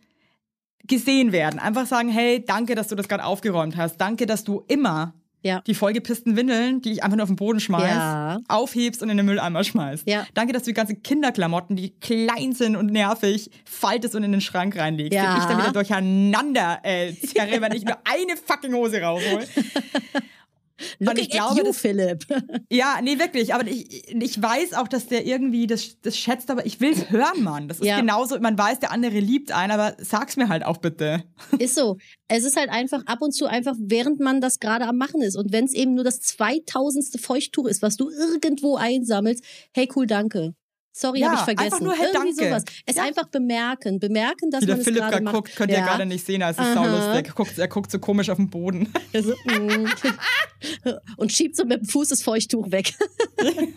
gesehen 0.88 1.32
werden. 1.32 1.60
Einfach 1.60 1.88
sagen, 1.88 2.10
hey, 2.10 2.44
danke, 2.46 2.76
dass 2.76 2.88
du 2.90 2.96
das 2.96 3.08
gerade 3.08 3.24
aufgeräumt 3.26 3.76
hast. 3.76 3.98
Danke, 3.98 4.26
dass 4.28 4.44
du 4.44 4.64
immer 4.68 5.14
Ja. 5.42 5.62
die 5.66 5.74
vollgepissten 5.74 6.36
Windeln, 6.36 6.82
die 6.82 6.92
ich 6.92 7.04
einfach 7.04 7.16
nur 7.18 7.24
auf 7.24 7.30
den 7.30 7.36
Boden 7.36 7.60
schmeiß, 7.60 7.84
Ja. 7.96 8.40
aufhebst 8.48 9.02
und 9.04 9.10
in 9.10 9.18
den 9.18 9.26
Mülleimer 9.26 9.64
schmeißt. 9.64 10.08
Ja. 10.08 10.26
Danke, 10.36 10.54
dass 10.54 10.62
du 10.64 10.70
die 10.72 10.74
ganzen 10.76 11.02
Kinderklamotten, 11.04 11.76
die 11.76 11.90
klein 12.00 12.54
sind 12.54 12.76
und 12.76 12.92
nervig, 12.92 13.50
faltest 13.64 14.14
und 14.16 14.24
in 14.24 14.32
den 14.32 14.42
Schrank 14.42 14.76
reinlegst. 14.78 15.14
Ja. 15.14 15.34
Den 15.34 15.42
ich 15.42 15.46
dann 15.48 15.58
wieder 15.60 15.72
durcheinander 15.74 16.80
äh, 16.84 17.14
zerre, 17.16 17.62
wenn 17.62 17.72
ich 17.74 17.84
nur 17.86 17.98
eine 18.04 18.38
fucking 18.38 18.74
Hose 18.74 19.02
raushol. 19.02 19.44
Looking 21.00 21.24
ich 21.24 21.30
glaube, 21.30 21.52
at 21.52 21.58
you, 21.58 21.64
das- 21.64 21.78
Philipp. 21.78 22.26
Ja, 22.70 23.00
nee, 23.02 23.18
wirklich. 23.20 23.54
Aber 23.54 23.66
ich, 23.68 24.10
ich 24.14 24.42
weiß 24.42 24.74
auch, 24.74 24.88
dass 24.88 25.08
der 25.08 25.26
irgendwie 25.26 25.68
das, 25.68 26.00
das 26.02 26.18
schätzt, 26.18 26.50
aber 26.52 26.66
ich 26.66 26.80
will's 26.82 27.10
hören, 27.10 27.44
Mann. 27.44 27.68
Das 27.68 27.80
ist 27.80 27.86
Ja. 27.86 28.00
genauso, 28.00 28.40
man 28.40 28.58
weiß, 28.58 28.80
der 28.80 28.92
andere 28.92 29.20
liebt 29.20 29.52
einen, 29.52 29.72
aber 29.72 29.96
sag's 30.00 30.36
mir 30.36 30.50
halt 30.50 30.66
auch 30.66 30.78
bitte. 30.78 31.24
Ist 31.60 31.76
so. 31.76 31.98
Es 32.28 32.44
ist 32.44 32.58
halt 32.58 32.70
einfach 32.70 33.06
ab 33.06 33.20
und 33.22 33.32
zu 33.34 33.46
einfach, 33.46 33.76
während 33.80 34.20
man 34.20 34.42
das 34.42 34.60
gerade 34.60 34.86
am 34.86 34.98
Machen 34.98 35.22
ist. 35.22 35.36
Und 35.38 35.52
wenn 35.54 35.66
es 35.66 35.74
eben 35.74 35.94
nur 35.94 36.04
das 36.04 36.20
2000. 36.20 37.20
Feuchttuch 37.22 37.68
ist, 37.68 37.82
was 37.82 37.96
du 37.98 38.10
irgendwo 38.10 38.76
einsammelst, 38.76 39.44
hey, 39.74 39.88
cool, 39.96 40.08
danke. 40.08 40.54
Sorry, 40.98 41.20
Ja, 41.20 41.28
habe 41.28 41.36
ich 41.36 41.42
vergessen. 41.42 41.66
einfach 41.66 41.82
nur, 41.82 41.94
hey, 41.94 42.08
Irgendwie 42.14 42.36
danke. 42.38 42.50
sowas. 42.62 42.64
Es 42.86 42.96
Ja. 42.96 43.04
einfach 43.04 43.26
bemerken. 43.28 44.00
Bemerken, 44.00 44.50
dass 44.50 44.62
Wie 44.62 44.66
der 44.68 44.76
man 44.76 44.80
es 44.80 44.86
Philipp 44.86 45.02
gerade 45.04 45.24
macht. 45.24 45.36
guckt, 45.36 45.56
könnt 45.58 45.70
ihr 45.72 45.80
Ja. 45.80 45.86
gerade 45.86 46.06
nicht 46.06 46.26
sehen, 46.26 46.42
es 46.42 46.58
ist 46.58 46.74
saulustig. 46.74 47.28
Er 47.28 47.34
guckt, 47.34 47.58
er 47.58 47.68
guckt 47.68 47.92
so 47.92 48.00
komisch 48.00 48.30
auf 48.30 48.38
den 48.38 48.50
Boden. 48.50 48.94
Also, 49.14 49.34
mm. 49.46 49.88
und 51.18 51.32
schiebt 51.34 51.58
so 51.58 51.66
mit 51.66 51.82
dem 51.82 51.86
Fuß 51.86 52.08
das 52.10 52.22
Feuchttuch 52.24 52.72
weg. 52.72 52.94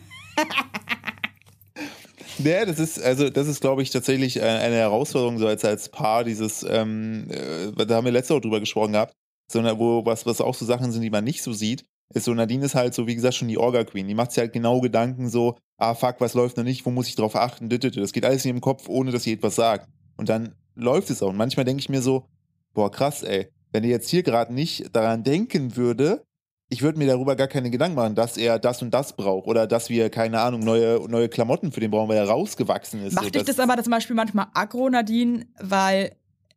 Ja, 2.45 2.65
das 2.65 2.79
ist, 2.79 3.03
also 3.03 3.31
das 3.31 3.49
ist, 3.49 3.61
glaube 3.61 3.83
ich, 3.83 3.91
tatsächlich 3.91 4.37
äh, 4.37 4.43
eine 4.43 4.77
Herausforderung, 4.77 5.39
so 5.39 5.49
als, 5.49 5.65
als 5.65 5.89
Paar, 5.89 6.23
dieses, 6.23 6.63
ähm, 6.69 7.27
äh, 7.31 7.85
da 7.85 7.97
haben 7.97 8.05
wir 8.05 8.13
letzte 8.13 8.35
Woche 8.35 8.43
drüber 8.43 8.61
gesprochen 8.61 8.93
gehabt, 8.93 9.13
sondern 9.51 9.77
wo, 9.81 10.05
was, 10.07 10.25
was 10.25 10.41
auch 10.41 10.55
so 10.55 10.65
Sachen 10.65 10.93
sind, 10.93 11.03
die 11.03 11.11
man 11.11 11.25
nicht 11.25 11.43
so 11.43 11.53
sieht, 11.53 11.85
ist 12.15 12.25
so, 12.25 12.35
Nadine 12.35 12.65
ist 12.65 12.75
halt 12.75 12.95
so, 12.95 13.07
wie 13.07 13.15
gesagt, 13.15 13.35
schon 13.35 13.49
die 13.49 13.59
Orga-Queen. 13.59 14.09
Die 14.09 14.15
macht 14.15 14.33
sich 14.33 14.41
halt 14.41 14.53
genau 14.53 14.81
Gedanken 14.81 15.29
so, 15.29 15.57
ah 15.77 15.95
fuck, 15.95 16.17
was 16.21 16.35
läuft 16.35 16.57
noch 16.57 16.65
nicht, 16.65 16.85
wo 16.87 16.91
muss 16.91 17.09
ich 17.09 17.17
drauf 17.17 17.37
achten, 17.37 17.69
das 17.69 18.13
geht 18.13 18.25
alles 18.25 18.45
in 18.45 18.51
ihrem 18.51 18.61
Kopf, 18.61 18.89
ohne 18.89 19.11
dass 19.11 19.25
sie 19.25 19.35
etwas 19.35 19.57
sagt. 19.57 19.89
Und 20.17 20.29
dann 20.29 20.55
läuft 20.75 21.11
es 21.11 21.23
auch. 21.23 21.29
Und 21.29 21.37
manchmal 21.37 21.65
denke 21.65 21.81
ich 21.81 21.89
mir 21.89 22.03
so, 22.03 22.27
boah, 22.75 22.91
krass, 22.91 23.23
ey, 23.23 23.49
wenn 23.73 23.85
ihr 23.85 23.91
jetzt 23.91 24.09
hier 24.09 24.23
gerade 24.23 24.53
nicht 24.55 24.95
daran 24.95 25.23
denken 25.23 25.77
würde, 25.77 26.25
ich 26.71 26.83
würde 26.83 26.99
mir 26.99 27.07
darüber 27.07 27.35
gar 27.37 27.49
keine 27.49 27.71
Gedanken 27.71 27.97
machen, 27.97 28.15
dass 28.15 28.37
er 28.37 28.59
das 28.59 28.83
und 28.83 28.93
das 28.93 29.17
braucht 29.17 29.47
oder 29.47 29.67
dass 29.67 29.89
wir, 29.89 30.11
keine 30.11 30.41
Ahnung, 30.41 30.61
neue, 30.61 31.01
neue 31.09 31.29
Klamotten 31.29 31.73
für 31.73 31.81
den 31.81 31.91
brauchen, 31.91 32.09
weil 32.09 32.19
er 32.19 32.29
rausgewachsen 32.29 33.03
ist. 33.05 33.15
Macht 33.15 33.27
So, 33.27 33.31
dich 33.31 33.45
das 33.45 33.59
aber 33.59 33.83
zum 33.83 33.91
Beispiel 33.91 34.17
manchmal 34.17 34.49
aggro, 34.53 34.89
Nadine, 34.91 35.47
weil 35.59 36.13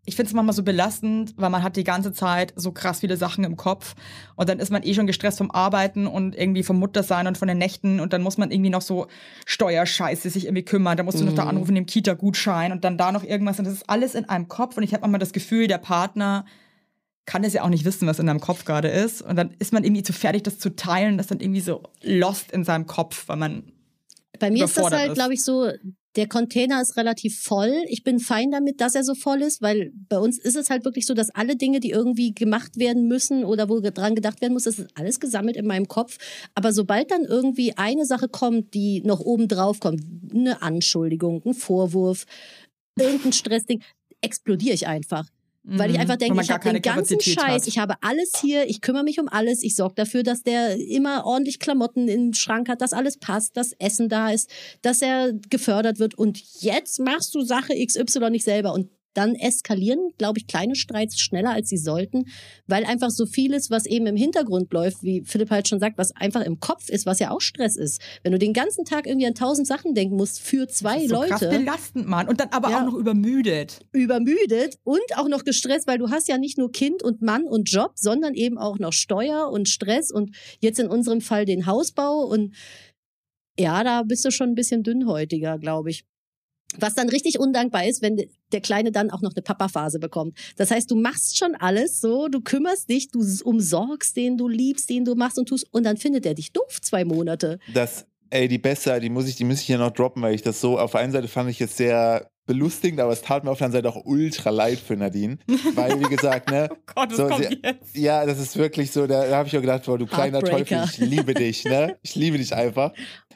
ich 0.05 0.15
finde 0.15 0.29
es 0.29 0.33
manchmal 0.33 0.55
so 0.55 0.63
belastend, 0.63 1.33
weil 1.37 1.51
man 1.51 1.61
hat 1.61 1.75
die 1.75 1.83
ganze 1.83 2.11
Zeit 2.11 2.53
so 2.55 2.71
krass 2.71 3.01
viele 3.01 3.17
Sachen 3.17 3.43
im 3.43 3.55
Kopf 3.55 3.93
und 4.35 4.49
dann 4.49 4.59
ist 4.59 4.71
man 4.71 4.81
eh 4.81 4.95
schon 4.95 5.05
gestresst 5.05 5.37
vom 5.37 5.51
Arbeiten 5.51 6.07
und 6.07 6.35
irgendwie 6.35 6.63
vom 6.63 6.79
Muttersein 6.79 7.27
und 7.27 7.37
von 7.37 7.47
den 7.47 7.59
Nächten 7.59 7.99
und 7.99 8.11
dann 8.11 8.23
muss 8.23 8.37
man 8.39 8.49
irgendwie 8.49 8.71
noch 8.71 8.81
so 8.81 9.07
Steuerscheiße 9.45 10.29
sich 10.31 10.45
irgendwie 10.45 10.65
kümmern, 10.65 10.97
dann 10.97 11.05
musst 11.05 11.19
du 11.19 11.23
noch 11.23 11.35
da 11.35 11.43
anrufen, 11.43 11.75
dem 11.75 11.85
Kita-Gutschein 11.85 12.71
und 12.71 12.83
dann 12.83 12.97
da 12.97 13.11
noch 13.11 13.23
irgendwas. 13.23 13.59
Und 13.59 13.65
das 13.65 13.75
ist 13.75 13.89
alles 13.89 14.15
in 14.15 14.27
einem 14.27 14.47
Kopf 14.47 14.75
und 14.75 14.83
ich 14.83 14.93
habe 14.93 15.01
manchmal 15.01 15.19
das 15.19 15.33
Gefühl, 15.33 15.67
der 15.67 15.77
Partner 15.77 16.45
kann 17.27 17.43
es 17.43 17.53
ja 17.53 17.61
auch 17.61 17.69
nicht 17.69 17.85
wissen, 17.85 18.07
was 18.07 18.17
in 18.17 18.25
deinem 18.25 18.39
Kopf 18.39 18.65
gerade 18.65 18.87
ist. 18.87 19.21
Und 19.21 19.35
dann 19.35 19.51
ist 19.59 19.71
man 19.71 19.83
irgendwie 19.83 20.01
zu 20.01 20.13
fertig, 20.13 20.43
das 20.43 20.57
zu 20.57 20.75
teilen, 20.75 21.19
das 21.19 21.27
dann 21.27 21.39
irgendwie 21.39 21.61
so 21.61 21.83
lost 22.01 22.51
in 22.51 22.63
seinem 22.63 22.87
Kopf, 22.87 23.27
weil 23.27 23.37
man 23.37 23.71
Bei 24.39 24.49
mir 24.49 24.65
ist 24.65 24.75
das 24.75 24.91
halt, 24.91 25.13
glaube 25.13 25.35
ich, 25.35 25.43
so, 25.43 25.69
der 26.15 26.27
Container 26.27 26.81
ist 26.81 26.97
relativ 26.97 27.41
voll. 27.41 27.73
Ich 27.87 28.03
bin 28.03 28.19
fein 28.19 28.51
damit, 28.51 28.81
dass 28.81 28.95
er 28.95 29.03
so 29.03 29.15
voll 29.15 29.41
ist, 29.41 29.61
weil 29.61 29.91
bei 30.09 30.17
uns 30.17 30.37
ist 30.37 30.55
es 30.55 30.69
halt 30.69 30.83
wirklich 30.83 31.05
so, 31.05 31.13
dass 31.13 31.29
alle 31.29 31.55
Dinge, 31.55 31.79
die 31.79 31.91
irgendwie 31.91 32.33
gemacht 32.33 32.77
werden 32.77 33.07
müssen 33.07 33.45
oder 33.45 33.69
wo 33.69 33.79
dran 33.79 34.15
gedacht 34.15 34.41
werden 34.41 34.53
muss, 34.53 34.63
das 34.63 34.79
ist 34.79 34.89
alles 34.95 35.19
gesammelt 35.19 35.55
in 35.55 35.65
meinem 35.65 35.87
Kopf. 35.87 36.17
Aber 36.53 36.73
sobald 36.73 37.11
dann 37.11 37.23
irgendwie 37.23 37.77
eine 37.77 38.05
Sache 38.05 38.27
kommt, 38.27 38.73
die 38.73 39.01
noch 39.03 39.21
oben 39.21 39.47
drauf 39.47 39.79
kommt, 39.79 40.03
eine 40.33 40.61
Anschuldigung, 40.61 41.41
ein 41.45 41.53
Vorwurf, 41.53 42.25
irgendein 42.99 43.33
Stressding, 43.33 43.81
explodiere 44.21 44.75
ich 44.75 44.87
einfach. 44.87 45.27
Weil 45.63 45.91
ich 45.91 45.95
Mhm. 45.97 46.01
einfach 46.01 46.15
Wo 46.15 46.17
denke, 46.19 46.41
ich 46.41 46.49
habe 46.49 46.63
den 46.63 46.81
ganzen 46.81 47.17
Kapazität 47.17 47.39
Scheiß, 47.39 47.61
hat. 47.61 47.67
ich 47.67 47.77
habe 47.77 47.95
alles 48.01 48.31
hier, 48.41 48.67
ich 48.67 48.81
kümmere 48.81 49.03
mich 49.03 49.19
um 49.19 49.27
alles, 49.27 49.61
ich 49.61 49.75
sorge 49.75 49.93
dafür, 49.95 50.23
dass 50.23 50.41
der 50.41 50.75
immer 50.77 51.25
ordentlich 51.25 51.59
Klamotten 51.59 52.07
im 52.07 52.33
Schrank 52.33 52.67
hat, 52.67 52.81
dass 52.81 52.93
alles 52.93 53.17
passt, 53.17 53.55
dass 53.57 53.73
Essen 53.73 54.09
da 54.09 54.31
ist, 54.31 54.49
dass 54.81 55.01
er 55.03 55.33
gefördert 55.49 55.99
wird 55.99 56.15
und 56.15 56.41
jetzt 56.61 56.99
machst 56.99 57.35
du 57.35 57.41
Sache 57.41 57.73
XY 57.85 58.31
nicht 58.31 58.43
selber 58.45 58.73
und 58.73 58.89
dann 59.13 59.35
eskalieren, 59.35 60.09
glaube 60.17 60.39
ich, 60.39 60.47
kleine 60.47 60.75
Streits 60.75 61.19
schneller, 61.19 61.51
als 61.51 61.69
sie 61.69 61.77
sollten, 61.77 62.25
weil 62.67 62.85
einfach 62.85 63.09
so 63.09 63.25
vieles, 63.25 63.69
was 63.69 63.85
eben 63.85 64.05
im 64.07 64.15
Hintergrund 64.15 64.71
läuft, 64.73 65.03
wie 65.03 65.23
Philipp 65.25 65.49
halt 65.51 65.67
schon 65.67 65.79
sagt, 65.79 65.97
was 65.97 66.15
einfach 66.15 66.41
im 66.41 66.59
Kopf 66.59 66.89
ist, 66.89 67.05
was 67.05 67.19
ja 67.19 67.31
auch 67.31 67.41
Stress 67.41 67.75
ist. 67.75 68.01
Wenn 68.23 68.31
du 68.31 68.39
den 68.39 68.53
ganzen 68.53 68.85
Tag 68.85 69.07
irgendwie 69.07 69.27
an 69.27 69.35
tausend 69.35 69.67
Sachen 69.67 69.93
denken 69.93 70.15
musst 70.15 70.39
für 70.39 70.67
zwei 70.67 71.07
so 71.07 71.19
krass 71.21 71.41
Leute, 71.41 71.57
belastend, 71.57 72.07
Mann. 72.07 72.27
Und 72.27 72.39
dann 72.39 72.49
aber 72.49 72.69
Ja. 72.69 72.81
auch 72.81 72.85
noch 72.85 72.95
übermüdet. 72.95 73.79
übermüdet 73.91 74.77
und 74.83 75.01
auch 75.17 75.27
noch 75.27 75.43
gestresst, 75.43 75.87
weil 75.87 75.97
du 75.97 76.09
hast 76.09 76.27
ja 76.27 76.37
nicht 76.37 76.57
nur 76.57 76.71
Kind 76.71 77.03
und 77.03 77.21
Mann 77.21 77.43
und 77.43 77.69
Job, 77.69 77.93
sondern 77.95 78.33
eben 78.33 78.57
auch 78.57 78.79
noch 78.79 78.93
Steuer 78.93 79.49
und 79.51 79.67
Stress 79.67 80.11
und 80.11 80.35
jetzt 80.59 80.79
in 80.79 80.87
unserem 80.87 81.21
Fall 81.21 81.45
den 81.45 81.65
Hausbau 81.65 82.23
und 82.25 82.53
ja, 83.59 83.83
da 83.83 84.03
bist 84.03 84.23
du 84.25 84.31
schon 84.31 84.49
ein 84.49 84.55
bisschen 84.55 84.81
dünnhäutiger, 84.83 85.59
glaube 85.59 85.89
ich. 85.89 86.05
Was 86.79 86.95
dann 86.95 87.09
richtig 87.09 87.39
undankbar 87.39 87.85
ist, 87.85 88.01
wenn 88.01 88.21
der 88.51 88.61
Kleine 88.61 88.91
dann 88.91 89.11
auch 89.11 89.21
noch 89.21 89.33
eine 89.35 89.41
Papa-Phase 89.41 89.99
bekommt. 89.99 90.37
Das 90.57 90.71
heißt, 90.71 90.89
du 90.89 90.95
machst 90.95 91.37
schon 91.37 91.55
alles 91.55 91.99
so, 91.99 92.27
du 92.29 92.41
kümmerst 92.41 92.89
dich, 92.89 93.09
du 93.11 93.19
umsorgst 93.43 94.15
den, 94.15 94.37
du 94.37 94.47
liebst 94.47 94.89
den, 94.89 95.03
du 95.05 95.15
machst 95.15 95.37
und 95.37 95.49
tust 95.49 95.67
und 95.73 95.83
dann 95.83 95.97
findet 95.97 96.25
er 96.25 96.33
dich 96.33 96.51
doof 96.53 96.79
zwei 96.81 97.03
Monate. 97.05 97.59
Das, 97.73 98.05
ey, 98.29 98.47
die 98.47 98.57
Beste, 98.57 98.99
die 98.99 99.09
muss 99.09 99.27
ich, 99.27 99.35
die 99.35 99.43
muss 99.43 99.59
ich 99.59 99.65
hier 99.65 99.77
noch 99.77 99.91
droppen, 99.91 100.21
weil 100.21 100.33
ich 100.35 100.41
das 100.41 100.61
so, 100.61 100.79
auf 100.79 100.91
der 100.91 101.01
einen 101.01 101.11
Seite 101.11 101.27
fand 101.27 101.49
ich 101.49 101.59
es 101.61 101.75
sehr 101.75 102.29
belustigend, 102.47 102.99
aber 102.99 103.13
es 103.13 103.21
tat 103.21 103.43
mir 103.43 103.51
auf 103.51 103.59
der 103.59 103.65
anderen 103.67 103.83
Seite 103.85 103.95
auch 103.97 104.03
ultra 104.05 104.49
leid 104.49 104.79
für 104.79 104.97
Nadine. 104.97 105.37
Weil, 105.75 105.99
wie 105.99 106.09
gesagt, 106.15 106.49
ne, 106.49 106.69
Oh 106.71 106.75
Gott, 106.95 107.09
was 107.11 107.17
So, 107.17 107.27
kommt 107.27 107.45
sie- 107.45 107.59
jetzt? 107.63 107.95
ja, 107.95 108.25
das 108.25 108.39
ist 108.39 108.57
wirklich 108.57 108.91
so, 108.91 109.07
da, 109.07 109.27
da 109.27 109.37
habe 109.37 109.47
ich 109.47 109.55
auch 109.55 109.61
gedacht, 109.61 109.85
boah, 109.85 109.97
du 109.97 110.05
kleiner 110.07 110.41
Teufel, 110.41 110.83
ich 110.85 110.97
liebe 110.97 111.33
dich, 111.33 111.63
ne? 111.65 111.97
Ich 112.01 112.15
liebe 112.15 112.37
dich 112.37 112.53
einfach. 112.53 112.93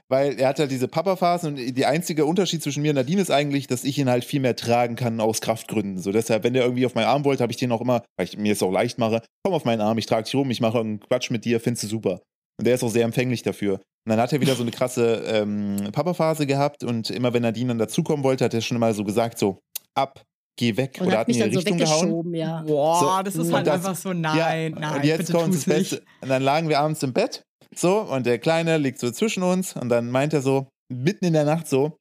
Weil 0.08 0.40
er 0.40 0.50
hat 0.50 0.60
halt 0.60 0.70
diese 0.70 0.88
Papa-Phase 0.88 1.48
und 1.48 1.56
die 1.56 1.86
einzige 1.86 2.26
Unterschied 2.26 2.62
zwischen 2.62 2.84
mir 2.84 2.90
und 2.92 2.96
Nadine 2.96 3.22
ist 3.22 3.32
eigentlich, 3.32 3.66
dass 3.66 3.84
ich 3.84 3.98
ihn 3.98 4.08
halt 4.10 4.24
viel 4.24 4.40
mehr 4.40 4.56
tragen 4.56 4.96
kann 4.96 5.20
aus 5.20 5.42
Kraftgründen. 5.42 5.98
So 6.00 6.12
deshalb, 6.12 6.44
wenn 6.44 6.54
der 6.54 6.64
irgendwie 6.64 6.86
auf 6.86 6.94
meinen 6.94 7.08
Arm 7.08 7.26
wollte, 7.26 7.42
habe 7.42 7.52
ich 7.52 7.58
den 7.58 7.72
auch 7.72 7.82
immer, 7.82 8.04
weil 8.18 8.28
ich 8.28 8.38
mir 8.38 8.54
es 8.54 8.62
auch 8.62 8.72
leicht 8.72 9.00
mache, 9.00 9.22
komm 9.44 9.54
auf 9.56 9.66
meinen 9.66 9.82
Arm, 9.82 9.98
ich 9.98 10.06
trage 10.06 10.26
dich 10.26 10.36
rum, 10.36 10.52
ich 10.52 10.62
mache 10.62 10.78
irgendeinen 10.78 11.08
Quatsch 11.10 11.32
mit 11.32 11.44
dir, 11.44 11.60
findest 11.60 11.84
du 11.86 11.88
super. 11.88 12.22
Und 12.60 12.68
der 12.68 12.76
ist 12.76 12.84
auch 12.84 12.90
sehr 12.90 13.04
empfänglich 13.04 13.42
dafür. 13.42 13.74
Und 13.74 14.10
dann 14.12 14.20
hat 14.20 14.32
er 14.32 14.40
wieder 14.42 14.54
so 14.54 14.62
eine 14.62 14.70
krasse 14.72 15.24
ähm, 15.26 15.90
Papa-Phase 15.92 16.46
gehabt 16.46 16.84
und 16.84 17.10
immer 17.10 17.34
wenn 17.34 17.42
Nadine 17.42 17.70
dann 17.70 17.80
dazukommen 17.80 18.24
wollte, 18.24 18.46
hat 18.46 18.54
er 18.54 18.62
schon 18.62 18.78
mal 18.78 18.94
so 18.94 19.04
gesagt, 19.04 19.40
so, 19.40 19.58
ab, 19.96 20.22
geh 20.60 20.78
weg. 20.78 20.98
Und 21.02 21.08
Oder 21.08 21.14
hat 21.14 21.20
hat 21.22 21.28
mich 21.30 21.38
mir 21.40 21.46
in 21.46 21.52
dann 21.52 21.60
die 21.64 21.68
so 21.68 21.74
Richtung 21.74 21.78
gehauen. 21.80 22.02
weggeschoben, 22.02 22.36
ja. 22.36 22.62
Boah, 22.68 23.00
So, 23.18 23.24
das 23.24 23.36
ist 23.36 23.52
halt 23.52 23.66
das- 23.66 23.74
einfach 23.74 23.96
so, 23.96 24.14
nein, 24.14 24.38
ja, 24.38 24.80
nein, 24.80 24.96
und 24.98 25.04
jetzt 25.04 25.18
bitte 25.18 25.34
kommt 25.34 25.56
das 25.56 25.66
nicht. 25.66 25.90
Beste. 25.90 26.04
Und 26.22 26.30
dann 26.30 26.44
lagen 26.44 26.70
wir 26.70 26.80
abends 26.80 27.02
im 27.02 27.12
Bett, 27.14 27.42
so, 27.80 28.02
und 28.02 28.26
der 28.26 28.40
Kleine 28.40 28.78
liegt 28.78 29.00
so 29.00 29.12
zwischen 29.12 29.44
uns 29.44 29.76
und 29.76 29.90
dann 29.90 30.10
meint 30.10 30.34
er 30.34 30.42
so, 30.42 30.68
mitten 30.90 31.26
in 31.26 31.34
der 31.34 31.46
Nacht 31.46 31.68
so, 31.68 31.98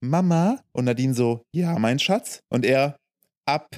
Mama? 0.00 0.60
Und 0.72 0.84
Nadine 0.84 1.14
so, 1.14 1.42
ja, 1.52 1.78
mein 1.78 1.98
Schatz. 1.98 2.40
Und 2.50 2.64
er, 2.64 2.96
ab. 3.46 3.68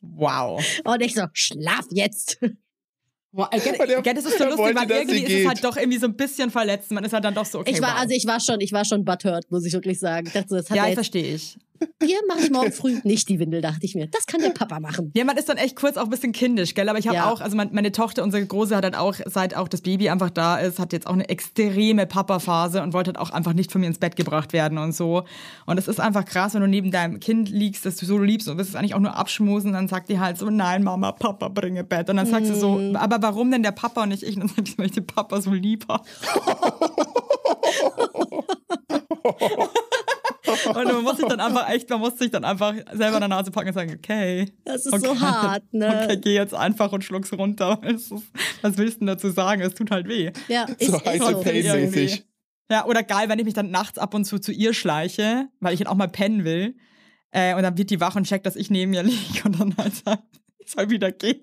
Wow. 0.00 0.64
Und 0.84 1.02
ich 1.02 1.14
so, 1.14 1.24
schlaf 1.32 1.86
jetzt. 1.90 2.38
Und 3.32 3.48
er- 3.52 4.02
gell, 4.02 4.14
das 4.14 4.24
ist 4.24 4.38
so 4.38 4.44
lustig, 4.44 4.76
weil 4.76 4.90
irgendwie 4.90 5.24
ist 5.24 5.40
es 5.40 5.46
halt 5.48 5.64
doch 5.64 5.76
irgendwie 5.76 5.98
so 5.98 6.06
ein 6.06 6.14
bisschen 6.14 6.50
verletzt. 6.50 6.92
Man 6.92 7.02
ist 7.02 7.12
halt 7.12 7.24
dann 7.24 7.34
doch 7.34 7.44
so, 7.44 7.58
okay, 7.58 7.72
ich 7.72 7.82
war, 7.82 7.94
wow. 7.94 8.00
also 8.02 8.14
ich 8.14 8.26
war 8.26 8.38
schon, 8.38 8.60
ich 8.60 8.72
war 8.72 8.84
schon 8.84 9.04
butthurt, 9.04 9.50
muss 9.50 9.64
ich 9.64 9.72
wirklich 9.72 9.98
sagen. 9.98 10.28
Ich 10.28 10.32
dachte, 10.32 10.54
das 10.54 10.70
hat 10.70 10.76
ja, 10.76 10.84
ich 10.84 10.90
jetzt, 10.90 10.96
verstehe 10.96 11.34
ich. 11.34 11.58
Hier 12.02 12.18
mache 12.28 12.40
ich 12.40 12.50
morgen 12.50 12.72
früh 12.72 13.00
nicht 13.04 13.28
die 13.28 13.38
Windel, 13.38 13.60
dachte 13.60 13.80
ich 13.84 13.94
mir. 13.94 14.06
Das 14.08 14.26
kann 14.26 14.40
der 14.40 14.50
Papa 14.50 14.80
machen. 14.80 15.10
Ja, 15.16 15.24
man 15.24 15.36
ist 15.36 15.48
dann 15.48 15.56
echt 15.56 15.76
kurz 15.76 15.96
auch 15.96 16.04
ein 16.04 16.10
bisschen 16.10 16.32
kindisch, 16.32 16.74
gell? 16.74 16.88
Aber 16.88 16.98
ich 16.98 17.06
habe 17.06 17.16
Ja. 17.16 17.30
auch, 17.30 17.40
also 17.40 17.56
mein, 17.56 17.70
meine 17.72 17.92
Tochter, 17.92 18.22
unsere 18.22 18.44
Große, 18.46 18.74
hat 18.76 18.84
halt 18.84 18.96
auch, 18.96 19.14
seit 19.26 19.56
auch 19.56 19.68
das 19.68 19.80
Baby 19.82 20.08
einfach 20.08 20.30
da 20.30 20.56
ist, 20.58 20.78
hat 20.78 20.92
jetzt 20.92 21.06
auch 21.06 21.12
eine 21.12 21.28
extreme 21.28 22.06
Papa-Phase 22.06 22.82
und 22.82 22.92
wollte 22.92 23.08
halt 23.08 23.18
auch 23.18 23.30
einfach 23.30 23.52
nicht 23.52 23.72
von 23.72 23.80
mir 23.80 23.86
ins 23.88 23.98
Bett 23.98 24.16
gebracht 24.16 24.52
werden 24.52 24.78
und 24.78 24.92
so. 24.92 25.24
Und 25.66 25.78
es 25.78 25.88
ist 25.88 26.00
einfach 26.00 26.24
krass, 26.24 26.54
wenn 26.54 26.60
du 26.62 26.68
neben 26.68 26.90
deinem 26.90 27.20
Kind 27.20 27.48
liegst, 27.50 27.84
das 27.86 27.96
du 27.96 28.06
so 28.06 28.18
liebst 28.18 28.48
und 28.48 28.56
willst 28.58 28.70
es 28.70 28.76
eigentlich 28.76 28.94
auch 28.94 29.00
nur 29.00 29.16
abschmusen, 29.16 29.72
dann 29.72 29.88
sagt 29.88 30.08
die 30.08 30.18
halt 30.20 30.38
so, 30.38 30.50
nein, 30.50 30.82
Mama, 30.84 31.12
Papa, 31.12 31.48
bringe 31.48 31.84
Bett. 31.84 32.08
Und 32.10 32.16
dann 32.16 32.26
sagst 32.26 32.50
du 32.50 32.54
so, 32.54 32.76
Mhm. 32.78 32.96
aber 32.96 33.20
warum 33.20 33.50
denn 33.50 33.62
der 33.62 33.72
Papa 33.72 34.02
und 34.04 34.10
nicht 34.10 34.22
ich? 34.22 34.36
Und 34.36 34.42
dann 34.42 34.48
sag 34.56 34.68
ich, 34.68 34.78
weil 34.78 34.86
ich 34.86 34.92
den 34.92 35.06
Papa 35.06 35.40
so 35.40 35.50
lieb 35.52 35.84
habe. 35.88 36.04
Und 40.68 40.84
man 40.84 41.02
muss 41.02 41.16
sich 41.16 41.26
dann 41.26 41.40
einfach 41.40 41.68
echt, 41.70 41.88
man 41.90 42.00
muss 42.00 42.18
sich 42.18 42.30
dann 42.30 42.44
einfach 42.44 42.74
selber 42.92 43.14
in 43.14 43.20
der 43.20 43.28
Nase 43.28 43.50
packen 43.50 43.68
und 43.68 43.74
sagen, 43.74 43.94
okay. 43.96 44.52
Das 44.64 44.84
ist 44.84 44.92
okay, 44.92 45.06
so 45.06 45.20
hart, 45.20 45.64
ne? 45.72 46.02
Okay, 46.04 46.16
geh 46.18 46.34
jetzt 46.34 46.54
einfach 46.54 46.92
und 46.92 47.02
schluck's 47.02 47.32
runter. 47.32 47.80
Ist, 47.82 48.12
was 48.62 48.76
willst 48.76 48.96
du 48.96 48.98
denn 49.00 49.06
dazu 49.06 49.30
sagen? 49.30 49.62
Es 49.62 49.74
tut 49.74 49.90
halt 49.90 50.06
weh. 50.08 50.32
Ja, 50.48 50.64
ist, 50.64 50.90
So 50.90 50.92
so. 50.92 50.98
Pain. 50.98 51.20
Pain-mäßig. 51.42 52.24
Ja, 52.70 52.84
oder 52.86 53.02
geil, 53.02 53.28
wenn 53.28 53.38
ich 53.38 53.44
mich 53.44 53.54
dann 53.54 53.70
nachts 53.70 53.98
ab 53.98 54.14
und 54.14 54.24
zu 54.24 54.38
zu 54.38 54.52
ihr 54.52 54.74
schleiche, 54.74 55.48
weil 55.60 55.74
ich 55.74 55.80
halt 55.80 55.88
auch 55.88 55.96
mal 55.96 56.08
pennen 56.08 56.44
will. 56.44 56.76
Äh, 57.30 57.54
und 57.54 57.62
dann 57.62 57.76
wird 57.76 57.90
die 57.90 58.00
wach 58.00 58.16
und 58.16 58.24
checkt, 58.26 58.46
dass 58.46 58.56
ich 58.56 58.70
neben 58.70 58.92
ihr 58.94 59.02
liege 59.02 59.42
und 59.44 59.58
dann 59.58 59.76
halt 59.76 59.94
sagt, 59.94 60.22
ich 60.58 60.70
soll 60.70 60.90
wieder 60.90 61.10
gehen. 61.12 61.40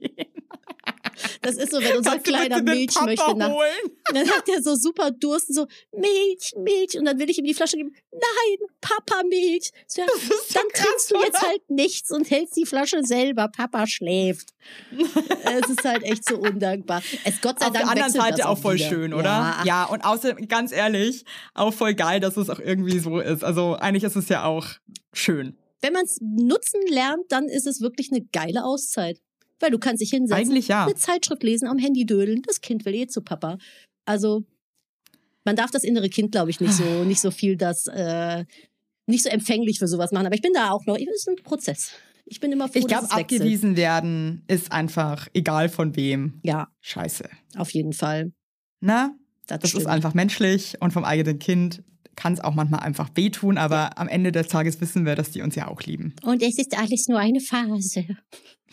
Das 1.41 1.55
ist 1.55 1.71
so, 1.71 1.81
wenn 1.81 1.97
unser 1.97 2.11
Kannst 2.11 2.25
kleiner 2.25 2.61
Milch 2.61 2.99
möchte 3.01 3.35
nach. 3.35 3.51
dann 4.13 4.29
hat 4.29 4.47
er 4.49 4.61
so 4.61 4.75
super 4.75 5.11
Durst 5.11 5.49
und 5.49 5.55
so, 5.55 5.67
Milch, 5.91 6.53
Milch. 6.57 6.97
Und 6.97 7.05
dann 7.05 7.19
will 7.19 7.29
ich 7.29 7.37
ihm 7.37 7.45
die 7.45 7.53
Flasche 7.53 7.77
geben. 7.77 7.93
Nein, 8.11 8.69
Papa 8.81 9.23
Milch. 9.27 9.71
So, 9.87 10.01
ja, 10.01 10.07
ist 10.07 10.27
so 10.27 10.53
dann 10.53 10.67
krass, 10.73 10.85
trinkst 10.85 11.11
du 11.11 11.15
jetzt 11.17 11.37
oder? 11.37 11.47
halt 11.47 11.69
nichts 11.69 12.11
und 12.11 12.29
hältst 12.29 12.55
die 12.57 12.65
Flasche 12.65 13.03
selber. 13.03 13.47
Papa 13.47 13.87
schläft. 13.87 14.49
es 14.91 15.69
ist 15.69 15.83
halt 15.83 16.03
echt 16.03 16.27
so 16.27 16.37
undankbar. 16.37 17.01
Es 17.23 17.41
Gott 17.41 17.59
sei 17.59 17.67
Auf 17.67 17.73
Dank 17.73 17.85
der 17.85 17.91
anderen 17.91 18.11
Seite 18.11 18.37
das 18.37 18.45
auch 18.45 18.57
voll 18.57 18.75
wieder. 18.75 18.89
schön, 18.89 19.13
oder? 19.13 19.23
Ja, 19.23 19.63
Ja, 19.65 19.83
und 19.85 20.01
außerdem, 20.01 20.47
ganz 20.47 20.71
ehrlich, 20.71 21.25
auch 21.53 21.73
voll 21.73 21.93
geil, 21.93 22.19
dass 22.19 22.37
es 22.37 22.49
auch 22.49 22.59
irgendwie 22.59 22.99
so 22.99 23.19
ist. 23.19 23.43
Also 23.43 23.75
eigentlich 23.75 24.03
ist 24.03 24.15
es 24.15 24.29
ja 24.29 24.43
auch 24.43 24.67
schön. 25.13 25.57
Wenn 25.81 25.93
man 25.93 26.05
es 26.05 26.19
nutzen 26.21 26.81
lernt, 26.87 27.23
dann 27.29 27.45
ist 27.45 27.65
es 27.65 27.81
wirklich 27.81 28.11
eine 28.11 28.21
geile 28.31 28.63
Auszeit. 28.63 29.19
Weil 29.61 29.71
du 29.71 29.79
kannst 29.79 30.01
dich 30.01 30.09
hinsetzen, 30.09 30.41
Eigentlich 30.41 30.67
ja. 30.67 30.85
eine 30.85 30.95
Zeitschrift 30.95 31.43
lesen, 31.43 31.67
am 31.67 31.77
Handy 31.77 32.05
dödeln. 32.05 32.41
Das 32.45 32.61
Kind 32.61 32.85
will 32.85 32.95
eh 32.95 33.07
zu 33.07 33.21
Papa. 33.21 33.57
Also 34.05 34.43
man 35.43 35.55
darf 35.55 35.71
das 35.71 35.83
innere 35.83 36.09
Kind, 36.09 36.31
glaube 36.31 36.49
ich, 36.49 36.59
nicht 36.59 36.73
so 36.73 36.83
nicht 37.05 37.21
so 37.21 37.31
viel 37.31 37.57
das 37.57 37.87
äh, 37.87 38.45
nicht 39.07 39.23
so 39.23 39.29
empfänglich 39.29 39.79
für 39.79 39.87
sowas 39.87 40.11
machen. 40.11 40.25
Aber 40.25 40.35
ich 40.35 40.41
bin 40.41 40.53
da 40.53 40.71
auch 40.71 40.85
noch. 40.85 40.95
Es 40.95 41.03
ist 41.03 41.29
ein 41.29 41.35
Prozess. 41.43 41.91
Ich 42.25 42.39
bin 42.39 42.51
immer 42.51 42.67
froh, 42.69 42.79
Ich 42.79 42.87
glaube, 42.87 43.11
abgewiesen 43.11 43.75
werden 43.75 44.43
ist 44.47 44.71
einfach 44.71 45.27
egal 45.33 45.67
von 45.69 45.95
wem. 45.95 46.39
Ja, 46.43 46.69
Scheiße. 46.79 47.29
auf 47.57 47.71
jeden 47.71 47.93
Fall. 47.93 48.31
Na? 48.79 49.13
Das, 49.47 49.59
Das 49.59 49.73
ist 49.73 49.87
einfach 49.87 50.13
menschlich 50.13 50.77
und 50.79 50.93
vom 50.93 51.03
eigenen 51.03 51.39
Kind 51.39 51.83
kann 52.15 52.33
es 52.33 52.39
auch 52.39 52.53
manchmal 52.53 52.81
einfach 52.81 53.09
wehtun, 53.15 53.57
aber 53.57 53.97
am 53.97 54.07
Ende 54.07 54.31
des 54.31 54.47
Tages 54.47 54.79
wissen 54.79 55.05
wir, 55.05 55.15
dass 55.15 55.31
die 55.31 55.41
uns 55.41 55.55
ja 55.55 55.67
auch 55.67 55.81
lieben. 55.81 56.13
Und 56.23 56.41
es 56.41 56.57
ist 56.57 56.77
alles 56.77 57.07
nur 57.07 57.19
eine 57.19 57.39
Phase. 57.39 58.05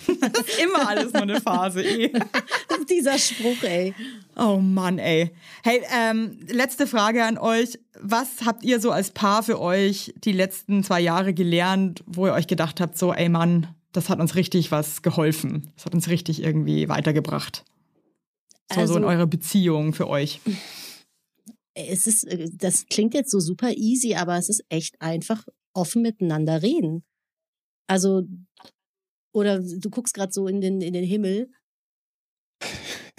Das 0.06 0.46
ist 0.46 0.58
immer 0.62 0.88
alles 0.88 1.12
nur 1.12 1.22
eine 1.22 1.40
Phase, 1.40 1.82
eh. 1.82 2.12
Dieser 2.88 3.18
Spruch, 3.18 3.62
ey. 3.62 3.94
Oh 4.36 4.56
Mann, 4.58 4.98
ey. 4.98 5.30
Hey, 5.62 5.82
ähm, 5.94 6.38
letzte 6.48 6.86
Frage 6.86 7.24
an 7.24 7.36
euch. 7.38 7.78
Was 8.00 8.44
habt 8.46 8.62
ihr 8.64 8.80
so 8.80 8.90
als 8.90 9.10
Paar 9.10 9.42
für 9.42 9.60
euch 9.60 10.14
die 10.24 10.32
letzten 10.32 10.84
zwei 10.84 11.00
Jahre 11.00 11.34
gelernt, 11.34 12.02
wo 12.06 12.26
ihr 12.26 12.32
euch 12.32 12.46
gedacht 12.46 12.80
habt, 12.80 12.96
so, 12.96 13.12
ey 13.12 13.28
Mann, 13.28 13.66
das 13.92 14.08
hat 14.08 14.20
uns 14.20 14.34
richtig 14.36 14.70
was 14.70 15.02
geholfen. 15.02 15.72
Das 15.76 15.86
hat 15.86 15.94
uns 15.94 16.08
richtig 16.08 16.42
irgendwie 16.42 16.88
weitergebracht. 16.88 17.64
So, 18.72 18.74
so 18.86 18.96
in 18.96 19.04
Also- 19.04 19.06
eurer 19.08 19.26
Beziehung 19.26 19.92
für 19.94 20.08
euch. 20.08 20.40
Es 21.74 22.06
ist, 22.06 22.24
äh, 22.24 22.48
das 22.52 22.86
klingt 22.86 23.14
jetzt 23.14 23.30
so 23.30 23.40
super 23.40 23.72
easy, 23.72 24.14
aber 24.14 24.36
es 24.36 24.48
ist 24.48 24.64
echt 24.68 25.00
einfach 25.00 25.44
offen 25.74 26.02
miteinander 26.02 26.62
reden. 26.62 27.04
Also, 27.86 28.22
oder 29.38 29.60
du 29.60 29.90
guckst 29.90 30.14
gerade 30.14 30.32
so 30.32 30.46
in 30.46 30.60
den, 30.60 30.80
in 30.80 30.92
den 30.92 31.04
Himmel. 31.04 31.50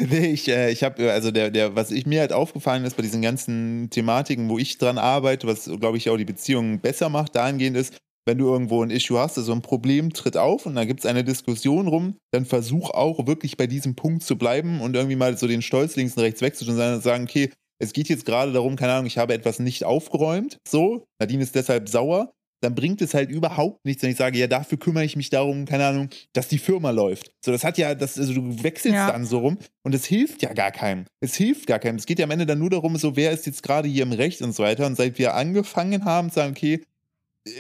Nee, 0.02 0.28
ich, 0.28 0.48
äh, 0.48 0.72
ich 0.72 0.84
habe, 0.84 1.12
also 1.12 1.30
der, 1.30 1.52
der, 1.52 1.76
was 1.76 1.92
ich 1.92 2.06
mir 2.06 2.22
halt 2.22 2.32
aufgefallen 2.32 2.86
ist 2.86 2.96
bei 2.96 3.04
diesen 3.04 3.22
ganzen 3.22 3.90
Thematiken, 3.90 4.48
wo 4.48 4.58
ich 4.58 4.78
dran 4.78 4.98
arbeite, 4.98 5.46
was, 5.46 5.66
glaube 5.66 5.98
ich, 5.98 6.10
auch 6.10 6.16
die 6.16 6.24
Beziehungen 6.24 6.80
besser 6.80 7.10
macht, 7.10 7.36
dahingehend 7.36 7.76
ist, 7.76 7.98
wenn 8.26 8.38
du 8.38 8.48
irgendwo 8.48 8.84
ein 8.84 8.92
Issue 8.92 9.20
hast, 9.20 9.38
also 9.38 9.52
ein 9.52 9.62
Problem 9.62 10.14
tritt 10.14 10.38
auf 10.38 10.66
und 10.66 10.76
da 10.76 10.86
gibt 10.86 11.02
es 11.02 11.06
eine 11.06 11.24
Diskussion 11.24 11.88
rum, 11.88 12.16
dann 12.32 12.46
versuch 12.46 12.92
auch 12.92 13.28
wirklich 13.28 13.58
bei 13.58 13.68
diesem 13.68 13.96
Punkt 13.96 14.24
zu 14.24 14.38
bleiben 14.38 14.82
und 14.82 14.96
irgendwie 14.96 15.16
mal 15.16 15.38
so 15.38 15.48
den 15.48 15.62
Stolz 15.62 15.96
links 15.96 16.16
und 16.16 16.24
rechts 16.24 16.42
wegzutun 16.42 16.80
und 16.80 17.02
sagen, 17.02 17.24
okay, 17.24 17.52
es 17.82 17.92
geht 17.92 18.08
jetzt 18.08 18.26
gerade 18.26 18.54
darum, 18.54 18.76
keine 18.76 18.94
Ahnung, 18.94 19.08
ich 19.08 19.18
habe 19.18 19.34
etwas 19.34 19.60
nicht 19.60 19.84
aufgeräumt, 19.84 20.60
so, 20.68 21.04
Nadine 21.20 21.44
ist 21.44 21.56
deshalb 21.56 21.90
sauer, 21.90 22.32
dann 22.62 22.76
bringt 22.76 23.02
es 23.02 23.14
halt 23.14 23.30
überhaupt 23.30 23.86
nichts, 23.86 24.04
wenn 24.04 24.12
ich 24.12 24.18
sage, 24.18 24.38
ja, 24.38 24.48
dafür 24.48 24.78
kümmere 24.78 25.06
ich 25.06 25.16
mich 25.16 25.30
darum, 25.30 25.66
keine 25.66 25.86
Ahnung, 25.86 26.10
dass 26.34 26.48
die 26.48 26.58
Firma 26.58 26.92
läuft. 26.92 27.32
So, 27.44 27.52
das 27.52 27.64
hat 27.64 27.78
ja, 27.78 27.96
das, 27.96 28.18
also 28.20 28.34
du 28.34 28.64
wechselst 28.64 28.96
Ja. 28.96 29.12
dann 29.12 29.26
so 29.26 29.40
rum 29.40 29.58
und 29.84 29.96
es 29.96 30.06
hilft 30.06 30.42
ja 30.42 30.54
gar 30.54 30.72
keinem. 30.72 31.06
Es 31.22 31.36
hilft 31.36 31.68
gar 31.68 31.80
keinem. 31.80 31.96
Es 31.96 32.06
geht 32.06 32.20
ja 32.20 32.26
am 32.26 32.32
Ende 32.32 32.46
dann 32.46 32.60
nur 32.60 32.70
darum, 32.70 32.98
so, 32.98 33.16
wer 33.16 33.32
ist 33.32 33.46
jetzt 33.46 33.64
gerade 33.64 33.88
hier 33.88 34.04
im 34.04 34.12
Recht 34.12 34.42
und 34.42 34.54
so 34.54 34.64
weiter. 34.64 34.86
Und 34.86 34.96
seit 34.96 35.18
wir 35.18 35.36
angefangen 35.36 36.06
haben, 36.06 36.30
sagen, 36.30 36.52
okay, 36.52 36.82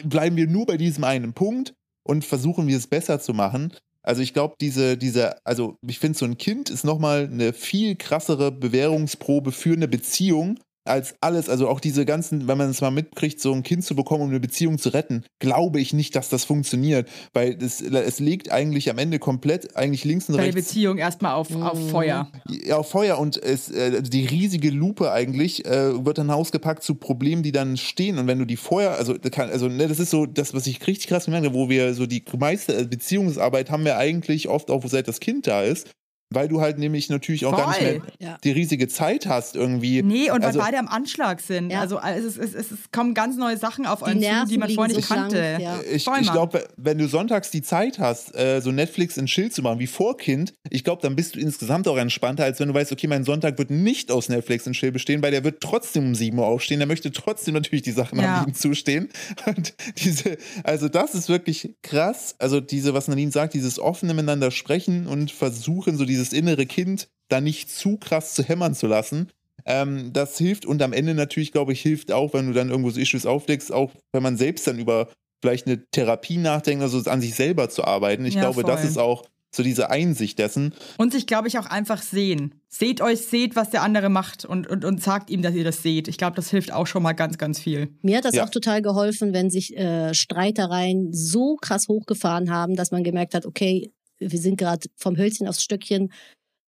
bleiben 0.03 0.35
wir 0.35 0.47
nur 0.47 0.65
bei 0.65 0.77
diesem 0.77 1.03
einen 1.03 1.33
Punkt 1.33 1.73
und 2.03 2.25
versuchen 2.25 2.67
wir 2.67 2.77
es 2.77 2.87
besser 2.87 3.19
zu 3.19 3.33
machen. 3.33 3.73
Also 4.01 4.21
ich 4.21 4.33
glaube, 4.33 4.55
diese, 4.59 4.97
diese, 4.97 5.45
also 5.45 5.77
ich 5.85 5.99
finde, 5.99 6.17
so 6.17 6.25
ein 6.25 6.37
Kind 6.37 6.69
ist 6.69 6.83
nochmal 6.83 7.29
eine 7.31 7.53
viel 7.53 7.95
krassere 7.95 8.51
Bewährungsprobe 8.51 9.51
für 9.51 9.73
eine 9.73 9.87
Beziehung 9.87 10.59
als 10.85 11.15
alles. 11.21 11.49
Also 11.49 11.67
auch 11.67 11.79
diese 11.79 12.05
ganzen, 12.05 12.47
wenn 12.47 12.57
man 12.57 12.69
es 12.69 12.81
mal 12.81 12.91
mitkriegt, 12.91 13.39
so 13.39 13.53
ein 13.53 13.63
Kind 13.63 13.83
zu 13.83 13.95
bekommen, 13.95 14.23
um 14.23 14.29
eine 14.29 14.39
Beziehung 14.39 14.77
zu 14.77 14.89
retten, 14.89 15.23
glaube 15.39 15.79
ich 15.79 15.93
nicht, 15.93 16.15
dass 16.15 16.29
das 16.29 16.45
funktioniert. 16.45 17.09
Weil 17.33 17.57
es, 17.61 17.81
es 17.81 18.19
liegt 18.19 18.51
eigentlich 18.51 18.89
am 18.89 18.97
Ende 18.97 19.19
komplett, 19.19 19.75
eigentlich 19.75 20.03
links 20.05 20.29
und 20.29 20.37
Deine 20.37 20.53
rechts 20.53 20.67
Beziehung 20.67 20.97
erstmal 20.97 21.33
auf, 21.33 21.53
auf 21.55 21.79
Mhm. 21.79 21.89
Feuer. 21.89 22.31
ja, 22.49 22.77
auf 22.77 22.89
Feuer 22.89 23.19
und 23.19 23.41
es, 23.41 23.69
äh, 23.69 24.01
die 24.01 24.25
riesige 24.25 24.69
Lupe 24.69 25.11
eigentlich 25.11 25.65
äh, 25.65 26.05
wird 26.05 26.17
dann 26.17 26.29
ausgepackt 26.29 26.83
zu 26.83 26.95
Problemen, 26.95 27.43
die 27.43 27.51
dann 27.51 27.77
stehen. 27.77 28.17
Und 28.17 28.27
wenn 28.27 28.39
du 28.39 28.45
die 28.45 28.57
vorher, 28.57 28.97
also, 28.97 29.15
kann, 29.31 29.49
also 29.49 29.67
ne, 29.67 29.87
das 29.87 29.99
ist 29.99 30.09
so 30.09 30.25
das, 30.25 30.53
was 30.53 30.67
ich 30.67 30.85
richtig 30.87 31.07
krass 31.07 31.25
gemerkt 31.25 31.45
habe, 31.45 31.55
wo 31.55 31.69
wir 31.69 31.93
so 31.93 32.05
die 32.05 32.23
meiste 32.37 32.75
äh, 32.75 32.85
Beziehungsarbeit 32.85 33.69
haben 33.69 33.85
wir 33.85 33.97
eigentlich 33.97 34.47
oft 34.49 34.71
auch, 34.71 34.83
seit 34.87 35.07
das 35.07 35.19
Kind 35.19 35.47
da 35.47 35.61
ist, 35.61 35.89
weil 36.31 36.47
du 36.47 36.61
halt 36.61 36.77
nämlich 36.77 37.09
natürlich 37.09 37.45
auch 37.45 37.57
gar 37.57 37.69
nicht 37.69 37.79
Voll. 37.79 37.93
mehr 37.93 38.01
Ja. 38.19 38.37
die 38.43 38.51
riesige 38.51 38.87
Zeit 38.87 39.25
hast 39.25 39.55
irgendwie. 39.55 40.03
Nee, 40.03 40.29
und 40.31 40.39
weil 40.41 40.47
Also- 40.47 40.59
beide 40.59 40.77
am 40.77 40.87
Anschlag 40.87 41.41
sind. 41.41 41.71
Ja. 41.71 41.81
Also 41.81 41.99
es, 41.99 42.23
ist, 42.23 42.37
es, 42.37 42.53
ist, 42.53 42.71
es 42.71 42.79
kommen 42.91 43.13
ganz 43.13 43.35
neue 43.37 43.57
Sachen 43.57 43.85
auf 43.85 43.99
Die 43.99 44.05
einen 44.05 44.21
zu, 44.21 44.27
Nerven 44.27 44.49
die 44.49 44.57
man 44.57 44.67
liegen 44.67 44.77
vorher 44.79 44.95
nicht 44.95 45.07
so 45.07 45.13
kannte. 45.15 45.57
ja. 45.59 45.79
Ich, 45.91 46.03
Voll, 46.03 46.19
ich 46.21 46.31
glaube, 46.31 46.67
wenn 46.77 46.97
du 46.97 47.07
sonntags 47.07 47.49
die 47.51 47.61
Zeit 47.61 47.99
hast, 47.99 48.35
äh, 48.35 48.61
so 48.61 48.71
Netflix 48.71 49.17
in 49.17 49.25
Chill 49.25 49.51
zu 49.51 49.61
machen 49.61 49.79
wie 49.79 49.87
Vorkind, 49.87 50.53
ich 50.69 50.83
glaube, 50.83 51.01
dann 51.01 51.15
bist 51.15 51.35
du 51.35 51.39
insgesamt 51.39 51.87
auch 51.87 51.97
entspannter, 51.97 52.43
als 52.43 52.59
wenn 52.59 52.67
du 52.67 52.73
weißt, 52.73 52.91
okay, 52.91 53.07
mein 53.07 53.23
Sonntag 53.23 53.57
wird 53.57 53.71
nicht 53.71 54.11
aus 54.11 54.29
Netflix 54.29 54.67
in 54.67 54.73
Chill 54.73 54.91
bestehen, 54.91 55.21
weil 55.23 55.31
der 55.31 55.43
wird 55.43 55.61
trotzdem 55.61 56.05
um 56.07 56.15
7 56.15 56.37
Uhr 56.37 56.45
aufstehen, 56.45 56.79
der 56.79 56.87
möchte 56.87 57.11
trotzdem 57.11 57.55
natürlich 57.55 57.81
die 57.83 57.91
Sachen 57.91 58.19
Ja. 58.19 58.41
am 58.41 58.47
ihm 58.49 58.53
zustehen. 58.53 59.09
Und 59.45 59.73
diese, 59.97 60.37
also 60.63 60.89
das 60.89 61.15
ist 61.15 61.27
wirklich 61.29 61.75
krass. 61.81 62.35
Also 62.37 62.59
diese, 62.61 62.93
was 62.93 63.07
Nadine 63.07 63.31
sagt, 63.31 63.53
dieses 63.53 63.79
offene 63.79 64.13
miteinander 64.13 64.51
sprechen 64.51 65.07
und 65.07 65.31
versuchen, 65.31 65.97
so 65.97 66.05
dieses 66.19 66.33
innere 66.33 66.65
Kind 66.65 67.07
da 67.29 67.41
nicht 67.41 67.69
zu 67.71 67.97
krass 67.97 68.33
zu 68.33 68.43
hämmern 68.43 68.75
zu 68.75 68.87
lassen. 68.87 69.29
Ähm, 69.65 70.11
das 70.13 70.37
hilft 70.37 70.65
und 70.65 70.81
am 70.81 70.93
Ende 70.93 71.13
natürlich, 71.13 71.51
glaube 71.51 71.73
ich, 71.73 71.81
hilft 71.81 72.11
auch, 72.11 72.33
wenn 72.33 72.47
du 72.47 72.53
dann 72.53 72.69
irgendwo 72.69 72.89
so 72.89 72.99
Issues 72.99 73.25
auflegst, 73.25 73.71
auch 73.71 73.91
wenn 74.13 74.23
man 74.23 74.37
selbst 74.37 74.65
dann 74.67 74.79
über 74.79 75.09
vielleicht 75.41 75.67
eine 75.67 75.83
Therapie 75.91 76.37
nachdenkt, 76.37 76.81
also 76.83 77.09
an 77.09 77.21
sich 77.21 77.35
selber 77.35 77.69
zu 77.69 77.83
arbeiten. 77.83 78.25
Ich 78.25 78.35
Ja, 78.35 78.41
glaube, 78.41 78.63
das 78.63 78.81
voll. 78.81 78.89
ist 78.89 78.97
auch 78.97 79.25
so 79.51 79.63
diese 79.63 79.89
Einsicht 79.89 80.37
dessen. 80.37 80.73
Und 80.97 81.11
sich, 81.11 81.25
glaube 81.27 81.47
ich, 81.47 81.57
auch 81.57 81.65
einfach 81.65 82.01
sehen. 82.03 82.55
Seht 82.67 83.01
euch, 83.01 83.21
seht, 83.21 83.55
was 83.55 83.69
der 83.71 83.81
andere 83.81 84.09
macht 84.09 84.45
und, 84.45 84.67
und, 84.67 84.85
und 84.85 85.01
sagt 85.01 85.29
ihm, 85.31 85.41
dass 85.41 85.55
ihr 85.55 85.63
das 85.63 85.81
seht. 85.81 86.07
Ich 86.07 86.17
glaube, 86.17 86.35
das 86.35 86.49
hilft 86.51 86.71
auch 86.71 86.85
schon 86.87 87.01
mal 87.01 87.13
ganz, 87.13 87.37
ganz 87.37 87.59
viel. 87.59 87.89
Mir 88.01 88.17
hat 88.17 88.25
das 88.25 88.35
Ja. 88.35 88.45
auch 88.45 88.49
total 88.49 88.81
geholfen, 88.81 89.33
wenn 89.33 89.49
sich 89.49 89.75
äh, 89.75 90.13
Streitereien 90.13 91.13
so 91.13 91.55
krass 91.55 91.87
hochgefahren 91.87 92.51
haben, 92.51 92.75
dass 92.75 92.91
man 92.91 93.03
gemerkt 93.03 93.33
hat, 93.33 93.45
okay, 93.45 93.91
wir 94.19 94.39
sind 94.39 94.57
gerade 94.57 94.87
vom 94.95 95.17
Hölzchen 95.17 95.47
aufs 95.47 95.63
Stöckchen 95.63 96.11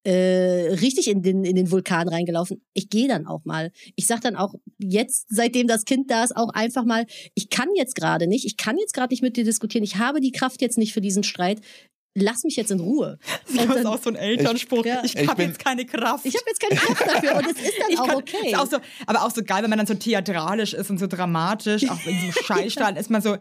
äh, 0.03 0.73
richtig 0.81 1.07
in 1.07 1.21
den, 1.21 1.43
in 1.43 1.55
den 1.55 1.69
Vulkan 1.69 2.07
reingelaufen. 2.07 2.63
Ich 2.73 2.89
gehe 2.89 3.07
dann 3.07 3.27
auch 3.27 3.45
mal. 3.45 3.71
Ich 3.95 4.07
sag 4.07 4.21
dann 4.21 4.35
auch 4.35 4.55
jetzt, 4.79 5.27
seitdem 5.29 5.67
das 5.67 5.85
Kind 5.85 6.09
da 6.09 6.23
ist, 6.23 6.35
auch 6.35 6.49
einfach 6.49 6.85
mal, 6.85 7.05
ich 7.35 7.49
kann 7.49 7.69
jetzt 7.75 7.95
gerade 7.95 8.27
nicht, 8.27 8.45
ich 8.45 8.57
kann 8.57 8.77
jetzt 8.79 8.93
gerade 8.93 9.13
nicht 9.13 9.21
mit 9.21 9.37
dir 9.37 9.43
diskutieren, 9.43 9.83
ich 9.83 9.97
habe 9.97 10.19
die 10.19 10.31
Kraft 10.31 10.61
jetzt 10.61 10.77
nicht 10.77 10.93
für 10.93 11.01
diesen 11.01 11.23
Streit. 11.23 11.61
Lass 12.13 12.43
mich 12.43 12.55
jetzt 12.57 12.71
in 12.71 12.79
Ruhe. 12.79 13.17
Das 13.53 13.75
ist 13.77 13.85
auch 13.85 14.01
so 14.01 14.09
ein 14.09 14.15
Elternspruch. 14.15 14.85
Ja. 14.85 15.01
Ich 15.03 15.15
Ich 15.15 15.27
habe 15.27 15.43
jetzt 15.43 15.59
keine 15.59 15.85
Kraft. 15.85 16.25
ich 16.25 16.33
habe 16.35 16.45
jetzt 16.47 16.59
keine 16.61 16.75
Kraft 16.75 17.01
dafür 17.05 17.35
und 17.35 17.45
es 17.45 17.61
ist 17.61 17.73
dann 17.79 17.89
Ich 17.91 17.99
auch 17.99 18.07
kann- 18.07 18.15
okay. 18.15 18.47
Ist 18.51 18.55
auch 18.57 18.65
so, 18.67 18.77
aber 19.05 19.23
auch 19.25 19.31
so 19.31 19.43
geil, 19.43 19.61
wenn 19.63 19.69
man 19.69 19.77
dann 19.77 19.87
so 19.87 19.93
theatralisch 19.93 20.73
ist 20.73 20.89
und 20.89 20.97
so 20.99 21.07
dramatisch, 21.07 21.89
auch 21.89 21.99
in 22.05 22.15
diesem 22.15 22.31
Scheißstand 22.43 22.97
ist 22.97 23.09
man 23.09 23.21
so, 23.21 23.37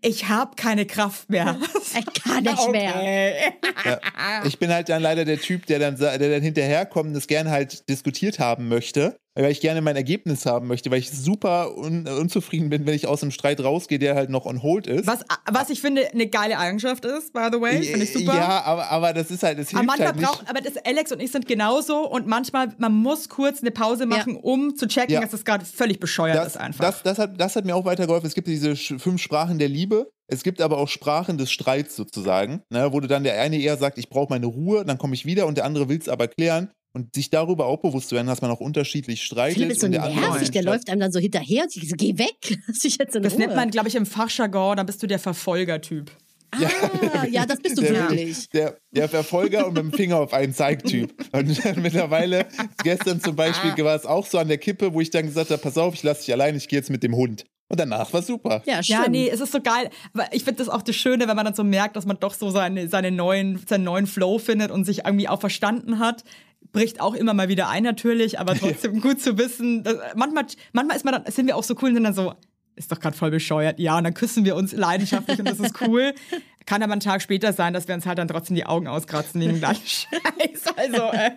ich 0.00 0.28
habe 0.28 0.52
keine 0.56 0.86
Kraft 0.86 1.28
mehr. 1.28 1.58
ich 1.98 2.22
kann 2.22 2.44
nicht 2.44 2.70
mehr. 2.70 2.94
Okay. 2.94 3.96
Ich 4.44 4.58
bin 4.58 4.72
halt 4.72 4.88
dann 4.88 5.02
leider 5.02 5.24
der 5.24 5.40
Typ, 5.40 5.66
der 5.66 5.78
dann, 5.78 5.96
der 5.96 6.18
dann 6.18 6.42
hinterherkommt 6.42 7.08
und 7.08 7.14
das 7.14 7.26
gerne 7.26 7.50
halt 7.50 7.88
diskutiert 7.88 8.38
haben 8.38 8.68
möchte, 8.68 9.16
weil 9.44 9.52
ich 9.52 9.60
gerne 9.60 9.80
mein 9.80 9.96
Ergebnis 9.96 10.46
haben 10.46 10.66
möchte, 10.66 10.90
weil 10.90 10.98
ich 10.98 11.10
super 11.10 11.76
un 11.76 12.06
unzufrieden 12.08 12.70
bin, 12.70 12.86
wenn 12.86 12.94
ich 12.94 13.06
aus 13.06 13.20
dem 13.20 13.30
Streit 13.30 13.60
rausgehe, 13.60 13.98
der 13.98 14.14
halt 14.14 14.30
noch 14.30 14.46
on 14.46 14.62
hold 14.62 14.86
ist. 14.86 15.06
Was, 15.06 15.20
was 15.50 15.70
ich 15.70 15.80
finde 15.80 16.10
eine 16.10 16.26
geile 16.26 16.58
Eigenschaft 16.58 17.04
ist, 17.04 17.32
by 17.32 17.48
the 17.52 17.60
way, 17.60 17.82
finde 17.82 18.04
ich 18.04 18.12
super. 18.12 18.34
Ja, 18.34 18.62
aber, 18.64 18.90
aber 18.90 19.12
das 19.12 19.30
ist 19.30 19.42
halt, 19.42 19.58
Aber 19.58 19.68
hilft 19.68 19.86
manchmal 19.86 20.06
halt 20.08 20.16
nicht. 20.16 20.26
braucht, 20.28 20.50
aber 20.50 20.60
das 20.60 20.76
Alex 20.84 21.12
und 21.12 21.20
ich 21.20 21.30
sind 21.30 21.46
genauso 21.46 22.08
und 22.08 22.26
manchmal, 22.26 22.74
man 22.78 22.92
muss 22.92 23.28
kurz 23.28 23.60
eine 23.60 23.70
Pause 23.70 24.06
machen, 24.06 24.36
um 24.36 24.74
zu 24.76 24.86
checken, 24.88 25.14
Ja. 25.14 25.20
dass 25.20 25.30
das 25.30 25.44
gerade 25.44 25.64
völlig 25.64 26.00
bescheuert 26.00 26.36
das, 26.36 26.48
ist 26.48 26.56
einfach. 26.56 26.84
Das, 26.84 27.02
das, 27.02 27.18
hat, 27.18 27.40
das 27.40 27.56
hat 27.56 27.64
mir 27.64 27.76
auch 27.76 27.84
weitergeholfen. 27.84 28.26
Es 28.26 28.34
gibt 28.34 28.48
diese 28.48 28.74
fünf 28.76 29.20
Sprachen 29.20 29.58
der 29.58 29.68
Liebe. 29.68 30.10
Es 30.30 30.42
gibt 30.42 30.60
aber 30.60 30.76
auch 30.76 30.88
Sprachen 30.88 31.38
des 31.38 31.50
Streits 31.50 31.96
sozusagen, 31.96 32.62
ne, 32.68 32.92
wo 32.92 33.00
du 33.00 33.08
dann 33.08 33.24
der 33.24 33.40
eine 33.40 33.56
eher 33.58 33.78
sagt, 33.78 33.96
ich 33.96 34.10
brauche 34.10 34.28
meine 34.28 34.44
Ruhe, 34.44 34.84
dann 34.84 34.98
komme 34.98 35.14
ich 35.14 35.24
wieder 35.24 35.46
und 35.46 35.56
der 35.56 35.64
andere 35.64 35.88
will 35.88 35.98
es 35.98 36.08
aber 36.08 36.28
klären. 36.28 36.70
Und 36.94 37.14
sich 37.14 37.30
darüber 37.30 37.66
auch 37.66 37.80
bewusst 37.80 38.08
zu 38.08 38.14
werden, 38.16 38.26
dass 38.26 38.40
man 38.40 38.50
auch 38.50 38.60
unterschiedlich 38.60 39.22
streitet. 39.22 39.58
Philipp 39.58 39.72
ist 39.72 39.80
so 39.80 39.86
und 39.86 39.92
der 39.92 40.08
nervig, 40.08 40.50
der 40.50 40.62
läuft 40.62 40.88
einem 40.88 41.00
dann 41.00 41.12
so 41.12 41.20
hinterher 41.20 41.64
und 41.64 41.76
ich 41.76 41.88
so, 41.88 41.96
geh 41.96 42.18
weg, 42.18 42.58
lass 42.66 42.78
dich 42.78 42.96
jetzt 42.98 43.14
in 43.14 43.22
das 43.22 43.34
Ruhe. 43.34 43.40
nennt 43.40 43.54
man, 43.56 43.70
glaube 43.70 43.88
ich, 43.88 43.94
im 43.94 44.06
Fachjargon, 44.06 44.76
dann 44.78 44.86
bist 44.86 45.02
du 45.02 45.06
der 45.06 45.18
Verfolgertyp. 45.18 46.10
Ah, 46.50 47.26
ja, 47.30 47.44
das 47.44 47.60
bist 47.60 47.76
du 47.76 47.82
der, 47.82 47.92
wirklich. 47.92 48.48
Der, 48.50 48.78
der 48.90 49.08
Verfolger 49.08 49.66
und 49.66 49.74
mit 49.74 49.82
dem 49.82 49.92
Finger 49.92 50.16
auf 50.16 50.32
einen 50.32 50.54
Zeigtyp. 50.54 51.12
Und 51.32 51.62
mittlerweile, 51.76 52.46
gestern 52.82 53.20
zum 53.20 53.36
Beispiel, 53.36 53.72
war 53.84 53.94
es 53.94 54.06
auch 54.06 54.24
so 54.26 54.38
an 54.38 54.48
der 54.48 54.56
Kippe, 54.58 54.94
wo 54.94 55.00
ich 55.02 55.10
dann 55.10 55.26
gesagt 55.26 55.50
habe, 55.50 55.60
pass 55.60 55.76
auf, 55.76 55.92
ich 55.94 56.02
lasse 56.02 56.22
dich 56.24 56.32
allein, 56.32 56.56
ich 56.56 56.68
gehe 56.68 56.78
jetzt 56.78 56.88
mit 56.90 57.02
dem 57.02 57.14
Hund. 57.14 57.44
Und 57.70 57.78
danach 57.78 58.10
war 58.14 58.22
super. 58.22 58.62
Ja, 58.64 58.76
Ja, 58.80 58.82
stimmt. 58.82 59.10
nee, 59.10 59.28
es 59.28 59.40
ist 59.40 59.52
so 59.52 59.60
geil. 59.60 59.90
Aber 60.14 60.32
ich 60.32 60.42
finde 60.42 60.64
das 60.64 60.70
auch 60.70 60.80
das 60.80 60.96
Schöne, 60.96 61.28
wenn 61.28 61.36
man 61.36 61.44
dann 61.44 61.54
so 61.54 61.64
merkt, 61.64 61.96
dass 61.96 62.06
man 62.06 62.16
doch 62.18 62.32
so 62.32 62.48
seine, 62.48 62.88
seine 62.88 63.10
neuen, 63.10 63.60
seinen 63.68 63.84
neuen 63.84 64.06
Flow 64.06 64.38
findet 64.38 64.70
und 64.70 64.86
sich 64.86 65.04
irgendwie 65.04 65.28
auch 65.28 65.40
verstanden 65.40 65.98
hat. 65.98 66.24
Bricht 66.72 67.00
auch 67.00 67.14
immer 67.14 67.34
mal 67.34 67.48
wieder 67.48 67.68
ein 67.68 67.82
natürlich, 67.82 68.38
aber 68.38 68.54
trotzdem 68.58 69.00
gut 69.00 69.20
zu 69.20 69.38
wissen. 69.38 69.82
Dass, 69.84 69.96
manchmal, 70.14 70.46
manchmal 70.72 70.96
ist 70.96 71.04
man 71.04 71.14
dann, 71.14 71.32
sind 71.32 71.46
wir 71.46 71.56
auch 71.56 71.64
so 71.64 71.74
cool 71.80 71.90
und 71.90 71.94
sind 71.94 72.04
dann 72.04 72.14
so, 72.14 72.34
ist 72.76 72.92
doch 72.92 73.00
gerade 73.00 73.16
voll 73.16 73.30
bescheuert. 73.30 73.78
Ja, 73.78 73.98
und 73.98 74.04
dann 74.04 74.14
küssen 74.14 74.44
wir 74.44 74.56
uns 74.56 74.72
leidenschaftlich 74.72 75.38
und 75.38 75.48
das 75.48 75.60
ist 75.60 75.80
cool. 75.82 76.14
Kann 76.66 76.82
aber 76.82 76.92
einen 76.92 77.00
Tag 77.00 77.22
später 77.22 77.52
sein, 77.52 77.72
dass 77.72 77.88
wir 77.88 77.94
uns 77.94 78.04
halt 78.04 78.18
dann 78.18 78.28
trotzdem 78.28 78.54
die 78.54 78.66
Augen 78.66 78.88
auskratzen 78.88 79.40
wegen 79.40 79.58
gleich 79.58 80.06
Scheiß. 80.10 80.76
Also, 80.76 81.02
äh, 81.12 81.30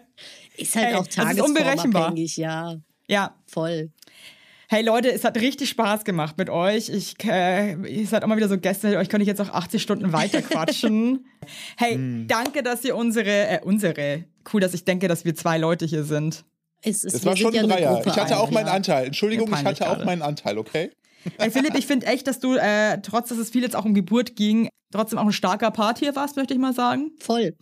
Ist 0.58 0.76
halt 0.76 0.88
Ey, 0.88 0.96
auch 0.96 1.08
tagesformabhängig, 1.08 2.36
ja, 2.38 2.76
ja. 3.08 3.36
voll. 3.48 3.92
Hey 4.74 4.86
Leute, 4.86 5.12
es 5.12 5.26
hat 5.26 5.36
richtig 5.36 5.68
Spaß 5.68 6.06
gemacht 6.06 6.38
mit 6.38 6.50
euch. 6.50 6.88
Ich, 6.88 7.22
äh, 7.26 7.74
ihr 7.74 8.08
seid 8.08 8.24
auch 8.24 8.28
mal 8.30 8.38
wieder 8.38 8.48
so 8.48 8.58
Gäste. 8.58 8.98
Euch 8.98 9.10
könnte 9.10 9.24
ich 9.24 9.28
jetzt 9.28 9.42
auch 9.42 9.50
80 9.50 9.82
Stunden 9.82 10.14
weiter 10.14 10.42
quatschen. 10.50 11.26
hey, 11.76 12.26
danke, 12.26 12.64
dass 12.64 12.86
ihr 12.86 12.96
unsere, 12.96 13.50
äh, 13.50 13.60
unsere, 13.66 14.24
cool, 14.54 14.62
dass 14.62 14.74
ich 14.74 14.86
denke, 14.86 15.10
dass 15.10 15.26
wir 15.26 15.36
zwei 15.36 15.58
Leute 15.58 15.86
hier 15.86 16.06
sind. 16.06 16.46
Es, 16.82 17.04
ist, 17.04 17.16
Es 17.16 17.24
wir 17.24 17.32
war 17.32 17.36
schon 17.36 17.54
ja 17.54 17.64
ein 17.64 17.70
eine 17.70 17.82
Dreier. 17.82 17.96
Gruppe 17.96 18.12
Ich 18.12 18.16
hatte 18.16 18.40
auch 18.40 18.50
meinen 18.50 18.68
ja. 18.68 18.74
Anteil. 18.74 19.08
Entschuldigung, 19.08 19.50
Mir 19.50 19.58
ich 19.58 19.66
hatte 19.66 19.90
auch 19.90 19.96
gerade. 19.96 20.06
meinen 20.06 20.22
Anteil, 20.22 20.58
okay? 20.58 20.92
Hey 21.38 21.52
Philipp, 21.52 21.76
ich 21.76 21.86
finde 21.86 22.06
echt, 22.06 22.26
dass 22.28 22.40
du, 22.40 22.56
äh, 22.56 23.02
trotz 23.02 23.28
dass 23.28 23.40
es 23.40 23.50
viel 23.50 23.64
jetzt 23.64 23.76
auch 23.76 23.84
um 23.84 23.94
Geburt 23.94 24.38
ging, 24.38 24.70
trotzdem 24.94 25.20
auch 25.20 25.26
ein 25.26 25.34
starker 25.34 25.72
Part 25.72 26.00
hier 26.00 26.16
warst, 26.16 26.38
möchte 26.38 26.54
ich 26.54 26.62
mal 26.62 26.74
sagen. 26.74 27.12
Voll. 27.20 27.58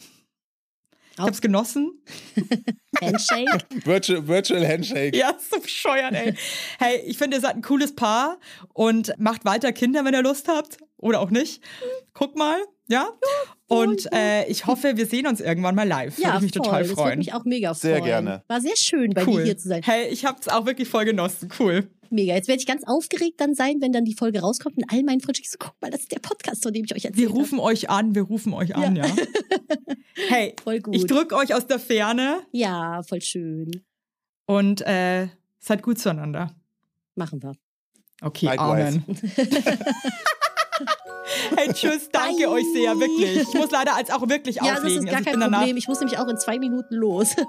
Ich 1.20 1.26
hab's 1.26 1.42
genossen. 1.42 2.02
Handshake. 3.02 3.48
Virtual, 3.86 4.28
Virtual 4.28 4.66
Handshake. 4.68 5.16
Ja, 5.16 5.34
so 5.38 5.60
bescheuert, 5.60 6.14
ey. 6.14 6.34
Hey, 6.80 7.02
ich 7.06 7.18
finde, 7.18 7.38
ihr 7.38 7.42
seid 7.42 7.56
ein 7.56 7.62
cooles 7.62 7.96
Paar 7.96 8.40
und 8.74 9.14
macht 9.18 9.46
weiter 9.46 9.72
Kinder, 9.72 10.04
wenn 10.06 10.14
ihr 10.14 10.24
Lust 10.24 10.48
habt. 10.48 10.78
Oder 10.98 11.22
auch 11.22 11.30
nicht. 11.30 11.62
Guck 12.14 12.38
mal, 12.38 12.58
ja? 12.88 13.08
Und 13.68 14.12
äh, 14.14 14.46
ich 14.48 14.66
hoffe, 14.66 14.98
wir 14.98 15.06
sehen 15.06 15.28
uns 15.28 15.40
irgendwann 15.40 15.76
mal 15.76 15.88
live. 15.88 16.18
Ja, 16.18 16.34
Würde 16.34 16.38
ich 16.38 16.42
mich 16.44 16.52
voll. 16.54 16.64
total 16.66 16.80
Das 16.82 16.90
würde 16.90 17.02
freuen. 17.02 17.18
mich 17.20 17.34
auch 17.34 17.46
mega 17.46 17.74
Sehr 17.74 17.98
freuen. 17.98 18.06
gerne. 18.06 18.44
War 18.48 18.60
sehr 18.62 18.76
schön, 18.76 19.12
bei 19.14 19.26
cool. 19.26 19.38
dir 19.42 19.46
hier 19.46 19.58
zu 19.58 19.70
sein. 19.70 19.82
Hey, 19.84 20.08
ich 20.10 20.26
hab's 20.26 20.48
auch 20.50 20.66
wirklich 20.66 20.90
voll 20.90 21.06
genossen. 21.06 21.50
Cool. 21.60 21.90
Mega. 22.12 22.34
Jetzt 22.36 22.48
werde 22.48 22.60
ich 22.60 22.68
ganz 22.68 22.84
aufgeregt 22.86 23.40
dann 23.42 23.54
sein, 23.56 23.82
wenn 23.82 23.92
dann 23.92 24.06
die 24.06 24.14
Folge 24.16 24.40
rauskommt 24.42 24.78
und 24.78 24.86
all 24.92 25.04
meinen 25.04 25.22
Freunden 25.22 25.42
so, 25.46 25.58
guck 25.60 25.74
mal, 25.82 25.90
das 25.92 26.02
ist 26.02 26.12
der 26.12 26.20
Podcast, 26.20 26.64
von 26.64 26.74
dem 26.74 26.86
ich 26.86 26.94
euch 26.96 27.06
erzählt 27.06 27.18
Wir 27.18 27.30
rufen 27.30 27.60
euch 27.60 27.90
an, 27.90 28.16
wir 28.16 28.24
rufen 28.24 28.54
euch 28.54 28.76
an, 28.76 28.96
ja. 28.96 29.06
Hey, 30.28 30.56
Voll 30.64 30.80
gut. 30.82 30.96
ich 30.96 31.06
drück 31.06 31.32
euch 31.34 31.54
aus 31.54 31.66
der 31.68 31.80
Ferne 31.80 32.42
Ja, 32.52 33.02
voll 33.04 33.22
schön. 33.22 33.72
und 34.46 34.82
äh, 34.82 35.28
seid 35.60 35.82
gut 35.84 36.00
zueinander. 36.00 36.54
Machen 37.16 37.42
wir. 37.42 37.54
Okay, 38.22 38.48
Likewise. 38.48 39.02
Amen. 39.06 39.06
hey, 41.56 41.74
tschüss, 41.74 42.10
danke 42.12 42.44
Bye. 42.44 42.48
euch 42.50 42.66
sehr, 42.74 43.00
wirklich. 43.00 43.42
Ich 43.42 43.54
muss 43.54 43.72
leider 43.72 43.96
als 43.96 44.10
auch 44.12 44.28
wirklich 44.28 44.58
Ja, 44.58 44.64
das 44.70 44.78
auflegen. 44.80 45.00
ist 45.00 45.06
gar 45.12 45.18
also 45.18 45.30
ich 45.30 45.40
kein. 45.40 45.52
Problem. 45.52 45.78
Ich 45.78 45.88
muss 45.88 46.00
nämlich 46.00 46.18
auch 46.20 46.28
in 46.28 46.38
zwei 46.38 46.60
Minuten 46.60 46.96
los. 46.96 47.36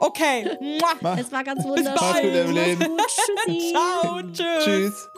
Okay. 0.00 0.58
Es 1.16 1.30
war 1.30 1.44
ganz 1.44 1.62
Bis 1.62 1.70
wunderschön. 1.70 1.94
bald. 1.94 2.78
Gut. 2.88 3.00
Tschüssi. 3.46 3.72
Ciao, 4.02 4.20
tschüss. 4.32 4.64
Tschüss. 4.64 5.08